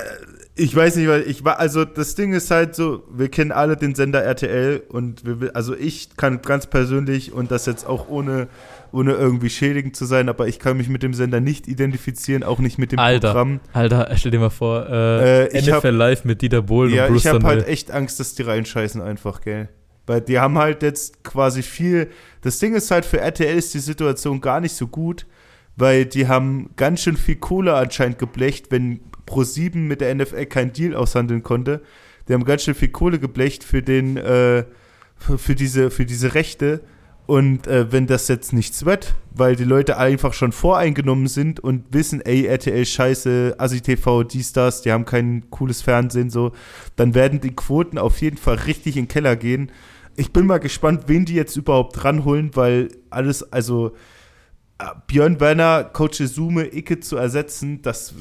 Ich 0.55 0.75
weiß 0.75 0.97
nicht, 0.97 1.07
weil 1.07 1.21
ich 1.23 1.43
war, 1.45 1.59
also 1.59 1.85
das 1.85 2.13
Ding 2.15 2.33
ist 2.33 2.51
halt 2.51 2.75
so, 2.75 3.03
wir 3.11 3.29
kennen 3.29 3.51
alle 3.51 3.77
den 3.77 3.95
Sender 3.95 4.21
RTL 4.21 4.83
und 4.89 5.23
wir, 5.41 5.55
also 5.55 5.73
ich 5.75 6.15
kann 6.17 6.41
ganz 6.41 6.67
persönlich 6.67 7.31
und 7.33 7.51
das 7.51 7.65
jetzt 7.65 7.87
auch 7.87 8.07
ohne, 8.09 8.47
ohne 8.91 9.13
irgendwie 9.13 9.49
schädigend 9.49 9.95
zu 9.95 10.05
sein, 10.05 10.29
aber 10.29 10.47
ich 10.47 10.59
kann 10.59 10.77
mich 10.77 10.87
mit 10.89 11.03
dem 11.03 11.13
Sender 11.13 11.39
nicht 11.39 11.67
identifizieren, 11.67 12.43
auch 12.43 12.59
nicht 12.59 12.77
mit 12.77 12.91
dem 12.91 12.99
Alter, 12.99 13.29
Programm. 13.29 13.59
Alter, 13.73 14.09
stell 14.17 14.31
dir 14.31 14.39
mal 14.39 14.49
vor, 14.49 14.87
äh, 14.87 15.45
Äh, 15.45 15.57
ich 15.57 15.65
NFL 15.67 15.71
hab- 15.87 15.93
Live 15.93 16.25
mit 16.25 16.41
Dieter 16.41 16.61
Bohlen 16.61 16.93
Ja, 16.93 17.05
und 17.05 17.13
Bruce 17.13 17.25
ich 17.25 17.31
habe 17.31 17.43
halt 17.47 17.67
echt 17.67 17.89
Angst, 17.91 18.19
dass 18.19 18.35
die 18.35 18.43
reinscheißen 18.43 19.01
einfach, 19.01 19.41
gell. 19.41 19.69
Weil 20.12 20.20
die 20.20 20.39
haben 20.39 20.57
halt 20.57 20.84
jetzt 20.84 21.24
quasi 21.24 21.64
viel. 21.64 22.09
Das 22.41 22.59
Ding 22.59 22.76
ist 22.76 22.91
halt, 22.91 23.05
für 23.05 23.22
RTL 23.22 23.57
ist 23.57 23.74
die 23.74 23.80
Situation 23.80 24.41
gar 24.41 24.59
nicht 24.59 24.76
so 24.76 24.88
gut, 24.88 25.26
weil 25.78 26.05
die 26.05 26.28
haben 26.28 26.72
ganz 26.76 26.99
schön 26.99 27.16
viel 27.16 27.38
Kohle 27.38 27.76
anscheinend 27.76 28.20
geblecht, 28.20 28.72
wenn 28.72 28.99
Pro7 29.26 29.78
mit 29.78 30.01
der 30.01 30.14
NFL 30.14 30.47
keinen 30.47 30.74
Deal 30.74 30.95
aushandeln 30.95 31.43
konnte. 31.43 31.82
Die 32.28 32.34
haben 32.34 32.43
ganz 32.43 32.64
schön 32.64 32.76
viel 32.76 32.89
Kohle 32.89 33.20
geblecht 33.20 33.64
für 33.64 33.82
den, 33.82 34.18
äh, 34.18 34.66
für, 35.16 35.55
diese, 35.55 35.89
für 35.91 36.05
diese 36.05 36.34
Rechte. 36.34 36.82
Und 37.26 37.68
äh, 37.68 37.89
wenn 37.93 38.05
das 38.05 38.28
jetzt 38.28 38.51
nichts 38.51 38.86
wird, 38.86 39.16
weil 39.34 39.55
die 39.55 39.64
Leute 39.64 39.97
einfach 39.97 40.34
schon 40.34 40.51
voreingenommen 40.51 41.28
sind 41.28 41.62
und 41.62 41.86
wissen, 41.93 42.20
ey, 42.20 42.47
RTL 42.47 42.86
scheiße, 42.86 43.55
ASI 43.57 43.80
TV, 43.80 44.24
dies, 44.24 44.51
das, 44.51 44.82
die 44.82 44.91
haben 44.91 45.05
kein 45.05 45.49
cooles 45.51 45.82
Fernsehen, 45.82 46.30
so, 46.30 46.51
dann 46.97 47.16
werden 47.16 47.39
die 47.39 47.55
Quoten 47.55 47.97
auf 47.97 48.20
jeden 48.20 48.36
Fall 48.36 48.55
richtig 48.55 48.97
in 48.97 49.03
den 49.03 49.07
Keller 49.07 49.38
gehen. 49.38 49.72
Ich 50.16 50.34
bin 50.34 50.45
mal 50.45 50.59
gespannt, 50.59 51.03
wen 51.07 51.26
die 51.26 51.36
jetzt 51.36 51.55
überhaupt 51.55 52.03
ranholen, 52.03 52.51
weil 52.53 52.89
alles, 53.09 53.51
also 53.51 53.93
äh, 54.80 54.86
Björn 55.07 55.39
Werner, 55.39 55.84
Coach 55.86 56.22
Sume, 56.22 56.74
Icke 56.76 56.99
zu 56.99 57.18
ersetzen, 57.18 57.82
das 57.82 58.14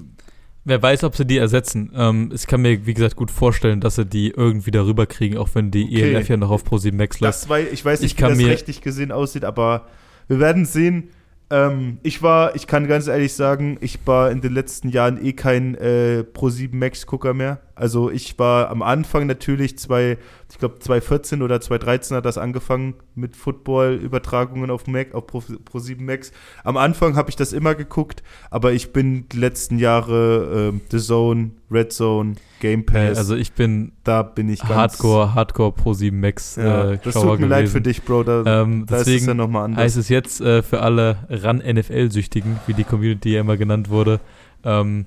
Wer 0.64 0.82
weiß, 0.82 1.04
ob 1.04 1.16
sie 1.16 1.24
die 1.24 1.38
ersetzen. 1.38 1.90
Ähm, 1.94 2.30
ich 2.34 2.46
kann 2.46 2.60
mir, 2.60 2.84
wie 2.86 2.92
gesagt, 2.92 3.16
gut 3.16 3.30
vorstellen, 3.30 3.80
dass 3.80 3.94
sie 3.94 4.04
die 4.04 4.28
irgendwie 4.30 4.70
darüber 4.70 5.06
kriegen, 5.06 5.38
auch 5.38 5.48
wenn 5.54 5.70
die 5.70 5.84
Okay. 5.84 6.14
ELF 6.14 6.28
ja 6.28 6.36
noch 6.36 6.50
auf 6.50 6.64
ProSieben 6.64 6.98
Max 6.98 7.18
läuft. 7.18 7.44
Ich 7.72 7.84
weiß 7.84 8.02
nicht, 8.02 8.18
Ich 8.20 8.24
wie 8.24 8.28
das 8.28 8.38
rechtlich 8.38 8.80
gesehen 8.82 9.10
aussieht, 9.10 9.44
aber 9.44 9.86
wir 10.28 10.38
werden 10.38 10.66
sehen. 10.66 11.08
Ähm, 11.48 11.98
ich 12.02 12.22
war, 12.22 12.54
ich 12.54 12.66
kann 12.66 12.86
ganz 12.86 13.08
ehrlich 13.08 13.32
sagen, 13.32 13.78
ich 13.80 13.98
war 14.04 14.30
in 14.30 14.40
den 14.42 14.52
letzten 14.52 14.90
Jahren 14.90 15.24
eh 15.24 15.32
kein 15.32 15.74
äh, 15.74 16.24
Pro7 16.32 16.76
Max-Gucker 16.76 17.34
mehr. 17.34 17.60
Also 17.80 18.10
ich 18.10 18.38
war 18.38 18.68
am 18.68 18.82
Anfang 18.82 19.26
natürlich 19.26 19.78
zwei, 19.78 20.18
ich 20.50 20.58
glaube 20.58 20.80
2014 20.80 21.40
oder 21.40 21.62
2013 21.62 22.14
hat 22.14 22.26
das 22.26 22.36
angefangen 22.36 22.92
mit 23.14 23.36
Football-Übertragungen 23.36 24.70
auf 24.70 24.86
Mac, 24.86 25.14
auf 25.14 25.26
Pro, 25.26 25.38
Pro7 25.38 26.02
Max. 26.02 26.30
Am 26.62 26.76
Anfang 26.76 27.16
habe 27.16 27.30
ich 27.30 27.36
das 27.36 27.54
immer 27.54 27.74
geguckt, 27.74 28.22
aber 28.50 28.72
ich 28.72 28.92
bin 28.92 29.26
die 29.30 29.38
letzten 29.38 29.78
Jahre 29.78 30.68
ähm, 30.74 30.82
The 30.90 30.98
Zone, 30.98 31.52
Red 31.70 31.90
Zone, 31.94 32.34
Game 32.60 32.84
Pass, 32.84 33.16
also 33.16 33.34
ich 33.34 33.52
bin 33.52 33.92
da 34.04 34.24
bin 34.24 34.50
ich 34.50 34.60
ganz 34.60 34.74
Hardcore, 34.74 35.34
Hardcore 35.34 35.72
ProSieben 35.72 36.20
Max 36.20 36.56
Ja, 36.56 36.90
äh, 36.90 36.98
das 37.02 37.14
Schauer 37.14 37.30
tut 37.32 37.40
mir 37.40 37.46
leid 37.46 37.60
gewesen. 37.60 37.72
für 37.72 37.80
dich, 37.80 38.02
Bro. 38.02 38.24
Da, 38.24 38.62
Ähm, 38.62 38.84
da 38.86 38.96
ist 38.96 39.00
es 39.00 39.06
deswegen 39.06 39.26
ja 39.26 39.34
nochmal 39.34 39.64
anders. 39.64 39.84
heißt 39.84 39.96
es 39.96 40.10
jetzt 40.10 40.42
äh, 40.42 40.62
für 40.62 40.82
alle 40.82 41.16
Ran-NFL-Süchtigen, 41.30 42.60
wie 42.66 42.74
die 42.74 42.84
Community 42.84 43.32
ja 43.32 43.40
immer 43.40 43.56
genannt 43.56 43.88
wurde, 43.88 44.20
ähm, 44.64 45.06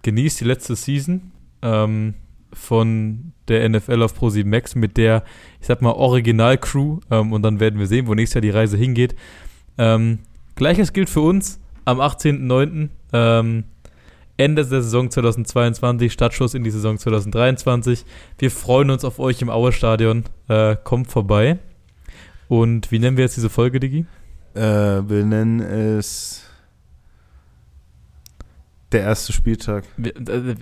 genießt 0.00 0.40
die 0.40 0.44
letzte 0.44 0.74
Season 0.74 1.32
ähm, 1.64 2.14
von 2.52 3.32
der 3.48 3.68
NFL 3.68 4.02
auf 4.02 4.16
Pro7 4.16 4.46
Max 4.46 4.74
mit 4.74 4.96
der, 4.96 5.24
ich 5.60 5.66
sag 5.66 5.82
mal, 5.82 5.90
Original-Crew 5.90 7.00
ähm, 7.10 7.32
und 7.32 7.42
dann 7.42 7.58
werden 7.58 7.80
wir 7.80 7.86
sehen, 7.86 8.06
wo 8.06 8.14
nächstes 8.14 8.34
Jahr 8.34 8.42
die 8.42 8.50
Reise 8.50 8.76
hingeht. 8.76 9.16
Ähm, 9.76 10.20
Gleiches 10.54 10.92
gilt 10.92 11.10
für 11.10 11.20
uns 11.20 11.60
am 11.84 12.00
18.09. 12.00 12.90
Ähm, 13.12 13.64
Ende 14.36 14.66
der 14.66 14.82
Saison 14.82 15.10
2022, 15.10 16.12
Startschuss 16.12 16.54
in 16.54 16.64
die 16.64 16.70
Saison 16.70 16.98
2023. 16.98 18.04
Wir 18.38 18.50
freuen 18.50 18.90
uns 18.90 19.04
auf 19.04 19.20
euch 19.20 19.40
im 19.42 19.50
Aue-Stadion. 19.50 20.24
Äh, 20.48 20.76
kommt 20.82 21.08
vorbei. 21.08 21.58
Und 22.48 22.90
wie 22.90 22.98
nennen 22.98 23.16
wir 23.16 23.24
jetzt 23.24 23.36
diese 23.36 23.50
Folge, 23.50 23.78
Digi? 23.78 24.06
Äh, 24.54 24.60
wir 24.60 25.24
nennen 25.24 25.60
es 25.60 26.43
der 28.94 29.02
erste 29.02 29.32
Spieltag. 29.32 29.84
Wir, 29.96 30.16
äh, 30.16 30.54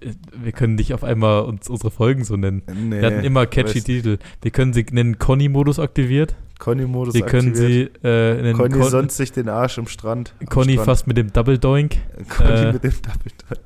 wir 0.42 0.52
können 0.52 0.74
nicht 0.74 0.92
auf 0.94 1.04
einmal 1.04 1.42
uns 1.42 1.68
unsere 1.68 1.90
Folgen 1.90 2.24
so 2.24 2.36
nennen. 2.36 2.62
Nee, 2.74 3.00
Wir 3.00 3.06
hatten 3.06 3.24
immer 3.24 3.46
catchy 3.46 3.78
weiß- 3.78 3.84
Titel. 3.84 4.18
Wir 4.40 4.50
können 4.50 4.72
sie 4.72 4.84
nennen 4.90 5.18
Conny-Modus 5.18 5.78
aktiviert. 5.78 6.34
Conny-Modus 6.58 7.14
Wir 7.14 7.22
können 7.26 7.48
aktiviert. 7.50 7.92
sie 8.02 8.08
äh, 8.08 8.34
nennen 8.42 8.56
Conny 8.56 8.78
Con- 8.78 8.90
sonst 8.90 9.16
sich 9.16 9.30
den 9.32 9.48
Arsch 9.48 9.78
im 9.78 9.86
Strand. 9.86 10.34
Conny 10.48 10.72
Strand. 10.72 10.86
fast 10.86 11.06
mit 11.06 11.16
dem 11.16 11.32
Double 11.32 11.58
Doink. 11.58 11.96
Conny 12.28 12.50
äh, 12.50 12.72
mit 12.72 12.82
dem 12.84 12.92
Double 12.92 13.32
Dunk. 13.48 13.60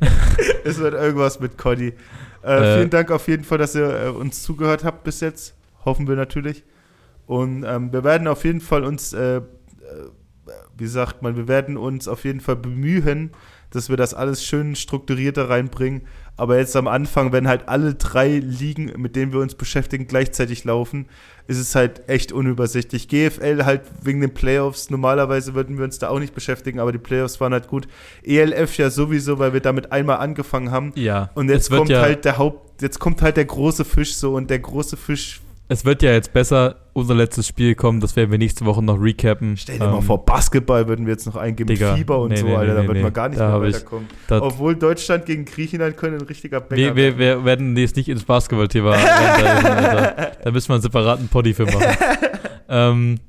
es 0.64 0.78
wird 0.78 0.94
irgendwas 0.94 1.40
mit 1.40 1.56
Conny. 1.56 1.92
Äh, 2.42 2.56
Äh, 2.56 2.76
vielen 2.78 2.90
Dank 2.90 3.10
auf 3.10 3.28
jeden 3.28 3.44
Fall, 3.44 3.58
dass 3.58 3.74
ihr 3.74 4.06
äh, 4.06 4.08
uns 4.08 4.42
zugehört 4.42 4.82
habt 4.84 5.04
bis 5.04 5.20
jetzt. 5.20 5.54
Hoffen 5.84 6.08
wir 6.08 6.16
natürlich. 6.16 6.64
Und 7.26 7.64
ähm, 7.64 7.92
wir 7.92 8.02
werden 8.04 8.26
auf 8.26 8.44
jeden 8.44 8.60
Fall 8.60 8.82
uns, 8.84 9.14
wie 10.76 10.86
sagt 10.86 11.22
man, 11.22 11.36
wir 11.36 11.46
werden 11.46 11.76
uns 11.76 12.08
auf 12.08 12.24
jeden 12.24 12.40
Fall 12.40 12.56
bemühen, 12.56 13.30
dass 13.70 13.88
wir 13.88 13.96
das 13.96 14.14
alles 14.14 14.44
schön 14.44 14.76
strukturierter 14.76 15.48
reinbringen. 15.48 16.02
Aber 16.36 16.56
jetzt 16.58 16.74
am 16.74 16.88
Anfang, 16.88 17.32
wenn 17.32 17.48
halt 17.48 17.68
alle 17.68 17.94
drei 17.94 18.38
Ligen, 18.38 18.92
mit 18.96 19.14
denen 19.14 19.32
wir 19.32 19.40
uns 19.40 19.54
beschäftigen, 19.54 20.06
gleichzeitig 20.06 20.64
laufen, 20.64 21.06
ist 21.46 21.58
es 21.58 21.74
halt 21.74 22.08
echt 22.08 22.32
unübersichtlich. 22.32 23.08
GFL 23.08 23.64
halt 23.64 23.82
wegen 24.02 24.20
den 24.20 24.32
Playoffs, 24.32 24.88
normalerweise 24.88 25.54
würden 25.54 25.76
wir 25.76 25.84
uns 25.84 25.98
da 25.98 26.08
auch 26.08 26.18
nicht 26.18 26.34
beschäftigen, 26.34 26.80
aber 26.80 26.92
die 26.92 26.98
Playoffs 26.98 27.40
waren 27.40 27.52
halt 27.52 27.68
gut. 27.68 27.88
ELF 28.22 28.78
ja 28.78 28.88
sowieso, 28.88 29.38
weil 29.38 29.52
wir 29.52 29.60
damit 29.60 29.92
einmal 29.92 30.18
angefangen 30.18 30.70
haben. 30.70 30.92
Ja. 30.94 31.30
Und 31.34 31.50
jetzt 31.50 31.70
kommt 31.70 31.90
ja, 31.90 32.00
halt 32.00 32.24
der 32.24 32.38
Haupt, 32.38 32.80
jetzt 32.80 33.00
kommt 33.00 33.20
halt 33.20 33.36
der 33.36 33.44
große 33.44 33.84
Fisch 33.84 34.14
so 34.14 34.34
und 34.34 34.48
der 34.48 34.60
große 34.60 34.96
Fisch. 34.96 35.42
Es 35.70 35.84
wird 35.84 36.02
ja 36.02 36.10
jetzt 36.12 36.32
besser. 36.32 36.76
Unser 36.92 37.14
letztes 37.14 37.46
Spiel 37.46 37.76
kommen, 37.76 38.00
das 38.00 38.16
werden 38.16 38.32
wir 38.32 38.38
nächste 38.38 38.64
Woche 38.66 38.82
noch 38.82 39.00
recappen. 39.00 39.56
Stell 39.56 39.78
dir 39.78 39.86
mal 39.86 39.98
Ähm, 39.98 40.02
vor, 40.02 40.24
Basketball 40.24 40.88
würden 40.88 41.06
wir 41.06 41.12
jetzt 41.12 41.26
noch 41.26 41.36
eingeben, 41.36 41.68
Digga, 41.68 41.94
Fieber 41.94 42.18
und 42.20 42.30
nee, 42.30 42.36
so, 42.38 42.46
nee, 42.46 42.56
Alter, 42.56 42.74
nee, 42.74 42.86
da 42.88 42.92
wird 42.92 43.02
man 43.04 43.12
gar 43.12 43.28
nicht 43.28 43.38
mehr 43.38 43.62
ich- 43.62 43.74
weiterkommen. 43.74 44.08
das- 44.26 44.42
Obwohl 44.42 44.74
Deutschland 44.74 45.24
gegen 45.26 45.44
Griechenland 45.44 45.96
können 45.96 46.16
ein 46.18 46.26
richtiger 46.26 46.60
Banger 46.60 46.76
Wir, 46.76 46.96
wir, 46.96 47.18
wir 47.18 47.44
werden 47.44 47.76
jetzt 47.76 47.94
nicht 47.94 48.08
ins 48.08 48.24
Basketballthema. 48.24 48.96
Da 50.42 50.50
müssen 50.50 50.68
wir 50.70 50.74
einen 50.74 50.82
separaten 50.82 51.28
Poddy 51.28 51.54
für 51.54 51.66
machen. 51.66 51.96
ähm, 52.68 53.20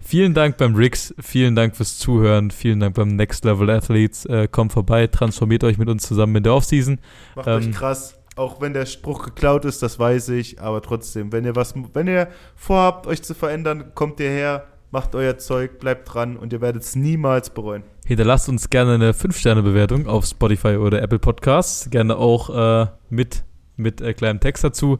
vielen 0.00 0.32
Dank 0.32 0.56
beim 0.56 0.74
Rix, 0.74 1.14
vielen 1.20 1.54
Dank 1.54 1.76
fürs 1.76 1.98
Zuhören, 1.98 2.50
vielen 2.50 2.80
Dank 2.80 2.94
beim 2.94 3.08
Next 3.16 3.44
Level 3.44 3.68
Athletes. 3.68 4.24
Äh, 4.26 4.48
kommt 4.50 4.72
vorbei, 4.72 5.06
transformiert 5.08 5.62
euch 5.64 5.76
mit 5.76 5.88
uns 5.90 6.06
zusammen 6.06 6.36
in 6.36 6.42
der 6.44 6.54
Offseason. 6.54 6.98
Macht 7.36 7.46
Ähm, 7.48 7.54
euch 7.54 7.70
krass. 7.72 8.14
Auch 8.34 8.60
wenn 8.60 8.72
der 8.72 8.86
Spruch 8.86 9.24
geklaut 9.24 9.64
ist, 9.66 9.82
das 9.82 9.98
weiß 9.98 10.30
ich, 10.30 10.60
aber 10.60 10.80
trotzdem, 10.80 11.32
wenn 11.32 11.44
ihr 11.44 11.54
was, 11.54 11.74
wenn 11.92 12.06
ihr 12.06 12.28
vorhabt, 12.56 13.06
euch 13.06 13.22
zu 13.22 13.34
verändern, 13.34 13.92
kommt 13.94 14.20
ihr 14.20 14.30
her, 14.30 14.64
macht 14.90 15.14
euer 15.14 15.36
Zeug, 15.36 15.78
bleibt 15.78 16.12
dran 16.12 16.36
und 16.36 16.52
ihr 16.52 16.62
werdet 16.62 16.82
es 16.82 16.96
niemals 16.96 17.50
bereuen. 17.50 17.82
Hinterlasst 18.06 18.48
uns 18.48 18.70
gerne 18.70 18.94
eine 18.94 19.12
5-Sterne-Bewertung 19.12 20.06
auf 20.06 20.24
Spotify 20.24 20.76
oder 20.76 21.02
Apple 21.02 21.18
Podcasts. 21.18 21.90
Gerne 21.90 22.16
auch 22.16 22.50
äh, 22.84 22.86
mit, 23.10 23.44
mit 23.76 24.00
äh, 24.00 24.14
kleinem 24.14 24.40
Text 24.40 24.64
dazu. 24.64 24.98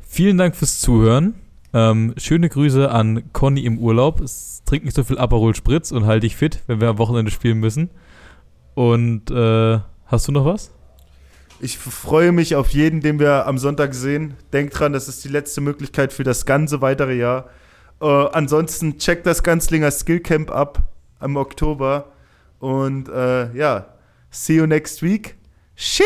Vielen 0.00 0.38
Dank 0.38 0.54
fürs 0.54 0.80
Zuhören. 0.80 1.34
Ähm, 1.72 2.14
schöne 2.16 2.48
Grüße 2.48 2.90
an 2.90 3.32
Conny 3.32 3.64
im 3.64 3.78
Urlaub. 3.78 4.20
Es 4.20 4.62
trinkt 4.64 4.84
nicht 4.84 4.96
so 4.96 5.04
viel 5.04 5.18
Aperol 5.18 5.54
Spritz 5.54 5.92
und 5.92 6.04
halt 6.04 6.24
dich 6.24 6.36
fit, 6.36 6.62
wenn 6.66 6.80
wir 6.80 6.88
am 6.88 6.98
Wochenende 6.98 7.30
spielen 7.30 7.58
müssen. 7.58 7.90
Und 8.74 9.30
äh, 9.30 9.78
hast 10.06 10.28
du 10.28 10.32
noch 10.32 10.44
was? 10.44 10.72
Ich 11.62 11.76
freue 11.76 12.32
mich 12.32 12.56
auf 12.56 12.70
jeden, 12.70 13.02
den 13.02 13.18
wir 13.18 13.46
am 13.46 13.58
Sonntag 13.58 13.92
sehen. 13.92 14.34
Denkt 14.50 14.78
dran, 14.78 14.94
das 14.94 15.08
ist 15.08 15.22
die 15.24 15.28
letzte 15.28 15.60
Möglichkeit 15.60 16.10
für 16.10 16.24
das 16.24 16.46
ganze 16.46 16.80
weitere 16.80 17.14
Jahr. 17.14 17.50
Äh, 18.00 18.06
ansonsten 18.06 18.96
checkt 18.96 19.26
das 19.26 19.42
Ganzlinger 19.42 19.90
Skillcamp 19.90 20.50
ab 20.50 20.82
im 21.20 21.36
Oktober. 21.36 22.12
Und 22.60 23.10
äh, 23.10 23.54
ja, 23.54 23.94
see 24.30 24.56
you 24.56 24.66
next 24.66 25.02
week. 25.02 25.36
Sheesh. 25.76 26.00